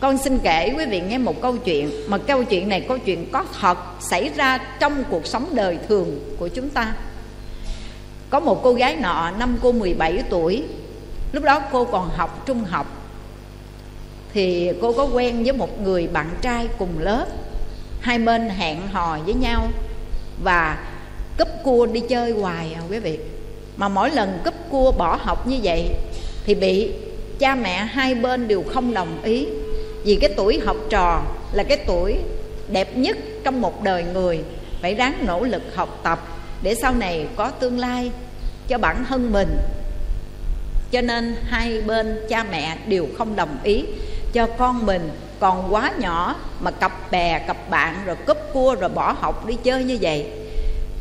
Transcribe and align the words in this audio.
con 0.00 0.18
xin 0.18 0.38
kể 0.38 0.74
quý 0.78 0.86
vị 0.86 1.00
nghe 1.00 1.18
một 1.18 1.42
câu 1.42 1.56
chuyện 1.56 1.90
mà 2.06 2.18
câu 2.18 2.44
chuyện 2.44 2.68
này 2.68 2.80
câu 2.80 2.98
chuyện 2.98 3.26
có 3.32 3.44
thật 3.60 3.78
xảy 4.00 4.30
ra 4.36 4.58
trong 4.78 5.04
cuộc 5.10 5.26
sống 5.26 5.48
đời 5.54 5.78
thường 5.88 6.36
của 6.38 6.48
chúng 6.48 6.70
ta. 6.70 6.94
Có 8.30 8.40
một 8.40 8.60
cô 8.62 8.72
gái 8.72 8.96
nọ, 8.96 9.30
năm 9.38 9.58
cô 9.62 9.72
17 9.72 10.22
tuổi. 10.30 10.64
Lúc 11.32 11.44
đó 11.44 11.60
cô 11.72 11.84
còn 11.84 12.10
học 12.10 12.46
trung 12.46 12.64
học. 12.64 12.86
Thì 14.32 14.70
cô 14.80 14.92
có 14.92 15.04
quen 15.04 15.42
với 15.42 15.52
một 15.52 15.80
người 15.80 16.08
bạn 16.08 16.30
trai 16.42 16.68
cùng 16.78 16.98
lớp. 16.98 17.26
Hai 18.00 18.18
bên 18.18 18.48
hẹn 18.48 18.78
hò 18.92 19.18
với 19.18 19.34
nhau 19.34 19.68
và 20.44 20.88
cúp 21.38 21.48
cua 21.64 21.86
đi 21.86 22.00
chơi 22.00 22.30
hoài 22.30 22.72
à 22.74 22.82
quý 22.90 22.98
vị. 22.98 23.18
Mà 23.76 23.88
mỗi 23.88 24.10
lần 24.10 24.38
cúp 24.44 24.54
cua 24.70 24.92
bỏ 24.92 25.18
học 25.22 25.46
như 25.46 25.58
vậy 25.62 25.88
thì 26.44 26.54
bị 26.54 26.92
cha 27.38 27.54
mẹ 27.54 27.76
hai 27.76 28.14
bên 28.14 28.48
đều 28.48 28.62
không 28.62 28.94
đồng 28.94 29.22
ý 29.22 29.46
vì 30.04 30.18
cái 30.20 30.30
tuổi 30.36 30.60
học 30.64 30.76
trò 30.90 31.22
là 31.52 31.62
cái 31.62 31.78
tuổi 31.86 32.16
đẹp 32.68 32.96
nhất 32.96 33.16
trong 33.44 33.60
một 33.60 33.82
đời 33.82 34.04
người. 34.14 34.40
Phải 34.82 34.94
ráng 34.94 35.26
nỗ 35.26 35.44
lực 35.44 35.62
học 35.74 36.00
tập 36.02 36.18
để 36.62 36.74
sau 36.74 36.94
này 36.94 37.26
có 37.36 37.50
tương 37.50 37.78
lai 37.78 38.10
cho 38.68 38.78
bản 38.78 39.04
thân 39.08 39.32
mình. 39.32 39.56
Cho 40.90 41.00
nên 41.00 41.36
hai 41.48 41.80
bên 41.80 42.20
cha 42.28 42.44
mẹ 42.50 42.76
đều 42.86 43.06
không 43.18 43.36
đồng 43.36 43.58
ý 43.62 43.84
cho 44.32 44.46
con 44.46 44.86
mình 44.86 45.10
còn 45.40 45.74
quá 45.74 45.92
nhỏ 45.98 46.36
mà 46.60 46.70
cặp 46.70 47.10
bè, 47.10 47.38
cặp 47.46 47.70
bạn 47.70 47.96
rồi 48.06 48.16
cúp 48.26 48.36
cua 48.52 48.74
rồi 48.74 48.88
bỏ 48.88 49.12
học 49.20 49.46
đi 49.46 49.56
chơi 49.62 49.84
như 49.84 49.98
vậy. 50.00 50.26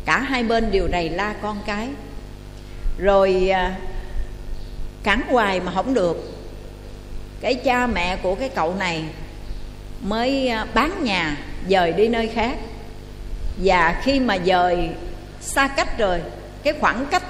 Cả 0.05 0.19
hai 0.19 0.43
bên 0.43 0.71
đều 0.71 0.87
rầy 0.91 1.09
la 1.09 1.33
con 1.41 1.57
cái. 1.65 1.87
Rồi 2.97 3.49
à, 3.49 3.75
cắn 5.03 5.21
hoài 5.29 5.59
mà 5.59 5.71
không 5.75 5.93
được 5.93 6.38
cái 7.41 7.55
cha 7.55 7.87
mẹ 7.87 8.15
của 8.15 8.35
cái 8.35 8.49
cậu 8.49 8.75
này 8.75 9.03
mới 10.01 10.47
à, 10.47 10.65
bán 10.73 11.03
nhà, 11.03 11.37
dời 11.69 11.93
đi 11.93 12.07
nơi 12.07 12.27
khác. 12.27 12.57
Và 13.57 14.01
khi 14.03 14.19
mà 14.19 14.37
dời 14.45 14.89
xa 15.41 15.67
cách 15.67 15.97
rồi, 15.97 16.21
cái 16.63 16.73
khoảng 16.79 17.05
cách 17.05 17.23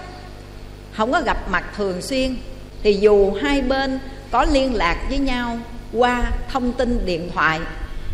không 0.91 1.11
có 1.11 1.21
gặp 1.21 1.49
mặt 1.49 1.63
thường 1.77 2.01
xuyên, 2.01 2.35
thì 2.83 2.93
dù 2.93 3.33
hai 3.41 3.61
bên 3.61 3.99
có 4.31 4.45
liên 4.51 4.75
lạc 4.75 4.97
với 5.09 5.17
nhau 5.17 5.57
qua 5.93 6.31
thông 6.47 6.73
tin 6.73 7.05
điện 7.05 7.29
thoại, 7.33 7.59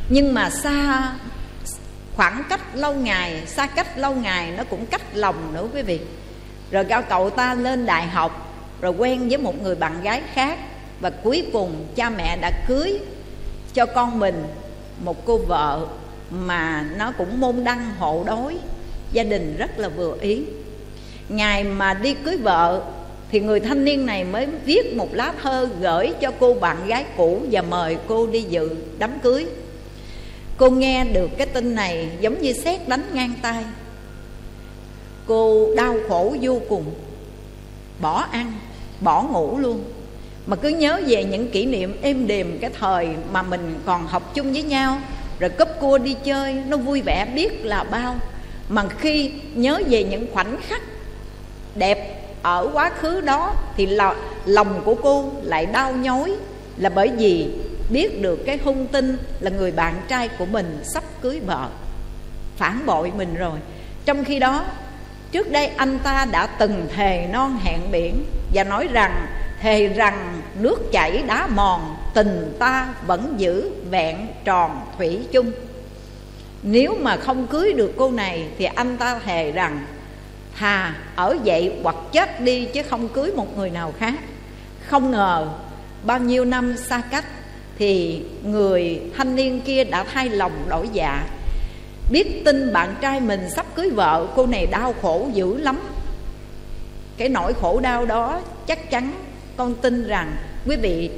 nhưng 0.10 0.34
mà 0.34 0.50
xa, 0.50 1.12
khoảng 2.16 2.44
cách 2.50 2.62
lâu 2.74 2.94
ngày, 2.94 3.42
xa 3.48 3.68
cách 3.68 3.98
lâu 3.98 4.16
ngày 4.16 4.52
nó 4.58 4.64
cũng 4.64 4.86
cách 4.86 5.02
lòng 5.14 5.54
nữa 5.54 5.68
quý 5.74 5.82
vị. 5.82 6.00
Rồi 6.72 6.86
cao 6.86 7.02
cậu 7.02 7.30
ta 7.30 7.54
lên 7.54 7.86
đại 7.86 8.08
học, 8.08 8.58
rồi 8.82 8.92
quen 8.92 9.28
với 9.28 9.38
một 9.38 9.62
người 9.64 9.76
bạn 9.76 10.02
gái 10.04 10.22
khác 10.34 10.60
và 11.00 11.10
cuối 11.10 11.44
cùng 11.54 11.86
cha 11.96 12.10
mẹ 12.10 12.38
đã 12.38 12.52
cưới 12.68 13.00
cho 13.74 13.86
con 13.86 14.20
mình 14.20 14.44
một 15.04 15.26
cô 15.26 15.38
vợ 15.38 15.88
mà 16.30 16.86
nó 16.98 17.12
cũng 17.18 17.40
môn 17.40 17.64
đăng 17.64 17.92
hộ 18.00 18.24
đối. 18.28 18.56
Gia 19.12 19.24
đình 19.24 19.56
rất 19.58 19.80
là 19.80 19.90
vừa 19.90 20.18
ý. 20.22 20.42
Ngày 21.30 21.64
mà 21.64 21.94
đi 21.94 22.14
cưới 22.14 22.38
vợ, 22.38 22.84
thì 23.32 23.40
người 23.40 23.60
thanh 23.60 23.86
niên 23.86 24.06
này 24.06 24.24
mới 24.24 24.48
viết 24.66 24.96
một 24.96 25.14
lá 25.14 25.34
thơ 25.42 25.70
gửi 25.82 26.14
cho 26.22 26.32
cô 26.40 26.54
bạn 26.54 26.88
gái 26.88 27.06
cũ 27.18 27.42
và 27.52 27.62
mời 27.62 27.98
cô 28.08 28.28
đi 28.28 28.42
dự 28.42 28.76
đám 28.98 29.20
cưới. 29.20 29.46
Cô 30.58 30.70
nghe 30.70 31.04
được 31.04 31.30
cái 31.38 31.48
tin 31.48 31.76
này 31.76 32.10
giống 32.20 32.42
như 32.42 32.54
xét 32.54 32.88
đánh 32.88 33.04
ngang 33.14 33.34
tay. 33.42 33.64
Cô 35.28 35.76
đau 35.76 35.96
khổ 36.10 36.36
vô 36.42 36.62
cùng, 36.70 36.86
bỏ 38.02 38.26
ăn, 38.32 38.54
bỏ 39.02 39.24
ngủ 39.24 39.58
luôn 39.58 39.84
mà 40.48 40.56
cứ 40.56 40.70
nhớ 40.70 41.02
về 41.08 41.24
những 41.24 41.52
kỷ 41.52 41.66
niệm 41.66 41.98
êm 42.02 42.28
đềm 42.28 42.58
cái 42.60 42.70
thời 42.80 43.08
mà 43.32 43.42
mình 43.42 43.80
còn 43.86 44.08
học 44.08 44.36
chung 44.36 44.54
với 44.54 44.64
nhau 44.64 44.98
rồi 45.40 45.50
cúp 45.50 45.68
cua 45.80 45.98
đi 45.98 46.16
chơi 46.24 46.54
nó 46.68 46.78
vui 46.78 47.02
vẻ 47.02 47.26
biết 47.36 47.66
là 47.66 47.84
bao. 47.84 48.16
Mà 48.70 48.84
khi 49.00 49.32
nhớ 49.54 49.82
về 49.90 50.04
những 50.04 50.28
khoảnh 50.34 50.58
khắc 50.68 50.82
đẹp 51.76 52.22
ở 52.42 52.70
quá 52.74 52.92
khứ 53.00 53.22
đó 53.22 53.56
thì 53.78 53.86
là, 53.86 54.16
lòng 54.46 54.82
của 54.86 54.96
cô 54.96 55.32
lại 55.44 55.66
đau 55.66 55.92
nhói. 55.92 56.36
Là 56.78 56.90
bởi 56.90 57.12
vì 57.18 57.50
biết 57.90 58.22
được 58.22 58.40
cái 58.46 58.58
hung 58.64 58.88
tin 58.88 59.18
là 59.40 59.52
người 59.52 59.72
bạn 59.72 60.02
trai 60.08 60.30
của 60.30 60.46
mình 60.46 60.80
sắp 60.94 61.04
cưới 61.22 61.40
vợ 61.46 61.70
phản 62.58 62.86
bội 62.86 63.12
mình 63.18 63.36
rồi. 63.36 63.60
Trong 64.06 64.24
khi 64.24 64.40
đó 64.40 64.66
trước 65.32 65.52
đây 65.52 65.68
anh 65.68 66.00
ta 66.00 66.28
đã 66.32 66.48
từng 66.48 66.88
thề 66.96 67.28
non 67.32 67.60
hẹn 67.64 67.80
biển 67.92 68.26
và 68.54 68.64
nói 68.64 68.88
rằng 68.92 69.28
thề 69.66 69.88
rằng 69.88 70.42
nước 70.60 70.92
chảy 70.92 71.24
đá 71.28 71.48
mòn, 71.48 71.96
tình 72.14 72.56
ta 72.60 72.94
vẫn 73.08 73.34
giữ 73.38 73.70
vẹn 73.90 74.28
tròn 74.44 74.82
thủy 74.98 75.20
chung. 75.32 75.52
Nếu 76.64 76.98
mà 77.02 77.18
không 77.18 77.48
cưới 77.48 77.74
được 77.74 77.94
cô 77.98 78.12
này 78.12 78.48
thì 78.58 78.66
anh 78.66 78.98
ta 78.98 79.20
thề 79.26 79.52
rằng 79.52 79.86
thà 80.56 80.96
ở 81.16 81.38
vậy 81.46 81.74
hoặc 81.84 81.96
chết 82.12 82.42
đi 82.42 82.66
chứ 82.66 82.82
không 82.84 83.10
cưới 83.10 83.32
một 83.36 83.58
người 83.58 83.70
nào 83.70 83.94
khác. 84.00 84.14
Không 84.88 85.12
ngờ 85.12 85.48
bao 86.04 86.20
nhiêu 86.20 86.46
năm 86.46 86.78
xa 86.78 87.02
cách 87.12 87.26
thì 87.80 88.22
người 88.44 89.02
thanh 89.18 89.36
niên 89.36 89.62
kia 89.62 89.84
đã 89.84 90.04
thay 90.14 90.30
lòng 90.30 90.66
đổi 90.70 90.90
dạ. 90.94 91.28
Biết 92.12 92.42
tin 92.46 92.74
bạn 92.74 92.96
trai 93.02 93.20
mình 93.20 93.50
sắp 93.56 93.66
cưới 93.76 93.90
vợ, 93.90 94.28
cô 94.36 94.46
này 94.46 94.66
đau 94.66 94.96
khổ 95.02 95.30
dữ 95.34 95.58
lắm. 95.58 95.80
Cái 97.18 97.30
nỗi 97.30 97.54
khổ 97.54 97.80
đau 97.80 98.06
đó 98.06 98.42
chắc 98.68 98.92
chắn 98.92 99.12
con 99.58 99.76
tin 99.76 100.08
rằng 100.08 100.36
quý 100.66 100.76
vị 100.76 101.10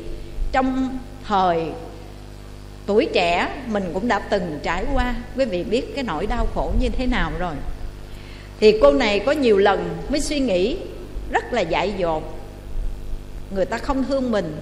trong 0.52 0.98
thời 1.28 1.64
tuổi 2.86 3.08
trẻ 3.14 3.50
mình 3.68 3.84
cũng 3.94 4.08
đã 4.08 4.20
từng 4.20 4.59
trải 4.64 4.86
qua. 4.94 5.16
Quý 5.38 5.46
vị 5.46 5.64
biết 5.64 5.96
cái 5.96 6.03
nỗi 6.03 6.28
đau 6.28 6.47
khổ 6.56 6.74
như 6.81 6.90
thế 6.90 7.08
nào 7.08 7.31
rồi. 7.40 7.56
Thì 8.59 8.80
cô 8.81 8.94
này 8.94 9.20
có 9.20 9.31
nhiều 9.31 9.58
lần 9.58 9.97
mới 10.09 10.22
suy 10.22 10.40
nghĩ 10.40 10.78
rất 11.31 11.53
là 11.53 11.62
dại 11.62 11.94
dột. 11.97 12.24
Người 13.52 13.66
ta 13.66 13.78
không 13.78 14.03
thương 14.03 14.31
mình, 14.31 14.58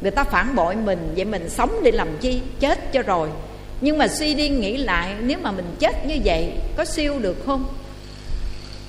người 0.00 0.10
ta 0.10 0.24
phản 0.24 0.54
bội 0.54 0.76
mình, 0.76 1.12
vậy 1.16 1.24
mình 1.24 1.48
sống 1.48 1.80
để 1.84 1.90
làm 1.90 2.08
chi? 2.20 2.40
Chết 2.60 2.92
cho 2.92 3.02
rồi. 3.02 3.28
Nhưng 3.80 3.98
mà 3.98 4.08
suy 4.08 4.34
đi 4.34 4.48
nghĩ 4.48 4.76
lại, 4.76 5.14
nếu 5.20 5.38
mà 5.42 5.52
mình 5.52 5.64
chết 5.78 6.06
như 6.06 6.16
vậy, 6.24 6.52
có 6.76 6.84
siêu 6.84 7.18
được 7.18 7.36
không? 7.46 7.64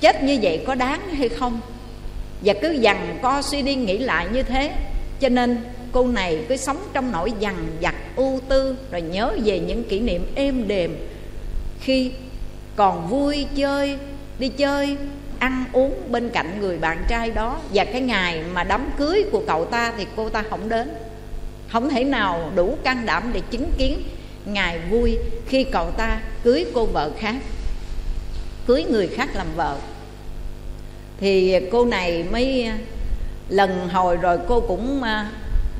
Chết 0.00 0.22
như 0.22 0.38
vậy 0.42 0.64
có 0.66 0.74
đáng 0.74 1.14
hay 1.14 1.28
không? 1.28 1.60
Và 2.44 2.54
cứ 2.62 2.70
dằn 2.70 3.18
co 3.22 3.42
suy 3.42 3.62
đi 3.62 3.74
nghĩ 3.74 3.98
lại 3.98 4.26
như 4.32 4.42
thế. 4.42 4.72
Cho 5.20 5.28
nên 5.28 5.64
cô 5.92 6.06
này 6.06 6.44
cứ 6.48 6.56
sống 6.56 6.78
trong 6.92 7.12
nỗi 7.12 7.32
dằn 7.40 7.56
vặt, 7.80 7.94
ưu 8.16 8.40
tư, 8.48 8.76
rồi 8.90 9.02
nhớ 9.02 9.36
về 9.44 9.58
những 9.58 9.84
kỷ 9.84 10.00
niệm 10.00 10.26
êm 10.34 10.68
đềm. 10.68 10.96
Khi 11.80 12.12
còn 12.76 13.08
vui 13.08 13.46
chơi, 13.56 13.98
đi 14.38 14.48
chơi, 14.48 14.96
ăn 15.38 15.64
uống 15.72 15.94
bên 16.08 16.30
cạnh 16.30 16.60
người 16.60 16.78
bạn 16.78 17.04
trai 17.08 17.30
đó, 17.30 17.60
và 17.74 17.84
cái 17.84 18.00
ngày 18.00 18.42
mà 18.54 18.64
đám 18.64 18.90
cưới 18.98 19.24
của 19.32 19.42
cậu 19.46 19.64
ta 19.64 19.92
thì 19.96 20.06
cô 20.16 20.28
ta 20.28 20.42
không 20.50 20.68
đến. 20.68 20.94
Không 21.68 21.90
thể 21.90 22.04
nào 22.04 22.52
đủ 22.54 22.76
can 22.84 23.06
đảm 23.06 23.30
để 23.32 23.40
chứng 23.50 23.70
kiến 23.78 24.02
ngày 24.44 24.78
vui 24.90 25.18
khi 25.46 25.64
cậu 25.64 25.90
ta 25.90 26.20
cưới 26.44 26.66
cô 26.74 26.86
vợ 26.86 27.10
khác, 27.18 27.34
cưới 28.66 28.84
người 28.90 29.06
khác 29.06 29.28
làm 29.34 29.46
vợ 29.56 29.76
thì 31.22 31.56
cô 31.72 31.84
này 31.84 32.24
mới 32.30 32.64
à, 32.64 32.78
lần 33.48 33.88
hồi 33.88 34.16
rồi 34.16 34.38
cô 34.48 34.60
cũng 34.60 35.02
à, 35.02 35.30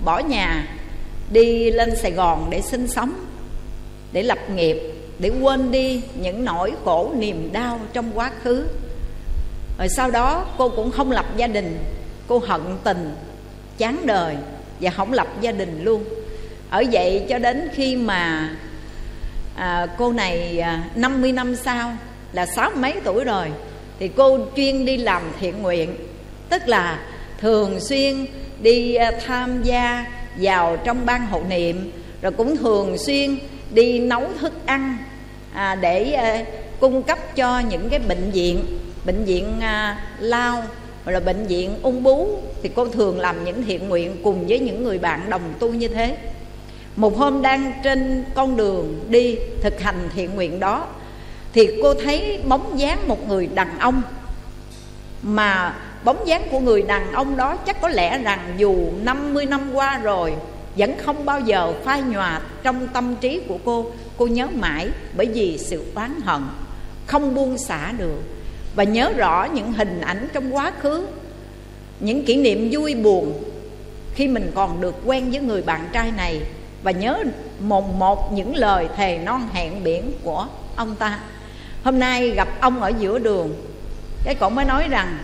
bỏ 0.05 0.19
nhà 0.19 0.69
đi 1.33 1.71
lên 1.71 1.97
sài 1.97 2.13
gòn 2.13 2.47
để 2.51 2.61
sinh 2.61 2.89
sống 2.89 3.13
để 4.13 4.23
lập 4.23 4.39
nghiệp 4.55 4.77
để 5.19 5.31
quên 5.41 5.71
đi 5.71 6.03
những 6.21 6.45
nỗi 6.45 6.73
khổ 6.85 7.13
niềm 7.17 7.53
đau 7.53 7.81
trong 7.93 8.11
quá 8.15 8.31
khứ. 8.43 8.67
Rồi 9.79 9.89
sau 9.89 10.11
đó 10.11 10.47
cô 10.59 10.69
cũng 10.69 10.91
không 10.91 11.11
lập 11.11 11.27
gia 11.37 11.47
đình 11.47 11.79
cô 12.29 12.39
hận 12.39 12.61
tình 12.85 13.15
chán 13.79 14.07
đời 14.07 14.37
và 14.81 14.91
không 14.91 15.13
lập 15.13 15.29
gia 15.41 15.53
đình 15.53 15.85
luôn. 15.85 16.05
Ở 16.71 16.85
vậy 16.93 17.27
cho 17.29 17.39
đến 17.39 17.69
khi 17.75 17.97
mà 17.97 18.51
à, 19.57 19.87
cô 19.99 20.13
này 20.13 20.59
à, 20.59 20.85
50 20.95 21.33
năm 21.33 21.57
sau 21.57 21.97
là 22.33 22.47
sáu 22.47 22.71
mấy 22.77 22.95
tuổi 23.05 23.25
rồi 23.25 23.49
thì 24.03 24.11
cô 24.17 24.39
chuyên 24.57 24.85
đi 24.85 24.97
làm 24.97 25.23
thiện 25.41 25.63
nguyện. 25.63 25.97
Tức 26.49 26.63
là 26.67 27.01
thường 27.39 27.81
xuyên 27.81 28.27
đi 28.63 28.95
ờ, 28.95 29.11
tham 29.27 29.63
gia 29.63 30.07
vào 30.37 30.77
trong 30.85 31.07
ban 31.07 31.27
hộ 31.27 31.43
niệm 31.49 31.91
rồi 32.23 32.33
cũng 32.33 32.57
thường 32.57 32.99
xuyên 32.99 33.39
đi 33.71 33.99
nấu 33.99 34.25
thức 34.41 34.53
ăn 34.67 34.97
à, 35.53 35.75
để 35.75 36.13
à, 36.13 36.45
cung 36.81 37.03
cấp 37.03 37.37
cho 37.37 37.59
những 37.61 37.89
cái 37.91 37.99
bệnh 37.99 38.31
viện 38.31 38.65
bệnh 39.05 39.25
viện 39.25 39.61
à, 39.61 40.05
lao 40.19 40.65
hoặc 41.05 41.13
là 41.13 41.21
bệnh 41.21 41.47
viện 41.47 41.75
ung 41.83 42.03
bú. 42.03 42.39
Thì 42.63 42.71
cô 42.75 42.89
thường 42.89 43.21
làm 43.21 43.45
những 43.45 43.63
thiện 43.65 43.89
nguyện 43.89 44.17
cùng 44.25 44.47
với 44.47 44.59
những 44.59 44.85
người 44.85 44.99
bạn 44.99 45.31
đồng 45.31 45.55
tu 45.59 45.69
như 45.69 45.89
thế. 45.89 46.17
Một 46.97 47.17
hôm 47.17 47.43
đang 47.43 47.73
trên 47.85 48.25
con 48.35 48.57
đường 48.57 49.01
đi 49.09 49.37
thực 49.61 49.81
hành 49.81 50.09
thiện 50.15 50.35
nguyện 50.35 50.61
đó 50.61 50.87
thì 51.53 51.69
cô 51.83 51.95
thấy 51.95 52.41
bóng 52.49 52.79
dáng 52.79 53.09
một 53.09 53.29
người 53.29 53.49
đàn 53.55 53.79
ông. 53.79 54.03
Mà 55.23 55.75
bóng 56.05 56.27
dáng 56.27 56.43
của 56.51 56.61
người 56.61 56.83
đàn 56.83 57.13
ông 57.13 57.37
đó 57.37 57.57
chắc 57.57 57.81
có 57.81 57.89
lẽ 57.89 58.19
rằng 58.19 58.55
dù 58.57 58.77
50 59.03 59.47
năm 59.47 59.75
qua 59.75 59.99
rồi, 59.99 60.35
vẫn 60.77 60.95
không 60.99 61.25
bao 61.25 61.41
giờ 61.41 61.73
phai 61.85 62.03
nhòa 62.03 62.41
trong 62.63 62.89
tâm 62.89 63.17
trí 63.21 63.41
của 63.49 63.59
cô. 63.65 63.87
Cô 64.17 64.27
nhớ 64.27 64.49
mãi 64.55 64.89
bởi 65.17 65.27
vì 65.27 65.59
sự 65.59 65.85
oán 65.95 66.21
hận, 66.25 66.43
không 67.07 67.35
buông 67.35 67.59
xả 67.59 67.93
được. 67.99 68.23
Và 68.75 68.85
nhớ 68.85 69.13
rõ 69.17 69.45
những 69.55 69.73
hình 69.73 70.01
ảnh 70.01 70.29
trong 70.33 70.55
quá 70.55 70.73
khứ, 70.81 71.07
những 72.01 72.25
kỷ 72.25 72.37
niệm 72.37 72.69
vui 72.73 72.95
buồn 72.95 73.43
khi 74.15 74.29
mình 74.29 74.51
còn 74.55 74.81
được 74.81 74.95
quen 75.05 75.31
với 75.31 75.41
người 75.41 75.63
bạn 75.63 75.89
trai 75.93 76.13
này. 76.17 76.41
Và 76.83 76.91
nhớ 76.91 77.25
một 77.61 77.95
một 77.95 78.33
những 78.33 78.57
lời 78.57 78.89
thề 78.97 79.19
non 79.19 79.49
hẹn 79.53 79.85
biển 79.85 80.13
của 80.23 80.47
ông 80.77 80.95
ta 80.97 81.21
hôm 81.85 81.99
nay 81.99 82.31
gặp 82.31 82.49
ông 82.61 82.83
ở 82.83 82.93
giữa 82.99 83.19
đường. 83.19 83.55
Cái 84.25 84.35
cậu 84.35 84.51
mới 84.51 84.65
nói 84.65 84.89
rằng, 84.91 85.19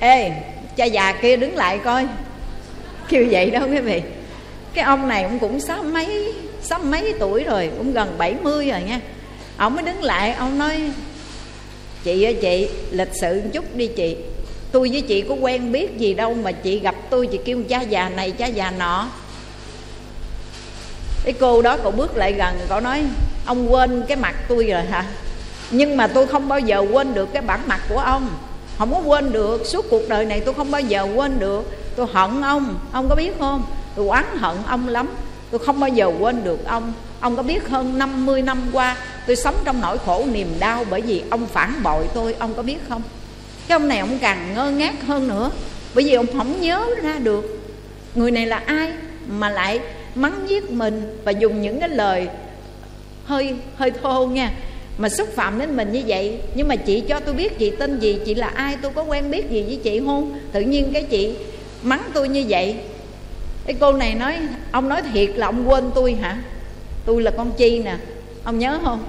ê, 0.00 0.32
cha 0.76 0.84
già 0.84 1.12
kia 1.12 1.36
đứng 1.36 1.56
lại 1.56 1.78
coi. 1.78 2.06
Kêu 3.08 3.26
vậy 3.30 3.50
đó 3.50 3.60
quý 3.70 3.80
vị. 3.80 4.02
Cái 4.74 4.84
ông 4.84 5.08
này 5.08 5.22
ông 5.22 5.38
cũng 5.38 5.60
sáu 5.60 5.82
mấy 5.82 6.34
sáu 6.62 6.78
mấy 6.78 7.14
tuổi 7.18 7.44
rồi, 7.44 7.70
cũng 7.78 7.92
gần 7.92 8.14
70 8.18 8.70
rồi 8.70 8.82
nha. 8.82 9.00
Ông 9.56 9.74
mới 9.74 9.84
đứng 9.84 10.02
lại, 10.02 10.32
ông 10.32 10.58
nói, 10.58 10.90
chị 12.04 12.22
ơi, 12.22 12.36
chị, 12.40 12.68
lịch 12.90 13.12
sự 13.20 13.40
một 13.44 13.50
chút 13.52 13.76
đi 13.76 13.86
chị. 13.86 14.16
Tôi 14.72 14.88
với 14.88 15.00
chị 15.00 15.24
có 15.28 15.34
quen 15.34 15.72
biết 15.72 15.98
gì 15.98 16.14
đâu 16.14 16.34
mà 16.34 16.52
chị 16.52 16.80
gặp 16.80 16.94
tôi, 17.10 17.26
chị 17.26 17.38
kêu 17.44 17.62
cha 17.68 17.80
già 17.80 18.08
này, 18.08 18.30
cha 18.30 18.46
già 18.46 18.70
nọ. 18.70 19.08
Cái 21.24 21.34
cô 21.40 21.62
đó 21.62 21.76
cậu 21.82 21.92
bước 21.92 22.16
lại 22.16 22.32
gần, 22.32 22.54
cậu 22.68 22.80
nói 22.80 23.02
ông 23.46 23.72
quên 23.72 24.04
cái 24.08 24.16
mặt 24.16 24.34
tôi 24.48 24.66
rồi 24.66 24.82
hả? 24.82 25.04
Nhưng 25.70 25.96
mà 25.96 26.06
tôi 26.06 26.26
không 26.26 26.48
bao 26.48 26.60
giờ 26.60 26.84
quên 26.92 27.14
được 27.14 27.32
cái 27.32 27.42
bản 27.42 27.60
mặt 27.66 27.80
của 27.88 27.98
ông. 27.98 28.28
Không 28.78 28.92
có 28.92 29.00
quên 29.00 29.32
được. 29.32 29.66
Suốt 29.66 29.86
cuộc 29.90 30.08
đời 30.08 30.24
này 30.24 30.40
tôi 30.40 30.54
không 30.54 30.70
bao 30.70 30.80
giờ 30.80 31.06
quên 31.14 31.38
được. 31.38 31.70
Tôi 31.96 32.06
hận 32.12 32.40
ông. 32.42 32.78
Ông 32.92 33.08
có 33.08 33.14
biết 33.14 33.38
không? 33.38 33.62
Tôi 33.96 34.06
oán 34.06 34.24
hận 34.38 34.56
ông 34.66 34.88
lắm. 34.88 35.08
Tôi 35.50 35.58
không 35.58 35.80
bao 35.80 35.88
giờ 35.88 36.10
quên 36.20 36.44
được 36.44 36.66
ông. 36.66 36.92
Ông 37.20 37.36
có 37.36 37.42
biết 37.42 37.68
hơn 37.68 37.98
50 37.98 38.42
năm 38.42 38.58
qua 38.72 38.96
tôi 39.26 39.36
sống 39.36 39.54
trong 39.64 39.80
nỗi 39.80 39.98
khổ 39.98 40.24
niềm 40.32 40.48
đau 40.58 40.84
bởi 40.90 41.00
vì 41.00 41.22
ông 41.30 41.46
phản 41.46 41.82
bội 41.82 42.06
tôi? 42.14 42.34
Ông 42.38 42.54
có 42.54 42.62
biết 42.62 42.78
không? 42.88 43.02
Cái 43.68 43.76
ông 43.76 43.88
này 43.88 43.98
ông 43.98 44.18
càng 44.18 44.54
ngơ 44.54 44.70
ngác 44.70 45.06
hơn 45.06 45.28
nữa. 45.28 45.50
Bởi 45.94 46.04
vì 46.04 46.12
ông 46.12 46.26
không 46.38 46.60
nhớ 46.60 46.86
ra 47.02 47.14
được. 47.18 47.60
Người 48.14 48.30
này 48.30 48.46
là 48.46 48.62
ai 48.66 48.92
mà 49.28 49.50
lại 49.50 49.80
mắng 50.14 50.44
giết 50.48 50.70
mình 50.70 51.20
và 51.24 51.32
dùng 51.32 51.62
những 51.62 51.80
cái 51.80 51.88
lời 51.88 52.28
hơi 53.26 53.54
hơi 53.76 53.90
thô 53.90 54.26
nha. 54.26 54.52
Mà 54.98 55.08
xúc 55.08 55.28
phạm 55.34 55.58
đến 55.58 55.76
mình 55.76 55.92
như 55.92 56.02
vậy, 56.06 56.38
nhưng 56.54 56.68
mà 56.68 56.76
chị 56.76 57.00
cho 57.00 57.20
tôi 57.20 57.34
biết 57.34 57.58
chị 57.58 57.70
tên 57.70 57.98
gì, 57.98 58.18
chị 58.26 58.34
là 58.34 58.46
ai, 58.46 58.76
tôi 58.82 58.92
có 58.94 59.02
quen 59.02 59.30
biết 59.30 59.50
gì 59.50 59.62
với 59.62 59.80
chị 59.82 60.00
không? 60.06 60.38
Tự 60.52 60.60
nhiên 60.60 60.90
cái 60.92 61.02
chị 61.02 61.34
mắng 61.82 62.02
tôi 62.14 62.28
như 62.28 62.44
vậy. 62.48 62.76
Cái 63.66 63.76
cô 63.80 63.92
này 63.92 64.14
nói, 64.14 64.38
ông 64.72 64.88
nói 64.88 65.02
thiệt 65.12 65.30
là 65.34 65.46
ông 65.46 65.68
quên 65.68 65.90
tôi 65.94 66.14
hả? 66.14 66.38
Tôi 67.06 67.22
là 67.22 67.30
con 67.30 67.52
chi 67.56 67.78
nè. 67.78 67.96
Ông 68.44 68.58
nhớ 68.58 68.78
không? 68.84 69.04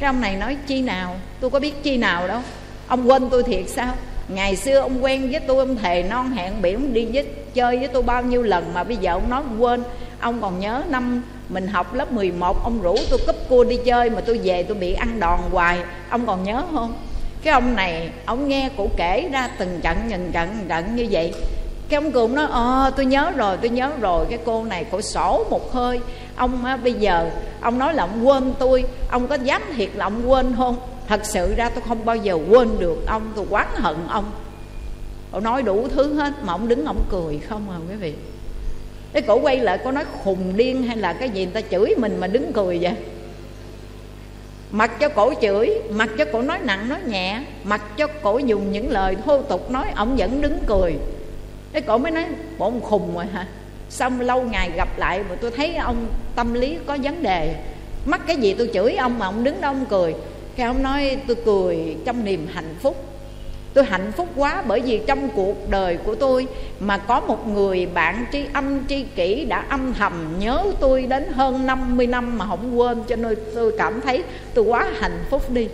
Cái 0.00 0.08
ông 0.08 0.20
này 0.20 0.36
nói 0.36 0.56
chi 0.66 0.82
nào? 0.82 1.16
Tôi 1.40 1.50
có 1.50 1.60
biết 1.60 1.82
chi 1.82 1.96
nào 1.96 2.28
đâu. 2.28 2.40
Ông 2.86 3.10
quên 3.10 3.30
tôi 3.30 3.42
thiệt 3.42 3.68
sao? 3.68 3.94
Ngày 4.28 4.56
xưa 4.56 4.78
ông 4.78 5.04
quen 5.04 5.30
với 5.30 5.40
tôi, 5.40 5.58
ông 5.58 5.76
thề 5.76 6.02
non 6.02 6.30
hẹn 6.30 6.62
biển 6.62 6.94
đi 6.94 7.06
với 7.12 7.26
chơi 7.54 7.78
với 7.78 7.88
tôi 7.88 8.02
bao 8.02 8.22
nhiêu 8.22 8.42
lần 8.42 8.74
mà 8.74 8.84
bây 8.84 8.96
giờ 8.96 9.12
ông 9.12 9.30
nói 9.30 9.42
ông 9.42 9.62
quên. 9.62 9.82
Ông 10.20 10.40
còn 10.40 10.60
nhớ 10.60 10.82
năm 10.88 11.22
mình 11.48 11.68
học 11.68 11.94
lớp 11.94 12.12
11 12.12 12.64
ông 12.64 12.82
rủ 12.82 12.96
tôi 13.10 13.18
cúp 13.26 13.36
cua 13.48 13.64
đi 13.64 13.78
chơi 13.84 14.10
mà 14.10 14.20
tôi 14.20 14.40
về 14.44 14.62
tôi 14.62 14.76
bị 14.76 14.92
ăn 14.92 15.20
đòn 15.20 15.40
hoài. 15.50 15.78
Ông 16.10 16.26
còn 16.26 16.44
nhớ 16.44 16.62
không? 16.72 16.94
Cái 17.42 17.52
ông 17.52 17.76
này 17.76 18.10
ông 18.26 18.48
nghe 18.48 18.70
cụ 18.76 18.90
kể 18.96 19.28
ra 19.32 19.48
từng 19.58 19.80
trận 19.82 19.96
nhìn 20.08 20.32
trận 20.32 20.48
trận 20.68 20.96
như 20.96 21.06
vậy. 21.10 21.34
Cái 21.88 21.98
ông 22.02 22.12
cường 22.12 22.34
nói 22.34 22.46
ờ 22.50 22.90
tôi 22.96 23.06
nhớ 23.06 23.30
rồi 23.36 23.56
tôi 23.56 23.70
nhớ 23.70 23.90
rồi 24.00 24.26
cái 24.30 24.38
cô 24.44 24.64
này 24.64 24.84
cổ 24.90 25.02
sổ 25.02 25.44
một 25.50 25.72
hơi. 25.72 26.00
Ông 26.36 26.64
á, 26.64 26.76
bây 26.76 26.92
giờ 26.92 27.30
ông 27.60 27.78
nói 27.78 27.94
là 27.94 28.02
ông 28.02 28.28
quên 28.28 28.54
tôi. 28.58 28.84
Ông 29.10 29.28
có 29.28 29.34
dám 29.34 29.62
thiệt 29.76 29.88
là 29.94 30.06
ông 30.06 30.30
quên 30.30 30.54
không? 30.56 30.76
Thật 31.06 31.20
sự 31.24 31.54
ra 31.54 31.70
tôi 31.70 31.82
không 31.88 32.04
bao 32.04 32.16
giờ 32.16 32.38
quên 32.48 32.68
được 32.78 33.06
ông 33.06 33.32
tôi 33.36 33.46
quán 33.50 33.68
hận 33.74 33.96
ông. 34.08 34.24
Ông 35.30 35.44
nói 35.44 35.62
đủ 35.62 35.88
thứ 35.94 36.14
hết 36.14 36.32
mà 36.42 36.52
ông 36.52 36.68
đứng 36.68 36.84
ông 36.84 37.04
cười 37.10 37.38
không 37.38 37.70
à 37.70 37.78
quý 37.90 37.96
vị? 37.96 38.14
Cái 39.20 39.26
cổ 39.26 39.40
quay 39.40 39.56
lại 39.56 39.78
có 39.78 39.92
nói 39.92 40.04
khùng 40.24 40.56
điên 40.56 40.82
hay 40.82 40.96
là 40.96 41.12
cái 41.12 41.30
gì, 41.30 41.44
người 41.44 41.54
ta 41.54 41.60
chửi 41.70 41.94
mình 41.96 42.16
mà 42.20 42.26
đứng 42.26 42.52
cười 42.52 42.78
vậy. 42.78 42.92
Mặc 44.70 44.90
cho 45.00 45.08
cổ 45.08 45.34
chửi, 45.42 45.70
mặc 45.90 46.10
cho 46.18 46.24
cổ 46.32 46.42
nói 46.42 46.58
nặng, 46.64 46.88
nói 46.88 46.98
nhẹ, 47.06 47.40
mặc 47.64 47.96
cho 47.96 48.06
cổ 48.22 48.38
dùng 48.38 48.72
những 48.72 48.90
lời 48.90 49.16
thô 49.24 49.42
tục 49.42 49.70
nói, 49.70 49.86
ông 49.94 50.16
vẫn 50.16 50.40
đứng 50.40 50.58
cười. 50.66 50.94
Cái 51.72 51.82
cổ 51.82 51.98
mới 51.98 52.12
nói 52.12 52.24
bộ 52.58 52.66
ông 52.66 52.80
khùng 52.80 53.14
rồi 53.14 53.26
hả? 53.26 53.46
Xong 53.90 54.20
lâu 54.20 54.42
ngày 54.42 54.70
gặp 54.76 54.98
lại 54.98 55.22
mà 55.28 55.34
tôi 55.40 55.50
thấy 55.50 55.76
ông 55.76 56.06
tâm 56.36 56.54
lý 56.54 56.78
có 56.86 56.98
vấn 57.02 57.22
đề. 57.22 57.54
Mắc 58.06 58.20
cái 58.26 58.36
gì 58.36 58.54
tôi 58.58 58.70
chửi 58.74 58.94
ông 58.94 59.18
mà 59.18 59.26
ông 59.26 59.44
đứng 59.44 59.60
đó 59.60 59.68
ông 59.68 59.86
cười. 59.88 60.14
Cái 60.56 60.66
ông 60.66 60.82
nói, 60.82 61.16
tôi 61.26 61.36
cười 61.44 61.96
trong 62.04 62.24
niềm 62.24 62.48
hạnh 62.52 62.74
phúc 62.80 63.07
tôi 63.78 63.86
hạnh 63.86 64.12
phúc 64.16 64.28
quá 64.36 64.62
bởi 64.66 64.80
vì 64.80 65.00
trong 65.06 65.28
cuộc 65.28 65.70
đời 65.70 65.96
của 65.96 66.14
tôi 66.14 66.46
mà 66.80 66.98
có 66.98 67.20
một 67.20 67.48
người 67.48 67.86
bạn 67.86 68.26
tri 68.32 68.42
âm, 68.52 68.86
tri 68.88 69.02
kỷ 69.02 69.44
đã 69.44 69.64
âm 69.68 69.94
thầm 69.94 70.36
nhớ 70.38 70.64
tôi 70.80 71.02
đến 71.02 71.32
hơn 71.32 71.66
50 71.66 72.06
năm 72.06 72.38
mà 72.38 72.46
không 72.46 72.78
quên, 72.78 73.02
cho 73.08 73.16
nên 73.16 73.38
tôi 73.54 73.72
cảm 73.78 74.00
thấy 74.00 74.22
tôi 74.54 74.64
quá 74.64 74.86
hạnh 75.00 75.24
phúc 75.30 75.50
đi. 75.50 75.68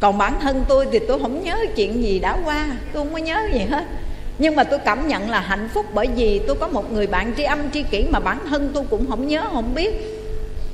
Còn 0.00 0.18
bản 0.18 0.40
thân 0.40 0.64
tôi 0.68 0.86
thì 0.92 0.98
tôi 1.08 1.18
không 1.18 1.44
nhớ 1.44 1.58
chuyện 1.76 2.02
gì 2.02 2.18
đã 2.18 2.38
qua, 2.44 2.66
tôi 2.92 3.04
không 3.04 3.12
có 3.12 3.18
nhớ 3.18 3.48
gì 3.52 3.58
hết. 3.58 3.84
Nhưng 4.38 4.56
mà 4.56 4.64
tôi 4.64 4.78
cảm 4.78 5.08
nhận 5.08 5.30
là 5.30 5.40
hạnh 5.40 5.68
phúc 5.74 5.86
bởi 5.94 6.06
vì 6.16 6.40
tôi 6.46 6.56
có 6.56 6.68
một 6.68 6.92
người 6.92 7.06
bạn 7.06 7.32
tri 7.36 7.42
âm, 7.42 7.70
tri 7.70 7.82
kỷ 7.82 8.04
mà 8.10 8.20
bản 8.20 8.38
thân 8.50 8.70
tôi 8.74 8.84
cũng 8.90 9.10
không 9.10 9.28
nhớ, 9.28 9.42
không 9.52 9.74
biết 9.74 10.21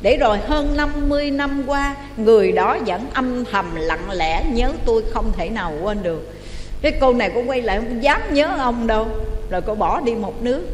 để 0.03 0.17
rồi 0.17 0.39
hơn 0.39 0.77
50 0.77 1.31
năm 1.31 1.63
qua, 1.67 1.97
Người 2.17 2.53
đó 2.53 2.77
vẫn 2.87 3.07
âm 3.15 3.45
thầm 3.45 3.77
lặng 3.77 4.11
lẽ 4.11 4.45
Nhớ 4.53 4.73
tôi 4.85 5.05
không 5.11 5.33
thể 5.37 5.49
nào 5.49 5.73
quên 5.83 6.03
được. 6.03 6.35
Cái 6.83 6.93
cô 7.01 7.13
này 7.13 7.31
cô 7.35 7.43
quay 7.47 7.63
lại, 7.63 7.79
không 7.79 8.03
dám 8.03 8.21
nhớ 8.31 8.55
ông 8.59 8.87
đâu. 8.87 9.07
Rồi 9.51 9.61
cô 9.67 9.75
bỏ 9.75 10.01
đi 10.01 10.15
một 10.15 10.43
nước. 10.43 10.67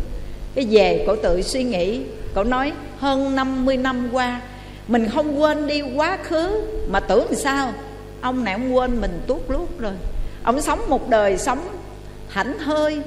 Cái 0.54 0.66
về, 0.70 1.04
cô 1.06 1.16
tự 1.16 1.42
suy 1.42 1.64
nghĩ. 1.64 2.00
Cô 2.34 2.44
nói, 2.44 2.72
hơn 2.98 3.36
50 3.36 3.76
năm 3.76 4.08
qua, 4.12 4.40
Mình 4.88 5.08
không 5.14 5.40
quên 5.40 5.66
đi 5.66 5.82
quá 5.96 6.18
khứ, 6.22 6.62
Mà 6.88 7.00
tưởng 7.00 7.34
sao? 7.34 7.72
Ông 8.20 8.44
này 8.44 8.54
ông 8.54 8.76
quên 8.76 9.00
mình 9.00 9.20
tuốt 9.26 9.40
lút 9.48 9.78
rồi. 9.78 9.92
Ông 10.42 10.60
sống 10.60 10.80
một 10.88 11.08
đời 11.08 11.38
sống 11.38 11.58
thảnh 12.34 12.56
thơi 12.64 13.00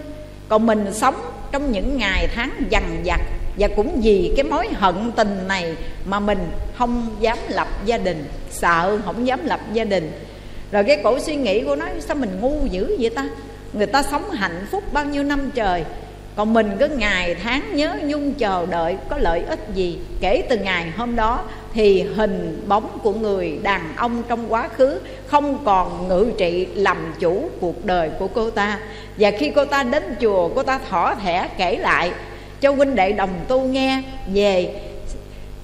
Còn 0.50 0.66
mình 0.66 0.94
sống 0.94 1.16
trong 1.52 1.72
những 1.72 1.98
ngày 1.98 2.28
tháng 2.36 2.52
dằn 2.70 3.02
vặt 3.06 3.22
và 3.58 3.68
cũng 3.68 4.02
vì 4.02 4.34
cái 4.36 4.44
mối 4.44 4.68
hận 4.74 5.12
tình 5.16 5.48
này 5.48 5.76
mà 6.06 6.20
mình 6.20 6.50
không 6.78 7.16
dám 7.20 7.38
lập 7.50 7.68
gia 7.86 7.98
đình, 7.98 8.26
sợ 8.52 8.98
không 9.06 9.28
dám 9.28 9.40
lập 9.46 9.60
gia 9.74 9.84
đình. 9.84 10.12
Rồi 10.72 10.84
cái 10.84 11.00
cổ 11.04 11.20
suy 11.20 11.36
nghĩ 11.36 11.64
của 11.64 11.76
nó, 11.76 11.86
sao 12.00 12.16
mình 12.16 12.40
ngu 12.42 12.66
dữ 12.72 12.96
vậy 13.00 13.10
ta? 13.10 13.30
Người 13.74 13.88
ta 13.88 14.04
sống 14.04 14.30
hạnh 14.32 14.66
phúc 14.72 14.84
bao 14.94 15.06
nhiêu 15.06 15.24
năm 15.24 15.52
trời, 15.56 15.84
còn 16.36 16.54
mình 16.54 16.72
cứ 16.80 16.88
ngày 16.88 17.36
tháng 17.36 17.76
nhớ 17.76 17.96
nhung 18.04 18.34
chờ 18.34 18.66
đợi 18.66 18.98
có 19.10 19.18
lợi 19.18 19.42
ích 19.50 19.60
gì. 19.74 20.00
Kể 20.22 20.44
từ 20.50 20.58
ngày 20.58 20.92
hôm 20.98 21.16
đó 21.16 21.44
thì 21.74 22.02
hình 22.02 22.64
bóng 22.68 23.00
của 23.04 23.14
người 23.14 23.60
đàn 23.64 23.82
ông 23.96 24.24
trong 24.28 24.54
quá 24.54 24.68
khứ 24.68 25.00
không 25.28 25.66
còn 25.66 26.08
ngự 26.08 26.32
trị 26.38 26.68
làm 26.76 27.14
chủ 27.20 27.50
cuộc 27.62 27.86
đời 27.86 28.10
của 28.20 28.28
cô 28.28 28.50
ta. 28.50 28.80
Và 29.18 29.32
khi 29.32 29.52
cô 29.56 29.66
ta 29.66 29.84
đến 29.84 30.04
chùa, 30.22 30.50
cô 30.56 30.64
ta 30.64 30.80
thỏ 30.90 31.16
thẻ 31.16 31.50
kể 31.58 31.78
lại 31.78 32.12
cho 32.62 32.72
huynh 32.72 32.96
đệ 32.96 33.12
đồng 33.12 33.46
tu 33.48 33.62
nghe 33.62 34.04
về 34.34 34.82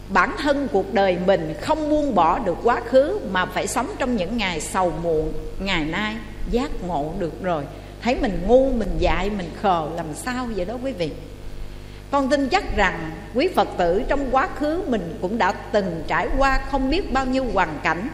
bản 0.09 0.35
thân 0.38 0.67
cuộc 0.71 0.93
đời 0.93 1.17
mình 1.25 1.53
không 1.62 1.89
buông 1.89 2.15
bỏ 2.15 2.39
được 2.39 2.57
quá 2.63 2.81
khứ 2.85 3.19
mà 3.31 3.45
phải 3.45 3.67
sống 3.67 3.88
trong 4.00 4.15
những 4.15 4.38
ngày 4.38 4.62
sầu 4.62 4.93
muộn, 5.03 5.33
ngày 5.59 5.85
nay 5.85 6.15
giác 6.51 6.71
ngộ 6.88 7.13
được 7.19 7.43
rồi. 7.43 7.63
Thấy 8.01 8.17
mình 8.21 8.43
ngu, 8.47 8.71
mình 8.71 8.95
dại, 9.00 9.29
mình 9.29 9.50
khờ, 9.62 9.88
làm 9.95 10.05
sao 10.13 10.47
vậy 10.55 10.65
đó 10.65 10.77
quý 10.83 10.91
vị? 10.91 11.12
Con 12.12 12.29
tin 12.29 12.50
chắc 12.50 12.75
rằng 12.75 13.12
quý 13.33 13.47
phật 13.55 13.67
tử 13.77 14.03
trong 14.07 14.27
quá 14.31 14.50
khứ 14.55 14.83
mình 14.88 15.17
cũng 15.21 15.38
đã 15.38 15.51
từng 15.51 16.03
trải 16.07 16.27
qua 16.38 16.59
không 16.71 16.89
biết 16.89 17.13
bao 17.13 17.25
nhiêu 17.25 17.45
hoàn 17.53 17.79
cảnh 17.83 18.09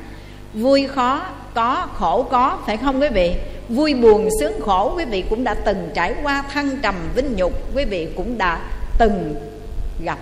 vui 0.53 0.87
khó, 0.87 1.25
có, 1.53 1.87
khổ 1.95 2.27
có, 2.31 2.57
phải 2.65 2.77
không 2.77 3.01
quý 3.01 3.07
vị? 3.13 3.35
Vui 3.69 3.93
buồn, 3.93 4.29
sướng 4.39 4.61
khổ, 4.61 4.93
quý 4.97 5.05
vị 5.05 5.23
cũng 5.29 5.43
đã 5.43 5.53
từng 5.53 5.89
trải 5.93 6.15
qua 6.23 6.43
thăng 6.53 6.77
trầm 6.81 6.95
vinh 7.15 7.35
nhục, 7.35 7.75
quý 7.75 7.85
vị 7.85 8.07
cũng 8.15 8.37
đã 8.37 8.59
từng 8.97 9.35
gặp. 10.03 10.19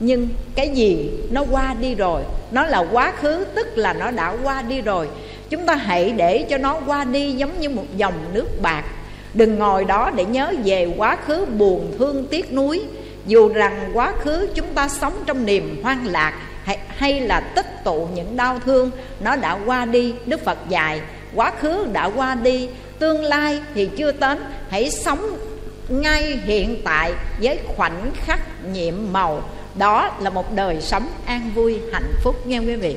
Nhưng 0.00 0.28
cái 0.54 0.68
gì 0.68 1.10
nó 1.30 1.44
qua 1.50 1.74
đi 1.80 1.94
rồi? 1.94 2.22
Nó 2.50 2.66
là 2.66 2.78
quá 2.92 3.12
khứ, 3.20 3.44
tức 3.54 3.66
là 3.74 3.92
nó 3.92 4.10
đã 4.10 4.36
qua 4.42 4.62
đi 4.62 4.80
rồi. 4.80 5.08
Chúng 5.50 5.66
ta 5.66 5.74
hãy 5.74 6.10
để 6.10 6.46
cho 6.50 6.58
nó 6.58 6.80
qua 6.86 7.04
đi 7.04 7.32
giống 7.32 7.60
như 7.60 7.70
một 7.70 7.84
dòng 7.96 8.14
nước 8.32 8.46
bạc. 8.62 8.84
Đừng 9.34 9.58
ngồi 9.58 9.84
đó 9.84 10.10
để 10.14 10.24
nhớ 10.24 10.52
về 10.64 10.94
quá 10.96 11.16
khứ 11.26 11.44
buồn, 11.44 11.92
thương 11.98 12.26
tiếc 12.26 12.52
nuối. 12.52 12.82
Dù 13.26 13.48
rằng 13.48 13.90
quá 13.94 14.12
khứ 14.20 14.48
chúng 14.54 14.66
ta 14.74 14.88
sống 14.88 15.12
trong 15.26 15.46
niềm 15.46 15.80
hoang 15.82 16.06
lạc 16.06 16.32
hay, 16.70 16.78
hay 16.88 17.20
là 17.20 17.40
tích 17.40 17.84
tụ 17.84 18.08
những 18.14 18.36
đau 18.36 18.58
thương 18.58 18.90
nó 19.20 19.36
đã 19.36 19.58
qua 19.66 19.84
đi 19.84 20.14
đức 20.26 20.44
phật 20.44 20.58
dạy 20.68 21.00
quá 21.34 21.52
khứ 21.60 21.86
đã 21.92 22.10
qua 22.16 22.34
đi 22.34 22.68
tương 22.98 23.24
lai 23.24 23.60
thì 23.74 23.88
chưa 23.96 24.12
đến 24.12 24.38
hãy 24.68 24.90
sống 24.90 25.38
ngay 25.88 26.38
hiện 26.44 26.82
tại 26.84 27.12
với 27.42 27.58
khoảnh 27.76 28.10
khắc 28.14 28.40
nhiệm 28.72 28.94
màu. 29.12 29.42
Đó 29.74 30.16
là 30.20 30.30
một 30.30 30.54
đời 30.54 30.80
sống 30.80 31.08
an 31.26 31.50
vui 31.54 31.80
hạnh 31.92 32.12
phúc 32.22 32.46
nghe 32.46 32.58
quý 32.58 32.76
vị? 32.76 32.96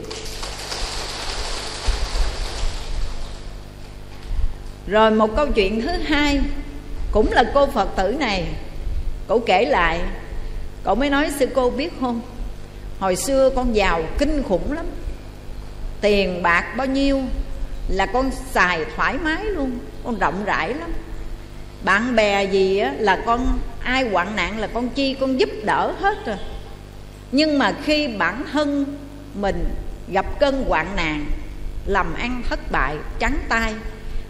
Rồi 4.88 5.12
một 5.12 5.36
câu 5.36 5.48
chuyện 5.56 5.82
thứ 5.82 5.90
hai 5.90 6.42
cũng 7.12 7.32
là 7.32 7.44
cô 7.54 7.68
phật 7.68 7.90
tử 7.96 8.16
này 8.20 8.46
cậu 9.28 9.40
kể 9.40 9.66
lại 9.66 10.00
cậu 10.84 10.96
mới 10.96 11.10
nói 11.10 11.32
sư 11.40 11.48
cô 11.56 11.70
biết 11.70 11.94
không? 12.00 12.22
Hồi 13.04 13.16
xưa 13.16 13.50
con 13.56 13.76
giàu 13.76 14.04
kinh 14.18 14.44
khủng 14.44 14.72
lắm. 14.72 14.86
Tiền 16.02 16.44
bạc 16.44 16.74
bao 16.78 16.88
nhiêu 16.88 17.22
là 17.88 18.06
con 18.06 18.32
xài 18.52 18.86
thoải 18.96 19.18
mái 19.24 19.46
luôn 19.46 19.72
con 20.04 20.20
rộng 20.20 20.46
rãi 20.46 20.74
lắm. 20.74 20.92
Bạn 21.84 22.16
bè 22.16 22.44
gì 22.44 22.78
á, 22.78 22.94
là 22.98 23.24
con 23.26 23.60
ai 23.84 24.10
hoạn 24.10 24.36
nạn 24.36 24.60
là 24.60 24.68
con 24.68 24.90
chi 24.90 25.16
con 25.20 25.40
giúp 25.40 25.50
đỡ 25.64 25.94
hết 26.00 26.26
rồi. 26.26 26.36
Nhưng 27.32 27.60
mà 27.60 27.74
khi 27.84 28.08
bản 28.08 28.44
thân 28.52 28.98
mình 29.36 29.66
gặp 30.12 30.40
cơn 30.40 30.66
hoạn 30.68 30.88
nạn 30.96 31.26
làm 31.86 32.14
ăn 32.14 32.44
thất 32.50 32.72
bại 32.72 32.96
trắng 33.20 33.38
tay 33.50 33.74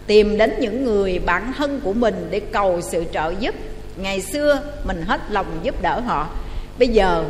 tìm 0.06 0.38
đến 0.38 0.52
những 0.60 0.84
người 0.84 1.18
bạn 1.18 1.52
thân 1.56 1.80
của 1.84 1.92
mình 1.92 2.28
để 2.30 2.40
cầu 2.40 2.80
sự 2.80 3.04
trợ 3.12 3.32
giúp. 3.40 3.54
Ngày 3.96 4.20
xưa 4.20 4.62
mình 4.84 5.02
hết 5.02 5.20
lòng 5.30 5.46
giúp 5.62 5.82
đỡ 5.82 6.00
họ. 6.00 6.28
Bây 6.78 6.88
giờ 6.88 7.24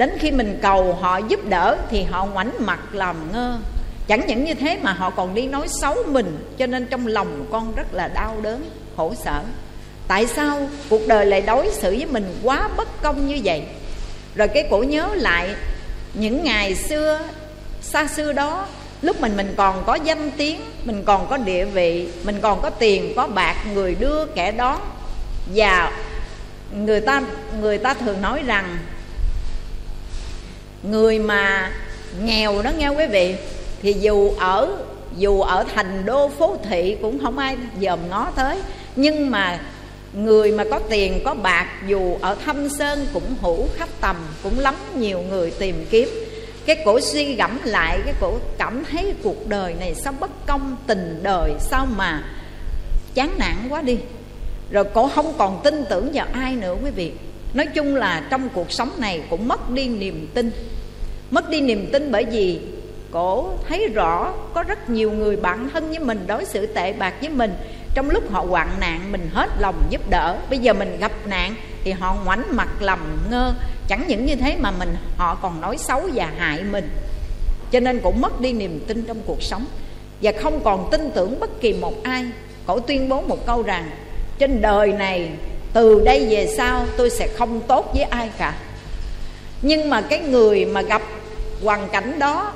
đến 0.00 0.10
khi 0.18 0.30
mình 0.30 0.58
cầu 0.62 0.94
họ 1.00 1.18
giúp 1.18 1.40
đỡ 1.48 1.78
thì 1.90 2.02
họ 2.02 2.24
ngoảnh 2.24 2.52
mặt 2.58 2.80
làm 2.92 3.16
ngơ. 3.32 3.58
Chẳng 4.06 4.26
những 4.26 4.44
như 4.44 4.54
thế 4.54 4.78
mà 4.82 4.92
họ 4.92 5.10
còn 5.10 5.34
đi 5.34 5.46
nói 5.46 5.66
xấu 5.68 5.96
mình, 6.06 6.54
cho 6.58 6.66
nên 6.66 6.86
trong 6.86 7.06
lòng 7.06 7.46
con 7.50 7.74
rất 7.74 7.94
là 7.94 8.08
đau 8.08 8.36
đớn, 8.42 8.70
khổ 8.96 9.14
sở. 9.24 9.40
Tại 10.08 10.26
sao 10.26 10.68
cuộc 10.88 11.00
đời 11.08 11.26
lại 11.26 11.40
đối 11.40 11.70
xử 11.70 11.90
với 11.90 12.06
mình 12.06 12.38
quá 12.42 12.68
bất 12.76 13.02
công 13.02 13.26
như 13.26 13.40
vậy? 13.44 13.62
Rồi 14.34 14.48
cái 14.48 14.66
cổ 14.70 14.82
nhớ 14.82 15.08
lại 15.14 15.54
những 16.14 16.44
ngày 16.44 16.74
xưa, 16.74 17.20
xa 17.82 18.06
xưa 18.06 18.32
đó, 18.32 18.66
lúc 19.02 19.20
mình 19.20 19.36
mình 19.36 19.54
còn 19.56 19.82
có 19.86 19.94
danh 19.94 20.30
tiếng, 20.30 20.60
mình 20.84 21.02
còn 21.04 21.26
có 21.30 21.36
địa 21.36 21.64
vị, 21.64 22.08
mình 22.24 22.38
còn 22.42 22.62
có 22.62 22.70
tiền, 22.70 23.12
có 23.16 23.26
bạc, 23.26 23.56
người 23.74 23.94
đưa 23.94 24.26
kẻ 24.26 24.52
đón. 24.52 24.80
Và 25.54 25.92
người 26.74 27.00
ta 27.00 27.22
người 27.60 27.78
ta 27.78 27.94
thường 27.94 28.22
nói 28.22 28.42
rằng 28.46 28.78
người 30.82 31.18
mà 31.18 31.70
nghèo 32.22 32.62
đó, 32.62 32.70
nghe 32.78 32.88
quý 32.88 33.06
vị? 33.06 33.34
Thì 33.82 33.92
dù 33.92 34.32
ở 34.38 34.76
dù 35.18 35.40
ở 35.40 35.64
thành 35.74 36.02
đô 36.06 36.28
phố 36.28 36.56
thị 36.68 36.96
cũng 37.02 37.18
không 37.22 37.38
ai 37.38 37.56
dòm 37.80 37.98
ngó 38.08 38.30
tới. 38.36 38.58
Nhưng 38.96 39.30
mà 39.30 39.60
người 40.12 40.52
mà 40.52 40.64
có 40.70 40.78
tiền, 40.78 41.20
có 41.24 41.34
bạc, 41.34 41.66
dù 41.86 42.16
ở 42.20 42.36
thâm 42.44 42.68
sơn 42.68 43.06
cũng 43.12 43.34
hữu 43.40 43.68
khắp 43.76 43.88
tầm, 44.00 44.16
cũng 44.42 44.58
lắm 44.58 44.74
nhiều 44.94 45.22
người 45.30 45.50
tìm 45.50 45.86
kiếm. 45.90 46.08
Cái 46.66 46.76
cổ 46.84 47.00
suy 47.00 47.34
gẫm 47.34 47.58
lại, 47.64 47.98
cái 48.04 48.14
cổ 48.20 48.38
cảm 48.58 48.84
thấy 48.84 49.14
cuộc 49.22 49.48
đời 49.48 49.74
này 49.80 49.94
sao 49.94 50.14
bất 50.20 50.46
công, 50.46 50.76
tình 50.86 51.20
đời 51.22 51.52
sao 51.60 51.86
mà 51.96 52.22
chán 53.14 53.34
nản 53.38 53.56
quá 53.68 53.82
đi. 53.82 53.98
Rồi 54.70 54.84
cổ 54.84 55.08
không 55.14 55.34
còn 55.38 55.60
tin 55.64 55.84
tưởng 55.90 56.10
vào 56.14 56.26
ai 56.32 56.52
nữa, 56.56 56.76
quý 56.84 56.90
vị. 56.90 57.12
Nói 57.54 57.66
chung 57.66 57.96
là 57.96 58.22
trong 58.30 58.48
cuộc 58.48 58.72
sống 58.72 58.90
này 58.98 59.22
cũng 59.30 59.48
mất 59.48 59.70
đi 59.70 59.88
niềm 59.88 60.28
tin 60.34 60.50
mất 61.30 61.48
đi 61.50 61.60
niềm 61.60 61.88
tin 61.92 62.12
bởi 62.12 62.24
vì 62.24 62.60
cổ 63.10 63.52
thấy 63.68 63.88
rõ 63.88 64.32
có 64.54 64.62
rất 64.62 64.90
nhiều 64.90 65.12
người 65.12 65.36
bạn 65.36 65.68
thân 65.72 65.88
với 65.88 65.98
mình 65.98 66.24
đối 66.26 66.44
xử 66.44 66.66
tệ 66.66 66.92
bạc 66.92 67.14
với 67.20 67.28
mình. 67.28 67.54
Trong 67.94 68.10
lúc 68.10 68.30
họ 68.30 68.40
hoạn 68.48 68.68
nạn, 68.80 69.12
mình 69.12 69.30
hết 69.32 69.50
lòng 69.58 69.82
giúp 69.90 70.10
đỡ. 70.10 70.36
Bây 70.50 70.58
giờ 70.58 70.72
mình 70.72 70.96
gặp 71.00 71.12
nạn 71.26 71.54
thì 71.84 71.90
họ 71.90 72.16
ngoảnh 72.24 72.44
mặt 72.50 72.68
lầm 72.80 73.18
ngơ. 73.30 73.54
Chẳng 73.88 74.04
những 74.08 74.26
như 74.26 74.34
thế 74.36 74.56
mà 74.60 74.70
mình, 74.70 74.96
họ 75.16 75.38
còn 75.42 75.60
nói 75.60 75.76
xấu 75.78 76.02
và 76.14 76.32
hại 76.36 76.62
mình. 76.62 76.90
Cho 77.70 77.80
nên 77.80 78.00
cũng 78.00 78.20
mất 78.20 78.40
đi 78.40 78.52
niềm 78.52 78.84
tin 78.88 79.02
trong 79.02 79.22
cuộc 79.26 79.42
sống. 79.42 79.66
Và 80.22 80.32
không 80.32 80.60
còn 80.64 80.88
tin 80.90 81.10
tưởng 81.14 81.40
bất 81.40 81.60
kỳ 81.60 81.72
một 81.72 82.02
ai. 82.02 82.24
Cổ 82.66 82.80
tuyên 82.80 83.08
bố 83.08 83.20
một 83.20 83.46
câu 83.46 83.62
rằng, 83.62 83.90
trên 84.38 84.60
đời 84.60 84.92
này, 84.92 85.30
từ 85.72 86.02
đây 86.04 86.26
về 86.30 86.54
sau 86.56 86.86
tôi 86.96 87.10
sẽ 87.10 87.28
không 87.28 87.60
tốt 87.60 87.90
với 87.94 88.02
ai 88.02 88.30
cả. 88.38 88.54
Nhưng 89.62 89.90
mà 89.90 90.00
cái 90.00 90.20
người 90.20 90.64
mà 90.64 90.82
gặp 90.82 91.02
hoàn 91.64 91.88
cảnh 91.88 92.18
đó. 92.18 92.52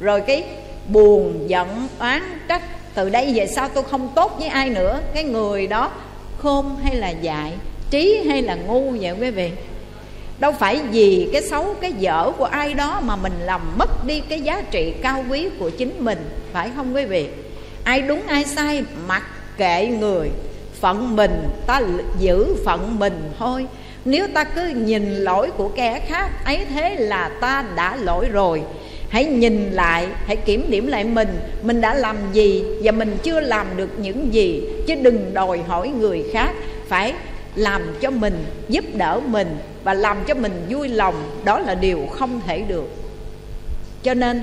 Rồi 0.00 0.20
cái 0.20 0.44
buồn, 0.88 1.44
giận, 1.46 1.88
oán 1.98 2.22
trách, 2.48 2.62
từ 2.94 3.08
đây 3.08 3.32
về 3.34 3.46
sau 3.46 3.68
tôi 3.68 3.84
không 3.90 4.08
tốt 4.14 4.36
với 4.38 4.48
ai 4.48 4.70
nữa. 4.70 5.00
Cái 5.14 5.24
người 5.24 5.66
đó 5.66 5.90
khôn 6.38 6.76
hay 6.82 6.94
là 6.94 7.10
dại, 7.10 7.52
trí 7.90 8.22
hay 8.28 8.42
là 8.42 8.54
ngu 8.54 8.90
vậy 8.90 9.14
quý 9.20 9.30
vị? 9.30 9.50
Đâu 10.38 10.52
phải 10.52 10.80
vì 10.90 11.28
cái 11.32 11.42
xấu, 11.42 11.74
cái 11.80 11.92
dở 11.92 12.30
của 12.38 12.44
ai 12.44 12.74
đó 12.74 13.00
mà 13.04 13.16
mình 13.16 13.32
làm 13.40 13.60
mất 13.78 14.06
đi 14.06 14.20
cái 14.20 14.40
giá 14.40 14.62
trị 14.70 14.94
cao 15.02 15.24
quý 15.30 15.48
của 15.58 15.70
chính 15.70 16.04
mình, 16.04 16.30
phải 16.52 16.70
không 16.76 16.94
quý 16.94 17.04
vị? 17.04 17.28
Ai 17.84 18.02
đúng, 18.02 18.22
ai 18.26 18.44
sai, 18.44 18.84
mặc 19.08 19.22
kệ 19.56 19.86
người. 19.86 20.30
Phận 20.80 21.16
mình, 21.16 21.48
ta 21.66 21.80
giữ 22.18 22.56
phận 22.64 22.98
mình 22.98 23.30
thôi 23.38 23.66
nếu 24.04 24.26
ta 24.34 24.44
cứ 24.44 24.68
nhìn 24.68 25.14
lỗi 25.14 25.50
của 25.56 25.68
kẻ 25.68 26.00
khác, 26.08 26.44
ấy 26.44 26.64
thế 26.74 26.96
là 26.96 27.28
ta 27.28 27.64
đã 27.76 27.96
lỗi 27.96 28.28
rồi. 28.32 28.62
Hãy 29.08 29.24
nhìn 29.24 29.70
lại, 29.72 30.06
hãy 30.26 30.36
kiểm 30.36 30.70
điểm 30.70 30.86
lại 30.86 31.04
mình. 31.04 31.28
Mình 31.62 31.80
đã 31.80 31.94
làm 31.94 32.16
gì 32.32 32.64
và 32.82 32.92
mình 32.92 33.16
chưa 33.22 33.40
làm 33.40 33.66
được 33.76 33.90
những 33.98 34.34
gì, 34.34 34.62
chứ 34.86 34.94
đừng 34.94 35.34
đòi 35.34 35.62
hỏi 35.62 35.88
người 35.88 36.24
khác. 36.32 36.50
Phải 36.88 37.14
làm 37.54 37.82
cho 38.00 38.10
mình, 38.10 38.44
giúp 38.68 38.84
đỡ 38.94 39.20
mình 39.26 39.56
và 39.84 39.94
làm 39.94 40.16
cho 40.26 40.34
mình 40.34 40.52
vui 40.70 40.88
lòng. 40.88 41.14
Đó 41.44 41.58
là 41.58 41.74
điều 41.74 42.06
không 42.10 42.40
thể 42.46 42.60
được. 42.60 42.88
Cho 44.02 44.14
nên 44.14 44.42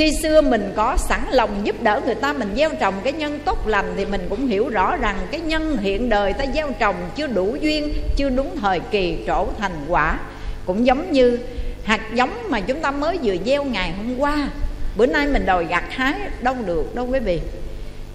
khi 0.00 0.12
xưa 0.22 0.40
mình 0.40 0.72
có 0.76 0.96
sẵn 0.96 1.20
lòng 1.30 1.60
giúp 1.64 1.82
đỡ 1.82 2.00
người 2.06 2.14
ta, 2.14 2.32
mình 2.32 2.52
gieo 2.56 2.70
trồng 2.80 2.94
cái 3.04 3.12
nhân 3.12 3.38
tốt 3.44 3.66
lành 3.66 3.92
thì 3.96 4.04
mình 4.04 4.26
cũng 4.30 4.46
hiểu 4.46 4.68
rõ 4.68 4.96
rằng 4.96 5.16
cái 5.30 5.40
nhân 5.40 5.76
hiện 5.80 6.08
đời 6.08 6.32
ta 6.32 6.44
gieo 6.54 6.70
trồng 6.78 6.96
chưa 7.16 7.26
đủ 7.26 7.56
duyên, 7.60 7.92
chưa 8.16 8.30
đúng 8.30 8.56
thời 8.60 8.80
kỳ 8.80 9.18
trổ 9.26 9.46
thành 9.58 9.84
quả. 9.88 10.18
Cũng 10.66 10.86
giống 10.86 11.12
như 11.12 11.38
hạt 11.84 12.00
giống 12.14 12.30
mà 12.48 12.60
chúng 12.60 12.80
ta 12.80 12.90
mới 12.90 13.18
vừa 13.22 13.34
gieo 13.46 13.64
ngày 13.64 13.92
hôm 13.96 14.18
qua. 14.18 14.48
Bữa 14.96 15.06
nay 15.06 15.26
mình 15.26 15.46
đòi 15.46 15.64
gặt 15.64 15.84
hái, 15.88 16.14
đâu 16.40 16.56
được 16.66 16.94
đâu 16.94 17.06
quý 17.10 17.18
vị. 17.18 17.40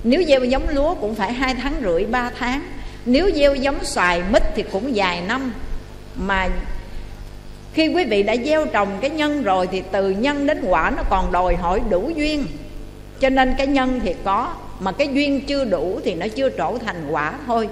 Nếu 0.03 0.23
gieo 0.27 0.43
giống 0.43 0.69
lúa 0.69 0.95
cũng 0.95 1.15
phải 1.15 1.33
hai 1.33 1.55
tháng 1.55 1.73
rưỡi, 1.83 2.05
ba 2.05 2.31
tháng. 2.39 2.61
Nếu 3.05 3.29
gieo 3.35 3.55
giống 3.55 3.85
xoài 3.85 4.21
mít 4.31 4.43
thì 4.55 4.63
cũng 4.71 4.91
vài 4.95 5.21
năm. 5.21 5.53
Mà 6.15 6.47
khi 7.75 7.87
quý 7.87 8.05
vị 8.05 8.23
đã 8.23 8.35
gieo 8.45 8.65
trồng 8.65 8.89
cái 9.01 9.09
nhân 9.09 9.43
rồi 9.43 9.67
thì 9.71 9.83
từ 9.91 10.09
nhân 10.09 10.47
đến 10.47 10.63
quả 10.67 10.91
nó 10.97 11.03
còn 11.09 11.31
đòi 11.31 11.55
hỏi 11.55 11.81
đủ 11.89 12.11
duyên. 12.15 12.45
Cho 13.19 13.29
nên 13.29 13.53
cái 13.57 13.67
nhân 13.67 13.99
thì 14.03 14.15
có, 14.23 14.53
mà 14.79 14.91
cái 14.91 15.07
duyên 15.13 15.41
chưa 15.41 15.65
đủ 15.65 15.99
thì 16.03 16.15
nó 16.15 16.27
chưa 16.27 16.49
trổ 16.49 16.77
thành 16.77 17.07
quả 17.09 17.33
thôi. 17.47 17.69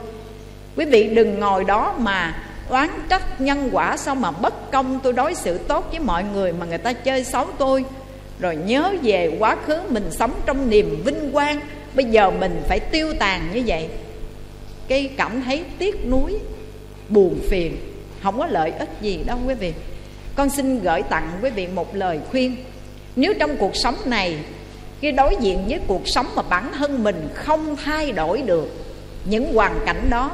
Quý 0.75 0.85
vị 0.85 1.03
đừng 1.03 1.39
ngồi 1.39 1.63
đó 1.63 1.95
mà 1.99 2.43
oán 2.69 2.89
trách 3.09 3.41
nhân 3.41 3.69
quả 3.71 3.97
sao 3.97 4.15
mà 4.15 4.31
bất 4.31 4.71
công. 4.71 4.99
Tôi 5.03 5.13
đối 5.13 5.35
xử 5.35 5.57
tốt 5.57 5.87
với 5.91 5.99
mọi 5.99 6.23
người 6.33 6.53
mà 6.53 6.65
người 6.65 6.77
ta 6.77 6.93
chơi 6.93 7.23
xấu 7.23 7.47
tôi. 7.57 7.85
Rồi 8.39 8.55
nhớ 8.55 8.93
về 9.03 9.37
quá 9.39 9.55
khứ 9.65 9.81
mình 9.89 10.11
sống 10.11 10.31
trong 10.45 10.69
niềm 10.69 11.01
vinh 11.05 11.31
quang. 11.31 11.59
Bây 11.95 12.05
giờ 12.05 12.31
mình 12.31 12.61
phải 12.67 12.79
tiêu 12.79 13.13
tàn 13.19 13.41
như 13.53 13.63
vậy. 13.65 13.89
Cái 14.87 15.09
cảm 15.17 15.41
thấy 15.41 15.63
tiếc 15.77 16.05
nuối, 16.05 16.39
buồn 17.09 17.39
phiền, 17.49 17.77
không 18.23 18.39
có 18.39 18.45
lợi 18.45 18.71
ích 18.71 18.89
gì 19.01 19.19
đâu 19.25 19.37
quý 19.47 19.53
vị 19.53 19.73
con 20.35 20.49
xin 20.49 20.79
gửi 20.79 21.01
tặng 21.01 21.39
quý 21.41 21.49
vị 21.49 21.67
một 21.67 21.95
lời 21.95 22.19
khuyên. 22.31 22.55
Nếu 23.15 23.33
trong 23.39 23.57
cuộc 23.57 23.75
sống 23.75 23.95
này 24.05 24.37
khi 25.01 25.11
đối 25.11 25.35
diện 25.41 25.65
với 25.67 25.79
cuộc 25.87 26.01
sống 26.05 26.27
mà 26.35 26.41
bản 26.41 26.71
thân 26.73 27.03
mình 27.03 27.29
không 27.33 27.75
thay 27.75 28.11
đổi 28.11 28.41
được 28.41 28.69
những 29.25 29.53
hoàn 29.53 29.79
cảnh 29.85 30.07
đó, 30.09 30.31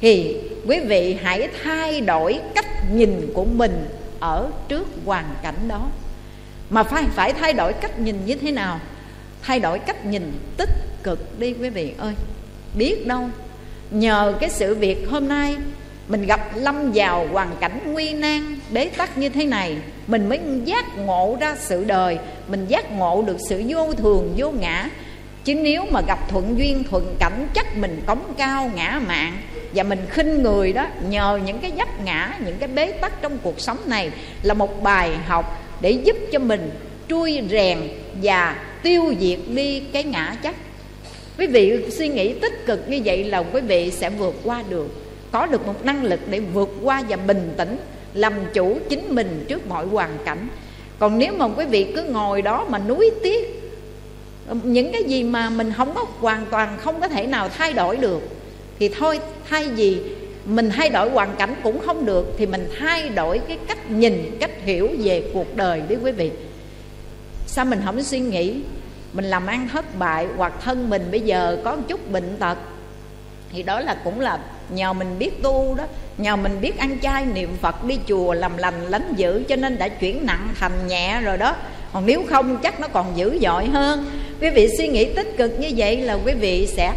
thì 0.00 0.36
quý 0.66 0.80
vị 0.80 1.16
hãy 1.22 1.48
thay 1.64 2.00
đổi 2.00 2.40
cách 2.54 2.66
nhìn 2.92 3.30
của 3.34 3.44
mình 3.44 3.88
ở 4.20 4.50
trước 4.68 4.86
hoàn 5.04 5.24
cảnh 5.42 5.68
đó. 5.68 5.88
Mà 6.70 6.82
phải 6.82 7.04
phải 7.14 7.32
thay 7.32 7.52
đổi 7.52 7.72
cách 7.72 7.98
nhìn 7.98 8.26
như 8.26 8.34
thế 8.34 8.50
nào? 8.50 8.80
Thay 9.42 9.60
đổi 9.60 9.78
cách 9.78 10.06
nhìn 10.06 10.32
tích 10.56 10.70
cực 11.02 11.38
đi 11.38 11.54
quý 11.60 11.68
vị 11.68 11.94
ơi. 11.98 12.14
Biết 12.74 13.06
đâu, 13.06 13.28
nhờ 13.90 14.34
cái 14.40 14.50
sự 14.50 14.74
việc 14.74 15.08
hôm 15.10 15.28
nay 15.28 15.56
mình 16.08 16.26
gặp 16.26 16.40
lâm 16.54 16.92
vào 16.92 17.26
hoàn 17.32 17.50
cảnh 17.60 17.80
nguy 17.92 18.12
nan, 18.12 18.58
bế 18.72 18.88
tắc 18.96 19.18
như 19.18 19.28
thế 19.28 19.44
này, 19.44 19.76
mình 20.06 20.28
mới 20.28 20.40
giác 20.64 20.98
ngộ 20.98 21.36
ra 21.40 21.56
sự 21.58 21.84
đời, 21.84 22.18
mình 22.48 22.66
giác 22.68 22.92
ngộ 22.92 23.22
được 23.26 23.36
sự 23.48 23.62
vô 23.68 23.94
thường, 23.94 24.34
vô 24.36 24.50
ngã. 24.50 24.88
Chứ 25.44 25.54
nếu 25.54 25.86
mà 25.90 26.00
gặp 26.06 26.28
thuận 26.28 26.58
duyên, 26.58 26.84
thuận 26.90 27.16
cảnh, 27.18 27.48
chắc 27.54 27.76
mình 27.76 28.02
cống 28.06 28.34
cao, 28.38 28.70
ngã 28.74 29.00
mạng. 29.06 29.36
Và 29.74 29.82
mình 29.82 29.98
khinh 30.10 30.42
người 30.42 30.72
đó, 30.72 30.86
nhờ 31.08 31.40
những 31.46 31.58
cái 31.58 31.72
vấp 31.76 31.88
ngã, 32.04 32.38
những 32.44 32.56
cái 32.58 32.68
bế 32.68 32.92
tắc 32.92 33.22
trong 33.22 33.38
cuộc 33.42 33.60
sống 33.60 33.78
này 33.86 34.10
là 34.42 34.54
một 34.54 34.82
bài 34.82 35.10
học 35.26 35.62
để 35.80 35.90
giúp 35.90 36.16
cho 36.32 36.38
mình 36.38 36.70
trui 37.08 37.42
rèn 37.50 37.78
và 38.22 38.56
tiêu 38.82 39.14
diệt 39.20 39.38
đi 39.48 39.80
cái 39.80 40.04
ngã 40.04 40.36
chắc. 40.42 40.54
Quý 41.38 41.46
vị 41.46 41.78
suy 41.90 42.08
nghĩ 42.08 42.32
tích 42.32 42.66
cực 42.66 42.88
như 42.88 43.00
vậy 43.04 43.24
là 43.24 43.38
quý 43.38 43.60
vị 43.60 43.90
sẽ 43.90 44.10
vượt 44.10 44.34
qua 44.44 44.62
được 44.68 45.07
có 45.32 45.46
được 45.46 45.66
một 45.66 45.84
năng 45.84 46.04
lực 46.04 46.20
để 46.30 46.40
vượt 46.40 46.68
qua 46.82 47.02
và 47.08 47.16
bình 47.16 47.54
tĩnh, 47.56 47.76
làm 48.14 48.34
chủ 48.54 48.78
chính 48.88 49.14
mình 49.14 49.44
trước 49.48 49.66
mọi 49.66 49.86
hoàn 49.86 50.18
cảnh. 50.24 50.48
Còn 50.98 51.18
nếu 51.18 51.32
mà 51.36 51.48
quý 51.48 51.64
vị 51.64 51.92
cứ 51.96 52.02
ngồi 52.02 52.42
đó 52.42 52.66
mà 52.68 52.78
nuối 52.78 53.10
tiếc, 53.22 53.72
những 54.62 54.92
cái 54.92 55.04
gì 55.04 55.24
mà 55.24 55.50
mình 55.50 55.72
không 55.76 55.94
có, 55.94 56.06
hoàn 56.20 56.46
toàn 56.50 56.78
không 56.78 57.00
có 57.00 57.08
thể 57.08 57.26
nào 57.26 57.48
thay 57.48 57.72
đổi 57.72 57.96
được, 57.96 58.22
thì 58.78 58.88
thôi, 58.88 59.20
thay 59.48 59.68
vì 59.68 60.02
mình 60.44 60.70
thay 60.70 60.90
đổi 60.90 61.10
hoàn 61.10 61.36
cảnh 61.36 61.54
cũng 61.62 61.80
không 61.86 62.06
được, 62.06 62.34
thì 62.38 62.46
mình 62.46 62.68
thay 62.78 63.08
đổi 63.08 63.38
cái 63.38 63.58
cách 63.68 63.90
nhìn, 63.90 64.36
cách 64.40 64.50
hiểu 64.64 64.88
về 64.98 65.30
cuộc 65.34 65.56
đời 65.56 65.82
đi 65.88 65.96
quý 66.04 66.12
vị. 66.12 66.30
Sao 67.46 67.64
mình 67.64 67.80
không 67.84 68.02
suy 68.02 68.20
nghĩ, 68.20 68.54
mình 69.12 69.24
làm 69.24 69.46
ăn 69.46 69.68
thất 69.72 69.98
bại 69.98 70.26
hoặc 70.36 70.52
thân 70.62 70.90
mình 70.90 71.08
bây 71.10 71.20
giờ 71.20 71.58
có 71.64 71.76
một 71.76 71.82
chút 71.88 72.10
bệnh 72.10 72.36
tật, 72.38 72.58
thì 73.52 73.62
đó 73.62 73.80
là 73.80 73.96
cũng 74.04 74.20
là 74.20 74.38
nhờ 74.70 74.92
mình 74.92 75.18
biết 75.18 75.42
tu 75.42 75.74
đó, 75.78 75.84
nhờ 76.18 76.36
mình 76.36 76.60
biết 76.60 76.78
ăn 76.78 76.98
chay, 77.02 77.24
niệm 77.26 77.56
phật, 77.60 77.84
đi 77.84 77.98
chùa 78.08 78.32
làm 78.32 78.56
lành, 78.56 78.86
lánh 78.86 79.14
dữ, 79.16 79.42
cho 79.48 79.56
nên 79.56 79.78
đã 79.78 79.88
chuyển 79.88 80.26
nặng 80.26 80.48
thành 80.60 80.86
nhẹ 80.88 81.20
rồi 81.20 81.36
đó. 81.36 81.56
Còn 81.92 82.06
nếu 82.06 82.22
không, 82.30 82.56
chắc 82.62 82.80
nó 82.80 82.88
còn 82.88 83.16
dữ 83.16 83.38
dội 83.42 83.66
hơn. 83.66 84.06
Quý 84.40 84.50
vị 84.50 84.68
suy 84.78 84.88
nghĩ 84.88 85.14
tích 85.14 85.36
cực 85.36 85.60
như 85.60 85.70
vậy 85.76 85.96
là 85.96 86.18
quý 86.24 86.32
vị 86.32 86.66
sẽ 86.66 86.92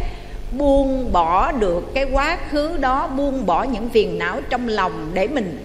buông 0.58 1.12
bỏ 1.12 1.52
được 1.52 1.94
cái 1.94 2.04
quá 2.12 2.38
khứ 2.50 2.76
đó, 2.76 3.08
buông 3.08 3.46
bỏ 3.46 3.62
những 3.62 3.88
phiền 3.88 4.18
não 4.18 4.40
trong 4.50 4.68
lòng 4.68 5.10
để 5.14 5.28
mình 5.28 5.64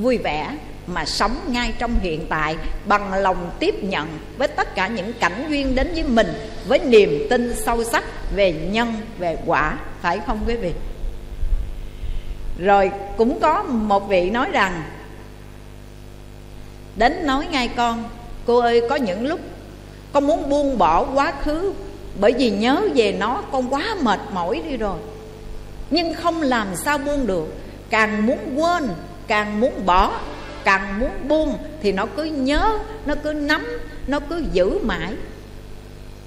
vui 0.00 0.18
vẻ 0.18 0.56
mà 0.86 1.04
sống 1.04 1.36
ngay 1.48 1.72
trong 1.78 1.98
hiện 2.02 2.26
tại, 2.28 2.56
bằng 2.86 3.14
lòng 3.14 3.50
tiếp 3.58 3.84
nhận 3.84 4.08
với 4.38 4.48
tất 4.48 4.74
cả 4.74 4.88
những 4.88 5.12
cảnh 5.20 5.44
duyên 5.48 5.74
đến 5.74 5.92
với 5.94 6.02
mình, 6.02 6.28
với 6.68 6.78
niềm 6.78 7.26
tin 7.30 7.54
sâu 7.56 7.84
sắc 7.84 8.04
về 8.34 8.52
nhân, 8.52 8.94
về 9.18 9.36
quả. 9.46 9.78
Phải 10.00 10.20
không 10.26 10.40
quý 10.46 10.56
vị? 10.56 10.72
Rồi 12.60 12.90
cũng 13.16 13.40
có 13.40 13.62
một 13.62 14.08
vị 14.08 14.30
nói 14.30 14.50
rằng, 14.52 14.82
đến 16.96 17.26
nói 17.26 17.46
ngay 17.50 17.68
con, 17.76 18.04
cô 18.46 18.58
ơi, 18.58 18.82
có 18.88 18.96
những 18.96 19.26
lúc 19.26 19.40
con 20.12 20.26
muốn 20.26 20.48
buông 20.48 20.78
bỏ 20.78 21.06
quá 21.14 21.32
khứ 21.42 21.72
bởi 22.20 22.32
vì 22.38 22.50
nhớ 22.50 22.82
về 22.94 23.12
nó, 23.12 23.42
con 23.52 23.74
quá 23.74 23.96
mệt 24.02 24.20
mỏi 24.32 24.62
đi 24.68 24.76
rồi. 24.76 24.98
Nhưng 25.90 26.14
không 26.14 26.42
làm 26.42 26.66
sao 26.84 26.98
buông 26.98 27.26
được, 27.26 27.54
càng 27.90 28.26
muốn 28.26 28.38
quên, 28.56 28.88
càng 29.26 29.60
muốn 29.60 29.86
bỏ, 29.86 30.20
càng 30.64 31.00
muốn 31.00 31.10
buông 31.28 31.58
thì 31.82 31.92
nó 31.92 32.06
cứ 32.16 32.24
nhớ, 32.24 32.78
nó 33.06 33.14
cứ 33.14 33.32
nắm, 33.32 33.66
nó 34.06 34.20
cứ 34.20 34.44
giữ 34.52 34.78
mãi. 34.82 35.12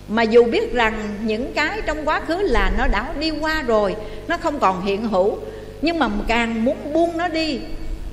Mà 0.08 0.24
dù 0.24 0.44
biết 0.44 0.74
rằng 0.74 1.16
những 1.24 1.54
cái 1.54 1.82
trong 1.86 2.06
quá 2.06 2.22
khứ 2.28 2.38
là 2.42 2.72
nó 2.78 2.88
đã 2.88 3.14
đi 3.20 3.32
qua 3.32 3.62
rồi, 3.62 3.96
nó 4.28 4.38
không 4.38 4.60
còn 4.60 4.86
hiện 4.86 5.10
hữu 5.10 5.38
nhưng 5.84 6.00
mà 6.00 6.10
càng 6.28 6.66
muốn 6.66 6.94
buông 6.94 7.18
nó 7.18 7.28
đi 7.28 7.60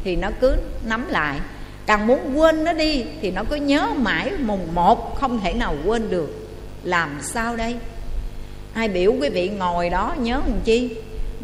thì 0.04 0.16
nó 0.16 0.28
cứ 0.40 0.56
nắm 0.84 1.06
lại. 1.08 1.38
Càng 1.86 2.06
muốn 2.06 2.38
quên 2.38 2.64
nó 2.64 2.72
đi 2.72 3.04
thì 3.22 3.30
nó 3.30 3.44
cứ 3.50 3.56
nhớ 3.56 3.88
mãi 3.96 4.30
mùng 4.40 4.74
một, 4.74 5.20
không 5.20 5.40
thể 5.40 5.52
nào 5.52 5.74
quên 5.84 6.10
được. 6.10 6.48
Làm 6.84 7.18
sao 7.22 7.56
đây? 7.56 7.74
Ai 8.74 8.88
biểu 8.88 9.12
quý 9.20 9.28
vị 9.28 9.48
ngồi 9.48 9.90
đó 9.90 10.14
nhớ 10.18 10.40
làm 10.46 10.60
chi? 10.64 10.90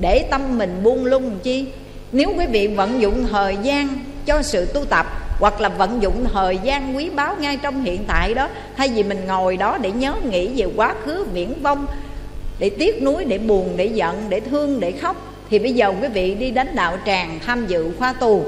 Để 0.01 0.29
tâm 0.31 0.59
mình 0.59 0.81
buông 0.83 1.05
lung 1.05 1.23
làm 1.23 1.39
chi? 1.39 1.67
Nếu 2.13 2.33
quý 2.39 2.47
vị 2.47 2.67
vận 2.67 3.01
dụng 3.01 3.27
thời 3.31 3.57
gian 3.63 3.89
cho 4.27 4.43
sự 4.43 4.67
tu 4.67 4.85
tập 4.85 5.07
hoặc 5.41 5.61
là 5.61 5.69
vận 5.69 6.03
dụng 6.03 6.25
thời 6.33 6.59
gian 6.63 6.97
quý 6.97 7.11
báu 7.11 7.37
ngay 7.37 7.59
trong 7.63 7.85
hiện 7.85 8.05
tại 8.07 8.35
đó, 8.35 8.49
thay 8.77 8.89
vì 8.89 9.03
mình 9.03 9.27
ngồi 9.27 9.57
đó 9.57 9.79
để 9.79 9.91
nhớ 9.91 10.15
nghĩ 10.31 10.49
về 10.57 10.67
quá 10.77 10.95
khứ 11.05 11.25
viễn 11.33 11.63
vông, 11.63 11.87
để 12.59 12.71
tiếc 12.71 13.03
nuối, 13.03 13.25
để 13.25 13.39
buồn, 13.39 13.73
để 13.77 13.87
giận, 13.87 14.25
để 14.29 14.41
thương, 14.41 14.81
để 14.81 14.93
khóc 14.93 15.36
thì 15.51 15.59
bây 15.59 15.73
giờ 15.73 15.93
quý 16.03 16.09
vị 16.09 16.35
đi 16.35 16.51
đến 16.51 16.69
đạo 16.75 16.99
tràng 17.07 17.39
tham 17.47 17.67
dự 17.67 17.91
khóa 17.99 18.13
tu. 18.13 18.45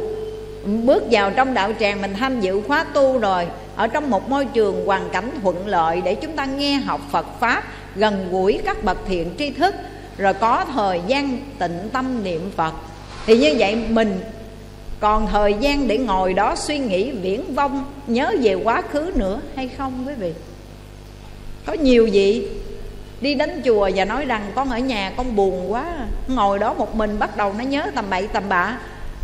Bước 0.85 1.05
vào 1.11 1.31
trong 1.31 1.55
đạo 1.55 1.73
tràng 1.81 2.03
mình 2.03 2.15
tham 2.15 2.41
dự 2.41 2.61
khóa 2.61 2.85
tu 2.85 3.19
rồi, 3.19 3.47
ở 3.77 3.87
trong 3.87 4.11
một 4.11 4.31
môi 4.31 4.45
trường 4.45 4.87
hoàn 4.87 5.11
cảnh 5.11 5.31
thuận 5.43 5.67
lợi 5.67 6.01
để 6.05 6.15
chúng 6.15 6.37
ta 6.37 6.45
nghe 6.45 6.75
học 6.75 7.01
Phật 7.11 7.27
pháp, 7.41 7.63
gần 7.97 8.29
gũi 8.31 8.61
các 8.65 8.85
bậc 8.85 8.99
thiện 9.09 9.31
tri 9.39 9.51
thức, 9.51 9.75
rồi 10.19 10.35
có 10.35 10.65
thời 10.75 11.01
gian 11.07 11.39
tịnh 11.59 11.89
tâm 11.93 12.25
niệm 12.25 12.51
Phật. 12.57 12.73
Thì 13.27 13.39
như 13.39 13.55
vậy 13.59 13.77
mình 13.89 14.21
còn 15.01 15.27
thời 15.27 15.55
gian 15.61 15.89
để 15.89 15.99
ngồi 15.99 16.35
đó 16.35 16.55
suy 16.57 16.79
nghĩ 16.79 17.11
viễn 17.11 17.55
vong 17.55 17.85
nhớ 18.07 18.33
về 18.43 18.55
quá 18.55 18.83
khứ 18.93 19.13
nữa 19.15 19.41
hay 19.57 19.69
không 19.79 20.05
quý 20.07 20.15
vị? 20.19 20.33
Có 21.67 21.73
nhiều 21.73 22.09
vị 22.13 22.49
đi 23.21 23.35
đến 23.35 23.63
chùa 23.65 23.91
và 23.95 24.05
nói 24.05 24.25
rằng, 24.25 24.53
con 24.55 24.71
ở 24.71 24.79
nhà 24.79 25.13
con 25.17 25.37
buồn 25.37 25.73
quá, 25.73 25.87
ngồi 26.29 26.59
đó 26.59 26.75
một 26.75 26.95
mình. 26.95 27.19
Bắt 27.19 27.37
đầu 27.37 27.55
nó 27.59 27.65
nhớ 27.65 27.91
tầm 27.95 28.11
bậy 28.11 28.27
tầm 28.27 28.49
bạ. 28.49 28.79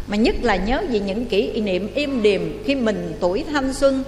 Mà 0.06 0.16
nhất 0.16 0.34
là 0.42 0.56
nhớ 0.56 0.82
về 0.90 1.00
những 1.00 1.26
kỷ 1.26 1.60
niệm 1.60 1.94
im 1.94 2.22
điềm 2.22 2.40
khi 2.64 2.74
mình 2.74 3.16
tuổi 3.20 3.44
thanh 3.52 3.74
xuân. 3.74 4.04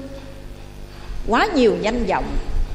Quá 1.28 1.46
nhiều 1.54 1.76
danh 1.82 2.04
vọng, 2.04 2.24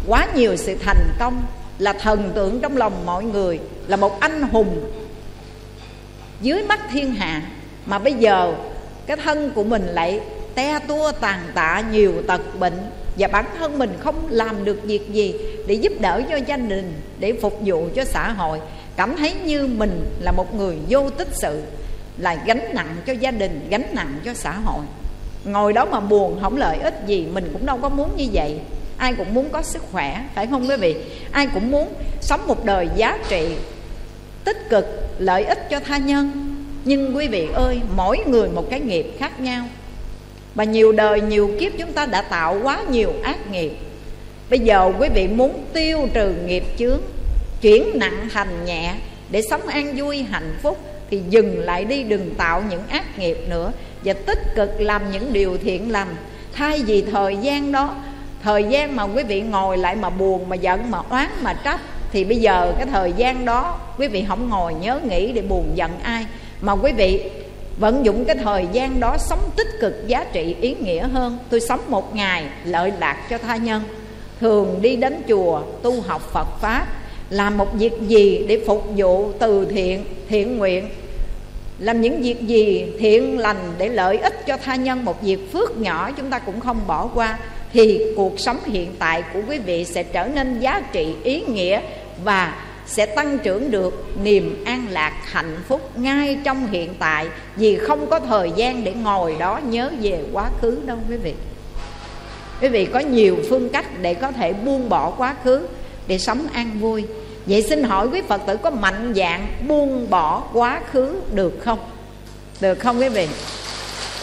quá 0.07 0.27
nhiều 0.35 0.55
sự 0.55 0.75
thành 0.85 1.07
công 1.19 1.43
là 1.79 1.93
thần 1.93 2.31
tượng 2.35 2.59
trong 2.61 2.77
lòng 2.77 3.05
mọi 3.05 3.23
người, 3.23 3.59
là 3.87 3.97
một 3.97 4.19
anh 4.19 4.41
hùng 4.41 4.91
dưới 6.41 6.63
mắt 6.63 6.79
thiên 6.91 7.15
hạ. 7.15 7.41
Mà 7.85 7.99
bây 7.99 8.13
giờ, 8.13 8.53
cái 9.05 9.17
thân 9.17 9.51
của 9.55 9.63
mình 9.63 9.85
lại 9.87 10.19
te 10.55 10.79
tua 10.87 11.11
tàn 11.11 11.39
tạ 11.53 11.83
nhiều 11.91 12.13
tật 12.27 12.41
bệnh 12.59 12.77
và 13.17 13.27
bản 13.27 13.45
thân 13.57 13.79
mình 13.79 13.93
không 13.99 14.27
làm 14.29 14.65
được 14.65 14.83
việc 14.83 15.13
gì 15.13 15.33
để 15.67 15.73
giúp 15.73 15.93
đỡ 15.99 16.21
cho 16.29 16.35
gia 16.35 16.57
đình, 16.57 16.93
để 17.19 17.33
phục 17.41 17.59
vụ 17.65 17.87
cho 17.95 18.05
xã 18.05 18.31
hội. 18.31 18.59
Cảm 18.95 19.15
thấy 19.15 19.33
như 19.45 19.67
mình 19.67 20.05
là 20.19 20.31
một 20.31 20.55
người 20.55 20.77
vô 20.89 21.09
tích 21.09 21.27
sự, 21.31 21.61
là 22.17 22.35
gánh 22.45 22.61
nặng 22.73 22.95
cho 23.07 23.13
gia 23.13 23.31
đình, 23.31 23.67
gánh 23.69 23.85
nặng 23.91 24.19
cho 24.25 24.33
xã 24.33 24.51
hội. 24.51 24.85
Ngồi 25.45 25.73
đó 25.73 25.85
mà 25.85 25.99
buồn 25.99 26.39
không 26.41 26.57
lợi 26.57 26.77
ích 26.77 27.01
gì, 27.07 27.27
mình 27.33 27.49
cũng 27.53 27.65
đâu 27.65 27.77
có 27.81 27.89
muốn 27.89 28.09
như 28.17 28.25
vậy. 28.33 28.59
Ai 28.97 29.13
cũng 29.13 29.33
muốn 29.33 29.49
có 29.49 29.61
sức 29.61 29.83
khỏe, 29.91 30.23
phải 30.35 30.47
không 30.47 30.69
quý 30.69 30.75
vị? 30.75 30.95
Ai 31.31 31.47
cũng 31.53 31.71
muốn 31.71 31.93
sống 32.21 32.47
một 32.47 32.65
đời 32.65 32.89
giá 32.95 33.17
trị 33.29 33.55
tích 34.43 34.69
cực, 34.69 34.85
lợi 35.19 35.43
ích 35.43 35.69
cho 35.69 35.79
tha 35.79 35.97
nhân. 35.97 36.31
Nhưng 36.85 37.15
quý 37.15 37.27
vị 37.27 37.47
ơi, 37.53 37.81
mỗi 37.95 38.17
người 38.27 38.49
một 38.49 38.69
cái 38.69 38.79
nghiệp 38.79 39.05
khác 39.19 39.39
nhau. 39.39 39.65
Mà 40.55 40.63
nhiều 40.63 40.91
đời 40.91 41.21
nhiều 41.21 41.51
kiếp 41.59 41.71
chúng 41.79 41.93
ta 41.93 42.05
đã 42.05 42.21
tạo 42.21 42.59
quá 42.63 42.79
nhiều 42.89 43.13
ác 43.23 43.51
nghiệp. 43.51 43.71
Bây 44.49 44.59
giờ 44.59 44.91
quý 44.99 45.09
vị 45.15 45.27
muốn 45.27 45.65
tiêu 45.73 46.07
trừ 46.13 46.35
nghiệp 46.45 46.63
chướng, 46.77 47.01
chuyển 47.61 47.99
nặng 47.99 48.27
thành 48.33 48.65
nhẹ 48.65 48.93
để 49.29 49.41
sống 49.49 49.67
an 49.67 49.93
vui, 49.97 50.23
hạnh 50.23 50.57
phúc, 50.61 50.77
thì 51.09 51.21
dừng 51.29 51.59
lại 51.59 51.85
đi, 51.85 52.03
đừng 52.03 52.35
tạo 52.37 52.63
những 52.69 52.87
ác 52.87 53.19
nghiệp 53.19 53.37
nữa. 53.49 53.71
Và 54.03 54.13
tích 54.13 54.39
cực 54.55 54.81
làm 54.81 55.11
những 55.11 55.33
điều 55.33 55.57
thiện 55.57 55.91
lành. 55.91 56.15
Thay 56.53 56.83
vì 56.83 57.01
thời 57.01 57.37
gian 57.37 57.71
đó, 57.71 57.95
thời 58.43 58.63
gian 58.63 58.95
mà 58.95 59.03
quý 59.03 59.23
vị 59.23 59.41
ngồi 59.41 59.77
lại 59.77 59.95
mà 59.95 60.09
buồn, 60.09 60.49
mà 60.49 60.55
giận, 60.55 60.91
mà 60.91 60.97
oán, 61.09 61.29
mà 61.41 61.53
trách, 61.53 61.81
thì 62.11 62.23
bây 62.23 62.37
giờ 62.37 62.73
cái 62.77 62.87
thời 62.91 63.13
gian 63.17 63.45
đó 63.45 63.79
quý 63.97 64.07
vị 64.07 64.25
không 64.27 64.49
ngồi 64.49 64.73
nhớ 64.73 64.99
nghĩ 65.09 65.31
để 65.31 65.41
buồn 65.41 65.71
giận 65.75 65.91
ai. 66.03 66.25
Mà 66.61 66.73
quý 66.73 66.91
vị 66.91 67.29
vận 67.81 68.05
dụng 68.05 68.25
cái 68.25 68.35
thời 68.35 68.67
gian 68.71 68.99
đó 68.99 69.17
sống 69.17 69.39
tích 69.55 69.67
cực, 69.79 70.07
giá 70.07 70.25
trị, 70.33 70.55
ý 70.61 70.75
nghĩa 70.79 71.07
hơn. 71.07 71.37
Tôi 71.49 71.59
sống 71.59 71.79
một 71.87 72.15
ngày, 72.15 72.45
lợi 72.65 72.91
lạc 72.99 73.17
cho 73.29 73.37
tha 73.37 73.55
nhân. 73.55 73.81
Thường 74.39 74.79
đi 74.81 74.95
đến 74.95 75.21
chùa, 75.27 75.61
tu 75.81 76.01
học 76.01 76.21
phật 76.33 76.47
pháp, 76.61 76.87
làm 77.29 77.57
một 77.57 77.73
việc 77.73 77.93
gì 78.01 78.45
để 78.47 78.63
phục 78.67 78.83
vụ 78.95 79.31
từ 79.39 79.65
thiện 79.65 80.05
thiện 80.29 80.57
nguyện. 80.57 80.89
Làm 81.79 82.01
những 82.01 82.21
việc 82.21 82.41
gì 82.41 82.85
thiện 82.99 83.39
lành 83.39 83.73
để 83.77 83.89
lợi 83.89 84.17
ích 84.17 84.45
cho 84.47 84.57
tha 84.57 84.75
nhân, 84.75 85.05
một 85.05 85.21
việc 85.21 85.51
phước 85.53 85.77
nhỏ 85.77 86.11
chúng 86.17 86.29
ta 86.29 86.39
cũng 86.39 86.59
không 86.59 86.79
bỏ 86.87 87.09
qua. 87.13 87.37
Thì 87.73 88.01
cuộc 88.15 88.39
sống 88.39 88.57
hiện 88.65 88.95
tại 88.99 89.23
của 89.33 89.39
quý 89.49 89.57
vị 89.57 89.85
sẽ 89.85 90.03
trở 90.03 90.27
nên 90.27 90.59
giá 90.59 90.81
trị, 90.91 91.15
ý 91.23 91.41
nghĩa 91.41 91.81
và 92.23 92.55
sẽ 92.85 93.05
tăng 93.05 93.37
trưởng 93.39 93.71
được 93.71 94.05
niềm 94.23 94.63
an 94.65 94.87
lạc 94.89 95.13
hạnh 95.25 95.57
phúc 95.67 95.99
ngay 95.99 96.37
trong 96.43 96.67
hiện 96.71 96.93
tại 96.99 97.27
vì 97.55 97.77
không 97.77 98.09
có 98.09 98.19
thời 98.19 98.51
gian 98.55 98.83
để 98.83 98.93
ngồi 98.93 99.35
đó 99.39 99.59
nhớ 99.63 99.91
về 100.01 100.23
quá 100.33 100.49
khứ 100.61 100.81
đâu, 100.85 100.97
quý 101.09 101.17
vị. 101.17 101.33
Quý 102.61 102.67
vị 102.67 102.85
có 102.85 102.99
nhiều 102.99 103.37
phương 103.49 103.69
cách 103.69 103.85
để 104.01 104.13
có 104.13 104.31
thể 104.31 104.53
buông 104.53 104.89
bỏ 104.89 105.11
quá 105.11 105.35
khứ 105.43 105.67
để 106.07 106.19
sống 106.19 106.47
an 106.53 106.79
vui. 106.79 107.05
Vậy 107.45 107.63
xin 107.69 107.83
hỏi 107.83 108.07
quý 108.07 108.21
phật 108.27 108.41
tử 108.47 108.57
có 108.57 108.69
mạnh 108.69 109.13
dạng 109.15 109.47
buông 109.67 110.09
bỏ 110.09 110.43
quá 110.53 110.81
khứ 110.91 111.21
được 111.33 111.53
không? 111.59 111.79
Được 112.61 112.79
không, 112.79 112.99
quý 112.99 113.09
vị? 113.09 113.27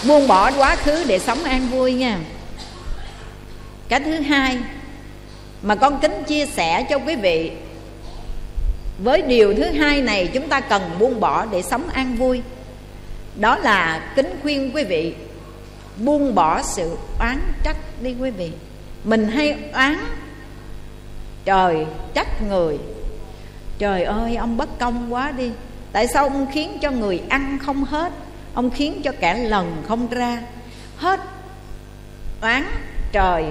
Buông 0.07 0.29
bỏ 0.29 0.51
quá 0.53 0.77
khứ 0.77 1.05
để 1.07 1.19
sống 1.19 1.45
an 1.45 1.67
vui 1.71 1.93
nha. 1.93 2.19
Cái 3.89 4.01
thứ 4.01 4.13
hai 4.13 4.59
mà 5.63 5.75
con 5.75 5.99
kính 6.01 6.25
chia 6.27 6.47
sẻ 6.47 6.87
cho 6.91 6.99
quý 6.99 7.17
vị 7.17 7.51
với 8.99 9.23
điều 9.23 9.55
thứ 9.55 9.65
hai 9.65 10.03
này 10.03 10.31
chúng 10.35 10.49
ta 10.49 10.61
cần 10.61 10.83
buông 10.99 11.21
bỏ 11.21 11.47
để 11.47 11.63
sống 11.63 11.89
an 11.89 12.17
vui. 12.17 12.43
Đó 13.37 13.59
là 13.59 14.13
kính 14.17 14.31
khuyên 14.43 14.71
quý 14.75 14.85
vị 14.85 15.15
buông 15.97 16.35
bỏ 16.35 16.63
sự 16.63 16.97
oán 17.19 17.41
trách 17.65 17.77
đi 18.03 18.15
quý 18.21 18.31
vị. 18.31 18.51
Mình 19.05 19.29
hay 19.29 19.57
oán, 19.73 19.97
trời, 21.45 21.87
trách 22.15 22.43
người. 22.49 22.79
Trời 23.79 24.05
ơi, 24.05 24.37
ông 24.37 24.57
bất 24.57 24.79
công 24.79 25.13
quá 25.13 25.31
đi. 25.31 25.51
Tại 25.93 26.07
sao 26.07 26.25
ông 26.25 26.47
khiến 26.53 26.79
cho 26.83 26.91
người 26.91 27.23
ăn 27.29 27.59
không 27.63 27.85
hết? 27.85 28.13
Ông 28.55 28.71
khiến 28.71 29.01
cho 29.05 29.13
kẻ 29.21 29.35
lần 29.35 29.83
không 29.89 30.09
ra. 30.09 30.43
Hết 30.97 31.21
oán 32.41 32.65
trời 33.13 33.45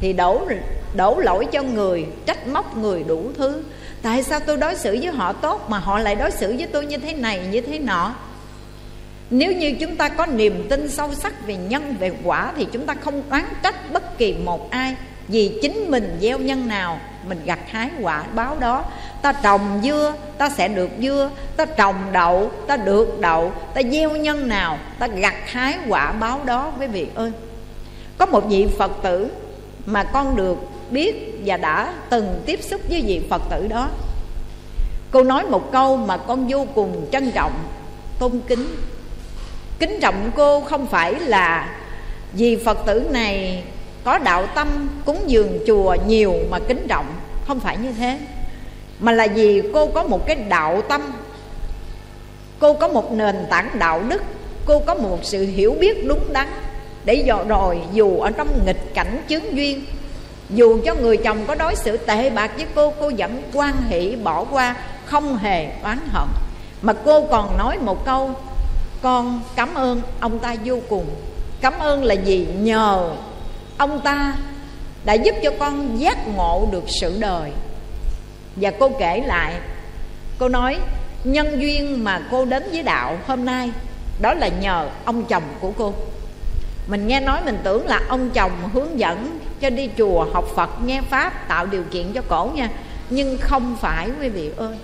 thì 0.00 0.12
đổ 0.12 0.48
đổ 0.94 1.20
lỗi 1.20 1.46
cho 1.52 1.62
người, 1.62 2.06
trách 2.26 2.46
móc 2.46 2.76
người 2.76 3.04
đủ 3.04 3.30
thứ 3.38 3.62
tại 4.02 4.22
sao 4.22 4.40
tôi 4.40 4.56
đối 4.56 4.76
xử 4.76 4.98
với 5.02 5.12
họ 5.12 5.32
tốt 5.32 5.70
mà 5.70 5.78
họ 5.78 5.98
lại 5.98 6.14
đối 6.14 6.30
xử 6.30 6.54
với 6.58 6.66
tôi 6.66 6.86
như 6.86 6.96
thế 6.96 7.12
này, 7.12 7.46
như 7.50 7.60
thế 7.60 7.78
nọ? 7.78 8.14
Nếu 9.30 9.52
như 9.52 9.76
chúng 9.80 9.96
ta 9.96 10.08
có 10.08 10.26
niềm 10.26 10.66
tin 10.70 10.88
sâu 10.88 11.14
sắc 11.14 11.46
về 11.46 11.56
nhân, 11.56 11.94
về 12.00 12.12
quả, 12.24 12.52
thì 12.56 12.66
chúng 12.72 12.86
ta 12.86 12.94
không 12.94 13.22
oán 13.30 13.44
trách 13.62 13.92
bất 13.92 14.18
kỳ 14.18 14.34
một 14.34 14.70
ai. 14.70 14.94
Vì 15.28 15.58
chính 15.62 15.90
mình 15.90 16.18
gieo 16.20 16.38
nhân 16.38 16.68
nào, 16.68 17.00
mình 17.28 17.40
gặt 17.44 17.58
hái 17.66 17.90
quả 18.00 18.24
báo 18.34 18.56
đó. 18.60 18.84
Ta 19.22 19.32
trồng 19.32 19.80
dưa, 19.82 20.14
ta 20.38 20.48
sẽ 20.48 20.68
được 20.68 20.90
dưa. 21.00 21.30
Ta 21.56 21.64
trồng 21.64 21.96
đậu, 22.12 22.50
ta 22.66 22.76
được 22.76 23.20
đậu. 23.20 23.52
Ta 23.74 23.82
gieo 23.92 24.10
nhân 24.10 24.48
nào, 24.48 24.78
ta 24.98 25.06
gặt 25.06 25.34
hái 25.46 25.78
quả 25.88 26.12
báo 26.12 26.40
đó. 26.44 26.72
Quý 26.80 26.86
vị 26.86 27.06
ơi, 27.14 27.32
có 28.18 28.26
một 28.26 28.44
vị 28.48 28.66
phật 28.78 28.90
tử 29.02 29.28
mà 29.86 30.04
con 30.04 30.36
được 30.36 30.56
biết 30.90 31.40
và 31.44 31.56
đã 31.56 31.94
từng 32.10 32.42
tiếp 32.46 32.60
xúc 32.62 32.80
với 32.88 33.02
vị 33.06 33.20
phật 33.30 33.42
tử 33.50 33.66
đó. 33.66 33.88
Cô 35.10 35.22
nói 35.22 35.44
một 35.44 35.72
câu 35.72 35.96
mà 35.96 36.16
con 36.16 36.48
vô 36.48 36.66
cùng 36.74 37.06
trân 37.12 37.30
trọng, 37.30 37.52
tôn 38.18 38.40
kính. 38.48 38.66
Kính 39.78 39.98
trọng 40.00 40.30
cô 40.36 40.60
không 40.60 40.86
phải 40.86 41.14
là 41.14 41.76
vì 42.32 42.56
phật 42.56 42.78
tử 42.86 43.08
này 43.10 43.62
có 44.04 44.18
đạo 44.18 44.46
tâm 44.46 44.88
cúng 45.04 45.18
dường 45.26 45.58
chùa 45.66 45.96
nhiều 46.06 46.34
mà 46.50 46.58
kính 46.58 46.86
trọng, 46.88 47.06
không 47.46 47.60
phải 47.60 47.76
như 47.76 47.92
thế, 47.92 48.18
mà 49.00 49.12
là 49.12 49.26
vì 49.34 49.62
cô 49.72 49.86
có 49.86 50.02
một 50.02 50.26
cái 50.26 50.36
đạo 50.36 50.82
tâm, 50.88 51.12
cô 52.58 52.74
có 52.74 52.88
một 52.88 53.12
nền 53.12 53.36
tảng 53.50 53.70
đạo 53.78 54.02
đức, 54.08 54.22
cô 54.66 54.78
có 54.78 54.94
một 54.94 55.18
sự 55.22 55.46
hiểu 55.46 55.76
biết 55.80 56.06
đúng 56.08 56.32
đắn 56.32 56.48
để 57.04 57.14
dò 57.14 57.44
rồi 57.48 57.78
dù 57.92 58.20
ở 58.20 58.30
trong 58.30 58.66
nghịch 58.66 58.94
cảnh 58.94 59.22
chướng 59.28 59.56
duyên 59.56 59.84
dù 60.50 60.78
cho 60.84 60.94
người 60.94 61.16
chồng 61.16 61.44
có 61.46 61.54
đối 61.54 61.76
xử 61.76 61.96
tệ 61.96 62.30
bạc 62.30 62.50
với 62.56 62.66
cô 62.74 62.92
cô 63.00 63.12
vẫn 63.18 63.42
quan 63.52 63.74
hỷ 63.88 64.16
bỏ 64.16 64.44
qua, 64.44 64.76
không 65.04 65.36
hề 65.36 65.68
oán 65.82 65.98
hận. 66.12 66.28
Mà 66.82 66.92
cô 66.92 67.26
còn 67.30 67.58
nói 67.58 67.78
một 67.78 68.04
câu, 68.04 68.30
con 69.02 69.40
cảm 69.56 69.74
ơn 69.74 70.00
ông 70.20 70.38
ta 70.38 70.54
vô 70.64 70.78
cùng. 70.88 71.06
Cảm 71.60 71.78
ơn 71.78 72.04
là 72.04 72.14
gì? 72.14 72.46
Nhờ 72.58 73.10
ông 73.78 74.00
ta 74.00 74.34
đã 75.04 75.14
giúp 75.14 75.34
cho 75.42 75.50
con 75.58 76.00
giác 76.00 76.28
ngộ 76.28 76.68
được 76.72 76.84
sự 77.00 77.16
đời. 77.20 77.50
Và 78.56 78.70
cô 78.70 78.90
kể 78.98 79.22
lại, 79.26 79.54
cô 80.38 80.48
nói, 80.48 80.78
nhân 81.24 81.60
duyên 81.60 82.04
mà 82.04 82.20
cô 82.30 82.44
đến 82.44 82.62
với 82.72 82.82
đạo 82.82 83.18
hôm 83.26 83.44
nay, 83.44 83.70
đó 84.20 84.34
là 84.34 84.48
nhờ 84.48 84.88
ông 85.04 85.24
chồng 85.24 85.42
của 85.60 85.72
cô. 85.78 85.94
Mình 86.86 87.06
nghe 87.06 87.20
nói 87.20 87.40
mình 87.44 87.58
tưởng 87.64 87.86
là 87.86 88.00
ông 88.08 88.30
chồng 88.30 88.52
hướng 88.72 88.98
dẫn 88.98 89.38
cho 89.60 89.70
đi 89.70 89.90
chùa 89.98 90.26
học 90.32 90.44
phật, 90.56 90.70
nghe 90.84 91.02
pháp, 91.10 91.48
tạo 91.48 91.66
điều 91.66 91.82
kiện 91.90 92.12
cho 92.12 92.22
cổ 92.28 92.50
nha. 92.54 92.70
Nhưng 93.10 93.38
không 93.40 93.76
phải, 93.80 94.08
quý 94.20 94.28
vị 94.28 94.50
ơi. 94.56 94.76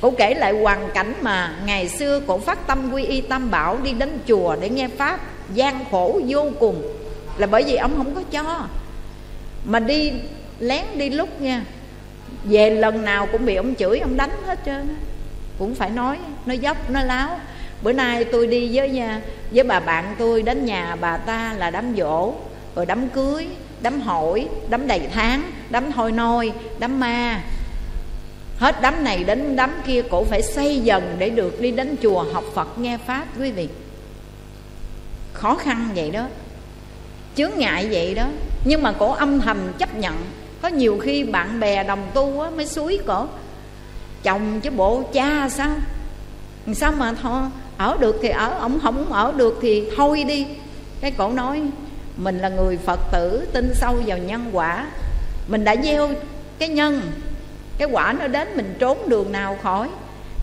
Cổ 0.00 0.12
kể 0.18 0.34
lại 0.34 0.52
hoàn 0.52 0.90
cảnh 0.94 1.14
mà 1.20 1.54
ngày 1.66 1.88
xưa 1.88 2.20
cổ 2.26 2.38
phát 2.38 2.66
tâm 2.66 2.92
quy 2.92 3.04
y 3.04 3.20
tam 3.20 3.50
bảo 3.50 3.78
đi 3.82 3.92
đến 3.92 4.18
chùa 4.28 4.56
để 4.60 4.68
nghe 4.68 4.88
pháp, 4.88 5.20
gian 5.54 5.84
khổ 5.90 6.20
vô 6.28 6.50
cùng. 6.60 6.82
Là 7.36 7.46
bởi 7.46 7.62
vì 7.62 7.76
ông 7.76 7.96
không 7.96 8.14
có 8.14 8.22
cho. 8.30 8.66
Mà 9.64 9.80
đi, 9.80 10.12
lén 10.58 10.84
đi 10.94 11.10
lúc 11.10 11.40
nha, 11.40 11.64
về 12.44 12.70
lần 12.70 13.04
nào 13.04 13.28
cũng 13.32 13.46
bị 13.46 13.54
ông 13.54 13.74
chửi, 13.74 13.98
ông 13.98 14.16
đánh 14.16 14.30
hết 14.46 14.58
trơn 14.66 14.96
cũng 15.58 15.74
phải 15.74 15.90
nói, 15.90 16.18
nó 16.46 16.54
dốc, 16.54 16.90
nó 16.90 17.02
láo. 17.02 17.40
Bữa 17.82 17.92
nay 17.92 18.24
tôi 18.24 18.46
đi 18.46 18.70
với 18.72 18.90
nhà 18.90 19.20
với 19.50 19.64
bà 19.64 19.80
bạn 19.80 20.14
tôi 20.18 20.42
đến 20.42 20.64
nhà 20.64 20.96
bà 21.00 21.16
ta 21.16 21.54
là 21.58 21.70
đám 21.70 21.94
dỗ 21.96 22.34
rồi 22.74 22.86
đám 22.86 23.08
cưới 23.08 23.46
đám 23.82 24.00
hội 24.00 24.48
đám 24.68 24.86
đầy 24.86 25.08
tháng 25.14 25.50
đám 25.70 25.92
thôi 25.92 26.12
nôi 26.12 26.52
đám 26.78 27.00
ma. 27.00 27.42
Hết 28.58 28.76
đám 28.82 29.04
này 29.04 29.24
đến 29.24 29.56
đám 29.56 29.70
kia 29.86 30.02
cổ 30.10 30.24
phải 30.24 30.42
xây 30.42 30.80
dần 30.80 31.16
để 31.18 31.30
được 31.30 31.60
đi 31.60 31.70
đến 31.70 31.96
chùa 32.02 32.24
học 32.32 32.44
phật 32.54 32.78
nghe 32.78 32.98
pháp 32.98 33.26
quý 33.40 33.50
vị. 33.50 33.68
Khó 35.32 35.54
khăn 35.54 35.88
vậy 35.94 36.10
đó. 36.10 36.26
Chướng 37.36 37.50
ngại 37.56 37.88
vậy 37.90 38.14
đó. 38.14 38.26
Nhưng 38.64 38.82
mà 38.82 38.92
cổ 38.92 39.12
âm 39.12 39.40
thầm 39.40 39.58
chấp 39.78 39.96
nhận. 39.96 40.14
Có 40.62 40.68
nhiều 40.68 40.98
khi 41.02 41.24
bạn 41.24 41.60
bè 41.60 41.84
đồng 41.84 42.06
tu 42.14 42.40
á, 42.40 42.50
mới 42.50 42.66
suối 42.66 42.98
cổ. 43.06 43.26
Chồng 44.22 44.60
chứ 44.60 44.70
bộ 44.70 45.02
cha 45.12 45.48
sao? 45.48 45.76
Sao 46.74 46.92
mà 46.92 47.14
thôi 47.22 47.42
ở 47.76 47.96
được 48.00 48.18
thì 48.22 48.28
ở 48.28 48.50
ông 48.60 48.80
không 48.80 49.12
ở 49.12 49.32
được 49.36 49.58
thì 49.62 49.84
thôi 49.96 50.24
đi. 50.24 50.46
Cái 51.00 51.10
cổ 51.10 51.32
nói 51.32 51.62
mình 52.18 52.38
là 52.38 52.48
người 52.48 52.76
phật 52.76 53.00
tử, 53.12 53.46
tin 53.52 53.74
sâu 53.74 54.02
vào 54.06 54.18
nhân 54.18 54.50
quả. 54.52 54.86
Mình 55.48 55.64
đã 55.64 55.76
gieo 55.84 56.10
cái 56.58 56.68
nhân, 56.68 57.00
cái 57.78 57.88
quả 57.92 58.14
nó 58.20 58.26
đến 58.26 58.48
mình 58.56 58.74
trốn 58.78 59.08
đường 59.08 59.32
nào 59.32 59.58
khỏi. 59.62 59.88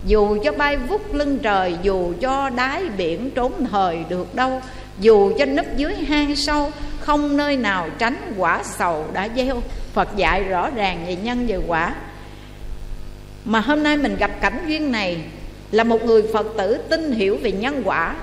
Dù 0.06 0.38
cho 0.44 0.52
bay 0.52 0.76
vút 0.76 1.14
lưng 1.14 1.38
trời, 1.42 1.76
dù 1.82 2.12
cho 2.20 2.50
đáy 2.50 2.82
biển 2.96 3.30
trốn 3.30 3.66
thời 3.70 4.04
được 4.08 4.34
đâu, 4.34 4.62
dù 5.00 5.32
cho 5.38 5.44
nấp 5.44 5.76
dưới 5.76 5.94
hang 5.94 6.36
sâu, 6.36 6.70
không 7.00 7.36
nơi 7.36 7.56
nào 7.56 7.88
tránh 7.98 8.32
quả 8.36 8.62
sầu 8.64 9.04
đã 9.12 9.28
gieo. 9.36 9.62
Phật 9.92 10.16
dạy 10.16 10.44
rõ 10.44 10.70
ràng 10.70 11.04
về 11.06 11.16
nhân 11.16 11.46
về 11.46 11.58
quả. 11.66 11.94
Mà 13.44 13.60
hôm 13.60 13.82
nay 13.82 13.96
mình 13.96 14.16
gặp 14.16 14.30
cảnh 14.40 14.64
duyên 14.66 14.92
này, 14.92 15.18
là 15.70 15.84
một 15.84 16.04
người 16.04 16.22
phật 16.32 16.46
tử 16.58 16.78
tin 16.88 17.12
hiểu 17.12 17.38
về 17.42 17.52
nhân 17.52 17.82
quả. 17.84 18.16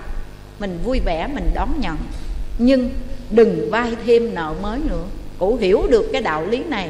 Mình 0.59 0.79
vui 0.83 0.99
vẻ, 1.05 1.27
mình 1.33 1.51
đón 1.53 1.69
nhận. 1.79 1.97
Nhưng 2.57 2.89
đừng 3.29 3.71
vay 3.71 3.95
thêm 4.05 4.35
nợ 4.35 4.53
mới 4.61 4.79
nữa. 4.89 5.03
Cụ 5.39 5.55
hiểu 5.55 5.83
được 5.89 6.09
cái 6.13 6.21
đạo 6.21 6.45
lý 6.45 6.63
này. 6.63 6.89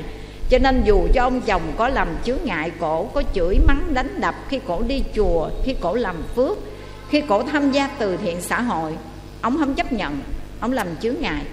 Cho 0.50 0.58
nên 0.60 0.82
dù 0.86 1.08
cho 1.14 1.22
ông 1.24 1.42
chồng 1.42 1.62
có 1.78 1.90
làm 1.90 2.08
chướng 2.26 2.38
ngại 2.44 2.72
cổ, 2.80 3.10
có 3.14 3.24
chửi 3.36 3.58
mắng 3.68 3.94
đánh 3.94 4.22
đập, 4.22 4.36
khi 4.50 4.60
cổ 4.68 4.82
đi 4.88 5.04
chùa, 5.16 5.50
khi 5.64 5.76
cổ 5.82 5.96
làm 5.96 6.16
phước, 6.36 6.58
khi 7.10 7.22
cổ 7.22 7.44
tham 7.44 7.72
gia 7.72 7.88
từ 7.88 8.18
thiện 8.18 8.42
xã 8.42 8.62
hội, 8.62 8.94
ông 9.42 9.58
không 9.58 9.74
chấp 9.74 9.94
nhận, 9.94 10.20
ông 10.60 10.74
làm 10.74 10.88
chướng 11.02 11.16
ngại. 11.20 11.44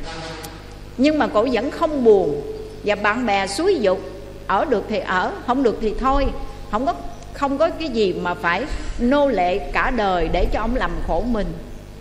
Nhưng 0.97 1.19
mà 1.19 1.27
cổ 1.27 1.47
vẫn 1.53 1.71
không 1.71 2.05
buồn. 2.05 2.43
Và 2.85 2.95
bạn 2.95 3.27
bè 3.27 3.47
xúi 3.47 3.79
dục, 3.81 4.01
ở 4.47 4.65
được 4.65 4.85
thì 4.89 4.99
ở, 4.99 5.33
không 5.47 5.63
được 5.63 5.79
thì 5.81 5.95
thôi. 6.01 6.27
Không 6.71 6.87
có 6.87 6.95
không 7.33 7.59
có 7.59 7.71
cái 7.71 7.89
gì 7.89 8.13
mà 8.13 8.35
phải 8.35 8.65
nô 8.99 9.29
lệ 9.29 9.59
cả 9.59 9.91
đời 9.91 10.29
để 10.33 10.47
cho 10.53 10.61
ông 10.61 10.77
làm 10.77 10.91
khổ 11.07 11.25
mình 11.27 11.47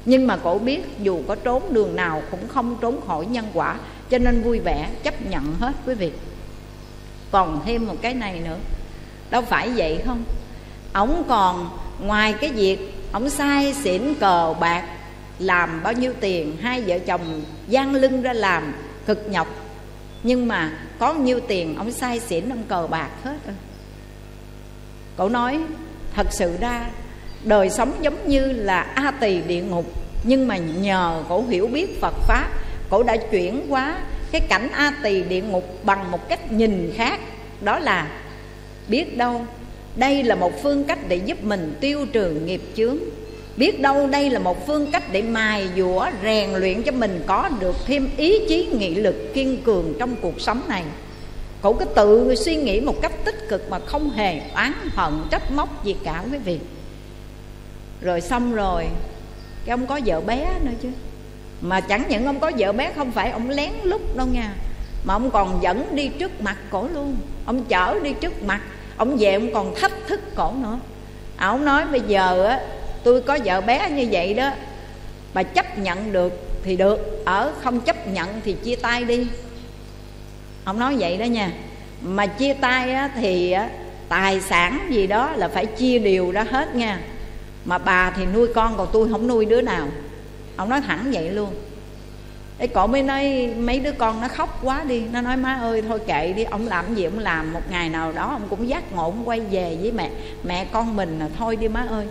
nhưng 0.09 0.27
mà 0.27 0.37
cổ 0.37 0.57
biết 0.57 0.81
dù 1.01 1.21
có 1.27 1.35
trốn 1.35 1.73
đường 1.73 1.95
nào 1.95 2.21
cũng 2.31 2.47
không 2.47 2.77
trốn 2.81 3.01
khỏi 3.07 3.25
nhân 3.25 3.45
quả, 3.53 3.75
cho 4.09 4.17
nên 4.17 4.41
vui 4.41 4.59
vẻ 4.59 4.89
chấp 5.03 5.25
nhận 5.25 5.55
hết 5.59 5.71
quý 5.85 5.93
vị. 5.93 6.11
Còn 7.31 7.61
thêm 7.65 7.87
một 7.87 7.95
cái 8.01 8.13
này 8.13 8.39
nữa, 8.39 8.57
đâu 9.29 9.41
phải 9.41 9.69
vậy 9.75 10.01
không? 10.05 10.23
Ổng 10.93 11.23
còn 11.27 11.69
ngoài 11.99 12.33
cái 12.41 12.51
việc 12.51 12.93
ổng 13.11 13.29
sai 13.29 13.73
xỉn 13.73 14.15
cờ 14.19 14.53
bạc, 14.59 14.83
làm 15.39 15.83
bao 15.83 15.93
nhiêu 15.93 16.13
tiền, 16.19 16.57
hai 16.61 16.81
vợ 16.81 16.99
chồng 16.99 17.41
gian 17.67 17.95
lưng 17.95 18.21
ra 18.21 18.33
làm 18.33 18.73
cực 19.05 19.29
nhọc. 19.29 19.47
Nhưng 20.23 20.47
mà 20.47 20.71
có 20.99 21.13
nhiêu 21.13 21.39
tiền 21.47 21.75
ông 21.75 21.91
sai 21.91 22.19
xỉn 22.19 22.49
ông 22.49 22.63
cờ 22.67 22.87
bạc 22.87 23.09
hết 23.23 23.37
rồi. 23.45 23.55
Cậu 25.17 25.29
nói 25.29 25.59
thật 26.15 26.27
sự 26.31 26.57
ra 26.61 26.85
đời 27.43 27.69
sống 27.69 27.93
giống 28.01 28.27
như 28.27 28.51
là 28.51 28.81
a 28.81 29.11
tỳ 29.11 29.41
địa 29.41 29.61
ngục. 29.61 29.85
Nhưng 30.23 30.47
mà 30.47 30.57
nhờ 30.57 31.23
cổ 31.29 31.43
hiểu 31.49 31.67
biết 31.67 32.01
phật 32.01 32.13
pháp, 32.27 32.49
cổ 32.89 33.03
đã 33.03 33.17
chuyển 33.17 33.67
hóa 33.69 33.97
cái 34.31 34.41
cảnh 34.41 34.69
a 34.73 34.93
tỳ 35.03 35.23
địa 35.23 35.41
ngục 35.41 35.79
bằng 35.83 36.11
một 36.11 36.29
cách 36.29 36.51
nhìn 36.51 36.93
khác. 36.95 37.19
Đó 37.61 37.79
là, 37.79 38.07
biết 38.87 39.17
đâu 39.17 39.41
đây 39.95 40.23
là 40.23 40.35
một 40.35 40.63
phương 40.63 40.83
cách 40.83 40.99
để 41.07 41.15
giúp 41.15 41.43
mình 41.43 41.75
tiêu 41.79 42.05
trừ 42.13 42.31
nghiệp 42.31 42.61
chướng. 42.75 42.97
Biết 43.57 43.81
đâu 43.81 44.07
đây 44.07 44.29
là 44.29 44.39
một 44.39 44.67
phương 44.67 44.91
cách 44.91 45.03
để 45.11 45.21
mài 45.21 45.67
dũa, 45.77 46.05
rèn 46.23 46.53
luyện 46.53 46.83
cho 46.83 46.91
mình 46.91 47.23
có 47.27 47.49
được 47.59 47.75
thêm 47.85 48.09
ý 48.17 48.47
chí, 48.47 48.65
nghị 48.65 48.95
lực, 48.95 49.33
kiên 49.33 49.61
cường 49.63 49.93
trong 49.99 50.15
cuộc 50.21 50.41
sống 50.41 50.61
này. 50.67 50.83
Cậu 51.61 51.73
cứ 51.73 51.85
tự 51.85 52.35
suy 52.35 52.55
nghĩ 52.55 52.79
một 52.79 53.01
cách 53.01 53.25
tích 53.25 53.49
cực 53.49 53.69
mà 53.69 53.79
không 53.79 54.09
hề 54.09 54.41
oán 54.53 54.73
hận, 54.89 55.13
trách 55.31 55.51
móc 55.51 55.85
gì 55.85 55.95
cả 56.03 56.23
quý 56.31 56.37
vị 56.37 56.59
rồi 58.01 58.21
xong 58.21 58.55
rồi. 58.55 58.87
Cái 59.65 59.73
ông 59.73 59.87
có 59.87 59.99
vợ 60.05 60.21
bé 60.21 60.49
nữa 60.61 60.71
chứ. 60.81 60.89
Mà 61.61 61.81
chẳng 61.81 62.03
những 62.09 62.25
ông 62.25 62.39
có 62.39 62.51
vợ 62.57 62.71
bé 62.71 62.91
không 62.95 63.11
phải 63.11 63.31
ông 63.31 63.49
lén 63.49 63.71
lút 63.83 64.01
đâu 64.15 64.27
nha. 64.27 64.53
Mà 65.03 65.13
ông 65.13 65.31
còn 65.31 65.59
dẫn 65.61 65.95
đi 65.95 66.07
trước 66.07 66.41
mặt 66.41 66.57
cổ 66.69 66.87
luôn. 66.93 67.15
Ông 67.45 67.65
chở 67.65 67.99
đi 68.03 68.13
trước 68.21 68.43
mặt. 68.43 68.61
Ông 68.97 69.17
về 69.17 69.33
ông 69.33 69.53
còn 69.53 69.75
thách 69.75 69.91
thức 70.07 70.21
cổ 70.35 70.53
nữa. 70.61 70.79
À, 71.37 71.47
ông 71.47 71.65
nói 71.65 71.85
bây 71.91 72.01
giờ 72.01 72.45
á 72.45 72.59
tôi 73.03 73.21
có 73.21 73.37
vợ 73.45 73.61
bé 73.61 73.89
như 73.89 74.07
vậy 74.11 74.33
đó 74.33 74.51
bà 75.33 75.43
chấp 75.43 75.77
nhận 75.77 76.11
được 76.11 76.33
thì 76.63 76.75
được. 76.75 77.25
Ở 77.25 77.51
không 77.61 77.81
chấp 77.81 78.07
nhận 78.07 78.41
thì 78.45 78.53
chia 78.53 78.75
tay 78.75 79.03
đi. 79.03 79.27
Ông 80.63 80.79
nói 80.79 80.95
vậy 80.99 81.17
đó 81.17 81.25
nha. 81.25 81.51
Mà 82.01 82.25
chia 82.25 82.53
tay 82.53 82.93
á, 82.93 83.09
thì 83.15 83.51
á, 83.51 83.69
tài 84.09 84.41
sản 84.41 84.87
gì 84.89 85.07
đó 85.07 85.31
là 85.35 85.47
phải 85.47 85.65
chia 85.65 85.99
đều 85.99 86.31
ra 86.31 86.45
hết 86.51 86.75
nha 86.75 86.99
mà 87.65 87.77
bà 87.77 88.11
thì 88.15 88.25
nuôi 88.25 88.47
con, 88.55 88.77
còn 88.77 88.87
tôi 88.93 89.09
không 89.11 89.27
nuôi 89.27 89.45
đứa 89.45 89.61
nào. 89.61 89.87
Ông 90.55 90.69
nói 90.69 90.81
thẳng 90.81 91.11
vậy 91.13 91.29
luôn. 91.29 91.53
Ê 92.57 92.67
cổ 92.67 92.87
mới 92.87 93.03
nói 93.03 93.49
mấy 93.57 93.79
đứa 93.79 93.91
con 93.91 94.21
nó 94.21 94.27
khóc 94.27 94.59
quá 94.63 94.83
đi. 94.83 95.01
Nó 95.11 95.21
nói, 95.21 95.37
má 95.37 95.53
ơi, 95.53 95.81
thôi 95.87 95.99
kệ 96.07 96.33
đi, 96.33 96.43
Ông 96.43 96.67
làm 96.67 96.95
gì 96.95 97.03
ông 97.03 97.19
làm, 97.19 97.53
Một 97.53 97.61
ngày 97.69 97.89
nào 97.89 98.11
đó 98.11 98.29
ông 98.31 98.47
cũng 98.49 98.69
giác 98.69 98.93
ngộ, 98.93 99.03
ông 99.03 99.21
quay 99.25 99.39
về 99.39 99.77
với 99.81 99.91
mẹ 99.91 100.09
Mẹ 100.43 100.65
con 100.71 100.95
mình 100.95 101.19
là 101.19 101.29
thôi 101.37 101.55
đi, 101.55 101.67
má 101.67 101.85
ơi. 101.89 102.07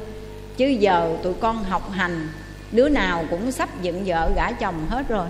Chứ 0.56 0.66
giờ 0.66 1.16
tụi 1.22 1.34
con 1.34 1.64
học 1.64 1.90
hành, 1.90 2.28
Đứa 2.72 2.88
nào 2.88 3.24
cũng 3.30 3.52
sắp 3.52 3.82
dựng 3.82 4.02
vợ 4.06 4.30
gả 4.36 4.52
chồng 4.52 4.86
hết 4.88 5.08
rồi. 5.08 5.26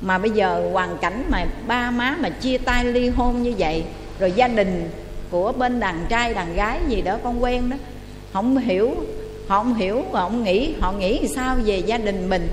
Mà 0.00 0.18
bây 0.18 0.30
giờ 0.30 0.68
hoàn 0.72 0.98
cảnh 0.98 1.24
mà 1.28 1.44
ba 1.66 1.90
má 1.90 2.16
mà 2.20 2.28
chia 2.28 2.58
tay 2.58 2.84
ly 2.84 3.08
hôn 3.08 3.42
như 3.42 3.54
vậy, 3.58 3.84
Rồi 4.18 4.32
gia 4.32 4.48
đình 4.48 4.90
của 5.30 5.52
bên 5.52 5.80
đàn 5.80 6.06
trai, 6.08 6.34
đàn 6.34 6.54
gái 6.54 6.80
gì 6.88 7.02
đó, 7.02 7.18
con 7.24 7.42
quen 7.42 7.70
đó, 7.70 7.76
Không 8.32 8.56
hiểu 8.56 8.96
Họ 9.50 9.62
không 9.62 9.74
hiểu 9.74 10.04
và 10.10 10.20
không 10.20 10.44
nghĩ. 10.44 10.74
Họ 10.80 10.92
nghĩ 10.92 11.28
sao? 11.34 11.56
Về 11.64 11.78
gia 11.78 11.98
đình 11.98 12.28
mình. 12.28 12.48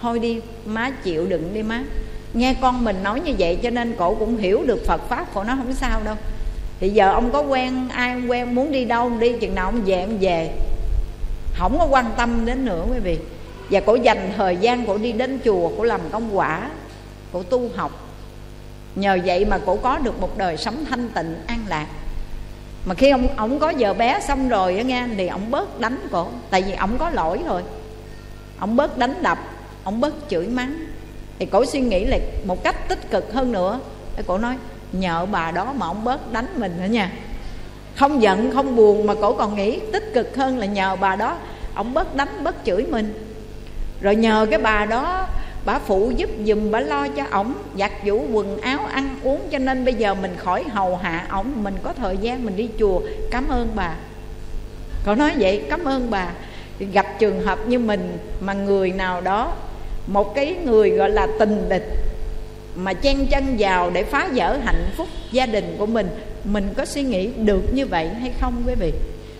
Thôi 0.00 0.18
đi, 0.18 0.40
má 0.64 0.90
chịu 0.90 1.26
đựng 1.26 1.54
đi 1.54 1.62
má. 1.62 1.82
Nghe 2.34 2.54
con 2.60 2.84
mình 2.84 3.02
nói 3.02 3.20
như 3.20 3.32
vậy 3.38 3.58
cho 3.62 3.70
nên 3.70 3.94
cổ 3.98 4.14
cũng 4.14 4.36
hiểu 4.36 4.64
được 4.66 4.86
phật 4.86 5.08
pháp, 5.08 5.34
cổ 5.34 5.44
nó 5.44 5.56
không 5.56 5.74
sao 5.74 6.00
đâu. 6.04 6.14
Thì 6.80 6.88
giờ 6.88 7.12
ông 7.12 7.32
có 7.32 7.40
quen 7.40 7.88
ai 7.88 8.12
ông 8.12 8.30
quen, 8.30 8.54
muốn 8.54 8.72
đi 8.72 8.84
đâu 8.84 9.10
đi, 9.20 9.32
chừng 9.40 9.54
nào 9.54 9.66
ông 9.66 9.82
về 9.86 10.00
ông 10.00 10.18
về. 10.20 10.50
Không 11.54 11.78
có 11.78 11.86
quan 11.90 12.06
tâm 12.16 12.46
đến 12.46 12.64
nữa 12.64 12.84
quý 12.92 12.98
vị. 12.98 13.18
Và 13.70 13.80
cổ 13.80 13.94
dành 13.94 14.32
thời 14.36 14.56
gian 14.56 14.86
cổ 14.86 14.98
đi 14.98 15.12
đến 15.12 15.38
chùa, 15.44 15.68
cổ 15.78 15.84
làm 15.84 16.00
công 16.12 16.36
quả, 16.36 16.70
cổ 17.32 17.42
tu 17.42 17.70
học. 17.76 18.08
Nhờ 18.94 19.18
vậy 19.24 19.44
mà 19.44 19.58
cổ 19.66 19.76
có 19.76 19.98
được 19.98 20.20
một 20.20 20.38
đời 20.38 20.56
sống 20.56 20.84
thanh 20.90 21.08
tịnh, 21.08 21.34
an 21.46 21.58
lạc 21.68 21.86
mà 22.84 22.94
khi 22.94 23.10
ông 23.10 23.28
ông 23.36 23.58
có 23.58 23.70
giờ 23.70 23.94
bé 23.94 24.20
xong 24.20 24.48
rồi 24.48 24.76
á 24.76 24.82
nghe, 24.82 25.06
thì 25.16 25.26
ông 25.26 25.50
bớt 25.50 25.80
đánh 25.80 25.98
cổ. 26.10 26.28
Tại 26.50 26.62
vì 26.62 26.72
ông 26.72 26.98
có 26.98 27.10
lỗi 27.10 27.40
rồi 27.46 27.62
ông 28.58 28.76
bớt 28.76 28.98
đánh 28.98 29.22
đập, 29.22 29.38
ông 29.84 30.00
bớt 30.00 30.14
chửi 30.28 30.46
mắng. 30.46 30.86
Thì 31.38 31.46
cổ 31.46 31.64
suy 31.64 31.80
nghĩ 31.80 32.04
là 32.04 32.18
một 32.44 32.64
cách 32.64 32.88
tích 32.88 33.10
cực 33.10 33.32
hơn 33.32 33.52
nữa 33.52 33.80
cổ 34.26 34.38
nói, 34.38 34.56
nhờ 34.92 35.26
bà 35.32 35.50
đó 35.50 35.72
mà 35.76 35.86
ông 35.86 36.04
bớt 36.04 36.32
đánh 36.32 36.46
mình 36.56 36.74
nữa 36.78 36.88
nha. 36.88 37.12
Không 37.96 38.22
giận, 38.22 38.50
không 38.54 38.76
buồn 38.76 39.06
mà 39.06 39.14
cổ 39.14 39.32
còn 39.32 39.56
nghĩ 39.56 39.80
tích 39.92 40.10
cực 40.14 40.36
hơn 40.36 40.58
là 40.58 40.66
nhờ 40.66 40.96
bà 41.00 41.16
đó, 41.16 41.36
ông 41.74 41.94
bớt 41.94 42.16
đánh, 42.16 42.44
bớt 42.44 42.64
chửi 42.64 42.82
mình. 42.82 43.28
Rồi 44.00 44.16
nhờ 44.16 44.46
cái 44.50 44.58
bà 44.58 44.84
đó 44.84 45.26
bà 45.64 45.78
phụ 45.78 46.12
giúp 46.16 46.30
giùm 46.44 46.70
bà 46.70 46.80
lo 46.80 47.08
cho 47.08 47.24
ổng. 47.30 47.54
Giặt 47.78 47.92
giũ 48.06 48.24
quần 48.32 48.60
áo 48.60 48.80
ăn 48.92 49.16
uống, 49.22 49.40
cho 49.50 49.58
nên 49.58 49.84
bây 49.84 49.94
giờ 49.94 50.14
mình 50.14 50.36
khỏi 50.36 50.64
hầu 50.68 50.96
hạ 50.96 51.26
ổng. 51.30 51.52
Mình 51.62 51.74
có 51.82 51.92
thời 51.92 52.16
gian 52.16 52.44
mình 52.44 52.56
đi 52.56 52.68
chùa. 52.78 53.00
Cảm 53.30 53.48
ơn 53.48 53.68
bà. 53.74 53.94
Cậu 55.04 55.14
nói 55.14 55.32
vậy, 55.38 55.62
cảm 55.70 55.84
ơn 55.84 56.10
bà. 56.10 56.28
Gặp 56.92 57.06
trường 57.18 57.42
hợp 57.42 57.58
như 57.66 57.78
mình 57.78 58.18
mà 58.40 58.52
người 58.52 58.90
nào 58.90 59.20
đó, 59.20 59.52
một 60.06 60.34
cái 60.34 60.56
người 60.64 60.90
gọi 60.90 61.10
là 61.10 61.28
tình 61.38 61.68
địch, 61.68 61.88
mà 62.76 62.92
chen 62.94 63.26
chân 63.30 63.56
vào 63.58 63.90
để 63.90 64.04
phá 64.04 64.28
vỡ 64.34 64.58
hạnh 64.64 64.90
phúc 64.96 65.08
gia 65.32 65.46
đình 65.46 65.76
của 65.78 65.86
mình 65.86 66.08
mình 66.44 66.68
có 66.76 66.84
suy 66.84 67.02
nghĩ 67.02 67.30
được 67.36 67.74
như 67.74 67.86
vậy 67.86 68.08
hay 68.08 68.32
không, 68.40 68.62
quý 68.66 68.74
vị? 68.80 68.92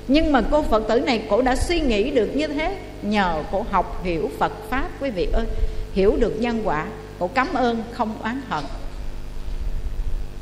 Nhưng 0.09 0.33
mà 0.33 0.43
cô 0.51 0.63
phật 0.63 0.89
tử 0.89 1.01
này, 1.01 1.23
cổ 1.31 1.43
đã 1.43 1.57
suy 1.57 1.81
nghĩ 1.81 2.11
được 2.11 2.37
như 2.37 2.47
thế, 2.47 2.77
nhờ 3.03 3.43
cổ 3.53 3.67
học 3.71 4.05
hiểu 4.05 4.31
phật 4.39 4.53
pháp, 4.71 4.89
quý 5.01 5.11
vị 5.11 5.29
ơi 5.33 5.45
hiểu 5.93 6.17
được 6.17 6.41
nhân 6.41 6.61
quả 6.65 6.87
cổ 7.19 7.31
cảm 7.35 7.55
ơn, 7.55 7.83
không 7.93 8.15
oán 8.23 8.41
hận. 8.49 8.65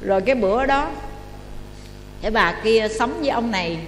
Rồi 0.02 0.20
cái 0.20 0.34
bữa 0.34 0.66
đó, 0.66 0.90
cái 2.22 2.30
bà 2.30 2.60
kia 2.64 2.88
sống 2.98 3.20
với 3.20 3.28
ông 3.28 3.50
này 3.50 3.78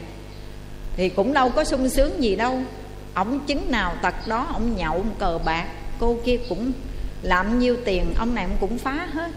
thì 0.96 1.08
cũng 1.08 1.32
đâu 1.32 1.50
có 1.50 1.64
sung 1.64 1.88
sướng 1.88 2.22
gì 2.22 2.36
đâu. 2.36 2.60
Ổng 3.14 3.40
chứng 3.46 3.70
nào 3.70 3.94
tật 4.02 4.14
đó, 4.26 4.46
ổng 4.52 4.76
nhậu 4.76 4.92
ông 4.92 5.14
cờ 5.18 5.38
bạc, 5.44 5.66
cô 6.00 6.16
kia 6.24 6.36
cũng 6.48 6.72
làm 7.22 7.58
nhiêu 7.58 7.76
tiền, 7.84 8.14
ông 8.18 8.34
này 8.34 8.46
cũng 8.60 8.78
phá 8.78 9.08
hết. 9.12 9.30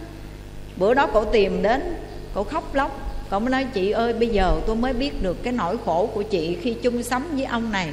Bữa 0.76 0.94
đó 0.94 1.06
cổ 1.06 1.24
tìm 1.24 1.62
đến 1.62 1.96
cổ 2.34 2.44
khóc 2.44 2.74
lóc, 2.74 3.00
cậu 3.30 3.40
mới 3.40 3.50
nói, 3.50 3.66
chị 3.74 3.90
ơi, 3.90 4.12
bây 4.12 4.28
giờ 4.28 4.60
tôi 4.66 4.76
mới 4.76 4.92
biết 4.92 5.22
được 5.22 5.42
cái 5.42 5.52
nỗi 5.52 5.76
khổ 5.84 6.10
của 6.14 6.22
chị 6.22 6.58
khi 6.62 6.74
chung 6.82 7.02
sống 7.02 7.22
với 7.32 7.44
ông 7.44 7.72
này. 7.72 7.88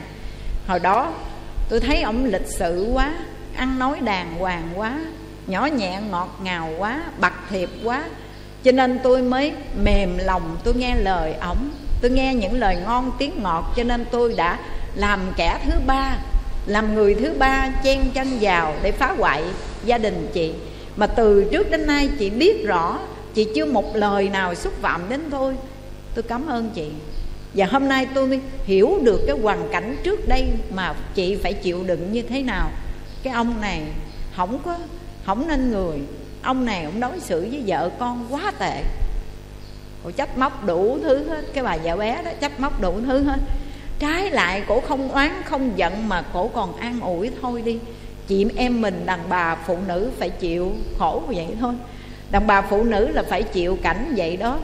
Hồi 0.67 0.79
đó 0.79 1.13
tôi 1.69 1.79
thấy 1.79 2.01
ông 2.01 2.25
lịch 2.25 2.47
sự 2.47 2.87
quá 2.93 3.13
ăn 3.55 3.79
nói 3.79 3.99
đàng 3.99 4.35
hoàng 4.39 4.69
quá, 4.75 4.99
nhỏ 5.47 5.65
nhẹ 5.65 5.99
ngọt 6.09 6.39
ngào 6.43 6.69
quá, 6.77 7.03
bạc 7.19 7.33
thiệp 7.49 7.69
quá. 7.83 8.03
Cho 8.63 8.71
nên 8.71 8.99
tôi 9.03 9.21
mới 9.21 9.51
mềm 9.83 10.17
lòng 10.17 10.57
tôi 10.63 10.73
nghe 10.73 10.95
lời 10.95 11.33
ổng. 11.33 11.69
Tôi 12.01 12.11
nghe 12.11 12.33
những 12.35 12.59
lời 12.59 12.77
ngon 12.85 13.11
tiếng 13.17 13.43
ngọt, 13.43 13.73
cho 13.75 13.83
nên 13.83 14.05
tôi 14.11 14.33
đã 14.37 14.59
làm 14.95 15.19
kẻ 15.37 15.59
thứ 15.65 15.71
ba, 15.85 16.17
làm 16.65 16.95
người 16.95 17.15
thứ 17.15 17.33
ba 17.39 17.69
chen 17.83 17.99
chân 18.13 18.27
vào 18.41 18.75
để 18.83 18.91
phá 18.91 19.15
hoại 19.17 19.43
gia 19.85 19.97
đình 19.97 20.29
chị. 20.33 20.53
Mà 20.95 21.07
từ 21.07 21.49
trước 21.51 21.71
đến 21.71 21.87
nay 21.87 22.09
chị 22.19 22.29
biết 22.29 22.65
rõ, 22.65 22.99
chị 23.33 23.47
chưa 23.55 23.65
một 23.65 23.95
lời 23.95 24.29
nào 24.29 24.55
xúc 24.55 24.73
phạm 24.81 25.01
đến 25.09 25.21
tôi. 25.31 25.55
Tôi 26.15 26.23
cảm 26.23 26.47
ơn 26.47 26.69
chị. 26.75 26.89
Và 27.53 27.65
hôm 27.65 27.87
nay 27.87 28.07
tôi 28.13 28.27
mới 28.27 28.39
hiểu 28.63 28.99
được 29.03 29.21
cái 29.27 29.37
hoàn 29.41 29.69
cảnh 29.71 29.97
trước 30.03 30.27
đây 30.27 30.47
mà 30.73 30.93
chị 31.15 31.35
phải 31.35 31.53
chịu 31.53 31.83
đựng 31.83 32.13
như 32.13 32.21
thế 32.21 32.41
nào 32.41 32.71
cái 33.23 33.33
ông 33.33 33.61
này 33.61 33.81
không 34.35 34.59
có, 34.65 34.77
không 35.25 35.47
nên 35.47 35.71
người. 35.71 35.99
Ông 36.41 36.65
này 36.65 36.83
ông 36.83 36.99
đối 36.99 37.19
xử 37.19 37.47
với 37.51 37.63
vợ 37.67 37.89
con 37.99 38.25
quá 38.29 38.51
tệ. 38.59 38.83
Cổ 40.03 40.11
trách 40.11 40.37
móc 40.37 40.65
đủ 40.65 40.97
thứ 41.03 41.29
hết. 41.29 41.45
Cái 41.53 41.63
bà 41.63 41.77
vợ 41.83 41.97
bé 41.97 42.21
đó 42.25 42.31
trách 42.41 42.59
móc 42.59 42.81
đủ 42.81 42.95
thứ 43.05 43.23
hết. 43.23 43.39
Trái 43.99 44.29
lại 44.29 44.63
cổ 44.67 44.81
không 44.81 45.11
oán, 45.11 45.31
không 45.45 45.71
giận 45.75 46.09
mà 46.09 46.23
cổ 46.33 46.47
còn 46.47 46.77
an 46.77 47.01
ủi 47.01 47.31
thôi 47.41 47.61
đi. 47.61 47.79
Chị 48.27 48.45
em 48.55 48.81
mình 48.81 49.05
đàn 49.05 49.19
bà 49.29 49.55
phụ 49.55 49.77
nữ 49.87 50.11
phải 50.19 50.29
chịu 50.29 50.71
khổ 50.99 51.23
vậy 51.27 51.47
thôi. 51.59 51.73
Đàn 52.31 52.47
bà 52.47 52.61
phụ 52.61 52.83
nữ 52.83 53.07
là 53.07 53.23
phải 53.29 53.43
chịu 53.43 53.77
cảnh 53.83 54.13
vậy 54.17 54.37
đó. 54.37 54.59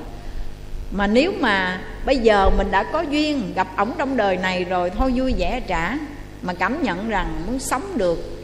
Mà 0.92 1.08
nếu 1.08 1.34
mà 1.40 1.82
bây 2.06 2.18
giờ 2.18 2.50
mình 2.58 2.72
đã 2.72 2.84
có 2.84 3.02
duyên 3.02 3.54
gặp 3.56 3.68
ổng 3.78 3.92
trong 3.98 4.18
đời 4.18 4.38
này 4.38 4.64
rồi, 4.64 4.90
thôi 4.90 5.14
vui 5.16 5.34
vẻ 5.38 5.60
trả. 5.68 5.98
Mà 6.42 6.54
cảm 6.54 6.84
nhận 6.84 7.10
rằng 7.10 7.42
muốn 7.48 7.60
sống 7.60 7.98
được 7.98 8.39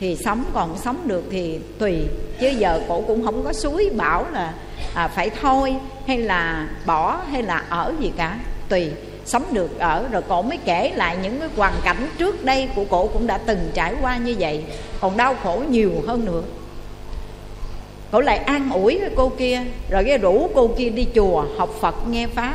thì 0.00 0.16
sống 0.24 0.44
còn 0.54 0.78
sống 0.78 1.08
được 1.08 1.24
thì 1.30 1.58
tùy. 1.78 2.02
Chứ 2.40 2.48
giờ 2.48 2.80
cổ 2.88 3.00
cũng 3.00 3.24
không 3.24 3.44
có 3.44 3.52
suối 3.52 3.90
bảo 3.96 4.26
là 4.32 4.54
à, 4.94 5.08
phải 5.08 5.30
thôi 5.40 5.76
hay 6.06 6.18
là 6.18 6.68
bỏ 6.86 7.20
hay 7.30 7.42
là 7.42 7.62
ở 7.68 7.94
gì 8.00 8.12
cả. 8.16 8.38
Tùy. 8.68 8.90
Sống 9.24 9.44
được 9.52 9.78
ở 9.78 10.08
rồi 10.12 10.22
cổ 10.28 10.42
mới 10.42 10.58
kể 10.64 10.92
lại 10.94 11.16
những 11.22 11.40
cái 11.40 11.48
hoàn 11.56 11.72
cảnh 11.84 12.08
trước 12.18 12.44
đây 12.44 12.68
của 12.74 12.84
cổ 12.84 13.06
cũng 13.06 13.26
đã 13.26 13.38
từng 13.38 13.70
trải 13.74 13.94
qua 14.00 14.16
như 14.16 14.36
vậy. 14.38 14.64
Còn 15.00 15.16
đau 15.16 15.36
khổ 15.42 15.62
nhiều 15.68 15.92
hơn 16.06 16.24
nữa. 16.24 16.42
Cổ 18.10 18.20
lại 18.20 18.38
an 18.38 18.70
ủi 18.72 18.98
cái 19.00 19.10
cô 19.16 19.32
kia 19.38 19.62
rồi 19.90 20.04
cái 20.04 20.18
rủ 20.18 20.50
cô 20.54 20.70
kia 20.78 20.88
đi 20.88 21.06
chùa 21.14 21.44
học 21.58 21.70
phật 21.80 21.94
nghe 22.08 22.26
pháp. 22.26 22.54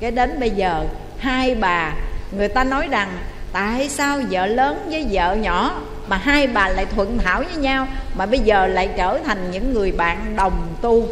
Cái 0.00 0.10
đến 0.10 0.40
bây 0.40 0.50
giờ 0.50 0.84
hai 1.18 1.54
bà 1.54 1.94
người 2.32 2.48
ta 2.48 2.64
nói 2.64 2.88
rằng 2.90 3.08
tại 3.52 3.88
sao 3.88 4.20
vợ 4.30 4.46
lớn 4.46 4.88
với 4.90 5.06
vợ 5.10 5.36
nhỏ 5.36 5.80
mà 6.08 6.16
hai 6.16 6.46
bà 6.46 6.68
lại 6.68 6.86
thuận 6.94 7.18
thảo 7.18 7.42
với 7.42 7.56
nhau, 7.56 7.86
mà 8.14 8.26
bây 8.26 8.38
giờ 8.40 8.66
lại 8.66 8.90
trở 8.96 9.18
thành 9.24 9.50
những 9.50 9.74
người 9.74 9.92
bạn 9.92 10.36
đồng 10.36 10.74
tu. 10.80 11.08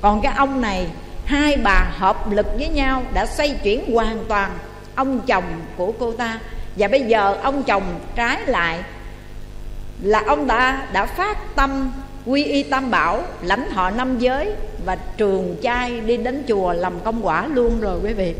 Còn 0.00 0.20
cái 0.20 0.32
ông 0.36 0.60
này, 0.60 0.86
hai 1.24 1.56
bà 1.56 1.90
hợp 1.98 2.32
lực 2.32 2.46
với 2.58 2.68
nhau 2.68 3.02
đã 3.14 3.26
xoay 3.26 3.50
chuyển 3.62 3.94
hoàn 3.94 4.24
toàn 4.28 4.50
ông 4.94 5.20
chồng 5.26 5.44
của 5.76 5.92
cô 5.98 6.12
ta. 6.12 6.38
Và 6.76 6.88
bây 6.88 7.02
giờ 7.02 7.36
ông 7.42 7.62
chồng 7.62 8.00
trái 8.14 8.38
lại 8.46 8.78
là 10.02 10.22
ông 10.26 10.48
ta 10.48 10.82
đã 10.92 11.06
phát 11.06 11.56
tâm, 11.56 11.92
quy 12.26 12.44
y 12.44 12.62
tam 12.62 12.90
bảo, 12.90 13.22
lãnh 13.42 13.70
thọ 13.74 13.90
năm 13.90 14.18
giới 14.18 14.52
và 14.84 14.96
trường 15.16 15.56
trai 15.62 16.00
đi 16.00 16.16
đến 16.16 16.44
chùa 16.48 16.72
làm 16.72 17.00
công 17.00 17.26
quả 17.26 17.46
luôn 17.46 17.80
rồi 17.80 17.98
quý 18.02 18.12
vị. 18.12 18.34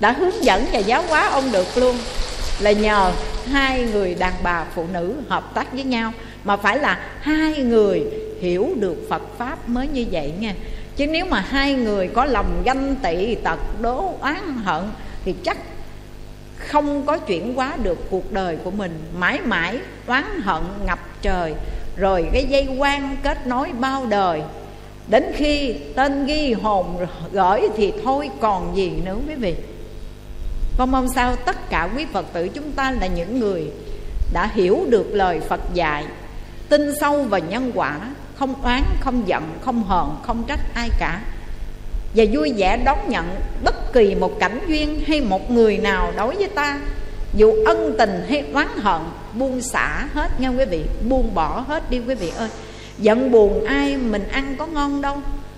Đã 0.00 0.12
hướng 0.12 0.44
dẫn 0.44 0.66
và 0.72 0.78
giáo 0.78 1.02
hóa 1.08 1.28
ông 1.28 1.52
được 1.52 1.66
luôn 1.76 1.96
là 2.60 2.72
nhờ 2.72 3.12
hai 3.52 3.82
người 3.82 4.14
đàn 4.14 4.34
bà 4.42 4.64
phụ 4.74 4.84
nữ 4.92 5.14
hợp 5.28 5.54
tác 5.54 5.72
với 5.72 5.84
nhau, 5.84 6.12
mà 6.44 6.56
phải 6.56 6.78
là 6.78 7.00
hai 7.20 7.58
người 7.58 8.02
hiểu 8.40 8.68
được 8.80 9.06
phật 9.08 9.22
pháp 9.38 9.68
mới 9.68 9.88
như 9.88 10.06
vậy 10.10 10.32
nha. 10.40 10.54
Chứ 10.96 11.06
nếu 11.06 11.26
mà 11.26 11.40
hai 11.40 11.74
người 11.74 12.08
có 12.08 12.24
lòng 12.24 12.62
ganh 12.64 12.96
tị, 13.02 13.34
tật, 13.34 13.58
đố, 13.80 14.14
oán, 14.20 14.58
hận, 14.64 14.82
thì 15.24 15.34
chắc 15.44 15.56
không 16.56 17.06
có 17.06 17.18
chuyển 17.18 17.54
hóa 17.54 17.76
được 17.82 18.10
cuộc 18.10 18.32
đời 18.32 18.56
của 18.64 18.70
mình. 18.70 18.98
Mãi 19.18 19.40
mãi 19.44 19.78
oán 20.06 20.24
hận 20.40 20.62
ngập 20.86 20.98
trời, 21.22 21.54
rồi 21.96 22.26
cái 22.32 22.44
dây 22.44 22.68
quan 22.78 23.16
kết 23.22 23.46
nối 23.46 23.72
bao 23.80 24.06
đời. 24.06 24.42
Đến 25.08 25.24
khi 25.34 25.74
tên 25.94 26.26
ghi 26.26 26.52
hồn 26.52 27.06
gửi 27.32 27.60
thì 27.76 27.92
thôi 28.04 28.30
còn 28.40 28.76
gì 28.76 28.92
nữa 29.04 29.16
quý 29.28 29.34
vị 29.34 29.54
con 30.76 30.90
mong 30.90 31.08
sao 31.14 31.36
tất 31.36 31.70
cả 31.70 31.88
quý 31.96 32.06
phật 32.12 32.26
tử 32.32 32.48
chúng 32.48 32.72
ta 32.72 32.90
là 33.00 33.06
những 33.06 33.40
người 33.40 33.70
đã 34.32 34.50
hiểu 34.54 34.86
được 34.88 35.06
lời 35.12 35.40
phật 35.48 35.60
dạy, 35.74 36.04
tin 36.68 36.92
sâu 37.00 37.22
vào 37.22 37.40
nhân 37.40 37.72
quả, 37.74 38.00
không 38.34 38.62
oán, 38.62 38.82
không 39.00 39.28
giận, 39.28 39.58
không 39.64 39.84
hờn, 39.84 40.16
không 40.22 40.44
trách 40.46 40.60
ai 40.74 40.90
cả. 40.98 41.20
Và 42.14 42.24
vui 42.32 42.52
vẻ 42.56 42.76
đón 42.84 42.98
nhận 43.08 43.40
bất 43.64 43.92
kỳ 43.92 44.14
một 44.14 44.38
cảnh 44.40 44.60
duyên 44.68 45.00
hay 45.06 45.20
một 45.20 45.50
người 45.50 45.78
nào 45.78 46.12
đối 46.16 46.34
với 46.34 46.48
ta, 46.48 46.80
dù 47.34 47.54
ân 47.66 47.94
tình 47.98 48.26
hay 48.28 48.44
oán 48.52 48.68
hận, 48.76 49.00
buông 49.34 49.62
xả 49.62 50.06
hết 50.12 50.40
nha 50.40 50.48
quý 50.48 50.64
vị, 50.70 50.84
buông 51.08 51.34
bỏ 51.34 51.64
hết 51.68 51.90
đi 51.90 52.00
quý 52.08 52.14
vị 52.14 52.32
ơi. 52.36 52.48
Giận 52.98 53.30
buồn 53.30 53.64
ai 53.64 53.96
mình 53.96 54.28
ăn 54.28 54.54
có 54.58 54.66
ngon 54.66 55.02
đâu, 55.02 55.16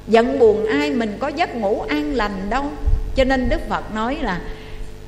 giận 0.09 0.39
buồn 0.39 0.67
ai 0.67 0.91
mình 0.91 1.17
có 1.21 1.29
giấc 1.29 1.57
ngủ 1.57 1.81
an 1.81 2.15
lành 2.15 2.51
đâu. 2.51 2.65
Cho 3.17 3.25
nên 3.25 3.49
đức 3.49 3.69
phật 3.69 3.95
nói 3.95 4.19
là 4.23 4.41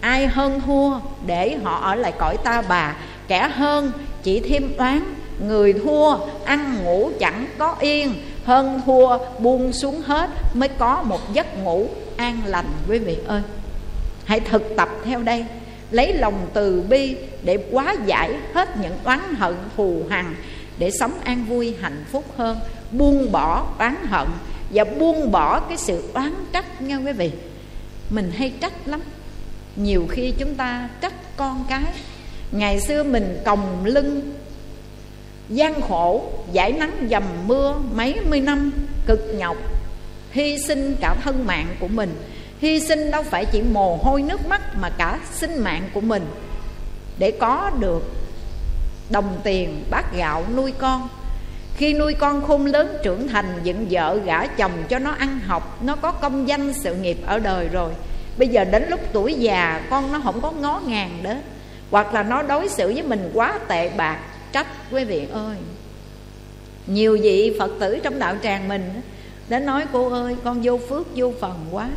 ai 0.01 0.27
hơn 0.27 0.61
thua, 0.67 0.99
để 1.27 1.57
họ 1.65 1.81
ở 1.81 1.95
lại 1.95 2.13
cõi 2.19 2.37
ta 2.45 2.63
bà. 2.69 2.97
Kẻ 3.29 3.49
hơn, 3.49 3.93
chỉ 4.23 4.41
thêm 4.41 4.73
oán. 4.79 5.15
Người 5.47 5.73
thua, 5.73 6.17
ăn 6.45 6.85
ngủ 6.85 7.11
chẳng 7.21 7.47
có 7.59 7.77
yên. 7.81 8.15
Hơn 8.45 8.81
thua, 8.87 9.19
buông 9.39 9.73
xuống 9.73 10.01
hết, 10.01 10.31
mới 10.55 10.69
có 10.69 11.03
một 11.03 11.33
giấc 11.33 11.59
ngủ 11.63 11.89
an 12.17 12.41
lành. 12.45 12.67
Quý 12.89 12.99
vị 12.99 13.17
ơi, 13.27 13.43
hãy 14.25 14.41
thực 14.41 14.77
tập 14.77 14.89
theo 15.05 15.23
đây. 15.23 15.45
Lấy 15.91 16.13
lòng 16.13 16.47
từ 16.55 16.83
bi 16.89 17.17
để 17.43 17.59
quá 17.71 17.95
giải 18.07 18.35
hết 18.55 18.77
những 18.83 18.97
oán 19.05 19.35
hận 19.35 19.55
thù 19.77 20.03
hằn, 20.11 20.35
để 20.79 20.91
sống 21.01 21.13
an 21.25 21.45
vui, 21.49 21.77
hạnh 21.81 22.05
phúc 22.13 22.25
hơn. 22.37 22.59
Buông 22.93 23.33
bỏ 23.33 23.67
oán 23.79 23.97
hận 24.07 24.29
và 24.71 24.85
buông 24.85 25.33
bỏ 25.33 25.61
cái 25.61 25.77
sự 25.77 26.03
oán 26.15 26.35
trách 26.53 26.83
nha 26.83 26.97
quý 26.97 27.13
vị. 27.13 27.31
Mình 28.11 28.33
hay 28.37 28.53
trách 28.61 28.73
lắm 28.87 29.01
nhiều 29.77 30.07
khi 30.11 30.33
chúng 30.39 30.55
ta 30.55 30.89
trách 31.01 31.37
con 31.37 31.65
cái. 31.69 31.83
Ngày 32.53 32.81
xưa 32.81 33.03
mình 33.03 33.39
còng 33.45 33.85
lưng, 33.85 34.33
gian 35.49 35.81
khổ, 35.81 36.25
giải 36.53 36.73
nắng 36.73 37.07
dầm 37.11 37.23
mưa 37.47 37.75
mấy 37.95 38.17
mươi 38.29 38.41
năm, 38.41 38.73
cực 39.07 39.21
nhọc, 39.35 39.57
hy 40.31 40.59
sinh 40.59 40.97
cả 41.01 41.15
thân 41.25 41.47
mạng 41.47 41.67
của 41.81 41.89
mình. 41.89 42.15
Hy 42.61 42.81
sinh 42.81 43.11
đâu 43.11 43.23
phải 43.23 43.45
chỉ 43.45 43.63
mồ 43.63 43.97
hôi 43.97 44.23
nước 44.23 44.47
mắt 44.47 44.61
mà 44.81 44.91
cả 44.91 45.19
sinh 45.33 45.65
mạng 45.65 45.83
của 45.95 46.01
mình. 46.01 46.27
Để 47.19 47.31
có 47.31 47.71
được 47.79 48.03
đồng 49.11 49.41
tiền 49.45 49.85
bát 49.91 50.17
gạo 50.17 50.45
nuôi 50.57 50.73
con. 50.79 51.09
Khi 51.77 51.95
nuôi 51.95 52.15
con 52.15 52.47
khôn 52.47 52.67
lớn 52.67 52.97
trưởng 53.03 53.29
thành, 53.29 53.61
dựng 53.63 53.87
vợ 53.91 54.19
gả 54.25 54.47
chồng 54.47 54.73
cho 54.89 54.99
nó 54.99 55.11
ăn 55.11 55.41
học, 55.47 55.83
nó 55.83 55.97
có 55.97 56.13
công 56.13 56.49
danh 56.49 56.73
sự 56.75 56.95
nghiệp 56.95 57.19
ở 57.27 57.39
đời 57.39 57.69
rồi 57.69 57.93
bây 58.41 58.49
giờ 58.49 58.65
đến 58.65 58.87
lúc 58.89 59.01
tuổi 59.13 59.35
già, 59.35 59.87
con 59.91 60.13
nó 60.13 60.21
không 60.25 60.41
có 60.41 60.51
ngó 60.51 60.81
ngàng 60.87 61.19
đó 61.23 61.35
hoặc 61.91 62.15
là 62.15 62.23
nó 62.23 62.43
đối 62.43 62.69
xử 62.69 62.93
với 62.93 63.03
mình 63.03 63.31
quá 63.35 63.59
tệ 63.69 63.91
bạc, 63.97 64.19
trách, 64.53 64.67
quý 64.91 65.05
vị 65.05 65.27
ơi. 65.33 65.57
Nhiều 66.87 67.19
vị 67.23 67.57
phật 67.59 67.71
tử 67.81 67.99
trong 68.03 68.19
đạo 68.19 68.35
tràng 68.43 68.69
mình 68.69 69.01
đến 69.49 69.67
nói, 69.67 69.85
cô 69.93 70.11
ơi, 70.11 70.37
con 70.45 70.61
vô 70.63 70.79
phước, 70.89 71.07
vô 71.15 71.33
phần 71.41 71.67
quá. 71.71 71.89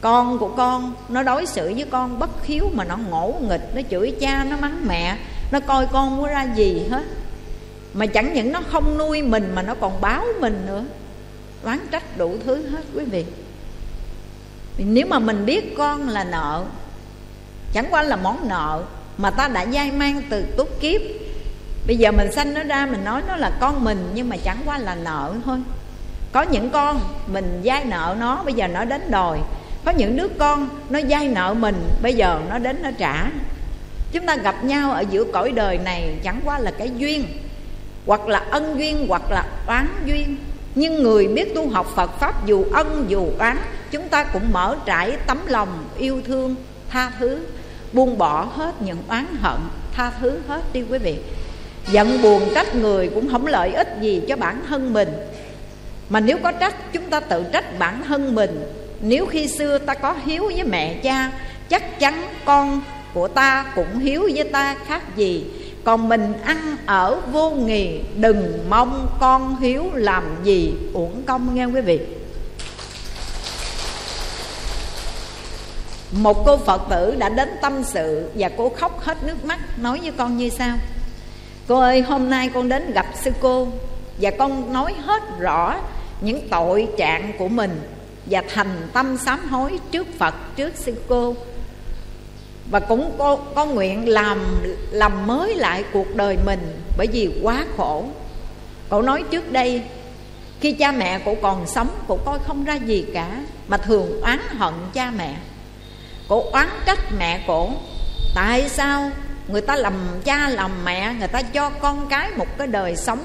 Con 0.00 0.38
của 0.38 0.48
con, 0.48 0.92
nó 1.08 1.22
đối 1.22 1.46
xử 1.46 1.72
với 1.74 1.86
con 1.90 2.18
bất 2.18 2.44
hiếu 2.44 2.70
mà 2.74 2.84
nó 2.84 2.96
ngỗ 3.10 3.34
nghịch, 3.48 3.74
nó 3.74 3.80
chửi 3.90 4.12
cha, 4.20 4.46
nó 4.50 4.56
mắng 4.56 4.84
mẹ, 4.86 5.16
nó 5.52 5.60
coi 5.60 5.86
con 5.86 6.10
không 6.10 6.22
có 6.22 6.28
ra 6.28 6.46
gì 6.56 6.82
hết. 6.90 7.04
Mà 7.94 8.06
chẳng 8.06 8.34
những 8.34 8.52
nó 8.52 8.60
không 8.68 8.98
nuôi 8.98 9.22
mình 9.22 9.52
mà 9.54 9.62
nó 9.62 9.74
còn 9.74 10.00
báo 10.00 10.24
mình 10.40 10.62
nữa. 10.66 10.84
Oán 11.64 11.78
trách 11.90 12.18
đủ 12.18 12.36
thứ 12.44 12.68
hết, 12.68 12.84
quý 12.94 13.04
vị 13.04 13.24
nếu 14.78 15.06
mà 15.06 15.18
mình 15.18 15.46
biết 15.46 15.74
con 15.76 16.08
là 16.08 16.24
nợ, 16.24 16.64
chẳng 17.72 17.86
qua 17.90 18.02
là 18.02 18.16
món 18.16 18.48
nợ 18.48 18.82
mà 19.18 19.30
ta 19.30 19.48
đã 19.48 19.66
dai 19.66 19.92
mang 19.92 20.22
từ 20.30 20.42
túc 20.42 20.80
kiếp. 20.80 21.00
Bây 21.86 21.96
giờ 21.96 22.12
mình 22.12 22.32
sanh 22.32 22.54
nó 22.54 22.62
ra, 22.62 22.86
mình 22.86 23.04
nói 23.04 23.22
nó 23.28 23.36
là 23.36 23.50
con 23.60 23.84
mình, 23.84 24.10
nhưng 24.14 24.28
mà 24.28 24.36
chẳng 24.36 24.58
qua 24.64 24.78
là 24.78 24.94
nợ 24.94 25.32
thôi. 25.44 25.58
Có 26.32 26.42
những 26.42 26.70
con 26.70 27.00
mình 27.26 27.62
dai 27.64 27.84
nợ 27.84 28.16
nó, 28.20 28.42
bây 28.44 28.54
giờ 28.54 28.68
nó 28.68 28.84
đến 28.84 29.10
đòi. 29.10 29.38
Có 29.84 29.92
những 29.92 30.16
đứa 30.16 30.28
con 30.38 30.68
nó 30.90 31.00
dai 31.10 31.28
nợ 31.28 31.54
mình, 31.54 31.88
bây 32.02 32.14
giờ 32.14 32.40
nó 32.50 32.58
đến 32.58 32.82
nó 32.82 32.90
trả. 32.98 33.30
Chúng 34.12 34.26
ta 34.26 34.36
gặp 34.36 34.64
nhau 34.64 34.92
ở 34.92 35.04
giữa 35.10 35.24
cõi 35.32 35.52
đời 35.52 35.78
này, 35.78 36.14
chẳng 36.22 36.40
qua 36.44 36.58
là 36.58 36.70
cái 36.70 36.90
duyên, 36.96 37.24
hoặc 38.06 38.28
là 38.28 38.38
ân 38.50 38.78
duyên, 38.78 39.06
hoặc 39.08 39.30
là 39.30 39.44
oán 39.66 39.88
duyên. 40.04 40.36
Nhưng 40.74 41.02
người 41.02 41.28
biết 41.28 41.54
tu 41.54 41.68
học 41.68 41.92
Phật, 41.96 42.10
Pháp 42.20 42.46
dù 42.46 42.64
ân 42.72 43.04
dù 43.08 43.28
oán 43.38 43.56
Chúng 43.90 44.08
ta 44.08 44.24
cũng 44.24 44.52
mở 44.52 44.76
trải 44.86 45.16
tấm 45.26 45.38
lòng 45.46 45.84
yêu 45.98 46.20
thương, 46.26 46.54
Tha 46.90 47.12
thứ, 47.18 47.46
Buông 47.92 48.18
bỏ 48.18 48.44
hết 48.44 48.82
những 48.82 48.98
oán 49.08 49.26
hận, 49.40 49.60
Tha 49.92 50.12
thứ 50.20 50.40
hết 50.48 50.62
đi 50.72 50.82
quý 50.90 50.98
vị. 50.98 51.16
Giận 51.92 52.22
buồn 52.22 52.42
trách 52.54 52.74
người 52.74 53.10
cũng 53.14 53.30
không 53.30 53.46
lợi 53.46 53.72
ích 53.72 53.88
gì 54.00 54.22
cho 54.28 54.36
bản 54.36 54.62
thân 54.68 54.92
mình. 54.92 55.08
Mà 56.08 56.20
nếu 56.20 56.38
có 56.42 56.52
trách, 56.52 56.92
chúng 56.92 57.10
ta 57.10 57.20
tự 57.20 57.44
trách 57.52 57.78
bản 57.78 58.02
thân 58.08 58.34
mình. 58.34 58.72
Nếu 59.00 59.26
khi 59.26 59.48
xưa 59.48 59.78
ta 59.78 59.94
có 59.94 60.14
hiếu 60.24 60.50
với 60.54 60.64
mẹ 60.64 60.94
cha, 61.02 61.30
Chắc 61.68 62.00
chắn 62.00 62.28
con 62.44 62.80
của 63.14 63.28
ta 63.28 63.66
cũng 63.74 63.98
hiếu 63.98 64.28
với 64.34 64.44
ta 64.44 64.76
khác 64.86 65.16
gì. 65.16 65.46
Còn 65.84 66.08
mình 66.08 66.32
ăn 66.44 66.76
ở 66.86 67.20
vô 67.32 67.50
nghì 67.50 68.00
đừng 68.16 68.64
mong 68.68 69.08
con 69.20 69.56
hiếu 69.60 69.84
làm 69.94 70.24
gì 70.44 70.74
uổng 70.92 71.22
công 71.26 71.54
nghe 71.54 71.64
quý 71.64 71.80
vị. 71.80 72.00
Một 76.12 76.44
cô 76.46 76.56
phật 76.56 76.82
tử 76.90 77.16
đã 77.18 77.28
đến 77.28 77.48
tâm 77.62 77.84
sự 77.84 78.30
và 78.34 78.48
cô 78.56 78.68
khóc 78.68 79.00
hết 79.00 79.24
nước 79.24 79.44
mắt 79.44 79.78
nói 79.78 80.00
với 80.02 80.12
con 80.16 80.36
như 80.36 80.48
sau. 80.48 80.76
Cô 81.68 81.80
ơi 81.80 82.00
hôm 82.00 82.30
nay 82.30 82.50
con 82.54 82.68
đến 82.68 82.92
gặp 82.92 83.06
sư 83.22 83.30
cô 83.40 83.68
và 84.20 84.30
con 84.30 84.72
nói 84.72 84.94
hết 85.04 85.22
rõ 85.38 85.76
những 86.20 86.48
tội 86.50 86.88
trạng 86.96 87.32
của 87.38 87.48
mình 87.48 87.80
và 88.26 88.42
thành 88.48 88.88
tâm 88.92 89.16
sám 89.16 89.48
hối 89.48 89.78
trước 89.90 90.06
phật 90.18 90.34
trước 90.56 90.72
sư 90.76 90.94
cô. 91.08 91.34
Và 92.70 92.80
cũng 92.80 93.12
có, 93.18 93.36
có 93.54 93.66
nguyện 93.66 94.08
làm 94.08 94.62
làm 94.90 95.26
mới 95.26 95.54
lại 95.54 95.84
cuộc 95.92 96.14
đời 96.14 96.36
mình 96.46 96.80
bởi 96.96 97.06
vì 97.12 97.40
quá 97.42 97.64
khổ. 97.76 98.04
Cậu 98.90 99.02
nói 99.02 99.24
trước 99.30 99.52
đây 99.52 99.82
khi 100.60 100.72
cha 100.72 100.92
mẹ 100.92 101.18
cậu 101.18 101.36
còn 101.42 101.66
sống 101.66 101.88
cậu 102.08 102.16
coi 102.24 102.38
không 102.38 102.64
ra 102.64 102.74
gì 102.74 103.04
cả 103.14 103.42
mà 103.68 103.76
thường 103.76 104.20
oán 104.20 104.38
hận 104.48 104.74
cha 104.92 105.12
mẹ. 105.18 105.36
Cổ 106.28 106.50
oán 106.52 106.68
trách 106.86 106.98
mẹ 107.18 107.40
cổ 107.46 107.70
tại 108.34 108.68
sao 108.68 109.10
người 109.48 109.60
ta 109.60 109.76
làm 109.76 109.94
cha 110.24 110.48
làm 110.48 110.70
mẹ, 110.84 111.14
người 111.18 111.28
ta 111.28 111.42
cho 111.42 111.70
con 111.70 112.06
cái 112.08 112.30
một 112.36 112.58
cái 112.58 112.66
đời 112.66 112.96
sống 112.96 113.24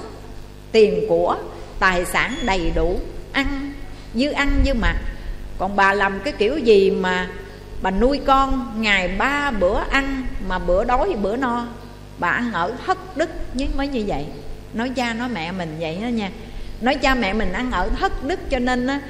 tiền 0.72 1.04
của, 1.08 1.36
tài 1.78 2.04
sản 2.04 2.34
đầy 2.42 2.72
đủ, 2.74 3.00
ăn 3.32 3.72
như 4.14 4.30
ăn 4.30 4.62
như 4.64 4.74
mặc? 4.74 4.96
Còn 5.58 5.76
bà 5.76 5.94
làm 5.94 6.20
cái 6.24 6.32
kiểu 6.32 6.58
gì 6.58 6.90
mà 6.90 7.28
bà 7.82 7.90
nuôi 7.90 8.20
con 8.26 8.74
ngày 8.82 9.08
ba 9.08 9.50
bữa 9.50 9.78
ăn 9.90 10.26
mà 10.48 10.58
bữa 10.58 10.84
đói, 10.84 11.14
bữa 11.22 11.36
no? 11.36 11.66
Bà 12.18 12.28
ăn 12.28 12.52
ở 12.52 12.72
thất 12.86 13.16
đức 13.16 13.30
như 13.54 13.66
mới 13.76 13.88
như 13.88 14.04
vậy. 14.06 14.26
Nói 14.74 14.88
cha 14.88 15.14
nói 15.14 15.28
mẹ 15.28 15.52
mình 15.52 15.76
vậy 15.80 15.98
đó 16.02 16.06
nha. 16.06 16.30
Nói 16.80 16.94
cha 16.94 17.14
mẹ 17.14 17.32
mình 17.32 17.52
ăn 17.52 17.70
ở 17.70 17.88
thất 17.88 18.24
đức 18.24 18.50
cho 18.50 18.58
nên 18.58 18.86
á, 18.86 19.00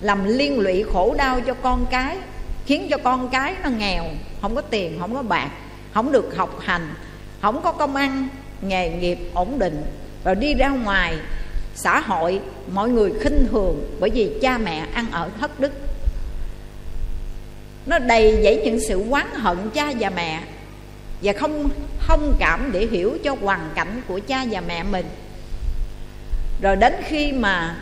làm 0.00 0.24
liên 0.24 0.60
lụy 0.60 0.84
khổ 0.92 1.14
đau 1.18 1.40
cho 1.40 1.54
con 1.54 1.86
cái 1.90 2.16
khiến 2.68 2.86
cho 2.90 2.98
con 2.98 3.28
cái 3.28 3.54
nó 3.62 3.70
nghèo, 3.70 4.04
không 4.42 4.54
có 4.54 4.60
tiền, 4.60 4.96
không 5.00 5.14
có 5.14 5.22
bạc, 5.22 5.50
không 5.92 6.12
được 6.12 6.36
học 6.36 6.58
hành, 6.60 6.94
không 7.42 7.62
có 7.62 7.72
công 7.72 7.96
ăn, 7.96 8.28
nghề 8.62 8.90
nghiệp 8.90 9.18
ổn 9.34 9.58
định. 9.58 9.82
Rồi 10.24 10.34
đi 10.34 10.54
ra 10.54 10.68
ngoài 10.68 11.14
xã 11.74 12.00
hội, 12.00 12.40
mọi 12.72 12.88
người 12.88 13.12
khinh 13.20 13.46
thường 13.50 13.96
bởi 14.00 14.10
vì 14.10 14.30
cha 14.42 14.58
mẹ 14.58 14.86
ăn 14.94 15.06
ở 15.10 15.30
thất 15.40 15.60
đức. 15.60 15.72
Nó 17.86 17.98
đầy 17.98 18.40
dẫy 18.44 18.62
những 18.64 18.80
sự 18.88 19.10
oán 19.10 19.26
hận 19.34 19.70
cha 19.74 19.92
và 20.00 20.10
mẹ 20.10 20.40
và 21.22 21.32
không 21.32 21.68
thông 22.06 22.36
cảm 22.38 22.72
để 22.72 22.86
hiểu 22.86 23.18
cho 23.24 23.36
hoàn 23.40 23.70
cảnh 23.74 24.02
của 24.08 24.20
cha 24.26 24.44
và 24.50 24.60
mẹ 24.60 24.82
mình. 24.82 25.06
Rồi 26.62 26.76
đến 26.76 26.92
khi 27.08 27.32
mà 27.32 27.76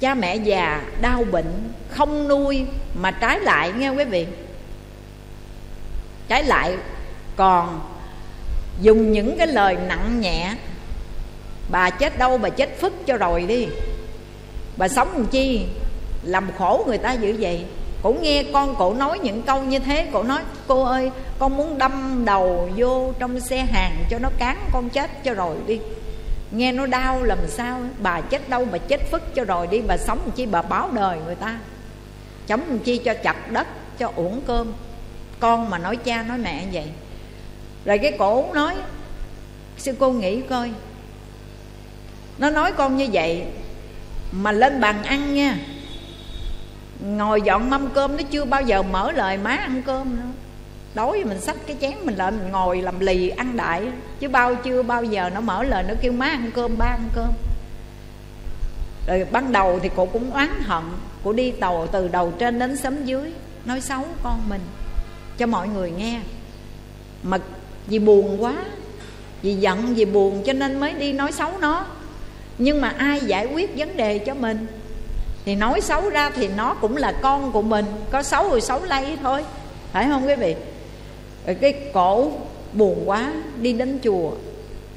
cha 0.00 0.14
mẹ 0.14 0.36
già 0.36 0.82
đau 1.00 1.24
bệnh, 1.30 1.72
không 1.88 2.28
nuôi 2.28 2.64
mà 2.94 3.10
trái 3.10 3.40
lại, 3.40 3.72
nghe 3.72 3.90
quý 3.90 4.04
vị? 4.04 4.26
Trái 6.28 6.44
lại 6.44 6.76
còn 7.36 7.80
dùng 8.80 9.12
những 9.12 9.38
cái 9.38 9.46
lời 9.46 9.76
nặng 9.88 10.20
nhẹ, 10.20 10.54
bà 11.70 11.90
chết 11.90 12.18
đâu 12.18 12.38
bà 12.38 12.48
chết 12.48 12.80
phức 12.80 13.06
cho 13.06 13.16
rồi 13.16 13.42
đi. 13.42 13.66
Bà 14.76 14.88
sống 14.88 15.12
làm 15.12 15.26
chi? 15.26 15.66
Làm 16.22 16.48
khổ 16.58 16.84
người 16.86 16.98
ta 16.98 17.12
dữ 17.12 17.36
vậy? 17.38 17.64
Cổ 18.02 18.14
nghe 18.22 18.44
con 18.52 18.74
cổ 18.78 18.94
nói 18.94 19.18
những 19.18 19.42
câu 19.42 19.62
như 19.62 19.78
thế, 19.78 20.06
cổ 20.12 20.22
nói, 20.22 20.40
cô 20.66 20.84
ơi, 20.84 21.10
con 21.38 21.56
muốn 21.56 21.78
đâm 21.78 22.22
đầu 22.24 22.70
vô 22.76 23.12
trong 23.18 23.40
xe 23.40 23.66
hàng 23.72 24.04
cho 24.10 24.18
nó 24.18 24.28
cán, 24.38 24.58
con 24.72 24.88
chết 24.88 25.24
cho 25.24 25.34
rồi 25.34 25.56
đi 25.66 25.78
nghe 26.50 26.72
nó 26.72 26.86
đau 26.86 27.22
làm 27.22 27.38
sao? 27.48 27.80
Bà 27.98 28.20
chết 28.20 28.48
đâu 28.48 28.64
bà 28.72 28.78
chết 28.78 29.10
phức 29.10 29.34
cho 29.34 29.44
rồi 29.44 29.66
đi 29.66 29.80
bà 29.80 29.96
sống 29.96 30.18
làm 30.18 30.30
chi 30.30 30.46
bà 30.46 30.62
báo 30.62 30.90
đời 30.90 31.18
người 31.26 31.34
ta. 31.34 31.58
Chống 32.46 32.62
làm 32.68 32.78
chi 32.78 32.98
cho 32.98 33.14
chặt 33.22 33.52
đất, 33.52 33.66
cho 33.98 34.12
uổng 34.16 34.40
cơm. 34.46 34.72
Con 35.40 35.70
mà 35.70 35.78
nói 35.78 35.96
cha 35.96 36.22
nói 36.22 36.38
mẹ 36.38 36.66
vậy. 36.72 36.86
Rồi 37.84 37.98
cái 37.98 38.12
cổ 38.18 38.54
nói, 38.54 38.74
sư 39.76 39.94
cô 39.98 40.12
nghĩ 40.12 40.40
coi. 40.40 40.70
Nó 42.38 42.50
nói 42.50 42.72
con 42.72 42.96
như 42.96 43.08
vậy 43.12 43.44
mà 44.32 44.52
lên 44.52 44.80
bàn 44.80 45.02
ăn 45.02 45.34
nha. 45.34 45.58
Ngồi 47.00 47.42
dọn 47.42 47.70
mâm 47.70 47.90
cơm 47.90 48.16
nó 48.16 48.22
chưa 48.30 48.44
bao 48.44 48.62
giờ 48.62 48.82
mở 48.82 49.12
lời 49.12 49.36
má 49.36 49.50
ăn 49.50 49.82
cơm 49.86 50.16
nữa 50.16 50.22
đói 50.98 51.24
mình 51.24 51.40
xách 51.40 51.56
cái 51.66 51.76
chén 51.80 51.92
mình 52.04 52.16
lên, 52.16 52.38
mình 52.38 52.52
ngồi 52.52 52.82
làm 52.82 53.00
lì, 53.00 53.28
ăn 53.28 53.56
đại. 53.56 53.82
Chứ 54.20 54.28
bao 54.28 54.54
chưa 54.54 54.82
bao 54.82 55.04
giờ 55.04 55.30
nó 55.34 55.40
mở 55.40 55.62
lời, 55.62 55.84
nó 55.88 55.94
kêu 56.00 56.12
má 56.12 56.26
ăn 56.26 56.50
cơm, 56.54 56.78
ba 56.78 56.86
ăn 56.86 57.08
cơm. 57.14 57.30
Rồi 59.06 59.26
ban 59.30 59.52
đầu 59.52 59.78
thì 59.82 59.90
cô 59.96 60.06
cũng 60.06 60.30
oán 60.30 60.48
hận. 60.60 60.82
Cô 61.24 61.32
đi 61.32 61.50
tàu 61.50 61.86
từ 61.86 62.08
đầu 62.08 62.32
trên 62.38 62.58
đến 62.58 62.76
sấm 62.76 63.04
dưới, 63.04 63.32
nói 63.64 63.80
xấu 63.80 64.04
con 64.22 64.48
mình, 64.48 64.60
cho 65.38 65.46
mọi 65.46 65.68
người 65.68 65.90
nghe. 65.90 66.20
Mà 67.22 67.38
vì 67.86 67.98
buồn 67.98 68.42
quá, 68.42 68.54
vì 69.42 69.54
giận, 69.54 69.94
vì 69.94 70.04
buồn 70.04 70.42
cho 70.46 70.52
nên 70.52 70.80
mới 70.80 70.92
đi 70.94 71.12
nói 71.12 71.32
xấu 71.32 71.58
nó. 71.60 71.86
Nhưng 72.58 72.80
mà 72.80 72.88
ai 72.98 73.20
giải 73.20 73.46
quyết 73.46 73.76
vấn 73.76 73.96
đề 73.96 74.18
cho 74.18 74.34
mình? 74.34 74.66
Thì 75.44 75.54
nói 75.54 75.80
xấu 75.80 76.10
ra 76.10 76.30
thì 76.30 76.48
nó 76.48 76.74
cũng 76.74 76.96
là 76.96 77.12
con 77.12 77.52
của 77.52 77.62
mình. 77.62 77.84
Có 78.10 78.22
xấu 78.22 78.48
rồi 78.48 78.60
xấu 78.60 78.84
lây 78.84 79.16
thôi. 79.22 79.44
Phải 79.92 80.06
không 80.08 80.26
quý 80.26 80.34
vị? 80.34 80.54
Rồi 81.48 81.54
cái 81.54 81.74
cổ 81.92 82.30
buồn 82.72 83.02
quá, 83.06 83.32
đi 83.60 83.72
đến 83.72 83.98
chùa. 84.04 84.30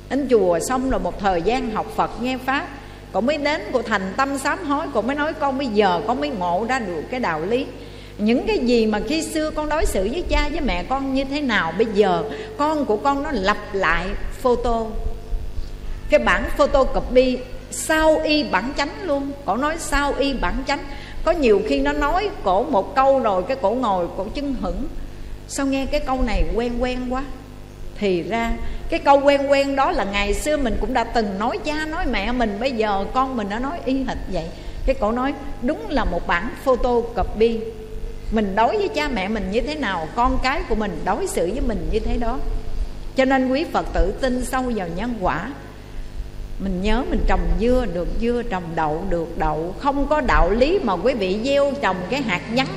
Đến 0.10 0.28
chùa 0.30 0.60
xong 0.60 0.90
rồi 0.90 1.00
một 1.00 1.20
thời 1.20 1.42
gian 1.42 1.72
học 1.72 1.86
phật, 1.96 2.22
nghe 2.22 2.38
pháp. 2.46 2.68
Cô 3.12 3.22
mới 3.22 3.38
đến 3.38 3.62
cô 3.74 3.82
thành 3.82 4.14
tâm 4.18 4.38
sám 4.38 4.66
hối 4.66 4.86
cô 4.94 5.02
mới 5.02 5.16
nói 5.16 5.34
con 5.34 5.58
bây 5.58 5.68
giờ 5.68 6.02
con 6.08 6.20
mới 6.20 6.30
ngộ 6.30 6.66
ra 6.70 6.80
được 6.80 7.02
cái 7.12 7.20
đạo 7.20 7.42
lý. 7.46 7.66
Những 8.18 8.48
cái 8.48 8.58
gì 8.58 8.86
mà 8.86 9.00
khi 9.08 9.22
xưa 9.22 9.52
con 9.52 9.70
đối 9.70 9.86
xử 9.86 10.10
với 10.12 10.24
cha 10.30 10.50
với 10.50 10.62
mẹ 10.62 10.84
con 10.84 11.14
như 11.14 11.24
thế 11.24 11.42
nào, 11.42 11.74
bây 11.78 11.88
giờ 11.94 12.24
con 12.58 12.86
của 12.86 12.98
con 12.98 13.24
nó 13.24 13.30
lặp 13.34 13.58
lại 13.74 14.08
photo. 14.42 14.86
Cái 16.10 16.20
bản 16.20 16.50
photo 16.58 16.84
copy, 16.84 17.38
sao 17.72 18.20
y 18.24 18.44
bản 18.44 18.74
chánh 18.78 18.90
luôn. 19.04 19.32
Cổ 19.46 19.58
nói 19.58 19.76
sao 19.80 20.14
y 20.18 20.34
bản 20.34 20.64
chánh. 20.68 20.80
Có 21.24 21.32
nhiều 21.32 21.62
khi 21.68 21.80
nó 21.80 21.94
nói 21.94 22.30
cổ 22.44 22.64
một 22.64 22.96
câu 22.96 23.20
rồi, 23.20 23.44
cái 23.44 23.58
cổ 23.62 23.72
ngồi, 23.72 24.08
cổ 24.18 24.26
chân 24.36 24.56
hững 24.62 24.88
sao 25.52 25.66
nghe 25.66 25.86
cái 25.86 26.00
câu 26.00 26.22
này 26.22 26.44
quen 26.56 26.82
quen 26.82 27.14
quá? 27.14 27.24
Thì 28.00 28.24
ra, 28.24 28.54
cái 28.90 29.00
câu 29.00 29.20
quen 29.20 29.52
quen 29.52 29.76
đó 29.76 29.92
là 29.92 30.04
ngày 30.04 30.34
xưa 30.34 30.58
mình 30.58 30.78
cũng 30.82 30.94
đã 30.94 31.04
từng 31.04 31.40
nói 31.40 31.58
cha 31.66 31.86
nói 31.86 32.06
mẹ 32.12 32.32
mình, 32.32 32.58
bây 32.60 32.72
giờ 32.72 33.06
con 33.14 33.38
mình 33.38 33.50
nó 33.50 33.60
nói 33.60 33.80
y 33.86 34.04
hệt 34.04 34.18
vậy. 34.32 34.46
Cái 34.86 34.96
cổ 35.00 35.12
nói, 35.12 35.34
đúng 35.62 35.90
là 35.90 36.06
một 36.06 36.28
bản 36.28 36.50
photo 36.64 37.02
copy 37.02 37.60
mình 38.32 38.56
đối 38.56 38.78
với 38.78 38.88
cha 38.88 39.10
mẹ 39.14 39.28
mình 39.28 39.52
như 39.52 39.62
thế 39.62 39.76
nào, 39.76 40.08
con 40.16 40.40
cái 40.44 40.62
của 40.70 40.76
mình 40.76 41.02
đối 41.06 41.28
xử 41.28 41.52
với 41.52 41.62
mình 41.62 41.90
như 41.92 42.00
thế 42.00 42.18
đó. 42.18 42.40
Cho 43.16 43.26
nên 43.26 43.50
quý 43.50 43.66
phật 43.72 43.86
tử 43.94 44.14
tin 44.22 44.46
sâu 44.46 44.64
vào 44.76 44.88
nhân 44.88 45.14
quả. 45.22 45.52
Mình 46.60 46.82
nhớ 46.82 47.04
mình 47.10 47.20
trồng 47.28 47.48
dưa 47.60 47.86
được, 47.94 48.08
dưa 48.22 48.42
trồng 48.50 48.64
đậu 48.76 49.04
được, 49.10 49.38
đậu 49.38 49.76
không 49.80 50.08
có 50.08 50.22
đạo 50.22 50.50
lý 50.50 50.80
mà 50.84 50.94
quý 50.94 51.14
vị 51.14 51.40
gieo 51.44 51.74
trồng 51.82 51.98
cái 52.10 52.22
hạt 52.22 52.42
nhắn 52.54 52.68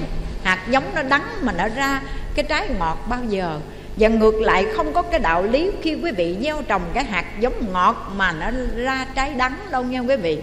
hạt 0.45 0.59
giống 0.71 0.85
nó 0.95 1.03
đắng 1.03 1.25
mà 1.43 1.53
nó 1.53 1.69
ra 1.69 2.01
cái 2.35 2.45
trái 2.49 2.69
ngọt 2.79 2.99
bao 3.09 3.21
giờ. 3.29 3.59
Và 3.97 4.09
ngược 4.09 4.41
lại 4.41 4.67
không 4.77 4.93
có 4.93 5.03
cái 5.03 5.21
đạo 5.21 5.43
lý 5.43 5.71
khi 5.83 5.95
quý 6.03 6.11
vị 6.11 6.37
gieo 6.43 6.63
trồng 6.63 6.83
cái 6.95 7.05
hạt 7.05 7.25
giống 7.41 7.73
ngọt 7.73 8.13
mà 8.17 8.33
nó 8.33 8.51
ra 8.77 9.07
trái 9.15 9.35
đắng 9.35 9.57
đâu 9.71 9.83
nha 9.83 10.01
quý 10.01 10.17
vị. 10.17 10.39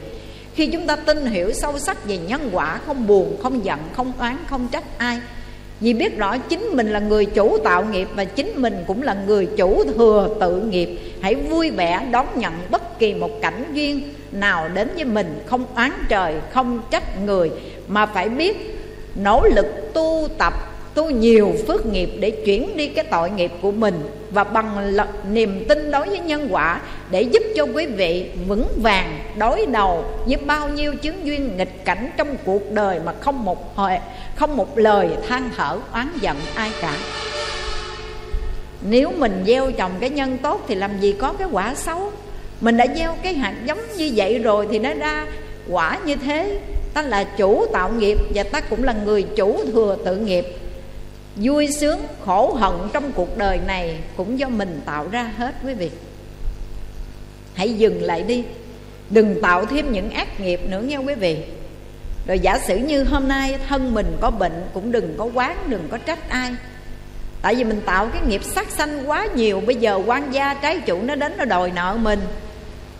Khi 0.56 0.68
chúng 0.68 0.88
ta 0.88 0.96
tin 0.96 1.26
hiểu 1.26 1.54
sâu 1.54 1.80
sắc 1.80 2.06
về 2.06 2.18
nhân 2.18 2.50
quả, 2.52 2.80
không 2.86 3.08
buồn, 3.08 3.38
không 3.44 3.66
giận, 3.66 3.80
không 3.94 4.14
oán, 4.18 4.38
không 4.48 4.68
trách 4.72 4.84
ai. 4.98 5.20
Vì 5.80 5.94
biết 5.94 6.18
rõ 6.18 6.38
chính 6.38 6.64
mình 6.64 6.90
là 6.90 7.00
người 7.00 7.26
chủ 7.26 7.58
tạo 7.64 7.86
nghiệp 7.86 8.08
và 8.16 8.24
chính 8.26 8.54
mình 8.56 8.84
cũng 8.88 9.04
là 9.04 9.14
người 9.28 9.48
chủ 9.58 9.84
thừa 9.84 10.36
tự 10.40 10.62
nghiệp. 10.62 11.00
Hãy 11.22 11.36
vui 11.36 11.72
vẻ 11.72 12.08
đón 12.12 12.28
nhận 12.36 12.54
bất 12.70 13.00
kỳ 13.00 13.14
một 13.14 13.42
cảnh 13.42 13.64
duyên 13.74 14.14
nào 14.32 14.70
đến 14.70 14.90
với 14.96 15.06
mình. 15.06 15.44
Không 15.46 15.66
oán 15.76 15.92
trời, 16.10 16.36
không 16.54 16.82
trách 16.90 17.22
người, 17.22 17.52
mà 17.88 18.06
phải 18.06 18.30
biết 18.30 18.81
nỗ 19.16 19.48
lực 19.56 19.94
tu 19.94 20.28
tập, 20.38 20.54
tu 20.94 21.10
nhiều 21.10 21.54
phước 21.68 21.86
nghiệp 21.86 22.10
để 22.20 22.30
chuyển 22.30 22.78
đi 22.78 22.88
cái 22.88 23.06
tội 23.06 23.30
nghiệp 23.30 23.52
của 23.62 23.72
mình 23.72 24.10
và 24.32 24.44
bằng 24.44 24.98
niềm 25.32 25.66
tin 25.70 25.92
đối 25.92 26.08
với 26.08 26.20
nhân 26.20 26.48
quả 26.52 26.82
để 27.12 27.22
giúp 27.22 27.44
cho 27.56 27.64
quý 27.64 27.86
vị 27.86 28.30
vững 28.48 28.68
vàng 28.76 29.20
đối 29.38 29.66
đầu 29.66 30.06
với 30.26 30.38
bao 30.38 30.70
nhiêu 30.70 30.96
chứng 30.96 31.26
duyên 31.26 31.58
nghịch 31.58 31.86
cảnh 31.86 32.12
trong 32.18 32.36
cuộc 32.46 32.72
đời 32.72 33.00
mà 33.06 33.14
không 33.20 33.46
một 33.46 33.76
hồi, 33.76 33.92
không 34.36 34.58
một 34.58 34.78
lời 34.78 35.10
than 35.28 35.50
thở, 35.58 35.78
oán 35.94 36.10
giận 36.22 36.38
ai 36.56 36.72
cả. 36.82 36.98
Nếu 38.90 39.12
mình 39.18 39.44
gieo 39.48 39.72
trồng 39.72 39.92
cái 40.00 40.10
nhân 40.10 40.38
tốt 40.38 40.66
thì 40.68 40.76
làm 40.76 41.00
gì 41.00 41.16
có 41.20 41.34
cái 41.34 41.48
quả 41.52 41.76
xấu? 41.76 42.12
Mình 42.62 42.78
đã 42.78 42.86
gieo 42.96 43.16
cái 43.24 43.34
hạt 43.34 43.54
giống 43.66 43.80
như 43.98 44.12
vậy 44.16 44.40
rồi 44.40 44.68
thì 44.72 44.80
nó 44.80 44.94
ra 44.94 45.26
quả 45.70 46.00
như 46.06 46.16
thế 46.16 46.60
ta 46.94 47.02
là 47.02 47.24
chủ 47.24 47.66
tạo 47.74 47.92
nghiệp 47.92 48.18
và 48.36 48.44
ta 48.44 48.62
cũng 48.62 48.84
là 48.84 48.94
người 48.94 49.24
chủ 49.24 49.60
thừa 49.72 49.98
tự 50.06 50.18
nghiệp. 50.18 50.46
Vui 51.36 51.68
sướng, 51.80 52.00
khổ 52.26 52.54
hận 52.54 52.74
trong 52.94 53.12
cuộc 53.12 53.38
đời 53.38 53.60
này 53.68 53.98
cũng 54.18 54.40
do 54.40 54.50
mình 54.50 54.82
tạo 54.86 55.08
ra 55.12 55.32
hết 55.38 55.56
quý 55.66 55.74
vị. 55.74 55.90
Hãy 57.54 57.74
dừng 57.74 58.02
lại 58.02 58.24
đi. 58.24 58.44
Đừng 59.10 59.42
tạo 59.42 59.66
thêm 59.66 59.92
những 59.92 60.12
ác 60.12 60.40
nghiệp 60.40 60.62
nữa 60.70 60.82
nghe 60.82 60.98
quý 60.98 61.14
vị. 61.14 61.38
Rồi 62.28 62.40
giả 62.40 62.60
sử 62.68 62.78
như 62.78 63.04
hôm 63.04 63.28
nay 63.28 63.56
thân 63.68 63.94
mình 63.94 64.18
có 64.22 64.30
bệnh, 64.30 64.64
cũng 64.74 64.92
đừng 64.92 65.16
có 65.18 65.30
quán, 65.34 65.58
đừng 65.68 65.88
có 65.92 65.98
trách 65.98 66.30
ai. 66.30 66.52
Tại 67.42 67.56
vì 67.56 67.64
mình 67.64 67.82
tạo 67.86 68.08
cái 68.14 68.22
nghiệp 68.28 68.44
sát 68.44 68.72
sanh 68.72 69.10
quá 69.10 69.28
nhiều, 69.36 69.62
bây 69.62 69.76
giờ 69.76 70.02
quan 70.06 70.34
gia 70.34 70.54
trái 70.54 70.80
chủ 70.80 71.02
nó 71.02 71.16
đến 71.16 71.34
nó 71.38 71.46
đòi 71.46 71.72
nợ 71.72 71.98
mình. 72.02 72.20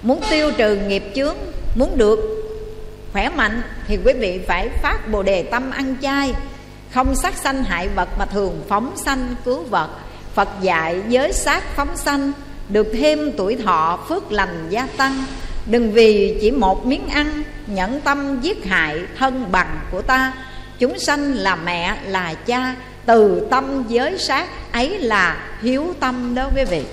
Muốn 0.02 0.20
tiêu 0.30 0.52
trừ 0.58 0.76
nghiệp 0.76 1.04
chướng, 1.16 1.36
muốn 1.76 1.98
được 1.98 2.41
khỏe 3.14 3.30
mạnh 3.30 3.62
thì 3.88 4.00
quý 4.06 4.14
vị 4.14 4.40
phải 4.48 4.70
phát 4.70 5.12
bồ 5.12 5.24
đề 5.24 5.44
tâm 5.44 5.72
ăn 5.72 5.96
chay. 6.02 6.34
Không 6.94 7.16
sát 7.16 7.34
sanh 7.38 7.64
hại 7.64 7.88
vật 7.88 8.10
mà 8.20 8.26
thường 8.26 8.64
phóng 8.70 8.92
sanh 9.06 9.36
cứu 9.46 9.64
vật. 9.64 9.90
Phật 10.34 10.50
dạy 10.62 11.02
giới 11.08 11.34
sát 11.34 11.64
phóng 11.76 11.98
sanh, 11.98 12.32
được 12.70 12.88
thêm 12.94 13.32
tuổi 13.38 13.56
thọ 13.56 14.00
phước 14.10 14.32
lành 14.32 14.68
gia 14.70 14.88
tăng. 14.98 15.24
Đừng 15.66 15.92
vì 15.92 16.38
chỉ 16.42 16.52
một 16.52 16.86
miếng 16.86 17.08
ăn, 17.08 17.44
nhẫn 17.68 18.02
tâm 18.02 18.42
giết 18.42 18.66
hại 18.66 19.00
thân 19.18 19.52
bằng 19.52 19.80
của 19.92 20.02
ta. 20.02 20.34
Chúng 20.80 21.00
sanh 21.00 21.34
là 21.34 21.56
mẹ, 21.56 21.98
là 22.06 22.34
cha, 22.34 22.76
từ 23.06 23.48
tâm 23.52 23.84
giới 23.88 24.18
sát, 24.18 24.72
ấy 24.72 25.00
là 25.00 25.38
hiếu 25.62 25.94
tâm 26.00 26.36
đó 26.36 26.50
quý 26.56 26.64
vị 26.70 26.84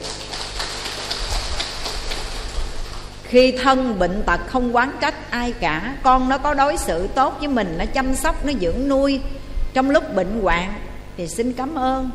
khi 3.29 3.53
thân 3.53 3.99
bệnh 3.99 4.22
tật 4.26 4.41
không 4.47 4.76
quán 4.76 4.93
trách 5.01 5.31
ai 5.31 5.53
cả, 5.53 5.95
con 6.03 6.29
nó 6.29 6.39
có 6.39 6.55
đối 6.55 6.76
xử 6.76 7.07
tốt 7.07 7.37
với 7.39 7.49
mình, 7.49 7.74
nó 7.79 7.85
chăm 7.85 8.14
sóc, 8.14 8.45
nó 8.45 8.53
dưỡng 8.61 8.89
nuôi. 8.89 9.20
Trong 9.74 9.91
lúc 9.91 10.14
bệnh 10.14 10.41
hoạn 10.43 10.74
thì 11.16 11.29
xin 11.29 11.53
cảm 11.53 11.74
ơn. 11.74 12.11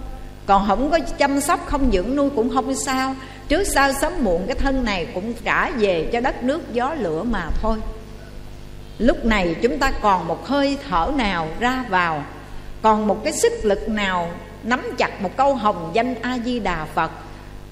Còn 0.45 0.67
không 0.67 0.91
có 0.91 0.99
chăm 1.17 1.41
sóc, 1.41 1.65
không 1.65 1.91
dưỡng 1.91 2.15
nuôi 2.15 2.29
cũng 2.35 2.49
không 2.53 2.75
sao. 2.75 3.15
Trước 3.47 3.63
sau 3.63 3.93
sớm 4.01 4.13
muộn, 4.21 4.47
cái 4.47 4.55
thân 4.55 4.85
này 4.85 5.07
cũng 5.13 5.33
trả 5.43 5.69
về 5.69 6.09
cho 6.13 6.19
đất 6.19 6.43
nước 6.43 6.73
gió 6.73 6.93
lửa 6.93 7.23
mà 7.23 7.47
thôi. 7.61 7.77
Lúc 8.97 9.25
này 9.25 9.55
chúng 9.61 9.79
ta 9.79 9.91
còn 10.01 10.27
một 10.27 10.47
hơi 10.47 10.77
thở 10.89 11.11
nào 11.15 11.47
ra 11.59 11.85
vào, 11.89 12.23
còn 12.81 13.07
một 13.07 13.23
cái 13.23 13.33
sức 13.33 13.53
lực 13.63 13.89
nào 13.89 14.31
nắm 14.63 14.81
chặt 14.97 15.21
một 15.21 15.37
câu 15.37 15.55
hồng 15.55 15.91
danh 15.93 16.15
a 16.21 16.37
di 16.45 16.59
đà 16.59 16.85
phật 16.85 17.11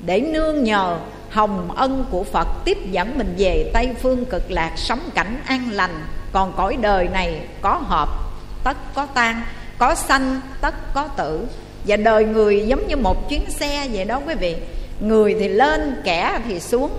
để 0.05 0.21
nương 0.21 0.63
nhờ 0.63 0.97
hồng 1.31 1.71
ân 1.75 2.05
của 2.11 2.23
phật 2.23 2.47
tiếp 2.65 2.77
dẫn 2.91 3.17
mình 3.17 3.35
về 3.37 3.71
tây 3.73 3.89
phương 4.01 4.25
cực 4.25 4.51
lạc 4.51 4.71
sống 4.75 4.99
cảnh 5.15 5.41
an 5.45 5.69
lành. 5.71 6.03
Còn 6.31 6.53
cõi 6.57 6.77
đời 6.81 7.07
này 7.07 7.41
có 7.61 7.81
hợp 7.87 8.09
tất 8.63 8.77
có 8.95 9.05
tan 9.05 9.41
có 9.81 9.95
sanh, 9.95 10.41
tất 10.61 10.93
có 10.93 11.07
tử. 11.07 11.47
Và 11.85 11.95
đời 11.95 12.25
người 12.25 12.67
giống 12.67 12.87
như 12.87 12.95
một 12.95 13.29
chuyến 13.29 13.49
xe 13.49 13.87
vậy 13.93 14.05
đó 14.05 14.21
quý 14.27 14.35
vị. 14.35 14.55
Người 14.99 15.35
thì 15.39 15.47
lên, 15.47 16.01
kẻ 16.03 16.39
thì 16.47 16.59
xuống. 16.59 16.91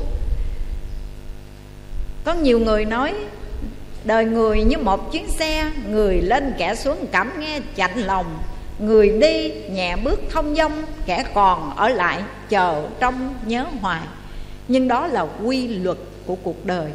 Có 2.24 2.34
nhiều 2.34 2.58
người 2.58 2.84
nói, 2.84 3.14
đời 4.04 4.24
người 4.24 4.64
như 4.64 4.78
một 4.78 5.12
chuyến 5.12 5.28
xe, 5.28 5.70
người 5.88 6.22
lên 6.22 6.54
kẻ 6.58 6.74
xuống 6.74 7.06
cảm 7.12 7.40
nghe 7.40 7.60
chạnh 7.76 7.98
lòng. 7.98 8.38
Người 8.78 9.18
đi 9.20 9.50
nhẹ 9.70 9.96
bước 9.96 10.20
thông 10.30 10.54
dong 10.54 10.82
kẻ 11.06 11.24
còn 11.34 11.76
ở 11.76 11.88
lại 11.88 12.22
chờ 12.48 12.82
trong 13.00 13.34
nhớ 13.46 13.66
hoài 13.80 14.02
nhưng 14.72 14.88
đó 14.88 15.06
là 15.06 15.26
quy 15.44 15.68
luật 15.68 15.98
của 16.26 16.36
cuộc 16.42 16.66
đời. 16.66 16.90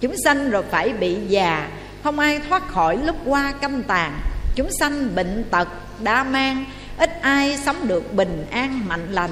Chúng 0.00 0.14
sanh 0.24 0.50
rồi 0.50 0.62
phải 0.70 0.92
bị 0.92 1.16
già, 1.28 1.68
không 2.02 2.18
ai 2.18 2.40
thoát 2.48 2.68
khỏi 2.68 2.96
lúc 2.96 3.16
qua 3.24 3.52
căm 3.60 3.82
tàn. 3.82 4.20
Chúng 4.56 4.68
sanh 4.80 5.14
bệnh 5.14 5.44
tật, 5.50 5.68
đa 6.02 6.24
mang, 6.24 6.64
ít 6.98 7.10
ai 7.20 7.58
sống 7.64 7.88
được 7.88 8.14
bình 8.14 8.46
an 8.50 8.80
mạnh 8.88 9.12
lành. 9.12 9.30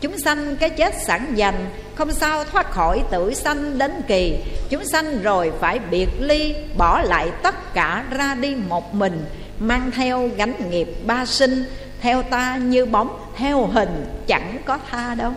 Chúng 0.00 0.18
sanh 0.18 0.56
cái 0.56 0.70
chết 0.70 0.94
sẵn 1.06 1.34
dành, 1.34 1.66
không 1.94 2.12
sao 2.12 2.44
thoát 2.44 2.70
khỏi 2.70 3.02
tử 3.10 3.34
sanh 3.34 3.78
đến 3.78 3.92
kỳ. 4.06 4.38
Chúng 4.70 4.84
sanh 4.84 5.22
rồi 5.22 5.52
phải 5.60 5.78
biệt 5.90 6.08
ly, 6.20 6.54
bỏ 6.76 7.00
lại 7.00 7.30
tất 7.42 7.74
cả 7.74 8.04
ra 8.10 8.34
đi 8.34 8.54
một 8.68 8.94
mình, 8.94 9.24
mang 9.58 9.90
theo 9.90 10.30
gánh 10.36 10.70
nghiệp 10.70 10.88
ba 11.06 11.26
sinh, 11.26 11.64
theo 12.00 12.22
ta 12.22 12.56
như 12.56 12.86
bóng, 12.86 13.20
theo 13.36 13.66
hình 13.66 14.06
chẳng 14.26 14.58
có 14.64 14.78
tha 14.90 15.14
đâu 15.14 15.32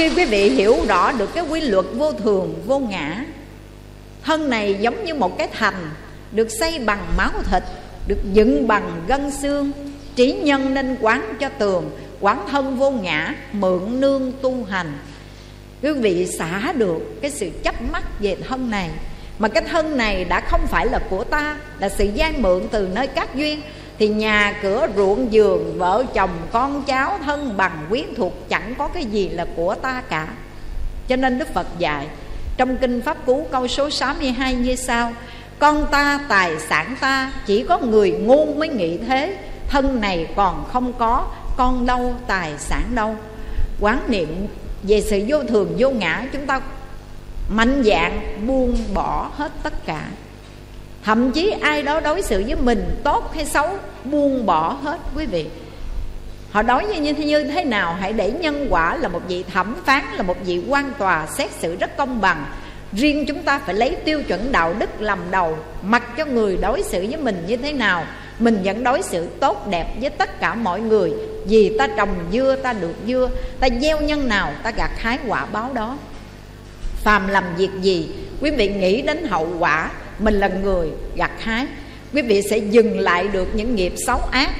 khi 0.00 0.08
quý 0.08 0.24
vị 0.24 0.50
hiểu 0.50 0.76
rõ 0.88 1.12
được 1.12 1.34
cái 1.34 1.44
quy 1.44 1.60
luật 1.60 1.86
vô 1.94 2.12
thường, 2.12 2.62
vô 2.66 2.78
ngã, 2.78 3.24
thân 4.22 4.50
này 4.50 4.76
giống 4.80 5.04
như 5.04 5.14
một 5.14 5.38
cái 5.38 5.48
thành, 5.52 5.90
được 6.32 6.48
xây 6.60 6.78
bằng 6.78 7.06
máu 7.16 7.30
thịt, 7.50 7.62
được 8.06 8.18
dựng 8.32 8.68
bằng 8.68 9.02
gân 9.08 9.30
xương, 9.30 9.72
trí 10.16 10.32
nhân 10.32 10.74
nên 10.74 10.96
quán 11.00 11.34
cho 11.40 11.48
tường, 11.48 11.90
quán 12.20 12.46
thân 12.50 12.76
vô 12.76 12.90
ngã, 12.90 13.34
mượn 13.52 14.00
nương 14.00 14.32
tu 14.42 14.64
hành. 14.64 14.98
Quý 15.82 15.92
vị 15.92 16.26
xả 16.26 16.72
được 16.72 17.20
cái 17.22 17.30
sự 17.30 17.50
chấp 17.62 17.82
mắc 17.92 18.04
về 18.20 18.36
thân 18.48 18.70
này, 18.70 18.90
mà 19.38 19.48
cái 19.48 19.62
thân 19.70 19.96
này 19.96 20.24
đã 20.24 20.40
không 20.40 20.66
phải 20.66 20.86
là 20.86 20.98
của 21.10 21.24
ta, 21.24 21.56
là 21.78 21.88
sự 21.88 22.08
gian 22.14 22.42
mượn 22.42 22.62
từ 22.70 22.88
nơi 22.94 23.06
các 23.06 23.34
duyên 23.34 23.60
thì 24.00 24.08
nhà 24.08 24.54
cửa 24.62 24.86
ruộng 24.96 25.32
giường, 25.32 25.78
vợ 25.78 26.04
chồng, 26.14 26.30
con 26.52 26.82
cháu, 26.82 27.18
thân 27.24 27.56
bằng, 27.56 27.86
quyến 27.88 28.14
thuộc 28.16 28.48
chẳng 28.48 28.74
có 28.78 28.88
cái 28.88 29.04
gì 29.04 29.28
là 29.28 29.46
của 29.56 29.74
ta 29.74 30.02
cả. 30.08 30.28
Cho 31.08 31.16
nên 31.16 31.38
đức 31.38 31.54
phật 31.54 31.66
dạy, 31.78 32.06
trong 32.56 32.76
kinh 32.76 33.02
pháp 33.02 33.26
cú 33.26 33.46
câu 33.52 33.68
số 33.68 33.90
62 33.90 34.54
như 34.54 34.76
sau, 34.76 35.12
con 35.58 35.86
ta 35.90 36.20
tài 36.28 36.58
sản 36.58 36.96
ta, 37.00 37.32
chỉ 37.46 37.64
có 37.68 37.78
người 37.78 38.10
ngu 38.10 38.54
mới 38.54 38.68
nghĩ 38.68 38.98
thế. 38.98 39.38
Thân 39.68 40.00
này 40.00 40.26
còn 40.36 40.64
không 40.72 40.92
có, 40.92 41.26
con 41.56 41.86
đâu 41.86 42.14
tài 42.26 42.52
sản 42.58 42.82
đâu. 42.94 43.16
Quán 43.80 44.02
niệm 44.08 44.46
về 44.82 45.00
sự 45.00 45.24
vô 45.28 45.38
thường, 45.48 45.74
vô 45.78 45.90
ngã, 45.90 46.26
chúng 46.32 46.46
ta 46.46 46.60
mạnh 47.48 47.82
dạng 47.86 48.46
buông 48.46 48.78
bỏ 48.94 49.30
hết 49.36 49.52
tất 49.62 49.86
cả. 49.86 50.06
Thậm 51.04 51.32
chí 51.32 51.50
ai 51.60 51.82
đó 51.82 52.00
đối 52.00 52.22
xử 52.22 52.44
với 52.46 52.56
mình 52.56 53.00
tốt 53.04 53.34
hay 53.34 53.46
xấu 53.46 53.68
buông 54.04 54.46
bỏ 54.46 54.76
hết 54.82 54.98
quý 55.16 55.26
vị. 55.26 55.46
Họ 56.50 56.62
đối 56.62 56.84
như 56.84 57.00
như, 57.00 57.24
như 57.24 57.44
thế 57.44 57.64
nào? 57.64 57.96
Hãy 58.00 58.12
để 58.12 58.32
nhân 58.32 58.66
quả 58.70 58.96
là 58.96 59.08
một 59.08 59.20
vị 59.28 59.44
thẩm 59.52 59.76
phán 59.84 60.04
là 60.16 60.22
một 60.22 60.36
vị 60.44 60.62
quan 60.68 60.92
tòa 60.98 61.26
xét 61.26 61.50
xử 61.50 61.76
rất 61.76 61.96
công 61.96 62.20
bằng. 62.20 62.46
Riêng 62.92 63.24
chúng 63.28 63.42
ta 63.42 63.58
phải 63.58 63.74
lấy 63.74 63.96
tiêu 64.04 64.22
chuẩn 64.22 64.52
đạo 64.52 64.74
đức 64.78 65.00
làm 65.00 65.18
đầu 65.30 65.56
mặc 65.82 66.02
cho 66.16 66.24
người 66.24 66.56
đối 66.56 66.82
xử 66.82 67.06
với 67.10 67.16
mình 67.16 67.44
như 67.46 67.56
thế 67.56 67.72
nào. 67.72 68.04
Mình 68.38 68.60
vẫn 68.64 68.84
đối 68.84 69.02
xử 69.02 69.26
tốt 69.40 69.66
đẹp 69.70 69.94
với 70.00 70.10
tất 70.10 70.40
cả 70.40 70.54
mọi 70.54 70.80
người. 70.80 71.12
Vì 71.46 71.78
ta 71.78 71.88
trồng 71.96 72.14
dưa 72.32 72.56
ta 72.62 72.72
được 72.72 72.94
dưa. 73.06 73.30
Ta 73.60 73.68
gieo 73.80 74.00
nhân 74.00 74.28
nào 74.28 74.52
ta 74.62 74.70
gặt 74.70 74.90
hái 74.98 75.18
quả 75.26 75.46
báo 75.46 75.70
đó. 75.74 75.96
Phàm 77.02 77.28
làm 77.28 77.44
việc 77.56 77.70
gì 77.80 78.08
quý 78.40 78.50
vị 78.50 78.68
nghĩ 78.68 79.02
đến 79.02 79.26
hậu 79.26 79.48
quả 79.58 79.90
mình 80.18 80.34
là 80.34 80.48
người 80.48 80.88
gặt 81.16 81.30
hái 81.38 81.66
quý 82.14 82.22
vị 82.22 82.42
sẽ 82.50 82.58
dừng 82.58 82.98
lại 82.98 83.28
được 83.28 83.48
những 83.54 83.74
nghiệp 83.74 83.92
xấu 84.06 84.20
ác 84.30 84.50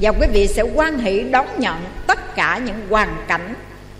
và 0.00 0.12
quý 0.20 0.26
vị 0.32 0.46
sẽ 0.46 0.62
quan 0.62 0.98
hỷ 0.98 1.22
đón 1.22 1.46
nhận 1.58 1.76
tất 2.06 2.34
cả 2.34 2.60
những 2.66 2.76
hoàn 2.88 3.16
cảnh, 3.28 3.54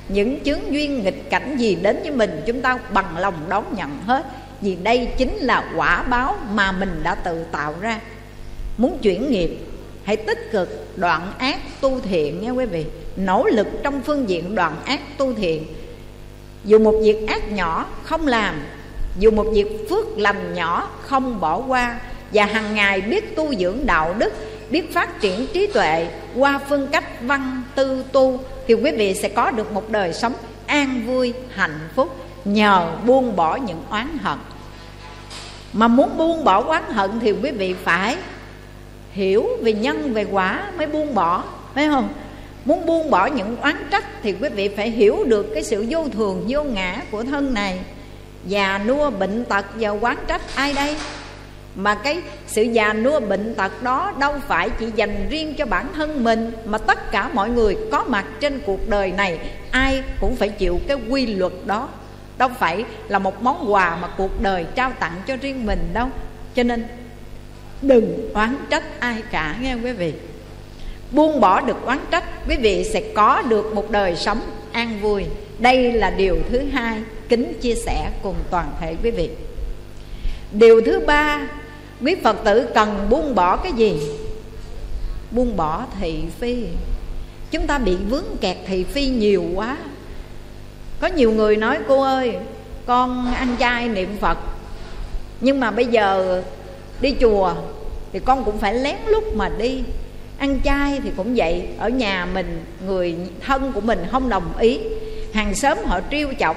những 0.09 0.41
chướng 0.45 0.72
duyên 0.72 1.03
nghịch 1.03 1.30
cảnh 1.30 1.57
gì 1.57 1.74
đến 1.82 1.99
với 2.03 2.11
mình. 2.11 2.43
Chúng 2.47 2.61
ta 2.61 2.78
bằng 2.93 3.18
lòng 3.18 3.34
đón 3.49 3.64
nhận 3.76 3.99
hết, 4.07 4.26
vì 4.61 4.76
đây 4.82 5.09
chính 5.18 5.36
là 5.36 5.72
quả 5.76 6.03
báo 6.03 6.36
mà 6.53 6.72
mình 6.72 7.01
đã 7.03 7.14
tự 7.14 7.45
tạo 7.53 7.74
ra. 7.80 8.01
Muốn 8.78 8.99
chuyển 9.03 9.30
nghiệp, 9.30 9.59
hãy 10.05 10.16
tích 10.16 10.49
cực 10.53 10.86
đoạn 10.97 11.32
ác 11.39 11.59
tu 11.80 12.01
thiện 12.01 12.43
nha 12.43 12.51
quý 12.51 12.66
vị. 12.66 12.84
Nỗ 13.16 13.47
lực 13.47 13.66
trong 13.82 14.03
phương 14.03 14.28
diện 14.28 14.55
đoạn 14.55 14.76
ác 14.84 15.01
tu 15.18 15.34
thiện. 15.34 15.64
Dù 16.64 16.78
một 16.78 16.95
việc 17.03 17.28
ác 17.28 17.53
nhỏ 17.53 17.86
không 18.03 18.26
làm, 18.26 18.61
dù 19.18 19.30
một 19.30 19.47
việc 19.53 19.86
phước 19.91 20.18
lành 20.18 20.55
nhỏ 20.55 20.91
không 21.03 21.41
bỏ 21.41 21.62
qua 21.66 22.01
và 22.33 22.45
hàng 22.45 22.74
ngày 22.74 23.01
biết 23.01 23.37
tu 23.37 23.55
dưỡng 23.55 23.87
đạo 23.87 24.14
đức, 24.18 24.33
biết 24.70 24.93
phát 24.95 25.20
triển 25.20 25.47
trí 25.53 25.66
tuệ 25.66 26.09
qua 26.37 26.61
phương 26.68 26.89
cách 26.93 27.05
văn 27.22 27.62
tư 27.74 28.05
tu, 28.12 28.41
thì 28.66 28.74
quý 28.74 28.91
vị 28.91 29.14
sẽ 29.14 29.29
có 29.29 29.51
được 29.51 29.72
một 29.72 29.91
đời 29.91 30.12
sống 30.12 30.33
an 30.66 31.03
vui, 31.07 31.33
hạnh 31.55 31.89
phúc, 31.95 32.16
nhờ 32.45 32.93
buông 33.07 33.37
bỏ 33.37 33.57
những 33.57 33.83
oán 33.91 34.18
hận. 34.20 34.39
Mà 35.72 35.89
muốn 35.89 36.16
buông 36.16 36.45
bỏ 36.45 36.62
oán 36.62 36.83
hận 36.89 37.11
thì 37.20 37.33
quý 37.33 37.51
vị 37.51 37.74
phải 37.85 38.16
hiểu 39.12 39.49
về 39.62 39.72
nhân, 39.72 40.14
về 40.14 40.26
quả 40.31 40.70
mới 40.76 40.87
buông 40.87 41.14
bỏ, 41.14 41.45
phải 41.74 41.89
không? 41.89 42.09
Muốn 42.64 42.87
buông 42.87 43.11
bỏ 43.11 43.26
những 43.26 43.57
oán 43.57 43.76
trách 43.91 44.05
thì 44.22 44.35
quý 44.41 44.49
vị 44.49 44.68
phải 44.68 44.91
hiểu 44.91 45.24
được 45.24 45.47
cái 45.55 45.62
sự 45.64 45.87
vô 45.89 46.09
thường, 46.12 46.45
vô 46.49 46.62
ngã 46.62 47.03
của 47.11 47.24
thân 47.24 47.55
này. 47.55 47.79
Già 48.47 48.81
nua, 48.87 49.11
bệnh 49.11 49.45
tật 49.45 49.66
và 49.74 49.89
oán 49.89 50.16
trách 50.26 50.43
ai 50.55 50.72
đây? 50.72 50.97
Mà 51.75 51.95
cái 51.95 52.21
sự 52.47 52.62
già 52.62 52.93
nua 52.93 53.21
bệnh 53.21 53.55
tật 53.55 53.83
đó 53.83 54.12
đâu 54.19 54.35
phải 54.49 54.71
chỉ 54.71 54.87
dành 54.97 55.27
riêng 55.31 55.55
cho 55.59 55.66
bản 55.66 55.87
thân 55.95 56.25
mình, 56.25 56.53
mà 56.64 56.79
tất 56.79 57.11
cả 57.11 57.31
mọi 57.33 57.51
người 57.51 57.77
có 57.93 58.05
mặt 58.05 58.25
trên 58.41 58.61
cuộc 58.66 58.89
đời 58.89 59.12
này, 59.12 59.39
ai 59.71 60.03
cũng 60.21 60.37
phải 60.37 60.49
chịu 60.49 60.81
cái 60.89 60.97
quy 61.09 61.27
luật 61.27 61.53
đó. 61.66 61.89
Đâu 62.39 62.49
phải 62.59 62.85
là 63.09 63.19
một 63.19 63.43
món 63.43 63.73
quà 63.73 63.99
mà 64.03 64.09
cuộc 64.16 64.43
đời 64.43 64.66
trao 64.75 64.93
tặng 65.01 65.14
cho 65.27 65.37
riêng 65.37 65.66
mình 65.66 65.91
đâu. 65.93 66.09
Cho 66.55 66.62
nên, 66.62 66.85
đừng 67.83 68.31
oán 68.35 68.57
trách 68.71 69.01
ai 69.01 69.23
cả, 69.31 69.57
nghe 69.61 69.75
quý 69.75 69.93
vị? 69.93 70.12
Buông 71.11 71.41
bỏ 71.41 71.61
được 71.61 71.87
oán 71.87 71.99
trách, 72.11 72.25
quý 72.49 72.57
vị 72.57 72.85
sẽ 72.93 73.03
có 73.14 73.43
được 73.43 73.75
một 73.75 73.91
đời 73.91 74.16
sống 74.16 74.41
an 74.73 75.01
vui. 75.01 75.25
Đây 75.59 75.93
là 75.93 76.11
điều 76.11 76.37
thứ 76.51 76.61
hai 76.73 77.03
kính 77.29 77.53
chia 77.61 77.75
sẻ 77.75 78.11
cùng 78.23 78.37
toàn 78.51 78.73
thể 78.81 78.97
quý 79.03 79.11
vị 79.11 79.31
điều 80.53 80.80
thứ 80.86 81.01
ba, 81.07 81.49
quý 82.03 82.16
phật 82.24 82.36
tử 82.44 82.68
cần 82.74 83.07
buông 83.11 83.34
bỏ 83.34 83.57
cái 83.57 83.72
gì? 83.72 84.01
Buông 85.30 85.57
bỏ 85.57 85.86
thị 86.01 86.22
phi. 86.40 86.64
Chúng 87.51 87.66
ta 87.66 87.78
bị 87.78 87.96
vướng 87.96 88.24
kẹt 88.40 88.57
thị 88.66 88.84
phi 88.84 89.07
nhiều 89.07 89.44
quá. 89.55 89.76
Có 91.01 91.07
nhiều 91.09 91.32
người 91.32 91.57
nói, 91.57 91.78
cô 91.88 92.03
ơi, 92.03 92.36
con 92.86 93.34
ăn 93.34 93.57
chay 93.61 93.88
niệm 93.88 94.16
phật. 94.20 94.38
Nhưng 95.40 95.61
mà 95.61 95.70
bây 95.70 95.86
giờ 95.86 96.42
đi 97.01 97.14
chùa 97.20 97.55
thì 98.12 98.20
con 98.20 98.44
cũng 98.44 98.59
phải 98.59 98.74
lén 98.74 98.96
lút 99.07 99.24
mà 99.34 99.49
đi. 99.59 99.82
Ăn 100.38 100.61
chay 100.64 101.01
thì 101.05 101.11
cũng 101.16 101.34
vậy, 101.36 101.68
ở 101.78 101.88
nhà 101.88 102.26
mình, 102.34 102.64
người 102.86 103.16
thân 103.46 103.72
của 103.72 103.80
mình 103.80 104.05
không 104.11 104.28
đồng 104.28 104.59
ý. 104.59 104.80
Hàng 105.34 105.55
xóm 105.55 105.78
họ 105.84 106.01
trêu 106.11 106.28
chọc, 106.38 106.57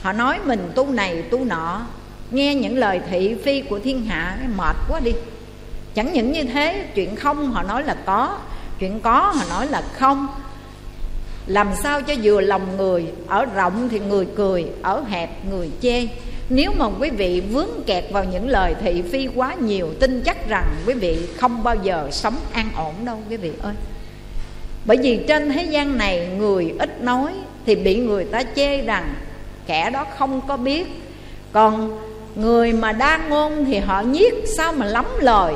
họ 0.00 0.12
nói 0.12 0.38
mình 0.44 0.70
tu 0.74 0.90
này 0.90 1.22
tu 1.22 1.44
nọ 1.44 1.86
nghe 2.32 2.54
những 2.54 2.78
lời 2.78 3.00
thị 3.10 3.34
phi 3.44 3.60
của 3.60 3.78
thiên 3.78 4.04
hạ 4.04 4.38
mệt 4.56 4.76
quá 4.88 5.00
đi. 5.00 5.12
Chẳng 5.94 6.12
những 6.12 6.32
như 6.32 6.44
thế, 6.44 6.86
chuyện 6.94 7.16
không 7.16 7.52
họ 7.52 7.62
nói 7.62 7.82
là 7.84 7.96
có, 8.06 8.38
chuyện 8.78 9.00
có 9.00 9.32
họ 9.36 9.44
nói 9.50 9.66
là 9.66 9.82
không. 9.92 10.26
Làm 11.46 11.68
sao 11.82 12.02
cho 12.02 12.14
vừa 12.22 12.40
lòng 12.40 12.76
người, 12.76 13.04
ở 13.26 13.44
rộng 13.44 13.88
thì 13.88 14.00
người 14.00 14.26
cười, 14.36 14.66
ở 14.82 15.04
hẹp 15.08 15.44
người 15.50 15.70
chê. 15.82 16.06
Nếu 16.48 16.72
mà 16.76 16.86
quý 17.00 17.10
vị 17.10 17.40
vướng 17.40 17.68
kẹt 17.86 18.04
vào 18.10 18.24
những 18.24 18.48
lời 18.48 18.74
thị 18.80 19.02
phi 19.02 19.28
quá 19.34 19.54
nhiều, 19.54 19.88
tin 20.00 20.22
chắc 20.24 20.48
rằng 20.48 20.74
quý 20.86 20.94
vị 20.94 21.18
không 21.36 21.62
bao 21.62 21.76
giờ 21.82 22.08
sống 22.10 22.36
an 22.52 22.68
ổn 22.76 22.94
đâu, 23.04 23.18
quý 23.30 23.36
vị 23.36 23.52
ơi. 23.62 23.74
Bởi 24.84 24.96
vì 25.02 25.20
trên 25.28 25.52
thế 25.52 25.64
gian 25.64 25.98
này 25.98 26.28
người 26.38 26.74
ít 26.78 27.02
nói 27.02 27.32
thì 27.66 27.74
bị 27.74 27.96
người 27.96 28.24
ta 28.24 28.42
chê 28.56 28.82
rằng 28.82 29.14
kẻ 29.66 29.90
đó 29.90 30.06
không 30.18 30.40
có 30.48 30.56
biết. 30.56 30.86
Còn 31.52 31.98
người 32.34 32.72
mà 32.72 32.92
đa 32.92 33.20
ngôn 33.28 33.64
thì 33.64 33.78
họ 33.78 34.00
nhiếc 34.00 34.34
sao 34.56 34.72
mà 34.72 34.86
lắm 34.86 35.06
lời? 35.18 35.54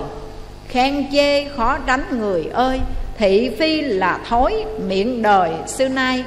Khen 0.69 1.07
chê 1.13 1.49
khó 1.49 1.79
tránh 1.87 2.05
người 2.11 2.45
ơi, 2.53 2.81
thị 3.19 3.51
phi 3.59 3.81
là 3.81 4.21
thối, 4.29 4.65
miệng 4.87 5.23
đời 5.23 5.51
xưa 5.67 5.89
nay. 5.89 6.25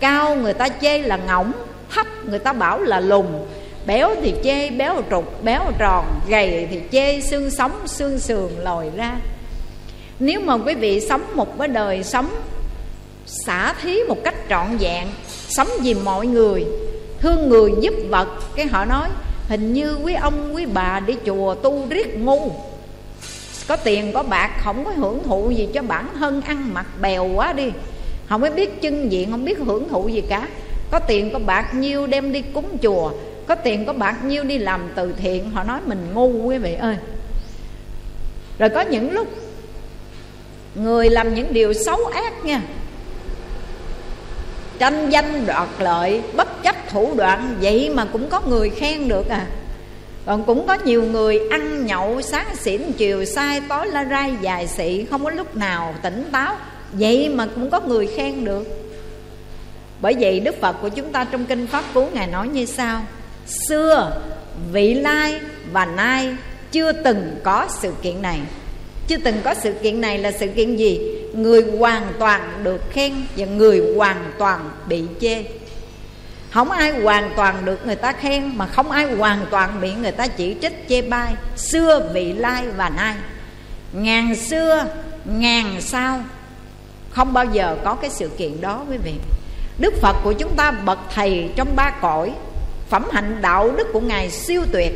Cao 0.00 0.34
người 0.34 0.54
ta 0.54 0.68
chê 0.68 0.98
là 0.98 1.16
ngỗng, 1.16 1.52
thấp 1.94 2.06
người 2.24 2.38
ta 2.38 2.52
bảo 2.52 2.80
là 2.80 3.00
lùn. 3.00 3.26
Béo 3.86 4.14
thì 4.22 4.34
chê 4.44 4.70
béo 4.70 5.02
trục, 5.10 5.44
béo 5.44 5.62
tròn. 5.78 6.04
Gầy 6.28 6.68
thì 6.70 6.80
chê 6.92 7.20
xương 7.20 7.50
sống, 7.50 7.72
xương 7.86 8.18
sườn 8.18 8.48
lòi 8.58 8.90
ra. 8.96 9.12
Nếu 10.18 10.40
mà 10.40 10.54
quý 10.54 10.74
vị 10.74 11.00
sống 11.08 11.22
một 11.34 11.58
cái 11.58 11.68
đời 11.68 12.02
sống 12.02 12.28
xả 13.26 13.74
thí 13.82 14.02
một 14.08 14.24
cách 14.24 14.34
trọn 14.48 14.76
vẹn, 14.80 15.08
sống 15.48 15.68
vì 15.82 15.94
mọi 15.94 16.26
người, 16.26 16.64
thương 17.20 17.48
người 17.48 17.72
giúp 17.80 17.94
vật, 18.10 18.28
cái 18.56 18.66
họ 18.66 18.84
nói 18.84 19.08
hình 19.52 19.72
như 19.72 19.98
quý 20.04 20.14
ông, 20.14 20.54
quý 20.54 20.66
bà 20.66 21.00
đi 21.00 21.14
chùa 21.26 21.54
tu 21.54 21.86
riết 21.90 22.18
ngu. 22.18 22.50
Có 23.68 23.76
tiền, 23.76 24.12
có 24.12 24.22
bạc, 24.22 24.50
không 24.64 24.84
có 24.84 24.90
hưởng 24.90 25.22
thụ 25.22 25.50
gì 25.50 25.68
cho 25.74 25.82
bản 25.82 26.08
thân 26.14 26.40
ăn 26.40 26.74
mặc 26.74 26.86
bèo 27.00 27.26
quá 27.34 27.52
đi. 27.52 27.70
Không 28.28 28.42
có 28.42 28.50
biết 28.50 28.82
chân 28.82 29.12
diện, 29.12 29.30
không 29.30 29.44
biết 29.44 29.58
hưởng 29.58 29.88
thụ 29.88 30.08
gì 30.08 30.20
cả. 30.20 30.48
Có 30.90 30.98
tiền, 30.98 31.30
có 31.32 31.38
bạc 31.38 31.74
nhiêu 31.74 32.06
đem 32.06 32.32
đi 32.32 32.42
cúng 32.42 32.78
chùa. 32.82 33.12
Có 33.46 33.54
tiền, 33.54 33.86
có 33.86 33.92
bạc 33.92 34.24
nhiêu 34.24 34.44
đi 34.44 34.58
làm 34.58 34.88
từ 34.94 35.14
thiện. 35.16 35.50
Họ 35.50 35.64
nói 35.64 35.80
mình 35.86 36.06
ngu 36.14 36.28
quý 36.28 36.58
vị 36.58 36.74
ơi. 36.74 36.96
Rồi 38.58 38.68
có 38.68 38.80
những 38.80 39.12
lúc, 39.12 39.28
người 40.74 41.10
làm 41.10 41.34
những 41.34 41.52
điều 41.52 41.72
xấu 41.72 42.06
ác 42.06 42.44
nha 42.44 42.62
tranh 44.78 45.10
danh 45.10 45.46
đoạt 45.46 45.68
lợi, 45.78 46.22
bất 46.36 46.62
chấp 46.62 46.76
thủ 46.90 47.14
đoạn, 47.16 47.56
vậy 47.60 47.90
mà 47.94 48.04
cũng 48.04 48.28
có 48.28 48.40
người 48.48 48.70
khen 48.70 49.08
được 49.08 49.28
à. 49.28 49.46
Còn 50.26 50.44
cũng 50.44 50.66
có 50.66 50.78
nhiều 50.84 51.02
người 51.02 51.40
ăn 51.50 51.86
nhậu, 51.86 52.22
sáng 52.22 52.56
xỉn, 52.56 52.92
chiều 52.92 53.24
sai, 53.24 53.60
tối 53.68 53.86
la 53.86 54.04
rai 54.04 54.34
dài 54.40 54.66
xị, 54.66 55.04
không 55.04 55.24
có 55.24 55.30
lúc 55.30 55.56
nào 55.56 55.94
tỉnh 56.02 56.28
táo, 56.32 56.56
vậy 56.92 57.28
mà 57.28 57.46
cũng 57.54 57.70
có 57.70 57.80
người 57.80 58.06
khen 58.16 58.44
được. 58.44 58.66
Bởi 60.00 60.14
vậy 60.20 60.40
đức 60.40 60.60
phật 60.60 60.76
của 60.82 60.88
chúng 60.88 61.12
ta 61.12 61.24
trong 61.24 61.44
kinh 61.44 61.66
pháp 61.66 61.84
cú 61.94 62.06
ngài 62.12 62.26
nói 62.26 62.48
như 62.48 62.64
sau, 62.66 63.02
xưa, 63.68 64.22
vị 64.72 64.94
lai 64.94 65.40
và 65.72 65.84
nay 65.84 66.36
chưa 66.72 66.92
từng 66.92 67.36
có 67.42 67.66
sự 67.80 67.92
kiện 68.02 68.22
này. 68.22 68.38
Chưa 69.08 69.16
từng 69.16 69.36
có 69.44 69.54
sự 69.54 69.72
kiện 69.82 70.00
này 70.00 70.18
là 70.18 70.32
sự 70.32 70.46
kiện 70.46 70.76
gì? 70.76 71.00
Người 71.32 71.64
hoàn 71.78 72.12
toàn 72.18 72.60
được 72.62 72.80
khen 72.92 73.12
và 73.36 73.46
người 73.46 73.82
hoàn 73.96 74.32
toàn 74.38 74.70
bị 74.86 75.04
chê. 75.20 75.44
Không 76.50 76.70
ai 76.70 77.02
hoàn 77.02 77.30
toàn 77.36 77.64
được 77.64 77.86
người 77.86 77.96
ta 77.96 78.12
khen, 78.12 78.58
mà 78.58 78.66
không 78.66 78.90
ai 78.90 79.04
hoàn 79.04 79.46
toàn 79.50 79.80
bị 79.80 79.92
người 79.92 80.12
ta 80.12 80.26
chỉ 80.26 80.56
trích, 80.62 80.88
chê 80.88 81.02
bai. 81.02 81.34
Xưa 81.56 82.10
vị 82.14 82.32
lai 82.32 82.64
và 82.76 82.88
nay. 82.88 83.14
Ngàn 83.92 84.34
xưa, 84.34 84.86
ngàn 85.24 85.80
sau. 85.80 86.20
Không 87.10 87.32
bao 87.32 87.44
giờ 87.44 87.76
có 87.84 87.94
cái 87.94 88.10
sự 88.10 88.28
kiện 88.28 88.60
đó, 88.60 88.84
quý 88.90 88.96
vị. 88.96 89.12
Đức 89.78 89.94
phật 90.00 90.16
của 90.24 90.32
chúng 90.32 90.56
ta 90.56 90.70
bậc 90.70 90.98
thầy 91.14 91.50
trong 91.56 91.76
ba 91.76 91.90
cõi. 92.00 92.32
Phẩm 92.88 93.04
hạnh 93.12 93.38
đạo 93.42 93.70
đức 93.76 93.88
của 93.92 94.00
ngài 94.00 94.30
siêu 94.30 94.62
tuyệt. 94.72 94.92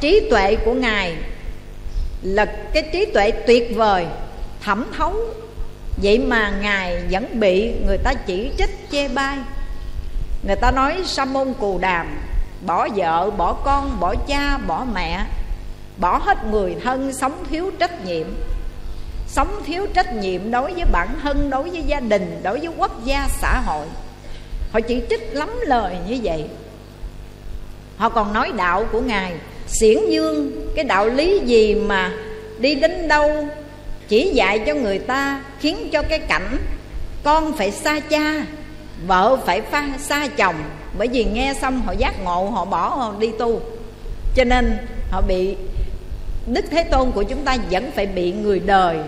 Trí 0.00 0.28
tuệ 0.30 0.56
của 0.64 0.74
ngài 0.74 1.16
là 2.22 2.44
cái 2.44 2.82
trí 2.92 3.04
tuệ 3.04 3.30
tuyệt 3.30 3.72
vời 3.76 4.06
thẩm 4.66 4.84
thấu. 4.96 5.14
Vậy 6.02 6.18
mà 6.18 6.50
ngài 6.60 7.02
vẫn 7.10 7.40
bị 7.40 7.72
người 7.86 7.98
ta 7.98 8.14
chỉ 8.14 8.50
trích 8.58 8.90
chê 8.92 9.08
bai. 9.08 9.38
Người 10.46 10.56
ta 10.56 10.70
nói 10.70 11.02
sa 11.04 11.24
môn 11.24 11.54
cù 11.60 11.78
đàm, 11.78 12.18
bỏ 12.66 12.88
vợ, 12.96 13.30
bỏ 13.30 13.52
con, 13.52 14.00
bỏ 14.00 14.14
cha, 14.28 14.58
bỏ 14.58 14.86
mẹ, 14.94 15.26
bỏ 15.98 16.18
hết 16.18 16.44
người 16.50 16.76
thân 16.84 17.12
sống 17.12 17.44
thiếu 17.50 17.70
trách 17.78 18.04
nhiệm. 18.04 18.26
Sống 19.28 19.62
thiếu 19.66 19.86
trách 19.94 20.14
nhiệm 20.14 20.50
đối 20.50 20.72
với 20.72 20.84
bản 20.92 21.08
thân, 21.22 21.50
đối 21.50 21.70
với 21.70 21.82
gia 21.82 22.00
đình, 22.00 22.40
đối 22.42 22.58
với 22.58 22.70
quốc 22.76 23.04
gia, 23.04 23.28
xã 23.40 23.60
hội. 23.60 23.86
Họ 24.72 24.80
chỉ 24.80 25.02
trích 25.10 25.28
lắm 25.32 25.50
lời 25.62 25.96
như 26.08 26.18
vậy. 26.22 26.44
Họ 27.96 28.08
còn 28.08 28.32
nói 28.32 28.52
đạo 28.56 28.84
của 28.92 29.00
ngài, 29.00 29.32
xiển 29.66 29.98
dương 30.10 30.52
cái 30.74 30.84
đạo 30.84 31.06
lý 31.06 31.40
gì 31.44 31.74
mà 31.74 32.12
đi 32.58 32.74
đến 32.74 33.08
đâu 33.08 33.48
chỉ 34.08 34.30
dạy 34.34 34.62
cho 34.66 34.74
người 34.74 34.98
ta, 34.98 35.40
khiến 35.60 35.88
cho 35.92 36.02
cái 36.02 36.18
cảnh 36.18 36.58
con 37.22 37.52
phải 37.52 37.70
xa 37.70 38.00
cha, 38.00 38.46
vợ 39.06 39.36
phải 39.46 39.60
pha, 39.60 39.88
xa 39.98 40.28
chồng. 40.36 40.54
Bởi 40.98 41.08
vì 41.08 41.24
nghe 41.24 41.54
xong 41.60 41.82
họ 41.82 41.92
giác 41.92 42.24
ngộ, 42.24 42.50
họ 42.50 42.64
bỏ, 42.64 42.88
họ 42.88 43.14
đi 43.18 43.30
tu. 43.38 43.60
Cho 44.36 44.44
nên 44.44 44.78
họ 45.10 45.20
bị 45.20 45.56
đức 46.46 46.64
thế 46.70 46.82
tôn 46.82 47.12
của 47.12 47.22
chúng 47.22 47.44
ta 47.44 47.56
vẫn 47.70 47.90
phải 47.94 48.06
bị 48.06 48.32
người 48.32 48.60
đời, 48.60 48.98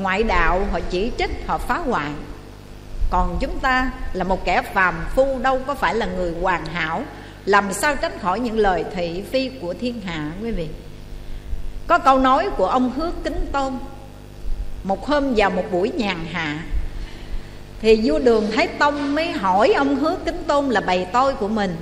ngoại 0.00 0.22
đạo, 0.22 0.66
họ 0.72 0.80
chỉ 0.90 1.10
trích, 1.18 1.46
họ 1.46 1.58
phá 1.58 1.78
hoại. 1.78 2.10
Còn 3.10 3.36
chúng 3.40 3.58
ta 3.58 3.90
là 4.12 4.24
một 4.24 4.44
kẻ 4.44 4.62
phàm 4.74 4.94
phu, 5.14 5.38
đâu 5.38 5.60
có 5.66 5.74
phải 5.74 5.94
là 5.94 6.06
người 6.06 6.32
hoàn 6.42 6.66
hảo. 6.66 7.02
Làm 7.44 7.72
sao 7.72 7.96
tránh 7.96 8.18
khỏi 8.20 8.40
những 8.40 8.58
lời 8.58 8.84
thị 8.94 9.22
phi 9.30 9.50
của 9.60 9.74
thiên 9.80 10.00
hạ, 10.00 10.30
quý 10.42 10.50
vị? 10.50 10.68
Có 11.86 11.98
câu 11.98 12.18
nói 12.18 12.50
của 12.56 12.66
ông 12.66 12.90
Hứa 12.96 13.10
kính 13.24 13.46
tôn 13.52 13.72
một 14.84 15.06
hôm 15.06 15.34
vào 15.36 15.50
một 15.50 15.64
buổi 15.72 15.90
nhàn 15.96 16.16
hạ, 16.32 16.58
thì 17.80 18.00
vua 18.04 18.18
đường 18.18 18.50
thái 18.52 18.66
tông 18.66 19.14
mới 19.14 19.30
hỏi 19.32 19.72
ông 19.72 19.96
hứa 19.96 20.16
kính 20.24 20.42
tôn 20.46 20.68
là 20.68 20.80
bầy 20.80 21.06
tôi 21.12 21.34
của 21.34 21.48
mình. 21.48 21.76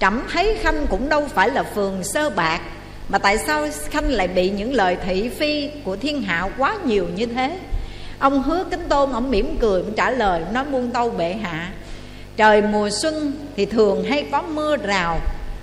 Trẫm 0.00 0.22
thấy 0.32 0.56
khanh 0.60 0.86
cũng 0.90 1.08
đâu 1.08 1.28
phải 1.34 1.50
là 1.50 1.62
phường 1.62 2.04
sơ 2.04 2.30
bạc, 2.30 2.60
mà 3.08 3.18
tại 3.18 3.38
sao 3.38 3.68
khanh 3.90 4.10
lại 4.10 4.28
bị 4.28 4.50
những 4.50 4.74
lời 4.74 4.96
thị 5.06 5.28
phi 5.28 5.70
của 5.84 5.96
thiên 5.96 6.22
hạ 6.22 6.48
quá 6.58 6.76
nhiều 6.84 7.06
như 7.16 7.26
thế? 7.26 7.58
Ông 8.18 8.42
hứa 8.42 8.64
kính 8.70 8.88
tôn, 8.88 9.12
ông 9.12 9.30
mỉm 9.30 9.56
cười, 9.60 9.80
ông 9.80 9.92
trả 9.96 10.10
lời 10.10 10.42
nói 10.52 10.64
muôn 10.64 10.90
tâu 10.90 11.10
bệ 11.10 11.32
hạ, 11.32 11.72
trời 12.36 12.62
mùa 12.62 12.90
xuân 12.90 13.32
thì 13.56 13.66
thường 13.66 14.04
hay 14.04 14.26
có 14.32 14.42
mưa 14.42 14.76
rào, 14.76 15.20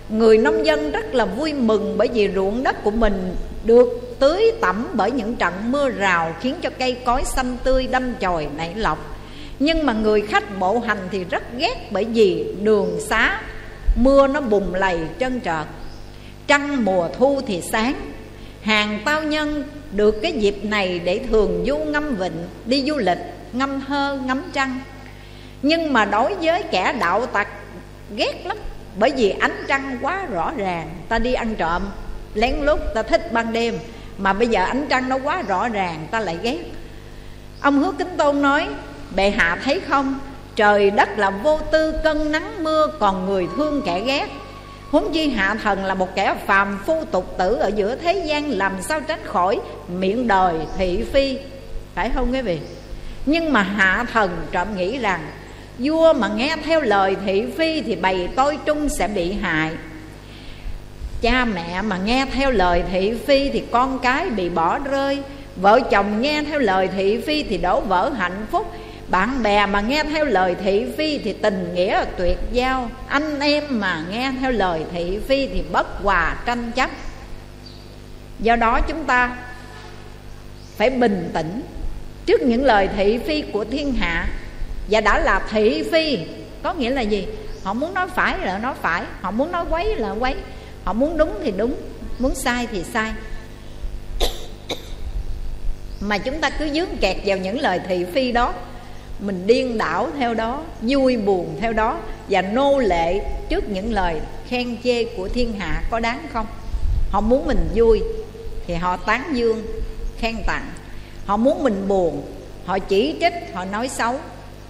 người 0.09 0.37
nông 0.37 0.65
dân 0.65 0.91
rất 0.91 1.15
là 1.15 1.25
vui 1.25 1.53
mừng 1.53 1.97
bởi 1.97 2.07
vì 2.13 2.29
ruộng 2.35 2.63
đất 2.63 2.83
của 2.83 2.91
mình 2.91 3.35
được 3.63 4.08
tưới 4.19 4.51
tẩm 4.61 4.87
bởi 4.93 5.11
những 5.11 5.35
trận 5.35 5.53
mưa 5.71 5.89
rào 5.89 6.35
khiến 6.41 6.55
cho 6.61 6.69
cây 6.79 6.97
cối 7.05 7.23
xanh 7.25 7.57
tươi 7.63 7.87
đâm 7.87 8.13
chồi 8.13 8.47
nảy 8.57 8.75
lọc. 8.75 9.19
Nhưng 9.59 9.85
mà 9.85 9.93
người 9.93 10.21
khách 10.21 10.59
bộ 10.59 10.79
hành 10.79 11.07
thì 11.11 11.23
rất 11.23 11.43
ghét 11.57 11.87
bởi 11.91 12.05
vì 12.05 12.45
đường 12.61 12.99
xá, 13.09 13.41
mưa 13.95 14.27
nó 14.27 14.41
bùng 14.41 14.75
lầy 14.75 14.99
trơn 15.19 15.41
trợt. 15.41 15.65
Trăng 16.47 16.85
mùa 16.85 17.07
thu 17.17 17.41
thì 17.47 17.61
sáng. 17.71 17.93
Hàng 18.61 18.99
tao 19.05 19.23
nhân 19.23 19.63
được 19.91 20.15
cái 20.21 20.31
dịp 20.31 20.65
này 20.65 20.99
để 20.99 21.19
thường 21.29 21.63
du 21.67 21.77
ngâm 21.77 22.15
vịnh, 22.15 22.47
đi 22.65 22.83
du 22.87 22.97
lịch, 22.97 23.19
ngâm 23.53 23.81
thơ, 23.81 24.19
ngắm 24.25 24.43
trăng. 24.53 24.79
Nhưng 25.61 25.93
mà 25.93 26.05
đối 26.05 26.35
với 26.35 26.63
kẻ 26.63 26.95
đạo 26.99 27.25
tặc, 27.25 27.47
ghét 28.15 28.45
lắm, 28.45 28.57
bởi 28.99 29.11
vì 29.17 29.29
ánh 29.29 29.63
trăng 29.67 29.97
quá 30.01 30.25
rõ 30.25 30.53
ràng. 30.57 30.89
Ta 31.09 31.19
đi 31.19 31.33
ăn 31.33 31.55
trộm, 31.55 31.81
lén 32.33 32.55
lút 32.61 32.79
ta 32.95 33.03
thích 33.03 33.33
ban 33.33 33.53
đêm 33.53 33.79
mà 34.19 34.33
bây 34.33 34.47
giờ 34.47 34.63
ánh 34.63 34.85
trăng 34.89 35.09
nó 35.09 35.17
quá 35.23 35.41
rõ 35.41 35.69
ràng, 35.69 36.07
ta 36.11 36.19
lại 36.19 36.37
ghét. 36.41 36.57
Ông 37.61 37.79
hứa 37.79 37.91
kính 37.91 38.17
tôn 38.17 38.41
nói, 38.41 38.67
bệ 39.15 39.29
hạ 39.29 39.57
thấy 39.63 39.79
không? 39.79 40.19
Trời 40.55 40.91
đất 40.91 41.09
là 41.17 41.29
vô 41.29 41.59
tư, 41.71 41.93
cân 42.03 42.31
nắng 42.31 42.63
mưa, 42.63 42.87
còn 42.99 43.25
người 43.25 43.47
thương 43.55 43.81
kẻ 43.85 44.01
ghét. 44.01 44.27
Huống 44.91 45.11
chi 45.13 45.29
hạ 45.29 45.55
thần 45.63 45.85
là 45.85 45.93
một 45.93 46.15
kẻ 46.15 46.35
phàm 46.45 46.79
phu 46.85 47.05
tục 47.11 47.35
tử 47.37 47.55
ở 47.55 47.71
giữa 47.75 47.95
thế 47.95 48.23
gian, 48.25 48.49
làm 48.49 48.71
sao 48.81 49.01
tránh 49.01 49.19
khỏi 49.25 49.59
miệng 49.87 50.27
đời 50.27 50.55
thị 50.77 51.03
phi? 51.13 51.37
Phải 51.95 52.09
không 52.15 52.31
quý 52.31 52.41
vị? 52.41 52.59
Nhưng 53.25 53.53
mà 53.53 53.61
hạ 53.61 54.05
thần 54.13 54.29
trộm 54.51 54.67
nghĩ 54.77 54.97
rằng, 54.97 55.19
vua 55.79 56.13
mà 56.13 56.27
nghe 56.27 56.55
theo 56.63 56.81
lời 56.81 57.15
thị 57.25 57.45
phi 57.57 57.81
thì 57.81 57.95
bầy 57.95 58.29
tôi 58.35 58.57
trung 58.65 58.89
sẽ 58.89 59.07
bị 59.07 59.33
hại 59.33 59.71
cha 61.21 61.45
mẹ 61.45 61.81
mà 61.81 61.97
nghe 61.97 62.25
theo 62.33 62.51
lời 62.51 62.83
thị 62.91 63.13
phi 63.27 63.49
thì 63.49 63.63
con 63.71 63.99
cái 63.99 64.29
bị 64.29 64.49
bỏ 64.49 64.79
rơi. 64.79 65.19
Vợ 65.55 65.79
chồng 65.91 66.21
nghe 66.21 66.43
theo 66.43 66.59
lời 66.59 66.87
thị 66.87 67.21
phi 67.21 67.43
thì 67.43 67.57
đổ 67.57 67.81
vỡ 67.81 68.09
hạnh 68.09 68.45
phúc. 68.51 68.73
Bạn 69.07 69.43
bè 69.43 69.65
mà 69.65 69.81
nghe 69.81 70.03
theo 70.03 70.25
lời 70.25 70.55
thị 70.63 70.85
phi 70.97 71.17
thì 71.17 71.33
tình 71.33 71.73
nghĩa 71.73 72.05
tuyệt 72.17 72.37
giao. 72.51 72.89
Anh 73.07 73.39
em 73.39 73.63
mà 73.69 74.03
nghe 74.09 74.31
theo 74.39 74.51
lời 74.51 74.83
thị 74.91 75.19
phi 75.27 75.47
thì 75.47 75.63
bất 75.71 75.87
hòa 76.03 76.35
tranh 76.45 76.71
chấp. 76.75 76.89
Do 78.39 78.55
đó 78.55 78.81
chúng 78.87 79.03
ta 79.03 79.35
phải 80.77 80.89
bình 80.89 81.29
tĩnh 81.33 81.61
trước 82.25 82.41
những 82.41 82.63
lời 82.63 82.89
thị 82.95 83.19
phi 83.27 83.41
của 83.41 83.65
thiên 83.65 83.93
hạ. 83.93 84.27
Và 84.89 85.01
đã 85.01 85.19
là 85.19 85.41
thị 85.51 85.83
phi, 85.91 86.17
có 86.63 86.73
nghĩa 86.73 86.89
là 86.89 87.01
gì? 87.01 87.27
Họ 87.63 87.73
muốn 87.73 87.93
nói 87.93 88.07
phải 88.15 88.39
là 88.39 88.57
nói 88.57 88.73
phải, 88.81 89.03
họ 89.21 89.31
muốn 89.31 89.51
nói 89.51 89.65
quấy 89.69 89.95
là 89.95 90.11
quấy 90.11 90.35
họ 90.83 90.93
muốn 90.93 91.17
đúng 91.17 91.31
thì 91.43 91.51
đúng, 91.51 91.73
muốn 92.19 92.35
sai 92.35 92.67
thì 92.71 92.83
sai. 92.93 93.11
Mà 95.99 96.17
chúng 96.17 96.41
ta 96.41 96.49
cứ 96.49 96.69
dướng 96.73 96.97
kẹt 97.01 97.17
vào 97.25 97.37
những 97.37 97.59
lời 97.59 97.79
thị 97.87 98.05
phi 98.13 98.31
đó, 98.31 98.53
mình 99.19 99.47
điên 99.47 99.77
đảo 99.77 100.09
theo 100.17 100.33
đó, 100.33 100.63
vui 100.81 101.17
buồn 101.17 101.57
theo 101.59 101.73
đó, 101.73 101.99
và 102.29 102.41
nô 102.41 102.79
lệ 102.79 103.19
trước 103.49 103.69
những 103.69 103.93
lời 103.93 104.21
khen 104.47 104.77
chê 104.83 105.03
của 105.03 105.27
thiên 105.27 105.59
hạ 105.59 105.83
có 105.89 105.99
đáng 105.99 106.27
không? 106.33 106.45
Họ 107.09 107.21
muốn 107.21 107.47
mình 107.47 107.69
vui 107.75 108.01
thì 108.67 108.73
họ 108.73 108.97
tán 108.97 109.23
dương, 109.33 109.65
khen 110.17 110.35
tặng. 110.47 110.71
Họ 111.25 111.37
muốn 111.37 111.63
mình 111.63 111.87
buồn, 111.87 112.21
họ 112.65 112.79
chỉ 112.79 113.15
trích, 113.21 113.33
họ 113.53 113.65
nói 113.65 113.87
xấu. 113.87 114.15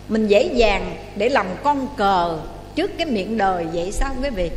Mình 0.09 0.27
dễ 0.27 0.43
dàng 0.53 0.95
để 1.15 1.29
làm 1.29 1.47
con 1.63 1.87
cờ 1.97 2.39
trước 2.75 2.91
cái 2.97 3.07
miệng 3.07 3.37
đời 3.37 3.65
vậy 3.73 3.91
sao 3.91 4.15
quý 4.23 4.29
vị? 4.29 4.51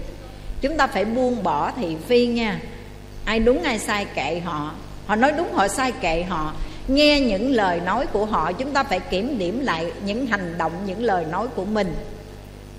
Chúng 0.62 0.76
ta 0.76 0.86
phải 0.86 1.04
buông 1.04 1.42
bỏ 1.42 1.72
thị 1.76 1.96
phi 2.08 2.26
nha. 2.26 2.60
Ai 3.24 3.40
đúng, 3.40 3.62
ai 3.62 3.78
sai 3.78 4.06
kệ 4.14 4.40
họ. 4.44 4.74
Họ 5.06 5.16
nói 5.16 5.32
đúng, 5.36 5.52
họ 5.52 5.68
sai 5.68 5.92
kệ 5.92 6.22
họ. 6.22 6.52
Nghe 6.88 7.20
những 7.20 7.50
lời 7.50 7.80
nói 7.80 8.06
của 8.06 8.24
họ, 8.24 8.52
chúng 8.52 8.70
ta 8.70 8.82
phải 8.82 9.00
kiểm 9.00 9.38
điểm 9.38 9.60
lại 9.60 9.92
những 10.04 10.26
hành 10.26 10.54
động, 10.58 10.72
những 10.86 11.02
lời 11.02 11.24
nói 11.30 11.46
của 11.56 11.64
mình. 11.64 11.94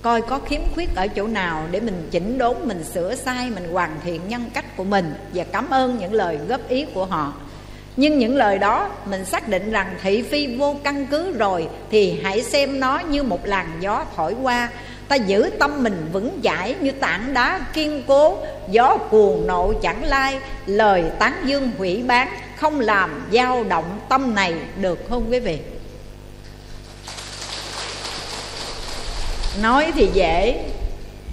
Coi 0.02 0.22
có 0.22 0.38
khiếm 0.38 0.60
khuyết 0.74 0.94
ở 0.94 1.06
chỗ 1.08 1.26
nào 1.26 1.64
để 1.70 1.80
mình 1.80 2.08
chỉnh 2.10 2.38
đốn, 2.38 2.56
mình 2.64 2.84
sửa 2.84 3.14
sai, 3.14 3.50
mình 3.50 3.68
hoàn 3.72 3.96
thiện 4.04 4.20
nhân 4.28 4.44
cách 4.54 4.76
của 4.76 4.84
mình 4.84 5.14
và 5.34 5.44
cảm 5.44 5.70
ơn 5.70 5.98
những 5.98 6.12
lời 6.12 6.38
góp 6.48 6.68
ý 6.68 6.86
của 6.94 7.04
họ. 7.04 7.32
Nhưng 7.96 8.18
những 8.18 8.36
lời 8.36 8.58
đó, 8.58 8.90
mình 9.10 9.24
xác 9.24 9.48
định 9.48 9.70
rằng 9.70 9.94
thị 10.02 10.22
phi 10.22 10.56
vô 10.56 10.76
căn 10.84 11.06
cứ 11.06 11.32
rồi 11.32 11.68
thì 11.90 12.20
hãy 12.22 12.42
xem 12.42 12.80
nó 12.80 12.98
như 12.98 13.22
một 13.22 13.46
làn 13.46 13.66
gió 13.80 14.04
thổi 14.16 14.34
qua 14.42 14.68
ta 15.08 15.16
giữ 15.16 15.50
tâm 15.58 15.82
mình 15.82 16.08
vững 16.12 16.40
chãi 16.44 16.74
như 16.80 16.90
tảng 16.90 17.34
đá 17.34 17.60
kiên 17.72 18.02
cố, 18.06 18.38
gió 18.70 18.96
cuồng 18.96 19.46
nộ 19.46 19.72
chẳng 19.82 20.04
lai, 20.04 20.38
lời 20.66 21.04
tán 21.18 21.32
dương 21.44 21.70
hủy 21.78 22.02
bán, 22.02 22.28
không 22.56 22.80
làm 22.80 23.26
dao 23.32 23.64
động 23.64 24.00
tâm 24.08 24.34
này 24.34 24.54
được 24.80 24.98
không 25.08 25.30
quý 25.30 25.40
vị? 25.40 25.58
Nói 29.62 29.92
thì 29.94 30.08
dễ, 30.14 30.64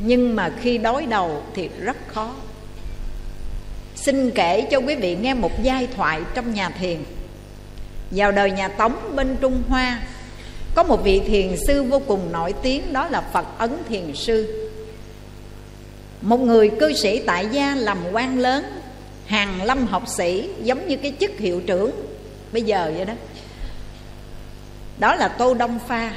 nhưng 0.03 0.35
mà 0.35 0.51
khi 0.61 0.77
đối 0.77 1.05
đầu 1.05 1.43
thì 1.55 1.69
rất 1.79 1.97
khó. 2.07 2.33
Xin 3.95 4.31
kể 4.31 4.67
cho 4.71 4.77
quý 4.77 4.95
vị 4.95 5.15
nghe 5.15 5.33
một 5.33 5.63
giai 5.63 5.87
thoại 5.95 6.21
trong 6.33 6.53
nhà 6.53 6.69
thiền. 6.69 7.03
Vào 8.11 8.31
đời 8.31 8.51
nhà 8.51 8.67
tống 8.67 9.15
bên 9.15 9.37
trung 9.41 9.63
hoa 9.69 9.99
có 10.75 10.83
một 10.83 11.03
vị 11.03 11.21
thiền 11.27 11.55
sư 11.67 11.83
vô 11.83 12.01
cùng 12.07 12.31
nổi 12.31 12.53
tiếng, 12.61 12.93
đó 12.93 13.07
là 13.09 13.21
phật 13.33 13.45
ấn 13.57 13.77
thiền 13.89 14.15
sư. 14.15 14.67
Một 16.21 16.39
người 16.39 16.69
cư 16.79 16.93
sĩ 16.93 17.21
tại 17.25 17.47
gia 17.51 17.75
làm 17.75 17.97
quan 18.11 18.39
lớn, 18.39 18.63
hàng 19.25 19.63
lâm 19.63 19.87
học 19.87 20.03
sĩ, 20.07 20.49
giống 20.63 20.87
như 20.87 20.97
cái 20.97 21.13
chức 21.19 21.31
hiệu 21.37 21.61
trưởng 21.61 21.91
bây 22.51 22.61
giờ 22.61 22.91
vậy 22.95 23.05
đó. 23.05 23.13
Đó 24.97 25.15
là 25.15 25.27
tô 25.27 25.53
đông 25.53 25.79
pha. 25.87 26.13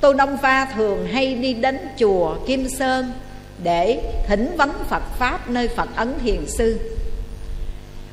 Tô 0.00 0.12
đông 0.12 0.38
pha 0.42 0.64
thường 0.64 1.06
hay 1.12 1.34
đi 1.34 1.54
đến 1.54 1.78
chùa 1.98 2.36
kim 2.46 2.68
sơn 2.68 3.12
để 3.62 4.12
thỉnh 4.26 4.54
vấn 4.56 4.70
phật 4.88 5.02
pháp 5.18 5.50
nơi 5.50 5.68
phật 5.68 5.88
ấn 5.96 6.14
thiền 6.24 6.46
sư. 6.46 6.80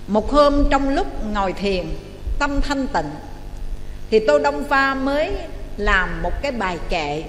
Một 0.07 0.31
hôm 0.31 0.67
trong 0.69 0.89
lúc 0.89 1.07
ngồi 1.33 1.53
thiền, 1.53 1.85
tâm 2.39 2.61
thanh 2.61 2.87
tịnh 2.87 3.09
thì 4.11 4.19
tô 4.19 4.39
đông 4.39 4.63
pha 4.63 4.93
mới 4.93 5.31
làm 5.77 6.21
một 6.23 6.41
cái 6.41 6.51
bài 6.51 6.77
kệ. 6.89 7.23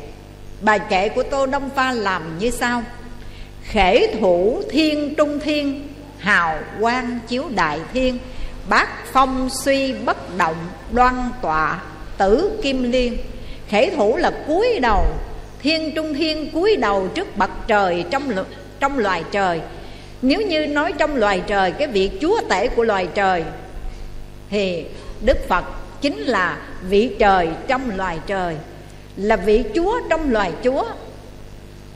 Bài 0.60 0.80
kệ 0.88 1.08
của 1.08 1.22
tô 1.22 1.46
đông 1.46 1.70
pha 1.70 1.92
làm 1.92 2.38
như 2.38 2.50
sau. 2.50 2.82
Khể 3.62 4.14
thủ 4.20 4.62
thiên 4.70 5.14
trung 5.14 5.40
thiên, 5.40 5.88
hào 6.18 6.58
quang 6.80 7.18
chiếu 7.28 7.44
đại 7.54 7.80
thiên. 7.92 8.18
Bát 8.68 8.88
phong 9.12 9.50
suy 9.50 9.92
bất 9.92 10.36
động, 10.36 10.56
đoan 10.92 11.14
tọa 11.42 11.82
tử 12.18 12.58
kim 12.62 12.92
liên. 12.92 13.16
Khể 13.68 13.90
thủ 13.96 14.16
là 14.16 14.32
cúi 14.46 14.78
đầu, 14.82 15.04
thiên 15.62 15.94
trung 15.94 16.14
thiên 16.14 16.50
cúi 16.50 16.76
đầu 16.76 17.08
trước 17.14 17.36
bậc 17.36 17.50
trời 17.66 18.04
trong 18.10 18.44
trong 18.80 18.98
loài 18.98 19.24
trời. 19.30 19.60
Nếu 20.22 20.40
như 20.40 20.66
nói 20.66 20.92
trong 20.98 21.16
loài 21.16 21.42
trời, 21.46 21.72
cái 21.72 21.88
việc 21.88 22.10
chúa 22.20 22.40
tể 22.48 22.68
của 22.68 22.82
loài 22.82 23.08
trời, 23.14 23.44
thì 24.50 24.84
đức 25.20 25.48
phật 25.48 25.64
chính 26.02 26.18
là 26.18 26.58
vị 26.88 27.16
trời 27.18 27.48
trong 27.68 27.96
loài 27.96 28.18
trời, 28.26 28.56
là 29.16 29.36
vị 29.36 29.64
chúa 29.74 30.00
trong 30.10 30.32
loài 30.32 30.52
chúa, 30.64 30.84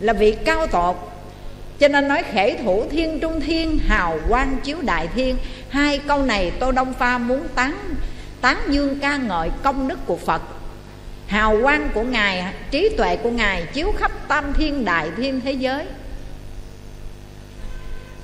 là 0.01 0.13
vị 0.13 0.37
cao 0.45 0.67
tột. 0.67 0.97
Cho 1.79 1.89
nên 1.89 2.09
nói 2.09 2.23
khể 2.33 2.59
thủ 2.65 2.85
thiên, 2.91 3.21
trung 3.21 3.41
thiên, 3.41 3.79
hào 3.79 4.19
quang 4.29 4.57
chiếu 4.65 4.77
đại 4.83 5.09
thiên, 5.15 5.37
hai 5.69 5.99
câu 5.99 6.23
này 6.23 6.53
tô 6.61 6.73
đông 6.73 6.95
pha 6.95 7.19
muốn 7.19 7.47
tán 7.55 7.79
tán 8.41 8.59
dương 8.69 8.99
ca 9.01 9.17
ngợi 9.17 9.51
công 9.63 9.89
đức 9.89 9.99
của 10.07 10.17
phật. 10.17 10.43
Hào 11.27 11.59
quang 11.63 11.89
của 11.95 12.03
ngài, 12.03 12.55
trí 12.71 12.89
tuệ 12.97 13.17
của 13.17 13.31
ngài 13.31 13.67
chiếu 13.73 13.93
khắp 13.99 14.13
tam 14.29 14.53
thiên 14.53 14.85
đại 14.85 15.11
thiên 15.17 15.41
thế 15.41 15.53
giới. 15.53 15.85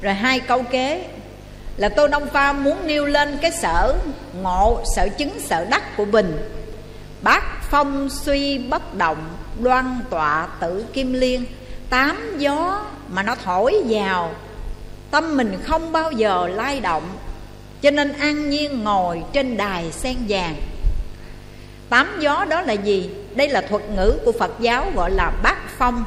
Rồi 0.02 0.14
hai 0.14 0.40
câu 0.40 0.62
kế 0.62 1.04
là 1.76 1.88
tô 1.88 2.08
đông 2.08 2.26
pha 2.26 2.52
muốn 2.52 2.86
nêu 2.86 3.06
lên 3.06 3.38
cái 3.42 3.50
sở 3.50 3.94
ngộ, 4.42 4.82
sở 4.96 5.08
chứng, 5.08 5.40
sở 5.40 5.64
đắc 5.64 5.96
của 5.96 6.04
bình 6.04 6.38
bát 7.22 7.42
phong 7.70 8.08
suy 8.10 8.58
bất 8.58 8.94
động, 8.94 9.28
đoan 9.60 10.00
tọa 10.10 10.48
tử 10.60 10.84
kim 10.92 11.12
liên. 11.12 11.44
Tám 11.90 12.38
gió 12.38 12.86
mà 13.08 13.22
nó 13.22 13.34
thổi 13.44 13.82
vào, 13.88 14.34
tâm 15.10 15.36
mình 15.36 15.58
không 15.62 15.92
bao 15.92 16.12
giờ 16.12 16.48
lay 16.48 16.80
động, 16.80 17.02
cho 17.82 17.90
nên 17.90 18.12
an 18.12 18.50
nhiên 18.50 18.84
ngồi 18.84 19.22
trên 19.32 19.56
đài 19.56 19.92
sen 19.92 20.16
vàng. 20.28 20.54
Tám 21.88 22.20
gió 22.20 22.44
đó 22.44 22.62
là 22.62 22.72
gì? 22.72 23.10
Đây 23.34 23.48
là 23.48 23.60
thuật 23.60 23.82
ngữ 23.90 24.18
của 24.24 24.32
phật 24.32 24.52
giáo 24.60 24.92
gọi 24.96 25.10
là 25.10 25.32
bát 25.42 25.58
phong. 25.78 26.04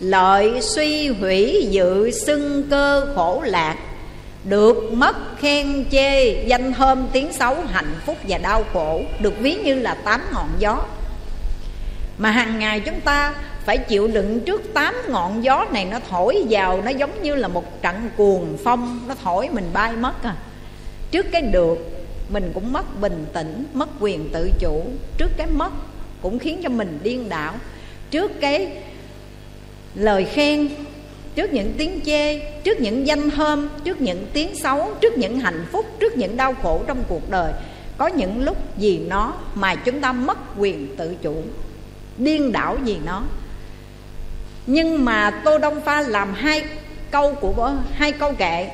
Lợi 0.00 0.60
suy 0.62 1.08
hủy 1.08 1.68
dự 1.70 2.10
xưng 2.10 2.62
cơ 2.70 3.06
khổ 3.16 3.42
lạc 3.46 3.76
được 4.44 4.92
mất 4.92 5.16
khen 5.38 5.84
chê, 5.90 6.44
danh 6.46 6.72
thơm 6.72 7.06
tiếng 7.12 7.32
xấu, 7.32 7.56
hạnh 7.72 7.94
phúc 8.06 8.16
và 8.28 8.38
đau 8.38 8.64
khổ, 8.72 9.02
được 9.20 9.34
ví 9.40 9.54
như 9.54 9.74
là 9.74 9.94
tám 9.94 10.20
ngọn 10.32 10.48
gió. 10.58 10.84
Mà 12.18 12.30
hàng 12.30 12.58
ngày 12.58 12.80
chúng 12.80 13.00
ta 13.00 13.34
phải 13.64 13.78
chịu 13.78 14.08
đựng 14.08 14.40
trước 14.40 14.74
tám 14.74 14.94
ngọn 15.08 15.44
gió 15.44 15.66
này, 15.72 15.84
nó 15.84 15.98
thổi 16.10 16.44
vào, 16.50 16.82
nó 16.82 16.90
giống 16.90 17.22
như 17.22 17.34
là 17.34 17.48
một 17.48 17.82
trận 17.82 18.10
cuồng 18.16 18.56
phong, 18.64 19.00
nó 19.08 19.14
thổi 19.24 19.48
mình 19.52 19.70
bay 19.72 19.92
mất 19.92 20.22
à. 20.22 20.36
Trước 21.10 21.26
cái 21.32 21.42
được, 21.42 21.78
mình 22.28 22.50
cũng 22.54 22.72
mất 22.72 23.00
bình 23.00 23.26
tĩnh, 23.32 23.64
mất 23.72 23.88
quyền 24.00 24.28
tự 24.32 24.50
chủ. 24.58 24.84
Trước 25.18 25.30
cái 25.36 25.46
mất 25.46 25.70
cũng 26.22 26.38
khiến 26.38 26.60
cho 26.62 26.68
mình 26.68 26.98
điên 27.02 27.28
đảo. 27.28 27.54
Trước 28.10 28.40
cái 28.40 28.68
lời 29.94 30.24
khen 30.24 30.68
trước 31.34 31.52
những 31.52 31.74
tiếng 31.78 32.00
chê, 32.06 32.38
trước 32.38 32.80
những 32.80 33.06
danh 33.06 33.30
thơm 33.30 33.68
trước 33.84 34.00
những 34.00 34.26
tiếng 34.32 34.54
xấu, 34.62 34.90
trước 35.00 35.18
những 35.18 35.40
hạnh 35.40 35.64
phúc, 35.72 35.86
trước 36.00 36.16
những 36.16 36.36
đau 36.36 36.54
khổ 36.62 36.80
trong 36.86 37.04
cuộc 37.08 37.30
đời, 37.30 37.52
có 37.98 38.06
những 38.06 38.44
lúc 38.44 38.56
vì 38.76 38.98
nó 38.98 39.34
mà 39.54 39.74
chúng 39.74 40.00
ta 40.00 40.12
mất 40.12 40.38
quyền 40.58 40.96
tự 40.96 41.14
chủ. 41.22 41.34
Điên 42.18 42.52
đảo 42.52 42.76
vì 42.84 42.96
nó. 43.04 43.22
Nhưng 44.66 45.04
mà 45.04 45.40
tô 45.44 45.58
đông 45.58 45.80
pha 45.80 46.00
làm 46.00 46.34
hai 46.34 46.64
câu 47.10 47.34
của 47.34 47.72
hai 47.92 48.12
câu 48.12 48.32
kệ. 48.32 48.70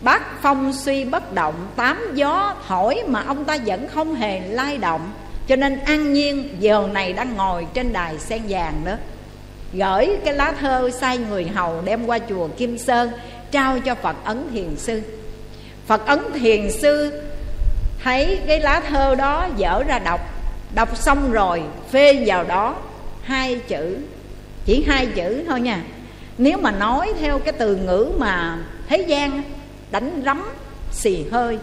Bát 0.00 0.22
phong 0.42 0.72
suy 0.72 1.04
bất 1.04 1.32
động, 1.32 1.54
tám 1.76 2.02
gió 2.14 2.54
thổi 2.68 3.02
mà 3.06 3.22
ông 3.26 3.44
ta 3.44 3.58
vẫn 3.66 3.88
không 3.88 4.14
hề 4.14 4.40
lay 4.40 4.78
động. 4.78 5.10
Cho 5.48 5.56
nên 5.56 5.78
an 5.78 6.12
nhiên, 6.12 6.56
giờ 6.60 6.88
này 6.92 7.12
đang 7.12 7.36
ngồi 7.36 7.66
trên 7.74 7.92
đài 7.92 8.18
sen 8.18 8.42
vàng 8.48 8.80
đó 8.84 8.92
gửi 9.74 10.08
cái 10.24 10.34
lá 10.34 10.52
thơ 10.60 10.90
sai 10.90 11.18
người 11.18 11.44
hầu 11.44 11.82
đem 11.84 12.06
qua 12.06 12.18
chùa 12.28 12.48
kim 12.48 12.78
sơn, 12.78 13.10
trao 13.50 13.78
cho 13.80 13.94
phật 13.94 14.16
ấn 14.24 14.48
thiền 14.52 14.76
sư. 14.76 15.02
Phật 15.86 16.06
ấn 16.06 16.20
thiền 16.34 16.70
sư 16.70 17.22
thấy 18.04 18.38
cái 18.46 18.60
lá 18.60 18.80
thơ 18.88 19.14
đó 19.14 19.48
dở 19.56 19.82
ra 19.86 19.98
đọc 19.98 20.20
đọc 20.74 20.96
xong 20.96 21.32
rồi 21.32 21.62
phê 21.90 22.24
vào 22.26 22.44
đó 22.44 22.76
hai 23.22 23.60
chữ, 23.68 23.96
chỉ 24.64 24.84
hai 24.88 25.06
chữ 25.06 25.44
thôi 25.48 25.60
nha. 25.60 25.82
Nếu 26.38 26.58
mà 26.58 26.70
nói 26.70 27.12
theo 27.20 27.38
cái 27.38 27.52
từ 27.52 27.76
ngữ 27.76 28.12
mà 28.18 28.58
thế 28.88 28.98
gian 28.98 29.42
đánh 29.90 30.22
rắm 30.24 30.50
xì 30.92 31.24
hơi, 31.32 31.58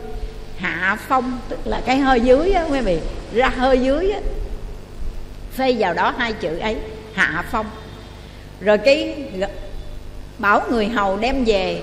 hạ 0.57 0.97
phong, 1.07 1.39
tức 1.49 1.59
là 1.65 1.81
cái 1.85 1.97
hơi 1.97 2.21
dưới 2.21 2.51
á, 2.51 2.65
quý 2.69 2.79
vị, 2.79 2.99
ra 3.33 3.51
hơi 3.57 3.79
dưới 3.79 4.11
á, 4.11 4.19
phê 5.53 5.75
vào 5.79 5.93
đó 5.93 6.13
hai 6.17 6.33
chữ 6.33 6.57
ấy, 6.57 6.77
hạ 7.13 7.43
phong 7.51 7.65
rồi 8.61 8.77
cái 8.77 9.15
bảo 10.39 10.61
người 10.69 10.87
hầu 10.87 11.17
đem 11.17 11.43
về, 11.45 11.81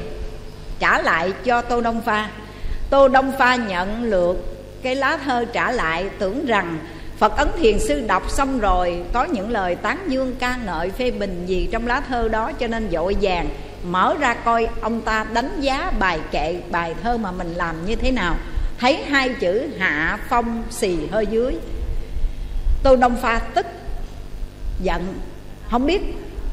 trả 0.79 1.03
lại 1.03 1.33
cho 1.45 1.63
tô 1.63 1.81
đông 1.81 2.01
pha. 2.01 2.31
Tô 2.91 3.09
đông 3.09 3.33
pha 3.39 3.57
nhận 3.57 4.03
lượt 4.03 4.37
cái 4.83 4.95
lá 4.95 5.19
thơ 5.25 5.45
trả 5.53 5.73
lại, 5.73 6.07
tưởng 6.19 6.47
rằng 6.47 6.79
Phật 7.19 7.37
Ấn 7.37 7.49
Thiền 7.59 7.79
Sư 7.79 8.05
đọc 8.07 8.31
xong 8.31 8.59
rồi, 8.59 9.03
Có 9.13 9.25
những 9.25 9.51
lời 9.51 9.75
tán 9.75 9.99
dương 10.09 10.35
ca 10.39 10.57
ngợi 10.67 10.91
phê 10.91 11.11
bình 11.11 11.45
gì 11.47 11.69
trong 11.73 11.87
lá 11.87 12.01
thơ 12.09 12.29
đó, 12.29 12.53
Cho 12.53 12.67
nên 12.67 12.89
dội 12.93 13.17
vàng 13.21 13.49
mở 13.85 14.17
ra 14.21 14.35
coi 14.35 14.69
ông 14.81 15.01
ta 15.01 15.27
đánh 15.33 15.61
giá 15.61 15.93
bài 15.99 16.21
kệ, 16.31 16.61
bài 16.71 16.95
thơ 17.03 17.17
mà 17.17 17.31
mình 17.31 17.55
làm 17.55 17.87
như 17.87 17.95
thế 17.97 18.11
nào. 18.11 18.37
Thấy 18.79 18.97
hai 18.97 19.29
chữ 19.41 19.69
hạ 19.79 20.19
phong 20.29 20.63
xì 20.71 20.97
hơi 21.11 21.27
dưới. 21.27 21.57
Tô 22.83 22.97
Đông 22.97 23.17
Pha 23.23 23.39
tức 23.55 23.67
giận. 24.83 25.15
Không 25.71 25.87
biết 25.87 26.03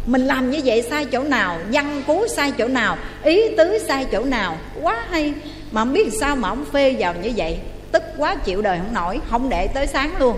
mình 0.05 0.25
làm 0.25 0.51
như 0.51 0.61
vậy 0.65 0.81
sai 0.89 1.05
chỗ 1.05 1.23
nào? 1.23 1.57
Văn 1.71 2.03
cú 2.07 2.27
sai 2.27 2.51
chỗ 2.51 2.67
nào? 2.67 2.97
Ý 3.23 3.55
tứ 3.57 3.77
sai 3.87 4.05
chỗ 4.11 4.23
nào? 4.23 4.57
Quá 4.81 5.05
hay. 5.09 5.33
Mà 5.71 5.81
không 5.81 5.93
biết 5.93 6.09
sao 6.19 6.35
mà 6.35 6.49
ông 6.49 6.65
phê 6.65 6.95
vào 6.99 7.13
như 7.23 7.31
vậy. 7.35 7.57
Tức 7.91 8.03
quá 8.17 8.35
chịu 8.35 8.61
đời 8.61 8.77
không 8.77 8.93
nổi. 8.93 9.19
Không 9.29 9.49
để 9.49 9.67
tới 9.67 9.87
sáng 9.87 10.17
luôn. 10.19 10.37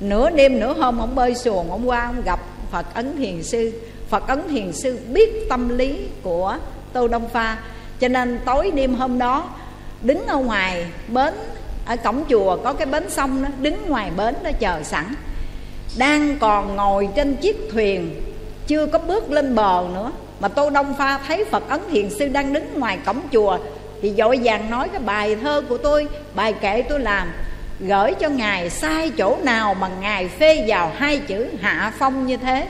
Nửa 0.00 0.30
đêm, 0.30 0.60
nửa 0.60 0.74
hôm 0.74 0.98
ông 0.98 1.14
bơi 1.14 1.34
xuồng, 1.34 1.70
ông 1.70 1.88
qua, 1.88 2.04
ông 2.06 2.22
gặp 2.24 2.40
phật 2.70 2.94
ấn 2.94 3.16
thiền 3.16 3.42
sư. 3.42 3.72
Phật 4.08 4.28
ấn 4.28 4.48
thiền 4.48 4.72
sư 4.72 4.98
biết 5.12 5.46
tâm 5.48 5.78
lý 5.78 5.98
của 6.22 6.56
tô 6.92 7.08
đông 7.08 7.28
pha. 7.28 7.58
Cho 8.00 8.08
nên 8.08 8.40
tối 8.44 8.70
đêm 8.74 8.94
hôm 8.94 9.18
đó, 9.18 9.50
đứng 10.02 10.26
ở 10.26 10.36
ngoài 10.36 10.86
bến, 11.08 11.34
ở 11.86 11.96
cổng 11.96 12.24
chùa 12.28 12.56
có 12.56 12.72
cái 12.72 12.86
bến 12.86 13.10
sông 13.10 13.42
đó, 13.42 13.48
đứng 13.60 13.88
ngoài 13.88 14.10
bến 14.16 14.34
đó 14.42 14.50
chờ 14.60 14.82
sẵn. 14.82 15.14
Đang 15.98 16.36
còn 16.40 16.76
ngồi 16.76 17.08
trên 17.16 17.36
chiếc 17.36 17.56
thuyền 17.72 18.21
chưa 18.66 18.86
có 18.86 18.98
bước 18.98 19.30
lên 19.30 19.54
bờ 19.54 19.84
nữa. 19.94 20.12
Mà 20.40 20.48
tô 20.48 20.70
đông 20.70 20.94
pha 20.98 21.18
thấy 21.18 21.44
phật 21.44 21.68
ấn 21.68 21.80
thiền 21.90 22.10
sư 22.10 22.28
đang 22.28 22.52
đứng 22.52 22.80
ngoài 22.80 22.98
cổng 23.06 23.20
chùa, 23.32 23.58
thì 24.02 24.12
dội 24.18 24.40
vàng 24.42 24.70
nói 24.70 24.88
cái 24.88 25.00
bài 25.00 25.36
thơ 25.36 25.62
của 25.68 25.78
tôi, 25.78 26.08
bài 26.34 26.52
kệ 26.52 26.82
tôi 26.82 27.00
làm. 27.00 27.32
Gửi 27.80 28.14
cho 28.14 28.28
ngài 28.28 28.70
sai 28.70 29.10
chỗ 29.18 29.36
nào 29.42 29.74
mà 29.74 29.88
ngài 30.00 30.28
phê 30.28 30.64
vào 30.68 30.92
hai 30.96 31.18
chữ 31.18 31.46
hạ 31.60 31.92
phong 31.98 32.26
như 32.26 32.36
thế. 32.36 32.68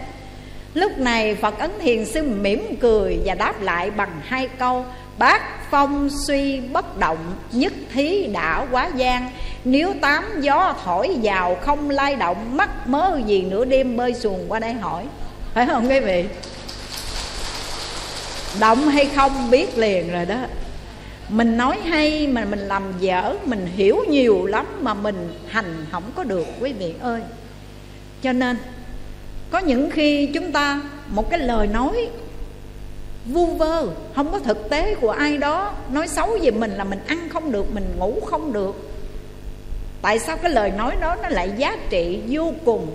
Lúc 0.74 0.98
này 0.98 1.34
phật 1.34 1.58
ấn 1.58 1.70
thiền 1.80 2.04
sư 2.04 2.22
mỉm 2.22 2.76
cười 2.80 3.18
và 3.24 3.34
đáp 3.34 3.62
lại 3.62 3.90
bằng 3.90 4.20
hai 4.24 4.48
câu. 4.48 4.84
Bát 5.18 5.42
phong 5.70 6.10
suy 6.26 6.60
bất 6.60 6.98
động, 6.98 7.18
nhất 7.52 7.72
thí 7.92 8.26
đã 8.26 8.66
quá 8.70 8.90
gian. 8.96 9.30
Nếu 9.64 9.94
tám 10.00 10.40
gió 10.40 10.74
thổi 10.84 11.16
vào 11.22 11.54
không 11.54 11.90
lay 11.90 12.16
động 12.16 12.56
mắc 12.56 12.88
mớ 12.88 13.20
gì 13.26 13.42
nửa 13.42 13.64
đêm 13.64 13.96
bơi 13.96 14.14
xuồng 14.14 14.44
qua 14.48 14.58
đây 14.58 14.72
hỏi 14.72 15.04
phải 15.54 15.66
không 15.66 15.88
quý 15.88 16.00
vị? 16.00 16.24
Động 18.60 18.88
hay 18.88 19.06
không 19.06 19.50
biết 19.50 19.78
liền 19.78 20.12
rồi 20.12 20.24
đó. 20.24 20.36
Mình 21.28 21.56
nói 21.56 21.78
hay 21.84 22.26
mà 22.26 22.44
mình 22.44 22.58
làm 22.58 22.82
dở, 23.00 23.34
mình 23.44 23.66
hiểu 23.66 24.04
nhiều 24.08 24.46
lắm 24.46 24.66
mà 24.80 24.94
mình 24.94 25.34
hành 25.46 25.86
không 25.92 26.02
có 26.14 26.24
được, 26.24 26.46
quý 26.60 26.72
vị 26.72 26.94
ơi. 27.00 27.20
Cho 28.22 28.32
nên, 28.32 28.56
có 29.50 29.58
những 29.58 29.90
khi 29.90 30.26
chúng 30.26 30.52
ta 30.52 30.80
một 31.08 31.30
cái 31.30 31.38
lời 31.38 31.66
nói 31.66 32.08
vu 33.26 33.46
vơ, 33.46 33.86
không 34.14 34.32
có 34.32 34.38
thực 34.38 34.70
tế 34.70 34.94
của 34.94 35.10
ai 35.10 35.38
đó, 35.38 35.74
nói 35.90 36.08
xấu 36.08 36.38
về 36.42 36.50
mình 36.50 36.70
là 36.70 36.84
mình 36.84 37.00
ăn 37.06 37.28
không 37.28 37.52
được, 37.52 37.74
mình 37.74 37.94
ngủ 37.98 38.20
không 38.26 38.52
được. 38.52 38.90
Tại 40.02 40.18
sao 40.18 40.36
cái 40.36 40.50
lời 40.50 40.70
nói 40.70 40.96
đó 41.00 41.16
nó 41.22 41.28
lại 41.28 41.50
giá 41.56 41.76
trị 41.90 42.20
vô 42.28 42.52
cùng? 42.64 42.90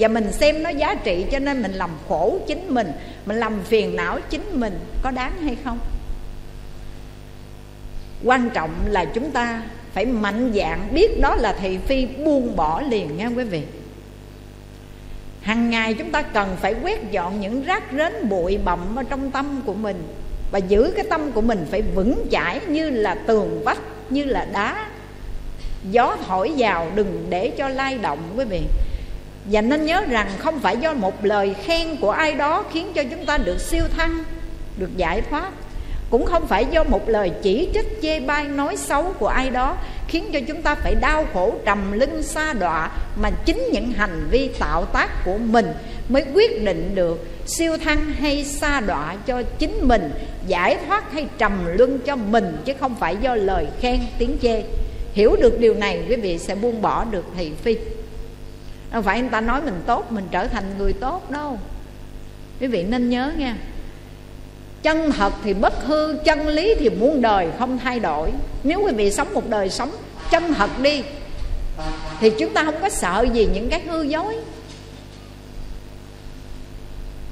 Và 0.00 0.08
mình 0.08 0.32
xem 0.32 0.62
nó 0.62 0.70
giá 0.70 0.94
trị 0.94 1.26
cho 1.32 1.38
nên 1.38 1.62
mình 1.62 1.72
làm 1.72 1.90
khổ 2.08 2.38
chính 2.46 2.74
mình 2.74 2.92
mình 3.26 3.36
làm 3.36 3.62
phiền 3.62 3.96
não 3.96 4.18
chính 4.30 4.60
mình, 4.60 4.78
có 5.02 5.10
đáng 5.10 5.32
hay 5.42 5.56
không? 5.64 5.78
Quan 8.24 8.50
trọng 8.50 8.70
là 8.86 9.04
chúng 9.04 9.30
ta 9.30 9.62
phải 9.92 10.06
mạnh 10.06 10.52
dạn 10.54 10.88
biết 10.92 11.20
đó 11.20 11.36
là 11.36 11.52
thị 11.52 11.78
phi 11.86 12.06
buông 12.06 12.56
bỏ 12.56 12.82
liền 12.82 13.16
nha 13.16 13.30
quý 13.36 13.44
vị. 13.44 13.62
Hàng 15.40 15.70
ngày 15.70 15.94
chúng 15.94 16.10
ta 16.10 16.22
cần 16.22 16.56
phải 16.60 16.74
quét 16.82 17.10
dọn 17.10 17.40
những 17.40 17.64
rác 17.64 17.82
rến 17.92 18.28
bụi 18.28 18.58
bặm 18.64 18.96
ở 18.96 19.02
trong 19.02 19.30
tâm 19.30 19.62
của 19.66 19.74
mình 19.74 20.02
và 20.50 20.58
giữ 20.58 20.92
cái 20.96 21.04
tâm 21.10 21.32
của 21.32 21.40
mình 21.40 21.66
phải 21.70 21.82
vững 21.82 22.26
chãi 22.30 22.60
như 22.68 22.90
là 22.90 23.14
tường 23.14 23.62
vách, 23.64 23.80
như 24.10 24.24
là 24.24 24.46
đá. 24.52 24.86
Gió 25.90 26.16
thổi 26.26 26.52
vào 26.56 26.90
đừng 26.94 27.26
để 27.30 27.50
cho 27.58 27.68
lay 27.68 27.98
động 27.98 28.18
quý 28.36 28.44
vị 28.44 28.60
và 29.44 29.60
nên 29.60 29.86
nhớ 29.86 30.04
rằng 30.08 30.28
không 30.38 30.60
phải 30.60 30.76
do 30.76 30.94
một 30.94 31.24
lời 31.24 31.54
khen 31.64 31.96
của 31.96 32.10
ai 32.10 32.32
đó 32.32 32.64
khiến 32.72 32.92
cho 32.94 33.02
chúng 33.10 33.26
ta 33.26 33.38
được 33.38 33.60
siêu 33.60 33.84
thăng, 33.96 34.24
được 34.76 34.96
giải 34.96 35.22
thoát. 35.30 35.50
Cũng 36.10 36.26
không 36.26 36.46
phải 36.46 36.66
do 36.70 36.84
một 36.84 37.08
lời 37.08 37.30
chỉ 37.42 37.68
trích, 37.74 38.02
chê 38.02 38.20
bai, 38.20 38.48
nói 38.48 38.76
xấu 38.76 39.12
của 39.18 39.26
ai 39.26 39.50
đó 39.50 39.76
khiến 40.08 40.24
cho 40.32 40.40
chúng 40.48 40.62
ta 40.62 40.74
phải 40.74 40.94
đau 40.94 41.26
khổ, 41.32 41.54
trầm 41.64 41.92
lưng, 41.92 42.22
xa 42.22 42.52
đọa, 42.52 42.90
mà 43.22 43.30
chính 43.44 43.68
những 43.72 43.92
hành 43.92 44.28
vi 44.30 44.50
tạo 44.58 44.84
tác 44.84 45.24
của 45.24 45.38
mình 45.38 45.66
mới 46.08 46.24
quyết 46.34 46.62
định 46.64 46.94
được 46.94 47.26
siêu 47.46 47.76
thăng 47.84 48.04
hay 48.04 48.44
xa 48.44 48.80
đọa 48.80 49.16
cho 49.26 49.42
chính 49.58 49.88
mình, 49.88 50.10
giải 50.46 50.76
thoát 50.86 51.12
hay 51.12 51.26
trầm 51.38 51.66
luân 51.66 51.98
cho 51.98 52.16
mình, 52.16 52.56
chứ 52.64 52.72
không 52.80 52.94
phải 53.00 53.16
do 53.20 53.34
lời 53.34 53.66
khen, 53.80 54.00
tiếng 54.18 54.36
chê. 54.42 54.62
Hiểu 55.12 55.36
được 55.40 55.60
điều 55.60 55.74
này, 55.74 56.02
quý 56.08 56.16
vị 56.16 56.38
sẽ 56.38 56.54
buông 56.54 56.82
bỏ 56.82 57.04
được 57.04 57.24
thị 57.36 57.52
phi 57.62 57.76
đâu 58.92 59.02
phải 59.02 59.20
người 59.20 59.30
ta 59.30 59.40
nói 59.40 59.62
mình 59.62 59.82
tốt, 59.86 60.12
mình 60.12 60.28
trở 60.30 60.46
thành 60.46 60.64
người 60.78 60.92
tốt 60.92 61.30
đâu. 61.30 61.58
Quý 62.60 62.66
vị 62.66 62.82
nên 62.82 63.10
nhớ 63.10 63.32
nha. 63.38 63.56
Chân 64.82 65.12
thật 65.12 65.32
thì 65.44 65.54
bất 65.54 65.84
hư, 65.84 66.18
chân 66.24 66.48
lý 66.48 66.74
thì 66.78 66.90
muôn 66.90 67.22
đời 67.22 67.48
không 67.58 67.78
thay 67.78 68.00
đổi. 68.00 68.30
Nếu 68.64 68.82
quý 68.84 68.92
vị 68.92 69.10
sống 69.10 69.34
một 69.34 69.48
đời 69.48 69.70
sống 69.70 69.90
chân 70.30 70.54
thật 70.54 70.70
đi, 70.82 71.02
thì 72.20 72.30
chúng 72.38 72.54
ta 72.54 72.64
không 72.64 72.80
có 72.80 72.88
sợ 72.88 73.26
gì 73.32 73.48
những 73.54 73.68
cái 73.68 73.80
hư 73.80 74.02
dối. 74.02 74.36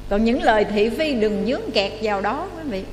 Còn 0.09 0.25
những 0.25 0.43
lời 0.43 0.65
thị 0.65 0.91
phi 0.91 1.15
đừng 1.15 1.47
dướng 1.47 1.71
kẹt 1.75 1.93
vào 2.03 2.21
đó, 2.21 2.49
quý 2.57 2.71
vị. 2.71 2.85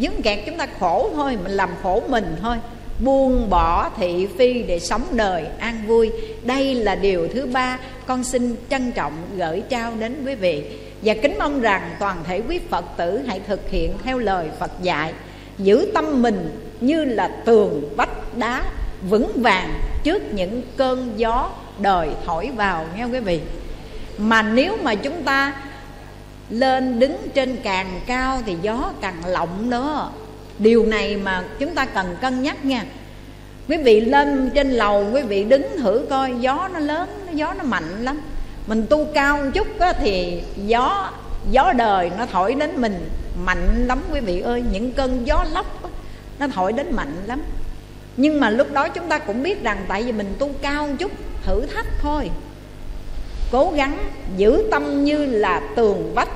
Dướng 0.00 0.22
kẹt 0.22 0.38
chúng 0.46 0.58
ta 0.58 0.66
khổ 0.80 1.10
thôi, 1.14 1.38
mình 1.42 1.52
làm 1.52 1.70
khổ 1.82 2.02
mình 2.08 2.36
thôi 2.42 2.56
buông 2.98 3.50
bỏ 3.50 3.90
thị 3.96 4.28
phi 4.38 4.62
để 4.62 4.80
sống 4.80 5.02
đời 5.12 5.44
an 5.58 5.82
vui. 5.86 6.10
Đây 6.42 6.74
là 6.74 6.94
điều 6.94 7.28
thứ 7.28 7.46
ba 7.46 7.78
con 8.06 8.24
xin 8.24 8.56
trân 8.70 8.92
trọng 8.92 9.12
gửi 9.36 9.62
trao 9.68 9.92
đến 9.98 10.24
quý 10.26 10.34
vị. 10.34 10.64
Và 11.02 11.14
kính 11.22 11.34
mong 11.38 11.60
rằng 11.60 11.90
toàn 11.98 12.16
thể 12.24 12.42
quý 12.48 12.60
phật 12.70 12.84
tử 12.96 13.20
hãy 13.26 13.40
thực 13.40 13.70
hiện 13.70 13.92
theo 14.04 14.18
lời 14.18 14.48
phật 14.58 14.70
dạy. 14.82 15.12
Giữ 15.58 15.90
tâm 15.94 16.22
mình 16.22 16.60
như 16.80 17.04
là 17.04 17.28
tường 17.44 17.94
vách 17.96 18.38
đá 18.38 18.64
vững 19.08 19.42
vàng 19.42 19.80
trước 20.04 20.34
những 20.34 20.62
cơn 20.76 21.12
gió 21.16 21.50
đời 21.78 22.08
thổi 22.26 22.50
vào 22.56 22.86
nghe 22.96 23.04
quý 23.04 23.20
vị. 23.20 23.40
Mà 24.18 24.42
nếu 24.42 24.76
mà 24.82 24.94
chúng 24.94 25.22
ta 25.22 25.54
lên 26.50 26.98
đứng 26.98 27.16
trên 27.34 27.56
càng 27.62 28.00
cao 28.06 28.40
thì 28.46 28.56
gió 28.62 28.92
càng 29.00 29.26
lộng 29.26 29.70
nữa 29.70 30.10
điều 30.58 30.86
này 30.86 31.16
mà 31.16 31.44
chúng 31.58 31.74
ta 31.74 31.86
cần 31.86 32.16
cân 32.20 32.42
nhắc 32.42 32.64
nha. 32.64 32.84
Quý 33.68 33.76
vị 33.76 34.00
lên 34.00 34.50
trên 34.54 34.70
lầu 34.70 35.06
quý 35.12 35.22
vị 35.22 35.44
đứng 35.44 35.76
thử 35.78 36.06
coi 36.10 36.34
gió 36.40 36.68
nó 36.72 36.78
lớn 36.78 37.08
gió 37.32 37.54
nó 37.58 37.64
mạnh 37.64 38.04
lắm. 38.04 38.20
Mình 38.66 38.86
tu 38.90 39.06
cao 39.14 39.36
một 39.36 39.50
chút 39.54 39.78
á, 39.78 39.92
thì 39.92 40.42
gió 40.66 41.10
gió 41.50 41.72
đời 41.72 42.10
nó 42.18 42.26
thổi 42.26 42.54
đến 42.54 42.70
mình 42.76 43.08
mạnh 43.44 43.84
lắm 43.86 44.02
quý 44.12 44.20
vị 44.20 44.40
ơi. 44.40 44.62
Những 44.72 44.92
cơn 44.92 45.26
gió 45.26 45.44
lốc 45.52 45.82
á, 45.82 45.90
nó 46.38 46.46
thổi 46.48 46.72
đến 46.72 46.92
mạnh 46.92 47.16
lắm. 47.26 47.42
Nhưng 48.16 48.40
mà 48.40 48.50
lúc 48.50 48.72
đó 48.72 48.88
chúng 48.88 49.08
ta 49.08 49.18
cũng 49.18 49.42
biết 49.42 49.62
rằng 49.62 49.84
tại 49.88 50.02
vì 50.02 50.12
mình 50.12 50.34
tu 50.38 50.50
cao 50.62 50.86
một 50.86 50.94
chút 50.98 51.12
thử 51.42 51.66
thách 51.74 51.86
thôi. 52.02 52.30
Cố 53.52 53.72
gắng 53.76 53.98
giữ 54.36 54.64
tâm 54.70 55.04
như 55.04 55.26
là 55.26 55.60
tường 55.76 56.12
vách 56.14 56.28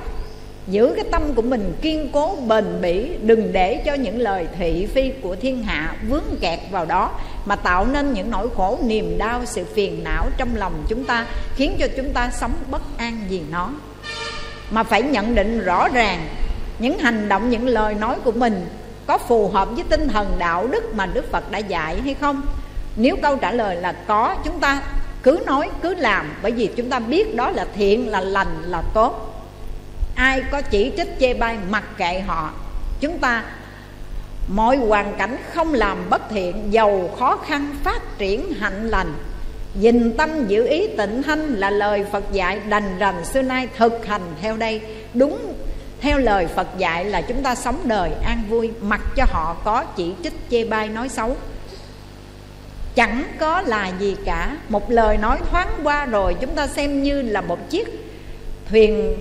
giữ 0.71 0.93
cái 0.97 1.05
tâm 1.11 1.35
của 1.35 1.43
mình 1.43 1.73
kiên 1.83 2.11
cố, 2.13 2.37
bền 2.47 2.65
bỉ, 2.81 3.11
đừng 3.23 3.53
để 3.53 3.83
cho 3.87 3.95
những 3.95 4.19
lời 4.19 4.47
thị 4.59 4.87
phi 4.87 5.13
của 5.23 5.37
thiên 5.37 5.63
hạ 5.63 5.95
vướng 6.09 6.37
kẹt 6.41 6.59
vào 6.71 6.85
đó 6.85 7.11
mà 7.45 7.57
tạo 7.57 7.87
nên 7.87 8.13
những 8.13 8.31
nỗi 8.31 8.49
khổ, 8.57 8.79
niềm 8.85 9.19
đau, 9.19 9.41
sự 9.45 9.65
phiền 9.75 10.05
não 10.05 10.29
trong 10.37 10.49
lòng 10.57 10.85
chúng 10.89 11.05
ta, 11.05 11.27
khiến 11.57 11.77
cho 11.79 11.87
chúng 11.97 12.13
ta 12.13 12.31
sống 12.41 12.53
bất 12.71 12.83
an 12.99 13.21
vì 13.29 13.41
nó. 13.51 13.71
Mà 14.71 14.83
phải 14.83 15.03
nhận 15.03 15.35
định 15.35 15.65
rõ 15.65 15.89
ràng, 15.89 16.29
những 16.79 16.99
hành 16.99 17.29
động, 17.29 17.51
những 17.51 17.67
lời 17.67 17.95
nói 17.95 18.17
của 18.25 18.33
mình 18.33 18.67
có 19.07 19.19
phù 19.19 19.49
hợp 19.49 19.69
với 19.71 19.85
tinh 19.89 20.09
thần 20.09 20.37
đạo 20.39 20.67
đức 20.67 20.95
mà 20.95 21.07
đức 21.07 21.33
phật 21.33 21.51
đã 21.51 21.59
dạy 21.59 22.01
hay 22.01 22.15
không? 22.15 22.43
Nếu 22.97 23.17
câu 23.23 23.37
trả 23.37 23.53
lời 23.53 23.77
là 23.77 23.93
có, 23.93 24.37
chúng 24.45 24.61
ta 24.61 24.83
cứ 25.23 25.41
nói, 25.47 25.71
cứ 25.83 25.95
làm, 25.95 26.33
bởi 26.43 26.53
vì 26.53 26.67
chúng 26.77 26.91
ta 26.91 26.99
biết 26.99 27.37
đó 27.37 27.51
là 27.51 27.67
thiện, 27.77 28.09
là 28.09 28.21
lành, 28.21 28.63
là 28.63 28.83
tốt 28.95 29.38
ai 30.19 30.43
có 30.51 30.63
chỉ 30.63 30.93
trích 30.97 31.09
chê 31.21 31.35
bai 31.35 31.59
mặc 31.71 31.85
kệ 31.97 32.21
họ, 32.21 32.53
chúng 33.01 33.19
ta, 33.19 33.45
mọi 34.49 34.77
hoàn 34.77 35.15
cảnh 35.19 35.37
không 35.55 35.75
làm 35.75 36.11
bất 36.11 36.23
thiện, 36.31 36.67
giàu 36.71 37.11
khó 37.19 37.37
khăn, 37.37 37.77
phát 37.85 38.19
triển 38.19 38.53
hạnh 38.53 38.89
lành. 38.89 39.15
Dình 39.81 40.17
tâm 40.17 40.47
giữ 40.47 40.67
ý 40.67 40.87
tịnh 40.97 41.23
thanh 41.23 41.55
là 41.55 41.71
lời 41.71 42.05
Phật 42.13 42.33
dạy 42.33 42.61
đành 42.69 42.99
rành 42.99 43.25
xưa 43.25 43.43
nay 43.43 43.69
thực 43.77 44.07
hành 44.07 44.23
theo 44.41 44.57
đây. 44.57 44.81
Đúng 45.15 45.55
theo 46.01 46.19
lời 46.19 46.47
Phật 46.47 46.69
dạy 46.79 47.05
là 47.05 47.23
chúng 47.23 47.43
ta 47.43 47.55
sống 47.55 47.81
đời 47.85 48.11
an 48.25 48.43
vui, 48.49 48.71
Mặc 48.81 49.01
cho 49.17 49.25
họ 49.29 49.57
có 49.65 49.85
chỉ 49.97 50.13
trích 50.23 50.51
chê 50.51 50.65
bai 50.65 50.89
nói 50.89 51.09
xấu. 51.09 51.37
Chẳng 52.95 53.25
có 53.39 53.61
là 53.61 53.93
gì 53.99 54.17
cả. 54.25 54.57
Một 54.69 54.91
lời 54.91 55.17
nói 55.17 55.39
thoáng 55.51 55.71
qua 55.83 56.07
rồi 56.07 56.37
chúng 56.41 56.55
ta 56.55 56.67
xem 56.67 57.03
như 57.03 57.23
là 57.23 57.41
một 57.41 57.71
chiếc 57.71 57.89
thuyền 58.71 59.15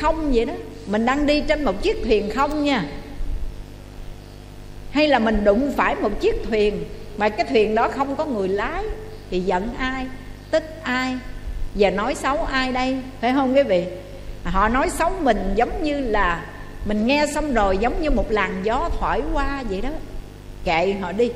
không 0.00 0.32
vậy 0.32 0.44
đó. 0.44 0.54
Mình 0.86 1.06
đang 1.06 1.26
đi 1.26 1.40
trên 1.40 1.64
một 1.64 1.82
chiếc 1.82 1.96
thuyền 2.04 2.30
không 2.30 2.64
nha. 2.64 2.84
Hay 4.90 5.08
là 5.08 5.18
mình 5.18 5.44
đụng 5.44 5.72
phải 5.76 5.94
một 5.94 6.20
chiếc 6.20 6.34
thuyền 6.48 6.84
mà 7.16 7.28
cái 7.28 7.46
thuyền 7.46 7.74
đó 7.74 7.88
không 7.88 8.16
có 8.16 8.24
người 8.24 8.48
lái 8.48 8.84
thì 9.30 9.40
giận 9.40 9.74
ai, 9.78 10.06
tức 10.50 10.62
ai 10.82 11.14
và 11.74 11.90
nói 11.90 12.14
xấu 12.14 12.42
ai 12.42 12.72
đây, 12.72 12.96
phải 13.20 13.32
không 13.32 13.54
quý 13.54 13.62
vị? 13.62 13.84
À, 14.44 14.50
họ 14.50 14.68
nói 14.68 14.90
xấu 14.90 15.10
mình 15.20 15.52
giống 15.54 15.82
như 15.82 16.00
là 16.00 16.46
mình 16.84 17.06
nghe 17.06 17.26
xong 17.34 17.54
rồi 17.54 17.78
giống 17.78 18.02
như 18.02 18.10
một 18.10 18.30
làn 18.30 18.60
gió 18.62 18.90
thổi 19.00 19.22
qua 19.32 19.62
vậy 19.70 19.80
đó. 19.80 19.88
Kệ 20.64 20.94
họ 21.00 21.12
đi. 21.12 21.30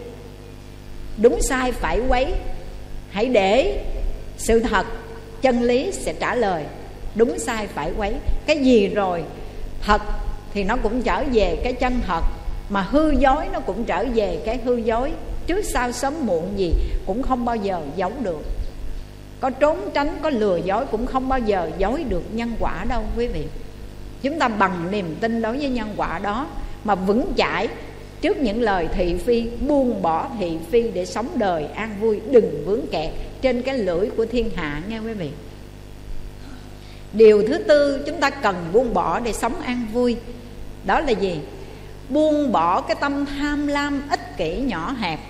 Đúng 1.22 1.42
sai 1.42 1.72
phải 1.72 2.00
quấy. 2.08 2.34
Hãy 3.10 3.26
để 3.26 3.84
sự 4.38 4.60
thật, 4.60 4.86
chân 5.42 5.62
lý 5.62 5.92
sẽ 5.92 6.12
trả 6.12 6.34
lời 6.34 6.64
đúng 7.14 7.38
sai, 7.38 7.66
phải 7.66 7.92
quấy. 7.96 8.14
Cái 8.46 8.58
gì 8.58 8.88
rồi? 8.88 9.22
Thật 9.80 10.02
thì 10.54 10.64
nó 10.64 10.76
cũng 10.76 11.02
trở 11.02 11.24
về 11.32 11.56
cái 11.64 11.72
chân 11.72 12.00
thật, 12.06 12.22
mà 12.68 12.82
hư 12.82 13.10
dối 13.10 13.46
nó 13.52 13.60
cũng 13.60 13.84
trở 13.84 14.04
về 14.14 14.38
cái 14.44 14.58
hư 14.64 14.76
dối. 14.76 15.12
Trước 15.46 15.62
sau 15.64 15.92
sớm 15.92 16.26
muộn 16.26 16.52
gì 16.56 16.72
cũng 17.06 17.22
không 17.22 17.44
bao 17.44 17.56
giờ 17.56 17.80
giấu 17.96 18.12
được. 18.22 18.42
Có 19.40 19.50
trốn 19.50 19.90
tránh, 19.94 20.18
có 20.22 20.30
lừa 20.30 20.56
dối 20.56 20.86
cũng 20.90 21.06
không 21.06 21.28
bao 21.28 21.38
giờ 21.38 21.70
dối 21.78 22.04
được 22.08 22.22
nhân 22.32 22.52
quả 22.60 22.84
đâu, 22.88 23.02
quý 23.16 23.26
vị. 23.26 23.44
Chúng 24.22 24.38
ta 24.38 24.48
bằng 24.48 24.90
niềm 24.90 25.16
tin 25.20 25.42
đối 25.42 25.58
với 25.58 25.68
nhân 25.68 25.88
quả 25.96 26.18
đó 26.18 26.46
mà 26.84 26.94
vững 26.94 27.32
chãi. 27.36 27.68
Trước 28.20 28.36
những 28.36 28.62
lời 28.62 28.88
thị 28.94 29.14
phi, 29.14 29.46
buông 29.68 30.02
bỏ 30.02 30.28
thị 30.38 30.58
phi 30.70 30.82
để 30.90 31.06
sống 31.06 31.28
đời 31.34 31.64
an 31.64 31.96
vui, 32.00 32.20
đừng 32.30 32.64
vướng 32.66 32.86
kẹt 32.86 33.10
trên 33.42 33.62
cái 33.62 33.78
lưỡi 33.78 34.10
của 34.16 34.26
thiên 34.26 34.50
hạ, 34.54 34.82
nghe 34.88 34.98
quý 34.98 35.12
vị 35.12 35.30
điều 37.12 37.42
thứ 37.48 37.58
tư, 37.58 38.02
chúng 38.06 38.20
ta 38.20 38.30
cần 38.30 38.56
buông 38.72 38.94
bỏ 38.94 39.20
để 39.20 39.32
sống 39.32 39.60
an 39.60 39.86
vui. 39.92 40.16
Đó 40.84 41.00
là 41.00 41.10
gì? 41.10 41.40
Buông 42.08 42.52
bỏ 42.52 42.80
cái 42.80 42.96
tâm 43.00 43.26
tham 43.26 43.66
lam, 43.66 44.02
ích 44.10 44.36
kỷ 44.36 44.56
nhỏ 44.56 44.94
hẹp. 45.00 45.20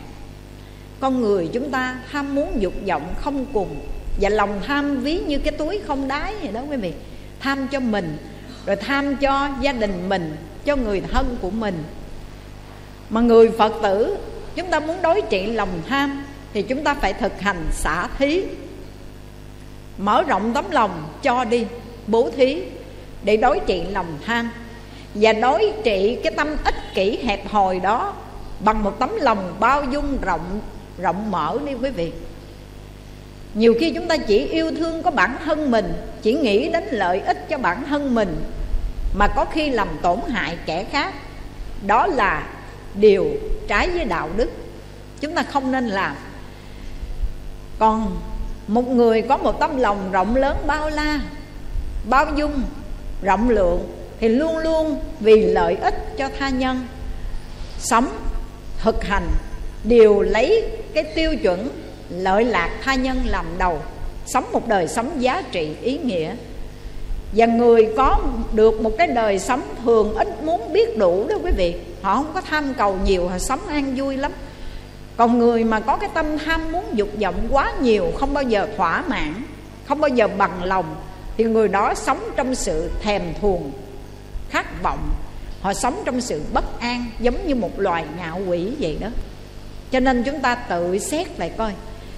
Con 1.01 1.20
người 1.20 1.49
chúng 1.53 1.70
ta 1.70 1.97
tham 2.12 2.35
muốn 2.35 2.62
dục 2.62 2.74
vọng 2.87 3.14
không 3.20 3.47
cùng 3.53 3.81
và 4.20 4.28
lòng 4.28 4.61
tham 4.66 4.97
ví 4.97 5.18
như 5.18 5.39
cái 5.39 5.53
túi 5.53 5.81
không 5.87 6.09
đáy 6.09 6.35
vậy 6.43 6.53
đó 6.53 6.61
quý 6.70 6.76
vị. 6.76 6.93
Tham 7.41 7.68
cho 7.68 7.81
mình, 7.81 8.16
rồi 8.66 8.76
tham 8.76 9.16
cho 9.16 9.49
gia 9.61 9.72
đình 9.72 10.09
mình, 10.09 10.37
cho 10.64 10.76
người 10.76 11.01
thân 11.01 11.37
của 11.41 11.51
mình. 11.51 11.85
Mà 13.11 13.20
người 13.20 13.51
phật 13.59 13.72
tử, 13.83 14.16
chúng 14.55 14.70
ta 14.70 14.81
muốn 14.81 15.03
đối 15.03 15.22
trị 15.31 15.47
lòng 15.47 15.83
tham 15.89 16.24
thì 16.53 16.62
chúng 16.62 16.85
ta 16.85 16.95
phải 16.95 17.12
thực 17.12 17.41
hành 17.41 17.66
xả 17.72 18.09
thí 18.18 18.43
mở 20.01 20.22
rộng 20.22 20.53
tấm 20.55 20.70
lòng 20.70 21.09
cho 21.22 21.44
đi, 21.44 21.66
bố 22.07 22.30
thí, 22.36 22.62
để 23.22 23.36
đối 23.36 23.61
trị 23.66 23.82
lòng 23.90 24.18
tham. 24.26 24.51
Và 25.14 25.32
đối 25.32 25.72
trị 25.84 26.18
cái 26.24 26.32
tâm 26.36 26.57
ích 26.64 26.74
kỷ 26.94 27.18
hẹp 27.24 27.48
hòi 27.48 27.80
đó 27.80 28.14
bằng 28.61 28.82
một 28.82 28.98
tấm 28.98 29.11
lòng 29.20 29.57
bao 29.61 29.84
dung 29.84 30.18
rộng 30.20 30.61
rộng 30.98 31.30
mở 31.30 31.59
đi 31.66 31.72
quý 31.74 31.90
vị. 31.90 32.12
Nhiều 33.55 33.74
khi 33.80 33.92
chúng 33.94 34.09
ta 34.09 34.16
chỉ 34.16 34.46
yêu 34.46 34.70
thương 34.78 35.03
có 35.03 35.11
bản 35.11 35.36
thân 35.44 35.70
mình, 35.70 35.92
chỉ 36.22 36.34
nghĩ 36.34 36.68
đến 36.68 36.84
lợi 36.90 37.20
ích 37.20 37.48
cho 37.48 37.59
bản 37.59 37.84
thân 37.88 38.14
mình, 38.14 38.44
mà 39.14 39.28
có 39.28 39.44
khi 39.44 39.70
làm 39.70 39.88
tổn 40.03 40.18
hại 40.28 40.57
kẻ 40.66 40.84
khác. 40.84 41.14
Đó 41.86 42.07
là 42.07 42.46
điều 42.94 43.26
trái 43.68 43.90
với 43.90 44.05
đạo 44.05 44.28
đức. 44.36 44.51
Chúng 45.20 45.34
ta 45.34 45.42
không 45.42 45.72
nên 45.72 45.88
làm. 45.88 46.16
Còn 47.78 48.16
một 48.71 48.89
người 48.89 49.23
có 49.23 49.37
một 49.37 49.61
tấm 49.61 49.77
lòng 49.77 50.12
rộng 50.12 50.37
lớn 50.37 50.57
bao 50.66 50.91
la, 50.91 51.21
bao 52.09 52.27
dung, 52.37 52.62
rộng 53.23 53.51
lượng, 53.51 53.89
thì 54.21 54.29
luôn 54.29 54.59
luôn 54.59 55.01
vì 55.21 55.43
lợi 55.43 55.77
ích 55.77 56.16
cho 56.16 56.29
tha 56.39 56.49
nhân. 56.49 56.87
Sống, 57.79 58.09
thực 58.79 59.05
hành, 59.05 59.29
đều 59.85 60.21
lấy 60.21 60.62
cái 60.95 61.05
tiêu 61.05 61.37
chuẩn 61.43 61.68
lợi 62.11 62.45
lạc 62.45 62.71
tha 62.83 62.95
nhân 62.95 63.18
làm 63.25 63.47
đầu, 63.59 63.79
sống 64.27 64.45
một 64.53 64.68
đời 64.68 64.89
sống 64.89 65.23
giá 65.23 65.43
trị 65.53 65.77
ý 65.83 65.99
nghĩa. 65.99 66.35
Và 67.33 67.47
người 67.47 67.89
có 67.97 68.21
được 68.53 68.81
một 68.81 68.93
cái 68.99 69.07
đời 69.07 69.39
sống 69.39 69.62
thường 69.85 70.14
ít 70.14 70.43
muốn 70.43 70.73
biết 70.73 70.99
đủ 70.99 71.27
đó 71.29 71.37
quý 71.45 71.51
vị. 71.57 71.75
Họ 72.03 72.14
không 72.14 72.33
có 72.35 72.41
tham 72.41 72.75
cầu 72.75 72.99
nhiều, 73.05 73.29
họ 73.29 73.39
sống 73.39 73.66
an 73.66 73.95
vui 73.97 74.16
lắm 74.16 74.33
còn 75.21 75.39
người 75.39 75.64
mà 75.64 75.81
có 75.81 75.97
cái 75.97 76.11
tâm 76.14 76.39
tham 76.39 76.73
muốn 76.73 76.85
dục 76.95 77.09
vọng 77.21 77.47
quá 77.51 77.73
nhiều, 77.81 78.12
không 78.18 78.35
bao 78.35 78.45
giờ 78.45 78.68
thỏa 78.77 79.03
mãn, 79.03 79.35
không 79.87 80.01
bao 80.01 80.09
giờ 80.09 80.29
bằng 80.29 80.64
lòng, 80.64 80.97
thì 81.37 81.45
người 81.45 81.68
đó 81.68 81.95
sống 81.95 82.21
trong 82.37 82.55
sự 82.55 82.91
thèm 83.03 83.23
thuồng, 83.41 83.73
khát 84.51 84.83
vọng. 84.83 85.11
Họ 85.61 85.75
sống 85.75 86.03
trong 86.05 86.21
sự 86.21 86.43
bất 86.53 86.81
an, 86.81 87.05
giống 87.21 87.47
như 87.47 87.55
một 87.55 87.81
loài 87.81 88.05
ngạo 88.16 88.41
quỷ 88.49 88.73
vậy 88.81 88.97
đó. 89.01 89.09
Cho 89.91 90.01
nên 90.01 90.23
chúng 90.23 90.41
ta 90.41 90.55
tự 90.55 90.99
xét 90.99 91.39
lại 91.39 91.53
coi, 91.57 91.73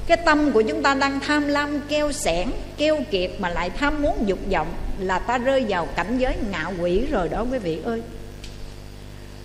cái 0.06 0.16
tâm 0.16 0.52
của 0.52 0.62
chúng 0.62 0.82
ta 0.82 0.94
đang 0.94 1.20
tham 1.20 1.48
lam, 1.48 1.80
keo 1.88 2.12
sẻn, 2.12 2.48
keo 2.76 2.98
kiệt 3.10 3.30
mà 3.38 3.48
lại 3.48 3.70
tham 3.70 4.02
muốn 4.02 4.24
dục 4.26 4.38
vọng 4.52 4.68
là 4.98 5.18
ta 5.18 5.38
rơi 5.38 5.64
vào 5.68 5.86
cảnh 5.96 6.18
giới 6.18 6.36
ngạo 6.50 6.72
quỷ 6.80 7.06
rồi 7.10 7.28
đó, 7.28 7.44
quý 7.52 7.58
vị 7.58 7.80
ơi 7.84 8.02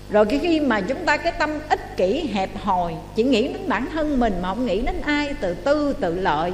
rồi 0.09 0.25
cái 0.25 0.39
khi 0.39 0.59
mà 0.59 0.81
chúng 0.81 1.05
ta 1.05 1.17
cái 1.17 1.31
tâm 1.39 1.49
ích 1.69 1.97
kỷ 1.97 2.29
hẹp 2.33 2.49
hòi, 2.57 2.93
chỉ 3.15 3.23
nghĩ 3.23 3.47
đến 3.47 3.61
bản 3.67 3.87
thân 3.93 4.19
mình 4.19 4.33
mà 4.41 4.49
không 4.49 4.65
nghĩ 4.65 4.81
đến 4.81 5.01
ai 5.01 5.33
tự 5.33 5.53
tư 5.53 5.93
tự 5.99 6.15
lợi. 6.19 6.53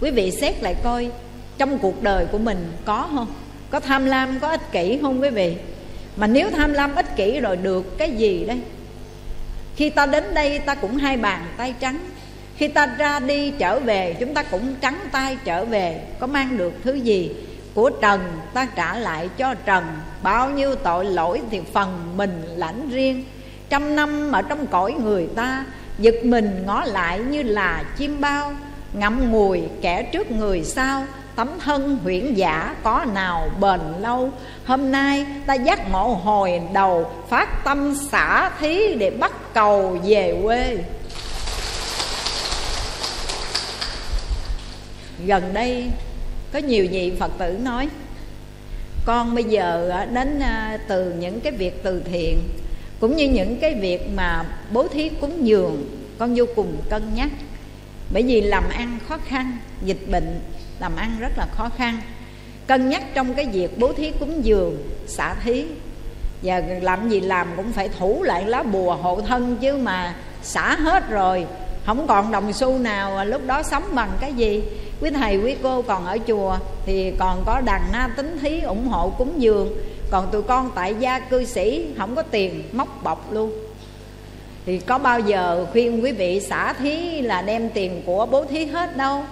Quý 0.00 0.10
vị 0.10 0.30
xét 0.30 0.62
lại 0.62 0.74
coi, 0.84 1.10
trong 1.58 1.78
cuộc 1.78 2.02
đời 2.02 2.26
của 2.26 2.38
mình 2.38 2.72
có 2.84 3.08
không? 3.14 3.26
Có 3.70 3.80
tham 3.80 4.04
lam, 4.04 4.40
có 4.40 4.48
ích 4.48 4.72
kỷ 4.72 4.98
không 5.02 5.22
quý 5.22 5.30
vị? 5.30 5.56
Mà 6.16 6.26
nếu 6.26 6.50
tham 6.50 6.72
lam, 6.72 6.94
ích 6.94 7.16
kỷ 7.16 7.40
rồi 7.40 7.56
được 7.56 7.98
cái 7.98 8.10
gì 8.10 8.44
đây? 8.44 8.58
Khi 9.76 9.90
ta 9.90 10.06
đến 10.06 10.24
đây, 10.34 10.58
ta 10.58 10.74
cũng 10.74 10.96
hai 10.96 11.16
bàn 11.16 11.46
tay 11.56 11.74
trắng. 11.80 11.98
Khi 12.56 12.68
ta 12.68 12.86
ra 12.86 13.20
đi, 13.20 13.50
trở 13.50 13.80
về, 13.80 14.16
chúng 14.20 14.34
ta 14.34 14.42
cũng 14.42 14.74
trắng 14.80 14.98
tay 15.12 15.36
trở 15.44 15.64
về, 15.64 16.00
có 16.18 16.26
mang 16.26 16.58
được 16.58 16.72
thứ 16.84 16.94
gì? 16.94 17.30
Của 17.76 17.90
trần, 17.90 18.20
ta 18.54 18.66
trả 18.76 18.96
lại 18.96 19.28
cho 19.38 19.54
trần. 19.54 19.84
Bao 20.22 20.50
nhiêu 20.50 20.74
tội 20.74 21.04
lỗi 21.04 21.40
thì 21.50 21.60
phần 21.72 22.12
mình 22.16 22.42
lãnh 22.56 22.88
riêng. 22.90 23.24
Trăm 23.68 23.96
năm 23.96 24.32
ở 24.32 24.42
trong 24.42 24.66
cõi 24.66 24.92
người 24.92 25.28
ta, 25.36 25.64
giật 25.98 26.14
mình 26.24 26.62
ngó 26.66 26.84
lại 26.84 27.18
như 27.18 27.42
là 27.42 27.84
chim 27.96 28.20
bao. 28.20 28.52
Ngậm 28.92 29.32
ngùi 29.32 29.62
kẻ 29.82 30.02
trước 30.02 30.30
người 30.30 30.64
sau 30.64 31.04
tấm 31.36 31.48
thân 31.64 31.98
huyễn 32.02 32.34
giả 32.34 32.74
có 32.82 33.04
nào 33.14 33.50
bền 33.60 33.80
lâu? 34.00 34.30
Hôm 34.66 34.92
nay 34.92 35.26
ta 35.46 35.54
giác 35.54 35.90
ngộ 35.90 36.20
hồi 36.24 36.60
đầu, 36.72 37.10
phát 37.28 37.64
tâm 37.64 37.94
xả 38.10 38.50
thí 38.60 38.94
để 38.94 39.10
bắt 39.10 39.32
cầu 39.54 39.98
về 40.04 40.40
quê. 40.44 40.78
Gần 45.26 45.54
đây 45.54 45.90
có 46.56 46.62
nhiều 46.62 46.86
vị 46.90 47.12
phật 47.18 47.32
tử 47.38 47.58
nói, 47.62 47.88
con 49.04 49.34
bây 49.34 49.44
giờ 49.44 49.90
à, 49.90 50.04
đến 50.04 50.40
à, 50.40 50.78
từ 50.88 51.12
những 51.18 51.40
cái 51.40 51.52
việc 51.52 51.82
từ 51.82 52.02
thiện, 52.04 52.38
cũng 53.00 53.16
như 53.16 53.28
những 53.28 53.58
cái 53.60 53.74
việc 53.74 54.08
mà 54.14 54.44
bố 54.72 54.88
thí 54.88 55.08
cúng 55.20 55.46
dường, 55.46 55.98
con 56.18 56.34
vô 56.36 56.44
cùng 56.56 56.76
cân 56.90 57.02
nhắc. 57.14 57.28
Bởi 58.12 58.22
vì 58.22 58.40
làm 58.40 58.64
ăn 58.68 58.98
khó 59.08 59.18
khăn, 59.24 59.56
dịch 59.82 60.08
bệnh 60.10 60.40
làm 60.80 60.96
ăn 60.96 61.16
rất 61.20 61.32
là 61.38 61.46
khó 61.52 61.68
khăn. 61.76 62.00
Cân 62.66 62.88
nhắc 62.88 63.02
trong 63.14 63.34
cái 63.34 63.46
việc 63.46 63.78
bố 63.78 63.92
thí 63.92 64.10
cúng 64.20 64.44
dường, 64.44 64.88
xả 65.06 65.34
thí. 65.44 65.64
Và 66.42 66.62
làm 66.82 67.08
gì 67.08 67.20
làm 67.20 67.48
cũng 67.56 67.72
phải 67.72 67.88
thủ 67.88 68.22
lại 68.22 68.44
lá 68.46 68.62
bùa 68.62 68.94
hộ 68.94 69.20
thân 69.20 69.56
chứ 69.60 69.76
mà 69.76 70.14
xả 70.42 70.76
hết 70.76 71.10
rồi, 71.10 71.46
không 71.86 72.06
còn 72.06 72.32
đồng 72.32 72.52
xu 72.52 72.78
nào 72.78 73.16
à, 73.16 73.24
lúc 73.24 73.42
đó 73.46 73.62
sống 73.62 73.84
bằng 73.94 74.10
cái 74.20 74.32
gì? 74.32 74.62
Quý 75.00 75.10
thầy, 75.10 75.36
quý 75.36 75.54
cô 75.62 75.82
còn 75.82 76.06
ở 76.06 76.18
chùa 76.26 76.56
thì 76.86 77.12
còn 77.18 77.42
có 77.46 77.60
đàn 77.60 77.82
na 77.92 78.08
tính 78.16 78.38
thí 78.42 78.60
ủng 78.60 78.88
hộ 78.88 79.12
cúng 79.18 79.34
dường. 79.38 79.76
Còn 80.10 80.30
tụi 80.32 80.42
con 80.42 80.70
tại 80.74 80.94
gia 80.98 81.18
cư 81.18 81.44
sĩ, 81.44 81.86
không 81.98 82.14
có 82.14 82.22
tiền, 82.22 82.62
móc 82.72 83.02
bọc 83.02 83.32
luôn. 83.32 83.52
Thì 84.66 84.78
có 84.78 84.98
bao 84.98 85.20
giờ 85.20 85.66
khuyên 85.72 86.04
quý 86.04 86.12
vị 86.12 86.40
xả 86.40 86.72
thí 86.72 87.20
là 87.20 87.42
đem 87.42 87.68
tiền 87.68 88.02
của 88.06 88.26
bố 88.26 88.44
thí 88.44 88.64
hết 88.64 88.96
đâu? 88.96 89.24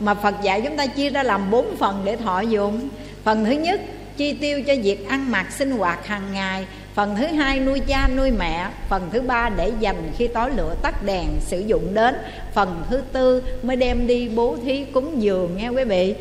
Mà 0.00 0.14
phật 0.14 0.34
dạy 0.42 0.60
chúng 0.60 0.76
ta 0.76 0.86
chia 0.86 1.10
ra 1.10 1.22
làm 1.22 1.50
bốn 1.50 1.76
phần 1.76 2.02
để 2.04 2.16
thọ 2.16 2.40
dụng. 2.40 2.88
Phần 3.24 3.44
thứ 3.44 3.50
nhất, 3.50 3.80
chi 4.16 4.32
tiêu 4.32 4.62
cho 4.66 4.74
việc 4.82 5.08
ăn 5.08 5.30
mặc 5.30 5.46
sinh 5.52 5.70
hoạt 5.70 6.06
hàng 6.06 6.32
ngày 6.32 6.66
phần 6.94 7.16
thứ 7.16 7.26
hai 7.26 7.60
nuôi 7.60 7.80
cha 7.80 8.08
nuôi 8.16 8.30
mẹ. 8.30 8.68
Phần 8.88 9.08
thứ 9.12 9.20
ba 9.20 9.48
để 9.48 9.72
dành 9.80 10.12
khi 10.16 10.28
tối 10.28 10.50
lửa 10.56 10.74
tắt 10.82 11.04
đèn 11.04 11.28
sử 11.40 11.60
dụng 11.60 11.94
đến. 11.94 12.14
Phần 12.54 12.82
thứ 12.90 13.02
tư 13.12 13.42
mới 13.62 13.76
đem 13.76 14.06
đi 14.06 14.28
bố 14.28 14.56
thí 14.64 14.84
cúng 14.84 15.22
dường 15.22 15.56
nghe 15.56 15.68
quý 15.68 15.84
vị. 15.84 16.14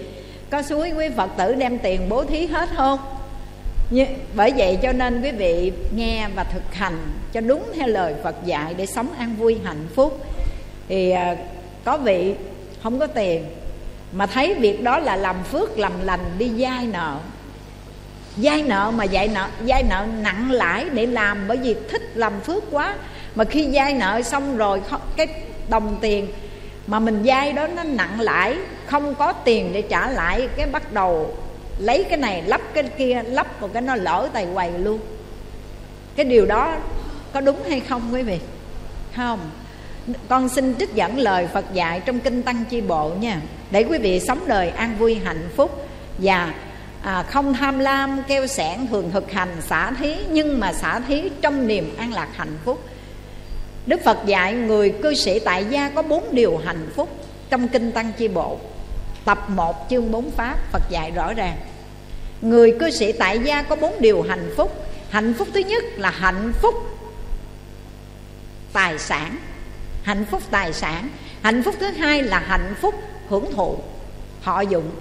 Có 0.50 0.62
suối 0.62 0.92
quý 0.98 1.06
phật 1.18 1.30
tử 1.38 1.56
đem 1.56 1.80
tiền 1.80 2.10
bố 2.10 2.24
thí 2.24 2.46
hết 2.46 2.70
không? 2.78 3.00
Như, 3.92 4.06
bởi 4.36 4.54
vậy 4.58 4.80
cho 4.82 4.92
nên 4.92 5.22
quý 5.22 5.32
vị 5.32 5.72
nghe 5.96 6.28
và 6.36 6.44
thực 6.44 6.74
hành 6.74 6.98
cho 7.34 7.42
đúng 7.42 7.64
theo 7.76 7.88
lời 7.88 8.14
Phật 8.24 8.36
dạy 8.46 8.74
để 8.74 8.86
sống 8.86 9.08
an 9.18 9.36
vui 9.36 9.58
hạnh 9.64 9.88
phúc. 9.96 10.26
Thì 10.88 11.12
à, 11.12 11.36
có 11.84 11.98
vị 11.98 12.34
không 12.84 13.00
có 13.00 13.08
tiền 13.08 13.46
mà 14.12 14.26
thấy 14.26 14.54
việc 14.54 14.84
đó 14.84 15.00
là 15.00 15.16
làm 15.16 15.44
phước 15.44 15.80
làm 15.80 15.92
lành 16.04 16.26
đi 16.38 16.52
dai 16.60 16.86
nợ 16.86 17.18
vay 18.38 18.64
nợ 18.64 18.92
mà 18.96 19.04
dạy 19.04 19.28
nợ 19.28 19.48
vay 19.60 19.84
nợ 19.84 20.06
nặng 20.22 20.52
lãi 20.52 20.86
để 20.94 21.06
làm, 21.06 21.48
bởi 21.48 21.58
vì 21.58 21.76
thích 21.90 22.12
làm 22.16 22.34
phước 22.42 22.64
quá. 22.72 22.96
Mà 23.36 23.44
khi 23.44 23.70
vay 23.74 23.94
nợ 23.94 24.22
xong 24.22 24.58
rồi 24.58 24.82
cái 25.16 25.28
đồng 25.70 25.98
tiền 26.02 26.28
mà 26.88 27.00
mình 27.00 27.22
vay 27.26 27.54
đó 27.54 27.68
nó 27.68 27.84
nặng 27.84 28.20
lãi, 28.20 28.56
không 28.86 29.16
có 29.16 29.34
tiền 29.34 29.74
để 29.74 29.82
trả 29.82 30.10
lại 30.10 30.48
cái 30.58 30.66
bắt 30.66 30.94
đầu 30.94 31.38
lấy 31.78 32.04
cái 32.04 32.18
này, 32.18 32.42
lắp 32.42 32.62
cái 32.74 32.84
kia, 32.84 33.22
lắp 33.26 33.62
một 33.62 33.70
cái 33.74 33.82
nó 33.82 33.96
lỡ 33.96 34.30
tài 34.34 34.48
quầy 34.54 34.72
luôn. 34.72 35.00
Cái 36.16 36.26
điều 36.26 36.46
đó 36.46 36.76
có 37.34 37.42
đúng 37.42 37.64
hay 37.70 37.80
không 37.80 38.10
quý 38.14 38.24
vị? 38.24 38.40
Không. 39.16 39.40
Con 40.30 40.50
xin 40.50 40.76
trích 40.80 40.96
dẫn 40.96 41.18
lời 41.18 41.48
Phật 41.54 41.66
dạy 41.74 42.02
trong 42.06 42.20
kinh 42.20 42.44
Tăng 42.44 42.66
Chi 42.70 42.82
Bộ 42.82 43.12
nha. 43.20 43.42
Để 43.72 43.84
quý 43.84 43.98
vị 43.98 44.20
sống 44.20 44.40
đời 44.46 44.70
an 44.70 44.96
vui 45.00 45.20
hạnh 45.26 45.50
phúc 45.56 45.88
và 46.18 46.54
à, 47.04 47.24
không 47.24 47.54
tham 47.54 47.80
lam 47.80 48.24
keo 48.28 48.48
sẻn 48.48 48.88
thường 48.88 49.12
thực 49.12 49.32
hành 49.32 49.62
xả 49.62 49.92
thí 49.92 50.16
nhưng 50.30 50.60
mà 50.60 50.74
xả 50.74 51.00
thí 51.08 51.30
trong 51.42 51.68
niềm 51.68 51.96
an 51.98 52.14
lạc 52.14 52.30
hạnh 52.36 52.58
phúc. 52.66 52.84
Đức 53.86 54.02
Phật 54.04 54.18
dạy 54.26 54.54
người 54.54 54.94
cư 55.04 55.14
sĩ 55.14 55.40
tại 55.40 55.66
gia 55.70 55.90
có 55.90 56.02
bốn 56.02 56.24
điều 56.32 56.58
hạnh 56.58 56.90
phúc 56.96 57.10
trong 57.50 57.68
kinh 57.68 57.92
Tăng 57.92 58.12
Chi 58.18 58.28
Bộ. 58.28 58.58
Tập 59.26 59.50
1 59.50 59.88
chương 59.90 60.12
4 60.12 60.32
Pháp 60.32 60.58
Phật 60.72 60.82
dạy 60.90 61.12
rõ 61.12 61.34
ràng. 61.34 61.58
Người 62.42 62.76
cư 62.80 62.92
sĩ 62.92 63.12
tại 63.12 63.40
gia 63.40 63.62
có 63.62 63.76
bốn 63.76 63.94
điều 64.00 64.22
hạnh 64.22 64.54
phúc. 64.58 64.86
Hạnh 65.10 65.34
phúc 65.34 65.48
thứ 65.54 65.60
nhất 65.60 65.84
là 65.98 66.10
hạnh 66.10 66.54
phúc 66.62 66.76
tài 68.74 69.00
sản. 69.00 69.38
Hạnh 70.04 70.26
phúc 70.32 70.42
tài 70.52 70.74
sản. 70.74 71.10
Hạnh 71.42 71.64
phúc 71.64 71.76
thứ 71.80 71.88
hai 71.88 72.24
là 72.24 72.40
hạnh 72.40 72.76
phúc 72.82 72.96
hưởng 73.30 73.54
thụ. 73.54 73.78
Họ 74.42 74.62
dụng. 74.62 74.92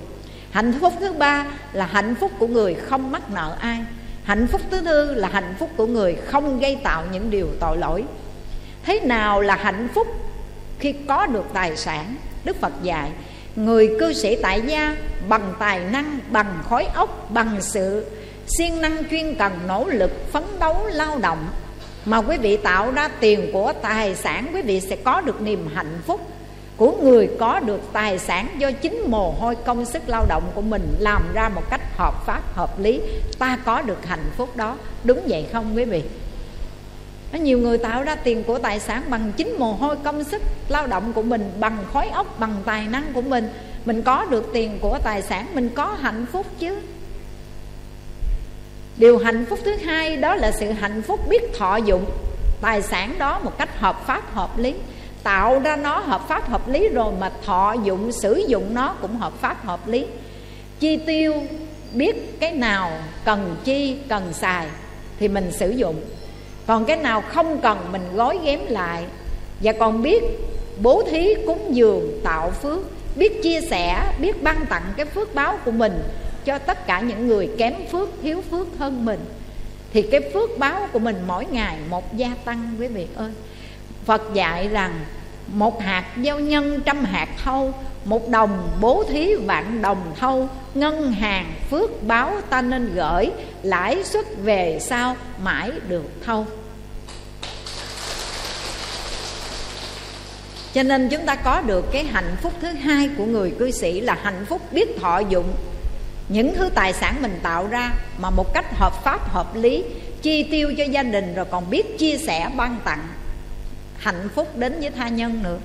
Hạnh 0.51 0.73
phúc 0.81 0.93
thứ 1.01 1.13
ba 1.13 1.47
là 1.73 1.87
hạnh 1.87 2.15
phúc 2.21 2.31
của 2.39 2.47
người 2.47 2.75
không 2.75 3.13
mắc 3.13 3.31
nợ 3.31 3.57
ai. 3.61 3.79
Hạnh 4.25 4.47
phúc 4.47 4.61
thứ 4.71 4.81
tư 4.81 5.15
là 5.15 5.29
hạnh 5.29 5.55
phúc 5.59 5.71
của 5.77 5.87
người 5.87 6.17
không 6.27 6.61
gây 6.61 6.79
tạo 6.83 7.05
những 7.13 7.31
điều 7.31 7.47
tội 7.61 7.77
lỗi. 7.77 8.05
Thế 8.83 9.01
nào 9.01 9.41
là 9.41 9.57
hạnh 9.57 9.89
phúc 9.95 10.07
khi 10.79 10.95
có 11.09 11.27
được 11.27 11.45
tài 11.53 11.77
sản? 11.77 12.15
Đức 12.45 12.61
Phật 12.61 12.73
dạy 12.83 13.11
Người 13.57 13.97
cư 14.01 14.13
sĩ 14.13 14.37
tại 14.43 14.63
gia 14.67 14.97
bằng 15.29 15.55
tài 15.59 15.81
năng, 15.93 16.19
bằng 16.31 16.63
khối 16.69 16.85
óc, 16.85 17.31
bằng 17.31 17.57
sự 17.61 18.07
siêng 18.47 18.81
năng 18.81 19.09
chuyên 19.11 19.35
cần 19.35 19.53
nỗ 19.69 19.85
lực 19.85 20.33
phấn 20.33 20.43
đấu 20.61 20.87
lao 20.87 21.19
động. 21.19 21.49
Mà 22.05 22.19
quý 22.19 22.37
vị 22.37 22.57
tạo 22.57 22.91
ra 22.91 23.09
tiền 23.21 23.51
của 23.53 23.73
tài 23.83 24.15
sản 24.15 24.47
quý 24.55 24.63
vị 24.63 24.81
sẽ 24.81 24.97
có 24.97 25.21
được 25.21 25.41
niềm 25.41 25.69
hạnh 25.75 25.99
phúc 26.07 26.21
của 26.81 26.93
người 27.03 27.31
có 27.39 27.61
được 27.61 27.81
tài 27.93 28.19
sản 28.19 28.49
do 28.59 28.71
chính 28.71 29.11
mồ 29.11 29.31
hôi 29.31 29.57
công 29.65 29.85
sức 29.85 30.03
lao 30.07 30.27
động 30.29 30.43
của 30.55 30.63
mình 30.63 30.97
làm 30.99 31.23
ra 31.35 31.49
một 31.49 31.63
cách 31.71 31.81
hợp 31.97 32.27
pháp, 32.27 32.55
hợp 32.55 32.79
lý, 32.79 33.01
ta 33.39 33.59
có 33.65 33.83
được 33.83 34.07
hạnh 34.07 34.31
phúc 34.37 34.57
đó. 34.57 34.77
Đúng 35.05 35.21
vậy 35.29 35.47
không 35.53 35.77
quý 35.77 35.85
vị? 35.85 36.03
Nó 37.33 37.39
nhiều 37.39 37.59
người 37.59 37.79
tạo 37.79 38.03
ra 38.03 38.15
tiền 38.15 38.45
của 38.45 38.59
tài 38.59 38.81
sản 38.81 39.03
bằng 39.09 39.33
chính 39.37 39.59
mồ 39.59 39.73
hôi 39.73 39.97
công 40.05 40.25
sức 40.25 40.43
lao 40.69 40.87
động 40.87 41.13
của 41.13 41.23
mình, 41.23 41.51
bằng 41.61 41.85
khối 41.93 42.07
óc, 42.07 42.39
bằng 42.39 42.57
tài 42.65 42.87
năng 42.87 43.13
của 43.13 43.23
mình. 43.23 43.49
Mình 43.85 44.03
có 44.03 44.25
được 44.25 44.51
tiền 44.53 44.79
của 44.81 44.99
tài 45.05 45.23
sản, 45.23 45.47
mình 45.55 45.69
có 45.75 45.87
hạnh 46.01 46.27
phúc 46.33 46.47
chứ? 46.59 46.79
Điều 48.97 49.19
hạnh 49.19 49.47
phúc 49.49 49.59
thứ 49.65 49.77
hai 49.77 50.17
đó 50.17 50.35
là 50.35 50.53
sự 50.53 50.71
hạnh 50.71 51.03
phúc 51.03 51.21
biết 51.29 51.43
thọ 51.59 51.77
dụng. 51.77 52.05
Tài 52.61 52.83
sản 52.83 53.15
đó 53.19 53.41
một 53.45 53.59
cách 53.59 53.79
hợp 53.79 54.07
pháp, 54.07 54.35
hợp 54.35 54.59
lý 54.59 54.75
tạo 55.23 55.61
ra 55.61 55.77
nó 55.77 55.99
hợp 55.99 56.29
pháp, 56.29 56.49
hợp 56.49 56.69
lý 56.69 56.89
rồi 56.89 57.13
mà 57.21 57.31
thọ 57.45 57.75
dụng, 57.85 58.13
sử 58.13 58.45
dụng 58.49 58.75
nó 58.75 58.95
cũng 59.03 59.17
hợp 59.17 59.33
pháp, 59.41 59.67
hợp 59.67 59.89
lý. 59.89 60.07
Chi 60.81 60.97
tiêu 60.97 61.43
biết 61.93 62.41
cái 62.41 62.53
nào 62.53 62.93
cần 63.25 63.57
chi, 63.65 63.97
cần 64.09 64.33
xài 64.33 64.67
thì 65.19 65.29
mình 65.29 65.53
sử 65.53 65.71
dụng. 65.71 66.01
Còn 66.67 66.85
cái 66.85 66.97
nào 66.97 67.21
không 67.21 67.61
cần 67.61 67.79
mình 67.93 68.03
gói 68.15 68.39
ghém 68.45 68.61
lại. 68.69 69.05
Và 69.63 69.73
còn 69.73 70.03
biết 70.03 70.23
bố 70.83 71.03
thí 71.11 71.35
cúng 71.47 71.77
dường, 71.77 72.21
tạo 72.25 72.51
phước, 72.51 72.79
biết 73.17 73.43
chia 73.43 73.61
sẻ, 73.61 74.13
biết 74.19 74.43
ban 74.43 74.67
tặng 74.67 74.83
cái 74.97 75.07
phước 75.07 75.35
báo 75.35 75.59
của 75.65 75.71
mình 75.71 76.03
cho 76.45 76.59
tất 76.59 76.87
cả 76.87 77.01
những 77.01 77.29
người 77.29 77.51
kém 77.59 77.75
phước, 77.93 78.09
thiếu 78.23 78.43
phước 78.51 78.67
hơn 78.79 79.05
mình, 79.05 79.21
thì 79.93 80.03
cái 80.03 80.21
phước 80.35 80.59
báo 80.59 80.89
của 80.93 80.99
mình 80.99 81.17
mỗi 81.27 81.47
ngày 81.51 81.77
một 81.91 82.17
gia 82.17 82.31
tăng, 82.45 82.77
quý 82.81 82.87
vị 82.87 83.07
ơi 83.15 83.31
phật 84.11 84.35
dạy 84.35 84.69
rằng 84.69 85.01
một 85.47 85.83
hạt 85.83 86.05
gieo 86.23 86.39
nhân 86.39 86.81
trăm 86.85 87.05
hạt 87.05 87.29
thâu, 87.45 87.75
một 88.05 88.29
đồng 88.29 88.69
bố 88.81 89.05
thí 89.09 89.35
vạn 89.35 89.83
đồng 89.83 90.15
thâu. 90.21 90.49
Ngân 90.75 91.13
hàng 91.13 91.53
phước 91.71 92.03
báo 92.03 92.33
ta 92.51 92.63
nên 92.63 92.95
gửi, 92.95 93.31
lãi 93.63 94.05
suất 94.05 94.25
về 94.43 94.79
sau 94.83 95.17
mãi 95.43 95.71
được 95.89 96.05
thâu. 96.27 96.47
Cho 100.75 100.83
nên 100.83 101.09
chúng 101.09 101.27
ta 101.27 101.35
có 101.35 101.61
được 101.61 101.93
cái 101.93 102.05
hạnh 102.05 102.37
phúc 102.43 102.53
thứ 102.61 102.69
hai 102.69 103.11
của 103.19 103.25
người 103.25 103.55
cư 103.59 103.71
sĩ 103.71 104.01
là 104.01 104.19
hạnh 104.23 104.45
phúc 104.49 104.61
biết 104.73 105.01
thọ 105.01 105.19
dụng. 105.19 105.55
Những 106.29 106.55
thứ 106.55 106.71
tài 106.75 106.93
sản 106.93 107.15
mình 107.21 107.41
tạo 107.43 107.67
ra 107.67 107.93
mà 108.19 108.31
một 108.31 108.55
cách 108.55 108.77
hợp 108.79 109.05
pháp, 109.05 109.33
hợp 109.33 109.55
lý, 109.55 109.85
chi 110.23 110.43
tiêu 110.43 110.75
cho 110.79 110.85
gia 110.85 111.03
đình 111.03 111.35
rồi 111.35 111.45
còn 111.51 111.71
biết 111.71 111.99
chia 111.99 112.19
sẻ 112.19 112.51
ban 112.57 112.77
tặng 112.85 113.09
hạnh 114.01 114.29
phúc 114.35 114.57
đến 114.57 114.81
với 114.81 114.91
tha 114.91 115.09
nhân 115.09 115.43
nữa. 115.43 115.59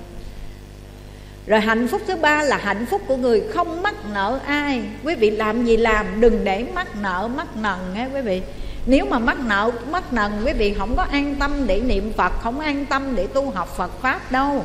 Rồi 1.46 1.60
hạnh 1.60 1.88
phúc 1.88 2.02
thứ 2.06 2.16
ba 2.16 2.42
là 2.42 2.56
hạnh 2.56 2.86
phúc 2.86 3.02
của 3.06 3.16
người 3.16 3.42
không 3.54 3.82
mắc 3.82 3.94
nợ 4.14 4.40
ai. 4.46 4.82
Quý 5.04 5.14
vị 5.14 5.30
làm 5.30 5.64
gì 5.64 5.76
làm, 5.76 6.20
đừng 6.20 6.44
để 6.44 6.64
mắc 6.74 6.96
nợ, 6.96 7.28
mắc 7.36 7.56
nần 7.56 7.78
nghe 7.94 8.08
quý 8.14 8.20
vị. 8.20 8.42
Nếu 8.86 9.06
mà 9.10 9.18
mắc 9.18 9.38
nợ, 9.46 9.70
mắc 9.90 10.12
nần, 10.12 10.32
quý 10.44 10.52
vị 10.52 10.74
không 10.78 10.96
có 10.96 11.02
an 11.02 11.34
tâm 11.38 11.66
để 11.66 11.80
niệm 11.80 12.12
phật, 12.16 12.32
không 12.40 12.60
an 12.60 12.86
tâm 12.86 13.16
để 13.16 13.26
tu 13.26 13.50
học 13.50 13.76
phật 13.76 14.00
pháp 14.00 14.32
đâu. 14.32 14.64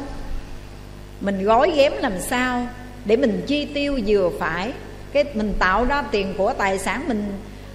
Mình 1.22 1.44
gói 1.44 1.72
ghém 1.76 1.94
làm 1.98 2.14
sao 2.30 2.68
để 3.06 3.18
mình 3.18 3.42
chi 3.48 3.66
tiêu 3.66 4.00
vừa 4.08 4.30
phải? 4.40 4.74
Cái 5.14 5.24
mình 5.34 5.54
tạo 5.60 5.86
ra 5.86 6.02
tiền 6.02 6.34
của 6.38 6.54
tài 6.54 6.80
sản 6.80 7.04
mình 7.08 7.34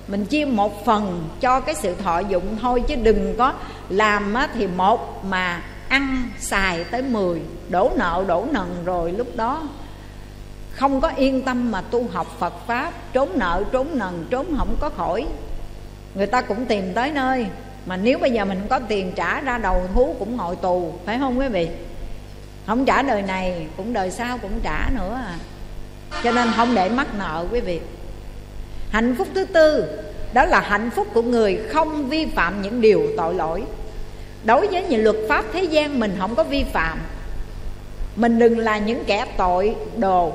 mình 0.09 0.24
chia 0.24 0.44
một 0.44 0.84
phần 0.84 1.28
cho 1.40 1.61
cái 1.61 1.74
sự 1.74 1.94
thọ 1.94 2.18
dụng 2.18 2.59
thôi, 2.62 2.82
chứ 2.88 2.94
đừng 3.03 3.34
có 3.38 3.53
làm 3.88 4.34
thì 4.55 4.66
một 4.66 5.24
mà 5.24 5.62
ăn 5.89 6.30
xài 6.39 6.84
tới 6.84 7.03
10 7.03 7.41
đổ 7.68 7.93
nợ, 7.97 8.24
đổ 8.28 8.47
nần 8.53 8.84
rồi 8.84 9.12
lúc 9.12 9.37
đó 9.37 9.68
không 10.76 11.01
có 11.01 11.09
yên 11.16 11.43
tâm 11.43 11.70
mà 11.70 11.80
tu 11.80 12.09
học 12.12 12.37
Phật 12.39 12.66
Pháp, 12.66 12.93
Trốn 13.12 13.30
nợ, 13.34 13.64
trốn 13.72 13.99
nần, 13.99 14.26
trốn 14.30 14.47
không 14.59 14.76
có 14.80 14.89
khỏi. 14.89 15.26
Người 16.14 16.26
ta 16.26 16.41
cũng 16.41 16.66
tìm 16.66 16.93
tới 16.95 17.11
nơi, 17.12 17.47
Mà 17.87 17.97
nếu 17.97 18.18
bây 18.18 18.30
giờ 18.30 18.45
mình 18.45 18.59
không 18.59 18.68
có 18.68 18.78
tiền 18.89 19.12
trả 19.16 19.41
ra 19.41 19.59
đầu 19.59 19.82
thú 19.95 20.16
cũng 20.18 20.37
ngồi 20.37 20.57
tù, 20.57 20.93
Phải 21.05 21.18
không 21.18 21.39
quý 21.39 21.49
vị? 21.49 21.68
Không 22.66 22.84
trả 22.84 23.03
đời 23.03 23.22
này 23.22 23.66
cũng 23.76 23.93
đời 23.93 24.11
sau 24.11 24.39
cũng 24.39 24.61
trả 24.62 24.91
nữa 24.95 25.20
à. 25.26 25.39
Cho 26.24 26.32
nên 26.32 26.49
không 26.57 26.74
để 26.74 26.89
mắc 26.89 27.14
nợ 27.18 27.47
quý 27.53 27.61
vị. 27.61 27.80
Hạnh 28.91 29.14
phúc 29.18 29.28
thứ 29.34 29.45
tư, 29.45 29.84
Đó 30.32 30.45
là 30.45 30.61
hạnh 30.61 30.91
phúc 30.91 31.07
của 31.14 31.22
người 31.22 31.61
không 31.72 32.09
vi 32.09 32.26
phạm 32.26 32.62
những 32.62 32.80
điều 32.80 33.03
tội 33.16 33.34
lỗi 33.34 33.62
đối 34.47 34.66
với 34.66 34.84
những 34.88 35.05
luật 35.05 35.16
pháp 35.28 35.44
thế 35.53 35.62
gian, 35.62 36.01
mình 36.01 36.16
không 36.18 36.34
có 36.34 36.44
vi 36.44 36.64
phạm. 36.72 36.99
Mình 38.16 38.38
đừng 38.38 38.59
là 38.59 38.78
những 38.78 39.05
kẻ 39.07 39.26
tội 39.36 39.74
đồ. 39.97 40.32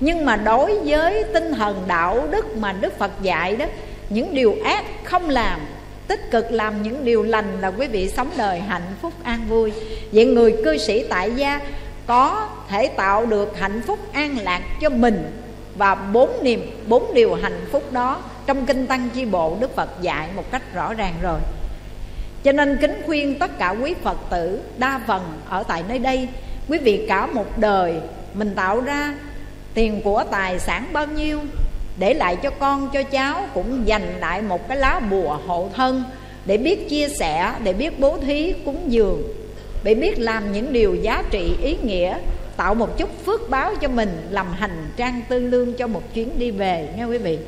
Nhưng 0.00 0.24
mà 0.24 0.36
đối 0.36 0.78
với 0.78 1.24
tinh 1.34 1.52
thần 1.54 1.82
đạo 1.86 2.28
đức 2.30 2.56
mà 2.56 2.72
đức 2.72 2.98
phật 2.98 3.10
dạy 3.22 3.56
đó, 3.56 3.66
những 4.10 4.34
điều 4.34 4.56
ác 4.64 4.84
không 5.04 5.30
làm, 5.30 5.60
tích 6.08 6.30
cực 6.30 6.52
làm 6.52 6.82
những 6.82 7.04
điều 7.04 7.22
lành 7.22 7.60
là 7.60 7.68
quý 7.68 7.86
vị 7.86 8.08
sống 8.08 8.30
đời 8.36 8.60
hạnh 8.60 8.94
phúc, 9.02 9.12
an 9.22 9.40
vui. 9.48 9.72
Vậy 10.12 10.24
người 10.24 10.56
cư 10.64 10.78
sĩ 10.78 11.04
tại 11.08 11.30
gia 11.30 11.60
có 12.06 12.48
thể 12.68 12.86
tạo 12.86 13.26
được 13.26 13.58
hạnh 13.58 13.82
phúc, 13.86 13.98
an 14.12 14.38
lạc 14.42 14.62
cho 14.80 14.88
mình 14.90 15.42
và 15.76 15.94
bốn 15.94 16.30
niềm, 16.42 16.82
bốn 16.86 17.14
điều 17.14 17.34
hạnh 17.34 17.66
phúc 17.72 17.92
đó 17.92 18.22
trong 18.46 18.66
kinh 18.66 18.86
tăng 18.86 19.08
chi 19.14 19.24
bộ 19.24 19.56
đức 19.60 19.74
phật 19.76 19.88
dạy 20.00 20.28
một 20.36 20.50
cách 20.50 20.74
rõ 20.74 20.94
ràng 20.94 21.14
rồi 21.22 21.38
cho 22.46 22.52
nên 22.52 22.78
kính 22.80 23.02
khuyên 23.06 23.38
tất 23.38 23.58
cả 23.58 23.70
quý 23.70 23.94
phật 24.02 24.16
tử 24.30 24.60
đa 24.78 25.00
phần 25.06 25.22
ở 25.48 25.62
tại 25.62 25.84
nơi 25.88 25.98
đây, 25.98 26.28
quý 26.68 26.78
vị 26.78 27.06
cả 27.08 27.26
một 27.26 27.58
đời 27.58 27.94
mình 28.34 28.54
tạo 28.54 28.80
ra 28.80 29.14
tiền 29.74 30.00
của 30.04 30.24
tài 30.30 30.58
sản 30.58 30.86
bao 30.92 31.06
nhiêu, 31.06 31.40
để 31.98 32.14
lại 32.14 32.36
cho 32.36 32.50
con, 32.50 32.90
cho 32.92 33.02
cháu, 33.02 33.46
cũng 33.54 33.86
dành 33.86 34.20
lại 34.20 34.42
một 34.42 34.68
cái 34.68 34.76
lá 34.76 35.00
bùa 35.10 35.38
hộ 35.46 35.70
thân 35.74 36.04
để 36.44 36.56
biết 36.56 36.88
chia 36.88 37.08
sẻ, 37.08 37.54
để 37.64 37.72
biết 37.72 38.00
bố 38.00 38.18
thí, 38.18 38.54
cúng 38.64 38.82
dường. 38.86 39.22
Để 39.82 39.94
biết 39.94 40.18
làm 40.18 40.52
những 40.52 40.72
điều 40.72 40.94
giá 40.94 41.22
trị, 41.30 41.56
ý 41.62 41.76
nghĩa, 41.82 42.18
tạo 42.56 42.74
một 42.74 42.98
chút 42.98 43.24
phước 43.24 43.50
báo 43.50 43.74
cho 43.80 43.88
mình, 43.88 44.26
làm 44.30 44.52
hành 44.52 44.90
trang 44.96 45.22
tư 45.28 45.38
lương 45.38 45.74
cho 45.74 45.86
một 45.86 46.02
chuyến 46.14 46.38
đi 46.38 46.50
về 46.50 46.88
nha 46.96 47.04
quý 47.04 47.18
vị. 47.18 47.38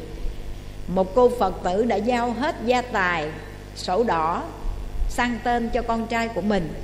Một 0.89 1.15
cô 1.15 1.31
phật 1.39 1.55
tử 1.65 1.85
đã 1.85 1.97
giao 1.97 2.31
hết 2.33 2.57
gia 2.65 2.83
tài, 2.83 3.29
sổ 3.77 4.05
đỏ 4.05 4.43
sang 5.19 5.39
tên 5.45 5.69
cho 5.69 5.83
con 5.83 6.07
trai 6.07 6.29
của 6.29 6.41
mình. 6.41 6.75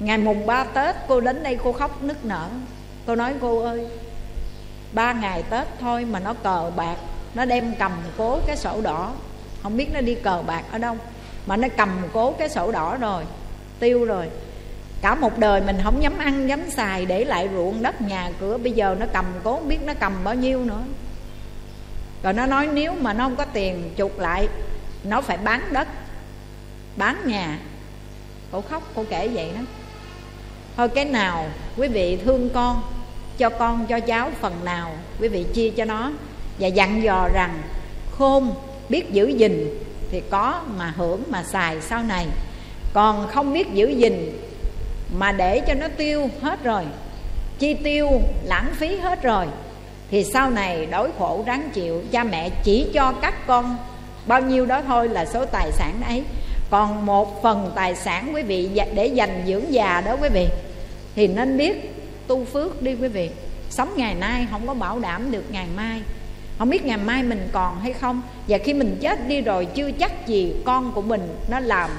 Ngày 0.00 0.18
mùng 0.18 0.46
ba 0.46 0.64
tết, 0.64 0.96
cô 1.08 1.20
đến 1.20 1.42
đây 1.42 1.58
cô 1.64 1.72
khóc 1.72 2.02
nức 2.02 2.24
nở. 2.24 2.48
Cô 3.06 3.16
nói, 3.16 3.34
cô 3.40 3.64
ơi, 3.64 3.86
ba 4.92 5.12
ngày 5.12 5.42
tết 5.50 5.66
thôi 5.80 6.04
mà 6.04 6.18
nó 6.20 6.34
cờ 6.34 6.70
bạc, 6.76 6.96
nó 7.34 7.44
đem 7.44 7.74
cầm 7.78 7.92
cố 8.16 8.38
cái 8.46 8.56
sổ 8.56 8.80
đỏ. 8.80 9.12
Không 9.62 9.76
biết 9.76 9.88
nó 9.94 10.00
đi 10.00 10.14
cờ 10.14 10.42
bạc 10.46 10.62
ở 10.72 10.78
đâu, 10.78 10.96
mà 11.46 11.56
nó 11.56 11.68
cầm 11.76 11.88
cố 12.12 12.32
cái 12.32 12.48
sổ 12.48 12.72
đỏ 12.72 12.96
rồi, 13.00 13.24
tiêu 13.80 14.04
rồi. 14.04 14.28
Cả 15.02 15.14
một 15.14 15.38
đời 15.38 15.60
mình 15.60 15.76
không 15.84 16.02
dám 16.02 16.18
ăn, 16.18 16.48
dám 16.48 16.70
xài 16.70 17.06
để 17.06 17.24
lại 17.24 17.48
ruộng 17.52 17.82
đất 17.82 18.02
nhà 18.02 18.30
cửa. 18.40 18.58
Bây 18.58 18.72
giờ 18.72 18.96
nó 19.00 19.06
cầm 19.12 19.24
cố, 19.44 19.56
không 19.56 19.68
biết 19.68 19.78
nó 19.86 19.94
cầm 20.00 20.12
bao 20.24 20.34
nhiêu 20.34 20.64
nữa. 20.64 20.82
Rồi 22.22 22.32
nó 22.32 22.46
nói, 22.46 22.68
nếu 22.72 22.94
mà 23.00 23.12
nó 23.12 23.24
không 23.24 23.36
có 23.36 23.44
tiền 23.44 23.90
chuộc 23.98 24.18
lại, 24.18 24.48
nó 25.04 25.20
phải 25.20 25.36
bán 25.36 25.62
đất 25.72 25.88
bán 26.96 27.16
nhà. 27.26 27.58
Cổ 28.52 28.60
khóc 28.60 28.82
cô 28.94 29.04
kể 29.10 29.28
vậy 29.28 29.50
đó. 29.54 29.60
Thôi 30.76 30.88
cái 30.88 31.04
nào 31.04 31.46
quý 31.76 31.88
vị 31.88 32.18
thương 32.24 32.50
con, 32.54 32.82
cho 33.38 33.48
con, 33.48 33.86
cho 33.86 34.00
cháu 34.00 34.30
phần 34.40 34.64
nào 34.64 34.92
quý 35.20 35.28
vị 35.28 35.44
chia 35.54 35.70
cho 35.70 35.84
nó. 35.84 36.10
Và 36.58 36.68
dặn 36.68 37.02
dò 37.02 37.28
rằng, 37.34 37.62
khôn, 38.10 38.54
biết 38.88 39.12
giữ 39.12 39.28
gìn 39.28 39.78
thì 40.10 40.22
có 40.30 40.60
mà 40.76 40.92
hưởng 40.96 41.22
mà 41.30 41.42
xài 41.42 41.80
sau 41.80 42.02
này. 42.02 42.26
Còn 42.92 43.28
không 43.28 43.52
biết 43.52 43.72
giữ 43.72 43.88
gìn 43.88 44.38
mà 45.18 45.32
để 45.32 45.60
cho 45.60 45.74
nó 45.74 45.88
tiêu 45.96 46.30
hết 46.42 46.64
rồi, 46.64 46.84
chi 47.58 47.74
tiêu, 47.74 48.08
lãng 48.44 48.74
phí 48.74 48.96
hết 48.96 49.22
rồi, 49.22 49.46
thì 50.10 50.24
sau 50.24 50.50
này 50.50 50.86
đói 50.86 51.10
khổ 51.18 51.44
ráng 51.46 51.70
chịu, 51.74 52.02
cha 52.12 52.24
mẹ 52.24 52.50
chỉ 52.64 52.86
cho 52.94 53.12
các 53.22 53.46
con 53.46 53.76
bao 54.26 54.40
nhiêu 54.40 54.66
đó 54.66 54.82
thôi 54.86 55.08
là 55.08 55.26
số 55.26 55.44
tài 55.44 55.72
sản 55.72 56.00
ấy 56.04 56.22
còn 56.72 57.06
một 57.06 57.42
phần 57.42 57.72
tài 57.74 57.94
sản 57.94 58.30
quý 58.34 58.42
vị 58.42 58.70
để 58.94 59.06
dành 59.06 59.42
dưỡng 59.46 59.72
già 59.72 60.02
đó 60.06 60.16
quý 60.22 60.28
vị, 60.32 60.46
thì 61.14 61.26
nên 61.26 61.56
biết 61.56 61.94
tu 62.26 62.44
phước 62.44 62.82
đi 62.82 62.94
quý 62.94 63.08
vị. 63.08 63.30
Sống 63.70 63.92
ngày 63.96 64.14
nay 64.14 64.46
không 64.50 64.66
có 64.66 64.74
bảo 64.74 64.98
đảm 64.98 65.30
được 65.30 65.44
ngày 65.50 65.66
mai. 65.76 66.00
Không 66.58 66.70
biết 66.70 66.84
ngày 66.84 66.96
mai 66.96 67.22
mình 67.22 67.48
còn 67.52 67.80
hay 67.80 67.92
không. 67.92 68.22
Và 68.48 68.58
khi 68.58 68.74
mình 68.74 68.98
chết 69.00 69.28
đi 69.28 69.40
rồi, 69.40 69.66
chưa 69.74 69.90
chắc 69.92 70.26
gì 70.26 70.54
con 70.64 70.92
của 70.92 71.02
mình 71.02 71.28
nó 71.48 71.60
làm 71.60 71.90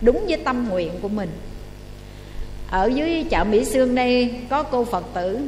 đúng 0.00 0.26
với 0.28 0.36
tâm 0.36 0.68
nguyện 0.68 0.90
của 1.02 1.08
mình. 1.08 1.30
Ở 2.70 2.90
dưới 2.94 3.24
chợ 3.30 3.44
mỹ 3.44 3.64
sương 3.64 3.94
đây 3.94 4.34
có 4.50 4.62
cô 4.62 4.84
phật 4.84 5.04
tử. 5.14 5.40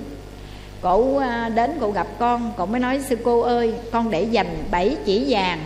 Cổ 0.80 1.16
à, 1.16 1.48
đến 1.48 1.70
cổ 1.80 1.90
gặp 1.90 2.06
con, 2.18 2.52
cổ 2.56 2.66
mới 2.66 2.80
nói, 2.80 3.00
sư 3.08 3.16
cô 3.24 3.40
ơi, 3.40 3.74
con 3.92 4.10
để 4.10 4.22
dành 4.22 4.64
bảy 4.70 4.96
chỉ 5.04 5.24
vàng 5.28 5.58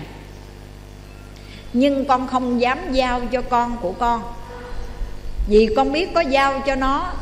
nhưng 1.72 2.04
con 2.04 2.26
không 2.26 2.60
dám 2.60 2.92
giao 2.92 3.20
cho 3.32 3.42
con 3.42 3.76
của 3.82 3.92
con. 3.92 4.22
Vì 5.48 5.68
con 5.76 5.92
biết 5.92 6.14
có 6.14 6.20
giao 6.20 6.62
cho 6.66 6.74
nó 6.74 7.12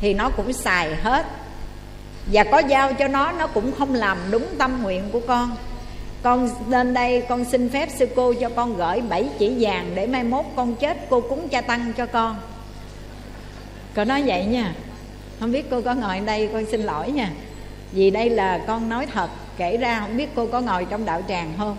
thì 0.00 0.14
nó 0.14 0.30
cũng 0.30 0.52
xài 0.52 0.94
hết. 0.94 1.26
Và 2.32 2.44
có 2.44 2.58
giao 2.58 2.92
cho 2.92 3.08
nó 3.08 3.32
nó 3.32 3.46
cũng 3.46 3.72
không 3.78 3.94
làm 3.94 4.18
đúng 4.30 4.46
tâm 4.58 4.82
nguyện 4.82 5.08
của 5.12 5.20
con. 5.26 5.56
Con 6.22 6.48
lên 6.68 6.94
đây, 6.94 7.22
con 7.28 7.44
xin 7.44 7.68
phép 7.68 7.88
sư 7.98 8.06
cô 8.16 8.34
cho 8.40 8.48
con 8.48 8.76
gửi 8.76 9.00
bảy 9.00 9.28
chỉ 9.38 9.54
vàng 9.58 9.92
để 9.94 10.06
mai 10.06 10.24
mốt 10.24 10.44
con 10.56 10.74
chết, 10.74 11.06
cô 11.10 11.20
cúng 11.20 11.48
cha 11.48 11.60
tăng 11.60 11.92
cho 11.92 12.06
con. 12.06 12.36
Cô 13.96 14.04
nói 14.04 14.22
vậy 14.26 14.44
nha. 14.44 14.74
Không 15.40 15.52
biết 15.52 15.70
cô 15.70 15.80
có 15.80 15.94
ngồi 15.94 16.20
đây, 16.20 16.48
con 16.52 16.64
xin 16.70 16.80
lỗi 16.80 17.10
nha. 17.10 17.30
Vì 17.92 18.10
đây 18.10 18.30
là 18.30 18.60
con 18.66 18.88
nói 18.88 19.06
thật, 19.14 19.30
kể 19.56 19.76
ra 19.76 20.00
không 20.00 20.16
biết 20.16 20.28
cô 20.34 20.46
có 20.46 20.60
ngồi 20.60 20.84
trong 20.84 21.04
đạo 21.04 21.22
tràng 21.28 21.52
không? 21.58 21.76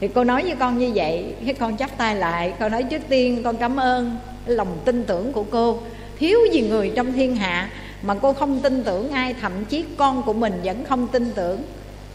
Thì 0.00 0.08
cô 0.08 0.24
nói 0.24 0.42
với 0.42 0.56
con 0.58 0.78
như 0.78 0.90
vậy, 0.94 1.34
cái 1.44 1.54
con 1.54 1.76
chắp 1.76 1.98
tay 1.98 2.16
lại, 2.16 2.52
con 2.60 2.72
nói, 2.72 2.82
trước 2.82 3.02
tiên 3.08 3.42
con 3.44 3.56
cảm 3.56 3.76
ơn 3.76 4.16
lòng 4.46 4.78
tin 4.84 5.04
tưởng 5.04 5.32
của 5.32 5.44
cô. 5.50 5.78
Thiếu 6.18 6.38
gì 6.52 6.68
người 6.68 6.92
trong 6.96 7.12
thiên 7.12 7.36
hạ 7.36 7.70
mà 8.02 8.14
cô 8.14 8.32
không 8.32 8.60
tin 8.60 8.84
tưởng 8.84 9.10
ai, 9.10 9.34
thậm 9.40 9.52
chí 9.64 9.84
con 9.96 10.22
của 10.22 10.32
mình 10.32 10.60
vẫn 10.64 10.84
không 10.84 11.08
tin 11.08 11.32
tưởng. 11.34 11.62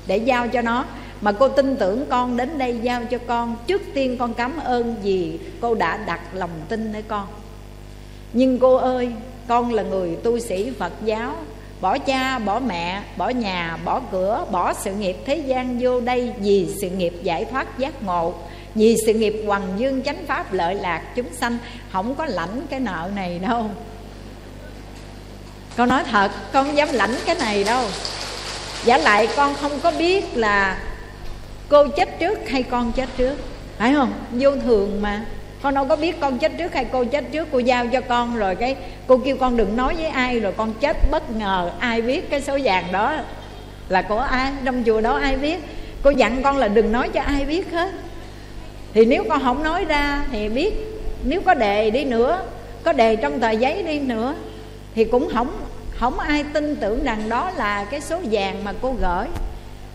Để 0.07 0.17
giao 0.17 0.47
cho 0.47 0.61
nó, 0.61 0.85
mà 1.21 1.31
cô 1.31 1.49
tin 1.49 1.75
tưởng 1.75 2.05
con, 2.09 2.37
đến 2.37 2.57
đây 2.57 2.79
giao 2.81 3.05
cho 3.05 3.17
con. 3.27 3.55
Trước 3.67 3.81
tiên 3.93 4.17
con 4.17 4.33
cảm 4.33 4.57
ơn 4.63 4.95
vì 5.03 5.39
cô 5.61 5.75
đã 5.75 5.97
đặt 5.97 6.19
lòng 6.33 6.49
tin 6.69 6.91
nơi 6.91 7.01
con. 7.01 7.27
Nhưng 8.33 8.59
cô 8.59 8.75
ơi, 8.75 9.09
con 9.47 9.73
là 9.73 9.83
người 9.83 10.15
tu 10.23 10.39
sĩ 10.39 10.71
phật 10.79 10.93
giáo 11.05 11.35
bỏ 11.81 11.97
cha, 11.97 12.39
bỏ 12.39 12.59
mẹ, 12.59 13.01
bỏ 13.17 13.29
nhà, 13.29 13.77
bỏ 13.85 14.01
cửa, 14.11 14.45
bỏ 14.51 14.73
sự 14.73 14.93
nghiệp 14.93 15.15
thế 15.25 15.35
gian 15.35 15.77
vô 15.81 16.01
đây 16.01 16.33
vì 16.39 16.69
sự 16.81 16.89
nghiệp 16.89 17.13
giải 17.23 17.45
thoát 17.45 17.79
giác 17.79 18.03
ngộ. 18.03 18.33
Vì 18.75 18.97
sự 19.05 19.13
nghiệp 19.13 19.43
hoàng 19.45 19.73
dương 19.77 20.01
chánh 20.01 20.25
pháp 20.27 20.53
lợi 20.53 20.75
lạc 20.75 21.01
chúng 21.15 21.33
sanh, 21.33 21.57
không 21.91 22.15
có 22.15 22.25
lãnh 22.25 22.61
cái 22.69 22.79
nợ 22.79 23.09
này 23.15 23.39
đâu. 23.39 23.69
Con 25.77 25.89
nói 25.89 26.03
thật, 26.11 26.31
con 26.53 26.65
không 26.65 26.77
dám 26.77 26.89
lãnh 26.91 27.15
cái 27.25 27.35
này 27.35 27.63
đâu. 27.63 27.85
Giả 28.85 28.97
lại 28.97 29.27
con 29.35 29.55
không 29.61 29.79
có 29.83 29.91
biết 29.91 30.25
là 30.37 30.77
cô 31.69 31.87
chết 31.87 32.19
trước 32.19 32.49
hay 32.49 32.63
con 32.63 32.91
chết 32.91 33.09
trước. 33.17 33.35
Phải 33.77 33.93
không? 33.93 34.13
Vô 34.31 34.51
thường 34.55 35.01
mà 35.01 35.25
con 35.61 35.73
đâu 35.73 35.85
có 35.85 35.95
biết 35.95 36.19
con 36.19 36.39
chết 36.39 36.51
trước 36.57 36.73
hay 36.73 36.85
cô 36.91 37.05
chết 37.05 37.23
trước, 37.31 37.47
cô 37.51 37.59
giao 37.59 37.87
cho 37.87 38.01
con 38.01 38.35
rồi 38.35 38.55
cái 38.55 38.75
cô 39.07 39.17
kêu 39.17 39.37
con 39.37 39.57
đừng 39.57 39.77
nói 39.77 39.95
với 39.95 40.05
ai 40.05 40.39
rồi 40.39 40.53
con 40.57 40.73
chết 40.73 40.97
bất 41.11 41.31
ngờ, 41.31 41.71
ai 41.79 42.01
biết 42.01 42.29
cái 42.29 42.41
số 42.41 42.59
vàng 42.63 42.85
đó 42.91 43.15
là 43.89 44.01
của 44.01 44.19
ai, 44.19 44.51
trong 44.65 44.83
chùa 44.85 45.01
đó 45.01 45.17
ai 45.17 45.37
biết. 45.37 45.59
Cô 46.03 46.09
dặn 46.09 46.43
con 46.43 46.57
là 46.57 46.67
đừng 46.67 46.91
nói 46.91 47.09
cho 47.09 47.21
ai 47.21 47.45
biết 47.45 47.71
hết. 47.71 47.91
Thì 48.93 49.05
nếu 49.05 49.23
con 49.29 49.43
không 49.43 49.63
nói 49.63 49.85
ra 49.85 50.25
thì 50.31 50.49
biết, 50.49 50.73
nếu 51.23 51.41
có 51.41 51.53
đề 51.53 51.89
đi 51.89 52.05
nữa, 52.05 52.41
có 52.83 52.93
đề 52.93 53.15
trong 53.15 53.39
tờ 53.39 53.51
giấy 53.51 53.83
đi 53.83 53.99
nữa 53.99 54.35
thì 54.95 55.05
cũng 55.05 55.29
không 55.33 55.51
không 55.91 56.19
ai 56.19 56.43
tin 56.53 56.75
tưởng 56.75 57.03
rằng 57.03 57.29
đó 57.29 57.51
là 57.57 57.83
cái 57.83 58.01
số 58.01 58.19
vàng 58.31 58.63
mà 58.63 58.73
cô 58.81 58.95
gửi. 59.01 59.27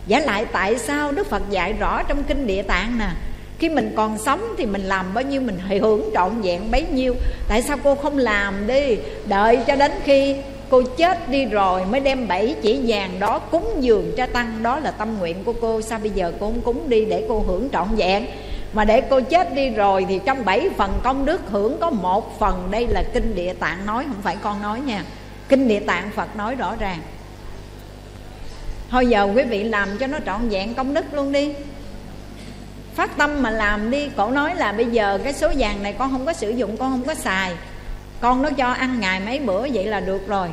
Giả 0.06 0.20
lại 0.20 0.44
tại 0.52 0.78
sao 0.78 1.12
đức 1.12 1.26
phật 1.26 1.42
dạy 1.50 1.72
rõ 1.72 2.02
trong 2.02 2.24
kinh 2.24 2.46
địa 2.46 2.62
tạng 2.62 2.98
nè 2.98 3.08
khi 3.64 3.70
mình 3.70 3.92
còn 3.96 4.18
sống 4.18 4.54
thì 4.58 4.66
mình 4.66 4.82
làm 4.82 5.14
bao 5.14 5.24
nhiêu, 5.24 5.40
mình 5.40 5.58
hưởng 5.80 6.10
trọn 6.14 6.42
vẹn 6.42 6.70
bấy 6.70 6.84
nhiêu. 6.92 7.14
Tại 7.48 7.62
sao 7.62 7.76
cô 7.84 7.94
không 7.94 8.18
làm 8.18 8.66
đi? 8.66 8.96
Đợi 9.26 9.58
cho 9.66 9.76
đến 9.76 9.92
khi 10.04 10.36
cô 10.70 10.82
chết 10.96 11.28
đi 11.28 11.44
rồi 11.44 11.84
mới 11.84 12.00
đem 12.00 12.28
bảy 12.28 12.54
chỉ 12.62 12.80
vàng 12.86 13.20
đó 13.20 13.38
cúng 13.38 13.76
dường 13.80 14.12
cho 14.16 14.26
tăng. 14.26 14.62
Đó 14.62 14.80
là 14.80 14.90
tâm 14.90 15.18
nguyện 15.18 15.44
của 15.44 15.52
cô. 15.60 15.80
Sao 15.80 15.98
bây 15.98 16.10
giờ 16.10 16.32
cô 16.40 16.46
không 16.46 16.60
cúng 16.60 16.88
đi 16.88 17.04
để 17.04 17.24
cô 17.28 17.44
hưởng 17.46 17.68
trọn 17.72 17.88
vẹn? 17.96 18.26
Mà 18.72 18.84
để 18.84 19.00
cô 19.00 19.20
chết 19.20 19.54
đi 19.54 19.70
rồi 19.70 20.06
thì 20.08 20.20
trong 20.26 20.44
bảy 20.44 20.70
phần 20.76 21.00
công 21.02 21.24
đức 21.24 21.40
hưởng 21.46 21.76
có 21.80 21.90
một 21.90 22.38
phần. 22.38 22.68
Đây 22.70 22.86
là 22.86 23.02
kinh 23.14 23.34
địa 23.34 23.52
tạng 23.52 23.86
nói, 23.86 24.04
không 24.08 24.22
phải 24.22 24.36
con 24.42 24.62
nói 24.62 24.80
nha. 24.80 25.04
Kinh 25.48 25.68
địa 25.68 25.80
tạng 25.80 26.10
phật 26.16 26.36
nói 26.36 26.54
rõ 26.54 26.74
ràng. 26.78 26.98
Thôi 28.90 29.06
giờ 29.06 29.28
quý 29.36 29.42
vị 29.42 29.64
làm 29.64 29.88
cho 29.98 30.06
nó 30.06 30.18
trọn 30.26 30.48
vẹn 30.48 30.74
công 30.74 30.94
đức 30.94 31.04
luôn 31.14 31.32
đi 31.32 31.52
phát 32.94 33.16
tâm 33.16 33.42
mà 33.42 33.50
làm 33.50 33.90
đi. 33.90 34.08
Cổ 34.16 34.30
nói 34.30 34.54
là 34.54 34.72
bây 34.72 34.86
giờ 34.86 35.18
cái 35.24 35.32
số 35.32 35.48
vàng 35.58 35.82
này 35.82 35.92
con 35.98 36.10
không 36.10 36.26
có 36.26 36.32
sử 36.32 36.50
dụng, 36.50 36.76
con 36.76 36.90
không 36.90 37.04
có 37.04 37.14
xài. 37.14 37.52
Con 38.20 38.42
nó 38.42 38.50
cho 38.50 38.72
ăn 38.72 39.00
ngày 39.00 39.20
mấy 39.20 39.38
bữa 39.38 39.68
vậy 39.72 39.84
là 39.84 40.00
được 40.00 40.28
rồi. 40.28 40.48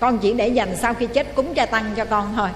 Con 0.00 0.18
chỉ 0.18 0.32
để 0.32 0.48
dành 0.48 0.76
sau 0.76 0.94
khi 0.94 1.06
chết 1.06 1.34
cúng 1.34 1.54
cha 1.54 1.66
tăng 1.66 1.84
cho 1.96 2.04
con 2.04 2.32
thôi. 2.36 2.48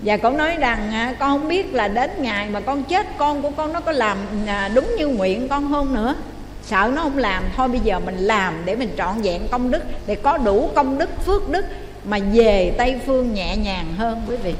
Và 0.00 0.16
cổ 0.16 0.30
nói 0.30 0.56
rằng 0.56 0.90
à, 0.92 1.14
con 1.18 1.30
không 1.30 1.48
biết 1.48 1.74
là 1.74 1.88
đến 1.88 2.10
ngày 2.18 2.50
mà 2.50 2.60
con 2.60 2.84
chết, 2.84 3.06
con 3.18 3.42
của 3.42 3.50
con 3.50 3.72
nó 3.72 3.80
có 3.80 3.92
làm 3.92 4.18
à, 4.46 4.70
đúng 4.74 4.94
như 4.98 5.06
nguyện 5.06 5.48
con 5.48 5.72
không 5.72 5.94
nữa. 5.94 6.14
Sợ 6.62 6.90
nó 6.94 7.02
không 7.02 7.18
làm, 7.18 7.44
thôi 7.56 7.68
bây 7.68 7.80
giờ 7.80 7.98
mình 7.98 8.16
làm 8.16 8.62
để 8.64 8.76
mình 8.76 8.90
trọn 8.98 9.22
vẹn 9.22 9.48
công 9.50 9.70
đức, 9.70 9.82
để 10.06 10.14
có 10.14 10.38
đủ 10.38 10.70
công 10.74 10.98
đức, 10.98 11.10
phước 11.24 11.50
đức 11.50 11.64
mà 12.04 12.18
về 12.32 12.74
tây 12.78 13.00
phương 13.06 13.34
nhẹ 13.34 13.56
nhàng 13.56 13.94
hơn 13.98 14.22
quý 14.28 14.36
vị. 14.36 14.54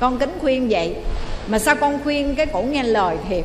Con 0.00 0.18
kính 0.18 0.32
khuyên 0.40 0.68
vậy 0.70 0.96
mà 1.46 1.58
sao 1.58 1.74
con 1.76 1.98
khuyên 2.04 2.34
cái 2.34 2.46
cổ 2.46 2.62
nghe 2.62 2.82
lời 2.82 3.16
thiệt? 3.28 3.44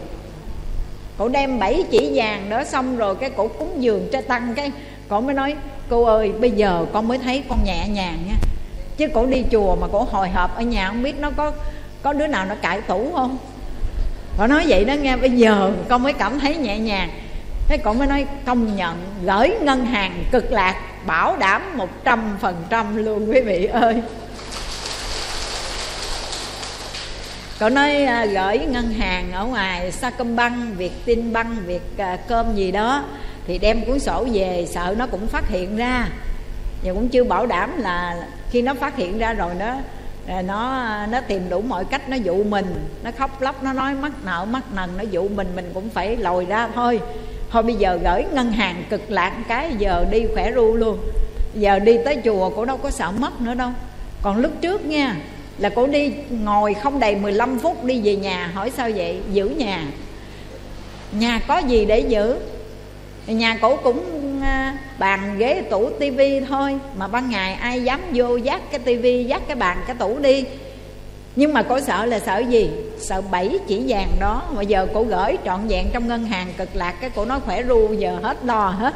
Cổ 1.17 1.27
đem 1.27 1.59
bảy 1.59 1.83
chỉ 1.91 2.11
vàng 2.13 2.49
đó 2.49 2.63
xong 2.63 2.97
rồi 2.97 3.15
cái 3.15 3.29
cổ 3.29 3.47
cúng 3.47 3.75
dường 3.79 4.07
cho 4.11 4.21
tăng 4.21 4.53
cái. 4.55 4.71
Cổ 5.09 5.21
mới 5.21 5.35
nói, 5.35 5.55
cô 5.89 6.03
ơi, 6.03 6.31
bây 6.39 6.51
giờ 6.51 6.85
con 6.93 7.07
mới 7.07 7.17
thấy 7.17 7.43
con 7.49 7.63
nhẹ 7.65 7.87
nhàng 7.87 8.17
nha. 8.27 8.35
Chứ 8.97 9.07
cổ 9.13 9.25
đi 9.25 9.43
chùa 9.51 9.75
mà 9.75 9.87
cổ 9.91 10.07
hồi 10.11 10.29
hộp 10.29 10.55
ở 10.55 10.61
nhà, 10.61 10.87
không 10.87 11.03
biết 11.03 11.19
nó 11.19 11.31
có 11.37 11.51
có 12.01 12.13
đứa 12.13 12.27
nào 12.27 12.45
nó 12.45 12.55
cãi 12.61 12.81
tủ 12.81 13.11
không? 13.15 13.37
Cổ 14.37 14.47
nói 14.47 14.65
vậy 14.67 14.85
đó 14.85 14.93
nghe, 14.93 15.17
bây 15.17 15.31
giờ 15.31 15.71
con 15.89 16.03
mới 16.03 16.13
cảm 16.13 16.39
thấy 16.39 16.55
nhẹ 16.55 16.79
nhàng. 16.79 17.09
Thế 17.67 17.77
cổ 17.77 17.93
mới 17.93 18.07
nói, 18.07 18.25
công 18.45 18.75
nhận, 18.75 18.97
gửi 19.25 19.49
ngân 19.61 19.85
hàng 19.85 20.23
cực 20.31 20.51
lạc, 20.51 20.75
bảo 21.05 21.37
đảm 21.37 21.77
một 21.77 21.89
trăm 22.03 22.37
phần 22.41 22.55
trăm 22.69 22.97
luôn 22.97 23.29
quý 23.29 23.41
vị 23.41 23.65
ơi. 23.65 24.01
Cậu 27.61 27.69
nói 27.69 28.03
à, 28.03 28.25
gửi 28.25 28.57
ngân 28.57 28.91
hàng 28.91 29.31
ở 29.31 29.45
ngoài 29.45 29.91
Sacombank, 29.91 30.77
Việt 30.77 30.91
Tin 31.05 31.33
Băng, 31.33 31.55
Việt 31.65 31.97
à, 31.97 32.17
Cơm 32.27 32.55
gì 32.55 32.71
đó 32.71 33.03
thì 33.47 33.57
đem 33.57 33.85
cuốn 33.85 33.99
sổ 33.99 34.27
về 34.33 34.67
sợ 34.69 34.95
nó 34.97 35.07
cũng 35.07 35.27
phát 35.27 35.47
hiện 35.47 35.77
ra. 35.77 36.07
Và 36.83 36.93
cũng 36.93 37.09
chưa 37.09 37.23
bảo 37.23 37.45
đảm 37.45 37.77
là 37.77 38.27
khi 38.51 38.61
nó 38.61 38.73
phát 38.73 38.95
hiện 38.95 39.17
ra 39.17 39.33
rồi 39.33 39.51
à, 39.59 39.81
nó 40.27 40.41
nó 40.41 41.05
nó 41.05 41.21
tìm 41.21 41.49
đủ 41.49 41.61
mọi 41.61 41.85
cách 41.85 42.09
nó 42.09 42.15
dụ 42.15 42.43
mình. 42.43 42.65
Nó 43.03 43.11
khóc 43.17 43.41
lóc 43.41 43.63
nó 43.63 43.73
nói 43.73 43.93
mắc 43.93 44.11
nợ 44.25 44.45
mắc 44.49 44.63
nần 44.75 44.89
nó 44.97 45.03
dụ 45.11 45.27
mình 45.27 45.47
mình 45.55 45.71
cũng 45.73 45.89
phải 45.89 46.17
lòi 46.17 46.45
ra 46.45 46.67
thôi. 46.75 46.99
Thôi 47.49 47.63
bây 47.63 47.75
giờ 47.75 47.99
gửi 48.03 48.25
ngân 48.33 48.51
hàng 48.51 48.83
cực 48.89 49.11
lạc 49.11 49.33
cái 49.47 49.75
giờ 49.77 50.05
đi 50.11 50.25
khỏe 50.33 50.51
ru 50.51 50.75
luôn. 50.75 50.97
Giờ 51.53 51.79
đi 51.79 51.97
tới 52.05 52.21
chùa 52.25 52.49
cũng 52.49 52.65
đâu 52.65 52.77
có 52.77 52.89
sợ 52.89 53.11
mất 53.11 53.41
nữa 53.41 53.53
đâu. 53.53 53.69
Còn 54.21 54.37
lúc 54.37 54.51
trước 54.61 54.85
nha 54.85 55.15
là 55.61 55.69
cô 55.69 55.87
đi 55.87 56.11
ngồi 56.43 56.73
không 56.73 56.99
đầy 56.99 57.15
15 57.15 57.59
phút 57.59 57.83
đi 57.83 58.01
về 58.03 58.15
nhà, 58.15 58.51
hỏi 58.53 58.71
sao 58.77 58.89
vậy? 58.95 59.19
Giữ 59.31 59.45
nhà. 59.49 59.85
Nhà 61.11 61.39
có 61.47 61.57
gì 61.57 61.85
để 61.85 61.99
giữ? 61.99 62.35
Nhà 63.27 63.57
cổ 63.61 63.75
cũng 63.75 64.01
à, 64.41 64.77
bàn 64.99 65.37
ghế 65.37 65.61
tủ 65.69 65.89
tivi 65.89 66.39
thôi, 66.39 66.79
mà 66.97 67.07
ban 67.07 67.29
ngày 67.29 67.53
ai 67.53 67.83
dám 67.83 68.01
vô 68.13 68.35
dắt 68.35 68.61
cái 68.71 68.79
tivi, 68.79 69.23
dắt 69.23 69.41
cái 69.47 69.55
bàn, 69.55 69.77
cái 69.87 69.95
tủ 69.99 70.19
đi. 70.19 70.45
Nhưng 71.35 71.53
mà 71.53 71.63
cổ 71.63 71.79
sợ 71.79 72.05
là 72.05 72.19
sợ 72.19 72.39
gì? 72.49 72.69
Sợ 72.99 73.21
bảy 73.31 73.59
chỉ 73.67 73.83
vàng 73.87 74.11
đó. 74.19 74.43
Mà 74.55 74.61
giờ 74.61 74.87
cổ 74.93 75.03
gửi 75.03 75.37
trọn 75.45 75.67
vẹn 75.67 75.85
trong 75.93 76.07
ngân 76.07 76.25
hàng 76.25 76.47
cực 76.57 76.69
lạc, 76.73 76.95
cái 77.01 77.09
cổ 77.09 77.25
nói 77.25 77.39
khỏe 77.45 77.63
ru, 77.63 77.93
giờ 77.93 78.19
hết 78.23 78.37
lo 78.43 78.69
hết. 78.69 78.93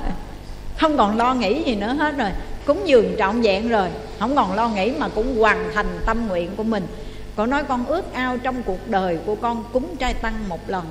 Không 0.77 0.97
còn 0.97 1.17
lo 1.17 1.33
nghĩ 1.33 1.63
gì 1.63 1.75
nữa 1.75 1.95
hết 1.99 2.17
rồi 2.17 2.29
cúng 2.65 2.81
dường 2.85 3.15
trọn 3.17 3.41
vẹn 3.41 3.69
rồi. 3.69 3.87
Không 4.19 4.35
còn 4.35 4.53
lo 4.53 4.69
nghĩ 4.69 4.91
mà 4.97 5.07
cũng 5.07 5.37
hoàn 5.39 5.71
thành 5.73 5.99
tâm 6.05 6.27
nguyện 6.27 6.49
của 6.57 6.63
mình. 6.63 6.87
Con 7.35 7.49
nói 7.49 7.63
con 7.63 7.85
ước 7.85 8.13
ao 8.13 8.37
trong 8.37 8.63
cuộc 8.63 8.87
đời 8.87 9.17
của 9.25 9.35
con 9.35 9.63
cúng 9.73 9.95
trai 9.99 10.13
tăng 10.13 10.49
một 10.49 10.69
lần. 10.69 10.85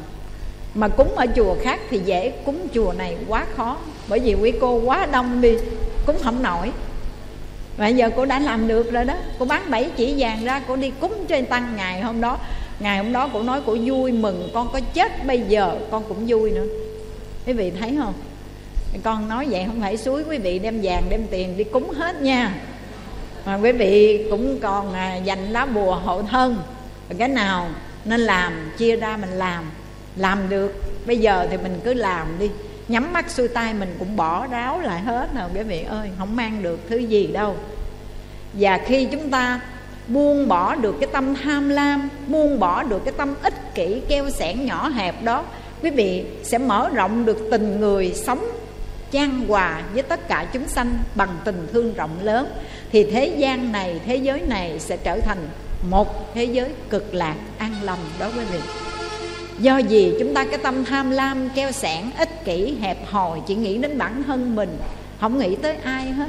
Mà 0.75 0.89
cúng 0.89 1.17
ở 1.17 1.27
chùa 1.37 1.57
khác 1.63 1.81
thì 1.91 2.01
dễ 2.05 2.31
cúng 2.31 2.69
chùa 2.75 2.93
này 2.99 3.17
quá 3.29 3.47
khó. 3.57 3.77
Bởi 4.09 4.21
vì 4.21 4.35
quý 4.35 4.53
cô 4.61 4.81
quá 4.85 5.07
đông 5.07 5.41
đi, 5.41 5.57
cúng 6.07 6.17
không 6.23 6.43
nổi. 6.43 6.73
Mà 7.79 7.89
giờ 7.89 8.11
cô 8.17 8.25
đã 8.25 8.39
làm 8.39 8.69
được 8.69 8.93
rồi 8.93 9.05
đó. 9.05 9.15
Cô 9.39 9.45
bán 9.45 9.71
bảy 9.71 9.91
chỉ 9.97 10.15
vàng 10.19 10.45
ra, 10.45 10.63
cô 10.69 10.77
đi 10.77 10.93
cúng 11.01 11.25
trên 11.29 11.47
tăng 11.47 11.73
ngày 11.77 12.01
hôm 12.01 12.21
đó. 12.21 12.39
Ngày 12.81 12.99
hôm 12.99 13.13
đó 13.13 13.31
cô 13.33 13.43
nói 13.43 13.61
cô 13.67 13.77
vui 13.85 14.13
mừng, 14.13 14.51
con 14.55 14.69
có 14.73 14.81
chết 14.95 15.27
bây 15.27 15.41
giờ, 15.41 15.77
con 15.91 16.05
cũng 16.09 16.25
vui 16.27 16.51
nữa. 16.51 16.67
Quý 17.47 17.53
vị 17.53 17.73
thấy 17.81 17.97
không? 17.99 18.15
Con 19.03 19.29
nói 19.29 19.47
vậy 19.51 19.65
không 19.67 19.81
phải 19.81 19.97
suối 19.97 20.23
quý 20.29 20.39
vị 20.39 20.59
đem 20.59 20.81
vàng 20.83 21.03
đem 21.11 21.27
tiền 21.31 21.57
đi 21.57 21.65
cúng 21.65 21.91
hết 21.91 22.23
nha. 22.23 22.55
Mà 23.47 23.55
quý 23.55 23.73
vị 23.73 24.27
cũng 24.31 24.61
còn 24.61 24.93
à, 24.93 25.17
dành 25.17 25.53
lá 25.53 25.67
bùa 25.67 25.95
hộ 25.95 26.23
thân. 26.23 26.59
Cái 27.19 27.29
nào 27.29 27.69
nên 28.05 28.21
làm 28.21 28.73
chia 28.79 28.97
ra 28.97 29.17
mình 29.17 29.31
làm. 29.31 29.65
Làm 30.17 30.49
được 30.49 30.73
bây 31.07 31.19
giờ 31.19 31.47
thì 31.51 31.57
mình 31.57 31.81
cứ 31.85 31.95
làm 31.95 32.27
đi. 32.39 32.51
Nhắm 32.89 33.13
mắt 33.13 33.31
xuôi 33.31 33.49
tay 33.49 33.75
mình 33.75 33.97
cũng 33.99 34.17
bỏ 34.17 34.47
ráo 34.47 34.81
lại 34.81 35.01
hết 35.01 35.35
nào 35.35 35.51
quý 35.55 35.63
vị 35.63 35.83
ơi 35.83 36.11
không 36.19 36.37
mang 36.37 36.63
được 36.63 36.81
thứ 36.89 36.97
gì 36.97 37.27
đâu. 37.27 37.57
Và 38.53 38.79
khi 38.87 39.09
chúng 39.13 39.31
ta 39.31 39.61
buông 40.09 40.49
bỏ 40.49 40.75
được 40.75 40.97
cái 41.01 41.09
tâm 41.13 41.35
tham 41.35 41.69
lam 41.69 42.09
buông 42.27 42.61
bỏ 42.61 42.83
được 42.83 43.05
cái 43.05 43.15
tâm 43.17 43.35
ích 43.43 43.75
kỷ 43.75 44.03
keo 44.09 44.31
sẻn 44.31 44.67
nhỏ 44.67 44.89
hẹp 44.89 45.23
đó 45.23 45.45
quý 45.83 45.91
vị 45.91 46.25
sẽ 46.43 46.59
mở 46.59 46.91
rộng 46.95 47.25
được 47.25 47.49
tình 47.51 47.81
người 47.81 48.13
sống 48.15 48.45
chan 49.15 49.45
hòa 49.49 49.83
với 49.95 50.03
tất 50.03 50.29
cả 50.29 50.47
chúng 50.53 50.69
sanh 50.69 50.99
bằng 51.15 51.39
tình 51.45 51.67
thương 51.73 51.95
rộng 51.95 52.19
lớn, 52.23 52.47
thì 52.93 53.05
thế 53.11 53.27
gian 53.39 53.73
này, 53.73 54.01
thế 54.07 54.17
giới 54.17 54.41
này 54.41 54.81
sẽ 54.81 54.97
trở 54.97 55.21
thành 55.21 55.39
một 55.91 56.35
thế 56.35 56.45
giới 56.45 56.69
cực 56.91 57.15
lạc 57.15 57.35
an 57.59 57.75
lành 57.83 57.99
đó 58.19 58.31
quý 58.37 58.45
vị. 58.53 58.59
Do 59.59 59.79
gì 59.79 60.15
chúng 60.19 60.35
ta 60.35 60.45
cái 60.45 60.59
tâm 60.59 60.85
tham 60.85 61.11
lam 61.11 61.49
keo 61.55 61.73
sẻn, 61.73 62.05
ích 62.19 62.45
kỷ, 62.45 62.77
hẹp 62.81 63.07
hòi, 63.07 63.41
chỉ 63.47 63.55
nghĩ 63.55 63.79
đến 63.79 63.99
bản 63.99 64.23
thân 64.23 64.57
mình, 64.57 64.79
không 65.21 65.39
nghĩ 65.39 65.57
tới 65.57 65.77
ai 65.85 66.05
hết. 66.05 66.29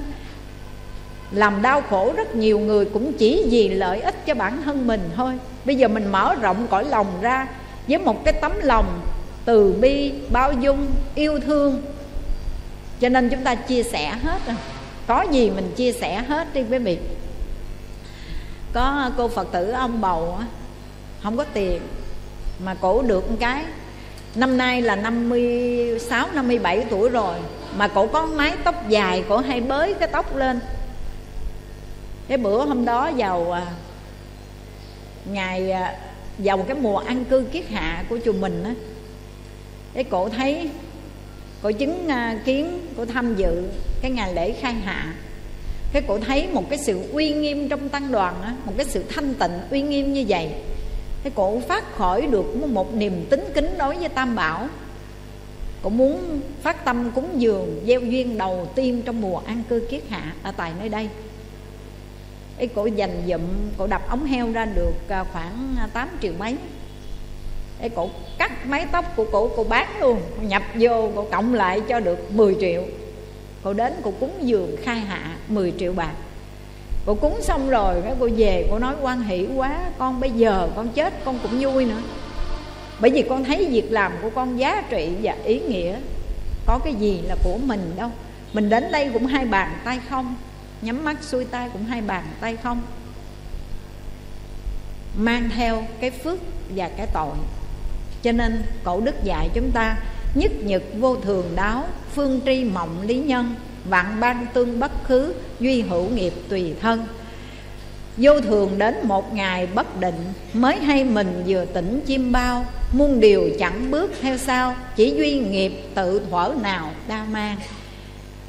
Làm 1.31 1.61
đau 1.61 1.81
khổ 1.89 2.13
rất 2.17 2.35
nhiều 2.35 2.59
người 2.59 2.85
cũng 2.85 3.13
chỉ 3.13 3.47
vì 3.49 3.69
lợi 3.69 4.01
ích 4.01 4.25
cho 4.25 4.33
bản 4.33 4.61
thân 4.65 4.87
mình 4.87 5.09
thôi. 5.15 5.33
Bây 5.65 5.75
giờ 5.75 5.87
mình 5.87 6.11
mở 6.11 6.35
rộng 6.41 6.67
cõi 6.69 6.85
lòng 6.85 7.07
ra 7.21 7.47
với 7.87 7.97
một 7.97 8.25
cái 8.25 8.33
tấm 8.33 8.51
lòng 8.63 9.01
từ 9.45 9.73
bi, 9.73 10.11
bao 10.31 10.53
dung, 10.53 10.87
yêu 11.15 11.39
thương 11.45 11.81
cho 13.01 13.09
nên 13.09 13.29
chúng 13.29 13.43
ta 13.43 13.55
chia 13.55 13.83
sẻ 13.83 14.11
hết 14.23 14.39
rồi. 14.47 14.55
Có 15.07 15.25
gì 15.31 15.49
mình 15.49 15.71
chia 15.75 15.91
sẻ 15.91 16.23
hết 16.27 16.53
đi 16.53 16.63
quý 16.69 16.77
vị. 16.77 16.97
Có 18.73 19.11
cô 19.17 19.27
phật 19.27 19.47
tử 19.51 19.71
ông 19.71 20.01
bầu 20.01 20.37
không 21.23 21.37
có 21.37 21.43
tiền 21.53 21.81
mà 22.59 22.73
cổ 22.73 23.01
được 23.01 23.31
một 23.31 23.37
cái. 23.39 23.63
Năm 24.35 24.57
nay 24.57 24.81
là 24.81 24.95
56 24.95 26.27
57 26.33 26.85
tuổi 26.89 27.09
rồi 27.09 27.35
mà 27.75 27.87
cổ 27.87 28.07
có 28.07 28.25
mái 28.25 28.53
tóc 28.63 28.89
dài, 28.89 29.23
cổ 29.29 29.37
hay 29.37 29.61
bới 29.61 29.93
cái 29.93 30.07
tóc 30.11 30.35
lên. 30.35 30.59
Cái 32.27 32.37
bữa 32.37 32.65
hôm 32.65 32.85
đó 32.85 33.11
vào 33.17 33.51
à, 33.51 33.65
ngày 35.25 35.71
à, 35.71 35.95
vào 36.37 36.57
cái 36.57 36.77
mùa 36.81 36.97
ăn 36.97 37.25
cư 37.25 37.45
kiết 37.51 37.69
hạ 37.69 38.03
của 38.09 38.19
chùa 38.25 38.33
mình 38.33 38.63
á, 38.63 38.73
cái 39.93 40.03
cổ 40.03 40.29
thấy 40.29 40.69
cổ 41.65 41.71
chứng 41.71 42.07
à, 42.07 42.37
kiến, 42.45 42.79
cổ 42.97 43.05
tham 43.05 43.35
dự, 43.35 43.63
cái 44.01 44.11
ngày 44.11 44.33
lễ 44.33 44.51
khai 44.51 44.73
hạ. 44.73 45.13
Cái 45.93 46.01
cổ 46.07 46.19
thấy 46.19 46.47
một 46.47 46.69
cái 46.69 46.79
sự 46.79 47.09
uy 47.11 47.33
nghiêm 47.33 47.69
trong 47.69 47.89
tăng 47.89 48.11
đoàn 48.11 48.41
á, 48.41 48.55
một 48.65 48.73
cái 48.77 48.85
sự 48.85 49.03
thanh 49.09 49.33
tịnh, 49.33 49.51
uy 49.71 49.81
nghiêm 49.81 50.13
như 50.13 50.25
vậy, 50.27 50.49
cái 51.23 51.31
cổ 51.35 51.59
phát 51.59 51.95
khỏi 51.95 52.27
được 52.27 52.55
một 52.55 52.95
niềm 52.95 53.25
tính 53.29 53.43
kính 53.53 53.69
đối 53.77 53.95
với 53.95 54.09
tam 54.09 54.35
bảo. 54.35 54.67
Cổ 55.83 55.89
muốn 55.89 56.41
phát 56.61 56.85
tâm 56.85 57.11
cúng 57.15 57.29
dường, 57.37 57.83
gieo 57.87 58.01
duyên 58.01 58.37
đầu 58.37 58.67
tiên 58.75 59.01
trong 59.05 59.21
mùa 59.21 59.37
an 59.37 59.63
cư 59.69 59.87
kiết 59.89 60.03
hạ 60.09 60.33
ở 60.43 60.51
tại 60.51 60.71
nơi 60.79 60.89
đây. 60.89 61.09
Cái 62.57 62.67
cổ 62.67 62.85
dành 62.85 63.21
dụm, 63.27 63.41
cổ 63.77 63.87
đập 63.87 64.09
ống 64.09 64.25
heo 64.25 64.51
ra 64.51 64.65
được 64.65 65.09
à, 65.09 65.23
khoảng 65.33 65.75
à, 65.77 65.87
8 65.93 66.09
triệu 66.21 66.33
mấy 66.39 66.55
ấy 67.85 67.89
cổ 67.95 68.09
cắt 68.37 68.65
mái 68.67 68.85
tóc 68.91 69.05
của 69.15 69.25
cổ 69.31 69.47
cổ 69.55 69.63
bán 69.63 69.99
luôn. 69.99 70.21
Nhập 70.41 70.63
vô, 70.75 71.11
cổ 71.15 71.27
cộng 71.31 71.53
lại 71.53 71.81
cho 71.89 71.99
được 71.99 72.31
10 72.31 72.55
triệu. 72.59 72.83
Cô 73.63 73.73
đến 73.73 73.93
cô 74.03 74.13
cúng 74.19 74.31
dường 74.41 74.75
khai 74.83 74.99
hạ 74.99 75.37
10 75.47 75.73
triệu 75.79 75.93
bạc. 75.93 76.13
Cô 77.05 77.15
cúng 77.15 77.41
xong 77.41 77.69
rồi 77.69 77.95
cái 78.03 78.13
cô 78.19 78.29
về 78.37 78.67
cô 78.71 78.79
nói, 78.79 78.95
quan 79.01 79.21
hỷ 79.21 79.47
quá, 79.55 79.79
con 79.97 80.19
bây 80.19 80.31
giờ 80.31 80.69
con 80.75 80.87
chết, 80.87 81.13
con 81.25 81.39
cũng 81.43 81.59
vui 81.59 81.85
nữa. 81.85 82.01
Bởi 82.99 83.11
vì 83.11 83.21
con 83.29 83.43
thấy 83.43 83.65
việc 83.65 83.91
làm 83.91 84.11
của 84.21 84.29
con 84.29 84.59
giá 84.59 84.83
trị 84.89 85.09
và 85.21 85.35
ý 85.43 85.59
nghĩa. 85.59 85.95
Có 86.65 86.79
cái 86.83 86.93
gì 86.93 87.21
là 87.21 87.35
của 87.43 87.57
mình 87.63 87.91
đâu. 87.97 88.09
Mình 88.53 88.69
đến 88.69 88.91
đây 88.91 89.09
cũng 89.13 89.25
hai 89.25 89.45
bàn 89.45 89.71
tay 89.83 89.99
không. 90.09 90.35
Nhắm 90.81 91.03
mắt 91.05 91.17
xuôi 91.23 91.45
tay 91.45 91.69
cũng 91.73 91.85
hai 91.85 92.01
bàn 92.01 92.23
tay 92.41 92.57
không. 92.63 92.81
Mang 95.17 95.49
theo 95.55 95.83
cái 95.99 96.11
phước 96.11 96.39
và 96.75 96.89
cái 96.97 97.07
tội 97.13 97.35
cho 98.25 98.31
nên 98.31 98.63
cổ 98.83 99.01
đức 99.01 99.23
dạy 99.23 99.49
chúng 99.53 99.71
ta, 99.71 99.97
nhất 100.35 100.51
nhật 100.63 100.83
vô 100.99 101.15
thường 101.15 101.45
đáo, 101.55 101.83
phương 102.15 102.39
tri 102.45 102.63
mộng 102.63 103.01
lý 103.01 103.15
nhân, 103.15 103.55
vạn 103.89 104.19
ban 104.19 104.47
tương 104.53 104.79
bất 104.79 105.03
khứ, 105.03 105.33
duy 105.59 105.81
hữu 105.81 106.09
nghiệp 106.09 106.33
tùy 106.49 106.73
thân. 106.81 107.05
Vô 108.17 108.41
thường 108.41 108.77
đến 108.77 108.95
một 109.03 109.33
ngày 109.33 109.67
bất 109.67 109.99
định, 109.99 110.33
mới 110.53 110.75
hay 110.75 111.03
mình 111.03 111.43
vừa 111.47 111.65
tỉnh 111.65 112.01
chim 112.05 112.31
bao, 112.31 112.65
muôn 112.93 113.19
điều 113.19 113.49
chẳng 113.59 113.91
bước 113.91 114.11
theo 114.21 114.37
sau, 114.37 114.75
chỉ 114.95 115.15
duy 115.17 115.39
nghiệp 115.39 115.71
tự 115.95 116.21
thuở 116.29 116.53
nào 116.61 116.91
đa 117.07 117.25
mang. 117.31 117.57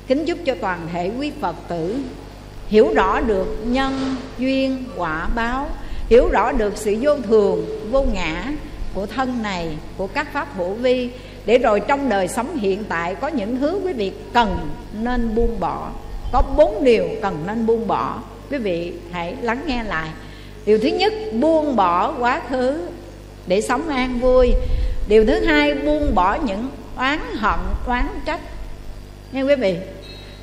Kính 0.07 0.24
chúc 0.27 0.39
cho 0.44 0.55
toàn 0.61 0.89
thể 0.93 1.11
quý 1.19 1.32
phật 1.40 1.57
tử 1.69 1.97
hiểu 2.69 2.94
rõ 2.94 3.20
được 3.20 3.65
nhân, 3.66 4.16
duyên, 4.39 4.85
quả 4.97 5.28
báo, 5.35 5.69
hiểu 6.09 6.28
rõ 6.28 6.53
được 6.53 6.77
sự 6.77 6.97
vô 7.01 7.16
thường, 7.16 7.66
vô 7.90 8.03
ngã 8.03 8.53
của 8.97 9.06
thân 9.06 9.43
này, 9.43 9.68
của 9.97 10.06
các 10.06 10.32
pháp 10.32 10.48
hữu 10.56 10.74
vi, 10.74 11.10
để 11.47 11.59
rồi 11.59 11.81
trong 11.81 12.09
đời 12.09 12.28
sống 12.28 12.56
hiện 12.56 12.85
tại 12.89 13.14
có 13.14 13.28
những 13.28 13.60
thứ 13.60 13.81
quý 13.85 13.93
vị 13.93 14.12
cần 14.32 14.68
nên 15.01 15.35
buông 15.35 15.60
bỏ. 15.60 15.90
Có 16.32 16.43
bốn 16.56 16.85
điều 16.85 17.09
cần 17.23 17.44
nên 17.47 17.66
buông 17.66 17.86
bỏ. 17.86 18.23
Quý 18.51 18.59
vị 18.59 18.93
hãy 19.12 19.36
lắng 19.43 19.60
nghe 19.66 19.82
lại. 19.82 20.09
Điều 20.66 20.78
thứ 20.78 20.89
nhất, 20.89 21.12
buông 21.32 21.77
bỏ 21.77 22.14
quá 22.18 22.40
khứ 22.51 22.81
để 23.47 23.60
sống 23.60 23.89
an 23.89 24.18
vui. 24.20 24.52
Điều 25.09 25.27
thứ 25.27 25.40
hai, 25.44 25.74
buông 25.74 26.14
bỏ 26.14 26.39
những 26.44 26.68
oán 26.97 27.18
hận, 27.35 27.60
oán 27.86 28.06
trách. 28.27 28.40
Nghe 29.32 29.43
quý 29.43 29.55
vị? 29.55 29.77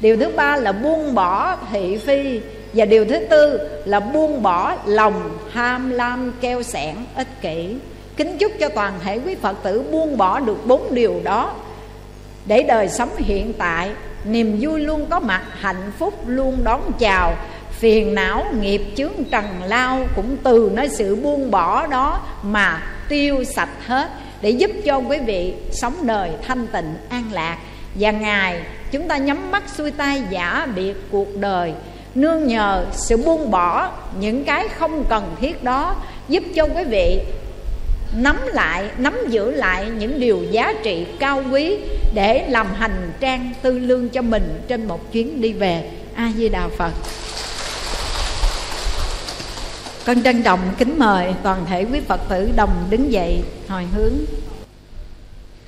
Điều 0.02 0.18
thứ 0.18 0.30
ba 0.36 0.58
là 0.58 0.72
buông 0.72 1.16
bỏ 1.16 1.58
thị 1.72 1.98
phi. 1.98 2.40
Và 2.74 2.86
điều 2.86 3.06
thứ 3.06 3.20
tư 3.30 3.60
là 3.86 4.00
buông 4.00 4.44
bỏ 4.44 4.76
lòng 4.86 5.38
ham 5.52 5.90
lam 5.90 6.32
keo 6.42 6.64
sẻn 6.64 6.96
ích 7.16 7.42
kỷ 7.42 7.76
kính 8.18 8.38
chúc 8.38 8.52
cho 8.60 8.70
toàn 8.70 8.94
thể 9.04 9.20
quý 9.26 9.36
phật 9.36 9.64
tử 9.64 9.84
buông 9.92 10.18
bỏ 10.18 10.40
được 10.40 10.66
bốn 10.66 10.94
điều 10.94 11.22
đó. 11.24 11.54
Để 12.46 12.64
đời 12.64 12.90
sống 12.90 13.10
hiện 13.18 13.54
tại, 13.58 13.90
niềm 14.26 14.58
vui 14.62 14.80
luôn 14.80 15.06
có 15.10 15.20
mặt, 15.20 15.42
hạnh 15.60 15.92
phúc 16.00 16.14
luôn 16.28 16.58
đón 16.64 16.92
chào. 17.00 17.36
Phiền 17.72 18.16
não, 18.16 18.46
nghiệp 18.62 18.82
chướng 18.98 19.24
trần 19.32 19.46
lao 19.66 20.00
cũng 20.16 20.38
từ 20.44 20.72
nơi 20.74 20.90
sự 20.90 21.16
buông 21.16 21.52
bỏ 21.52 21.88
đó 21.88 22.22
mà 22.44 22.84
tiêu 23.10 23.44
sạch 23.44 23.70
hết, 23.86 24.10
để 24.42 24.50
giúp 24.50 24.72
cho 24.86 24.98
quý 24.98 25.18
vị 25.20 25.54
sống 25.72 25.94
đời 26.02 26.30
thanh 26.48 26.68
tịnh, 26.68 26.96
an 27.10 27.24
lạc. 27.32 27.58
Và 27.96 28.12
ngài, 28.12 28.62
chúng 28.92 29.08
ta 29.08 29.18
nhắm 29.18 29.52
mắt 29.52 29.64
xuôi 29.76 29.92
tay 29.92 30.24
giả 30.30 30.68
biệt 30.76 30.94
cuộc 31.12 31.36
đời, 31.36 31.74
nương 32.16 32.48
nhờ 32.48 32.86
sự 32.92 33.18
buông 33.18 33.52
bỏ 33.52 33.90
những 34.20 34.44
cái 34.44 34.68
không 34.68 35.04
cần 35.10 35.36
thiết 35.42 35.64
đó, 35.64 35.96
giúp 36.28 36.44
cho 36.56 36.64
quý 36.64 36.84
vị 36.84 37.20
nắm 38.16 38.38
lại, 38.48 38.90
nắm 38.98 39.18
giữ 39.30 39.52
lại 39.52 39.90
những 39.90 40.20
điều 40.20 40.44
giá 40.52 40.74
trị 40.84 41.06
cao 41.20 41.44
quý 41.52 41.78
để 42.14 42.48
làm 42.50 42.68
hành 42.74 43.12
trang 43.20 43.54
tư 43.62 43.80
lương 43.80 44.10
cho 44.10 44.22
mình 44.22 44.62
trên 44.68 44.86
một 44.88 45.12
chuyến 45.12 45.42
đi 45.42 45.54
về. 45.54 45.90
A 46.16 46.32
di 46.38 46.50
đà 46.50 46.68
phật. 46.78 46.92
Con 50.06 50.24
trân 50.24 50.44
trọng 50.44 50.60
kính 50.78 51.00
mời 51.00 51.34
toàn 51.44 51.66
thể 51.66 51.86
quý 51.92 52.00
phật 52.08 52.22
tử 52.30 52.50
đồng 52.56 52.88
đứng 52.90 53.12
dậy 53.12 53.42
hồi 53.68 53.84
hướng. 53.96 54.14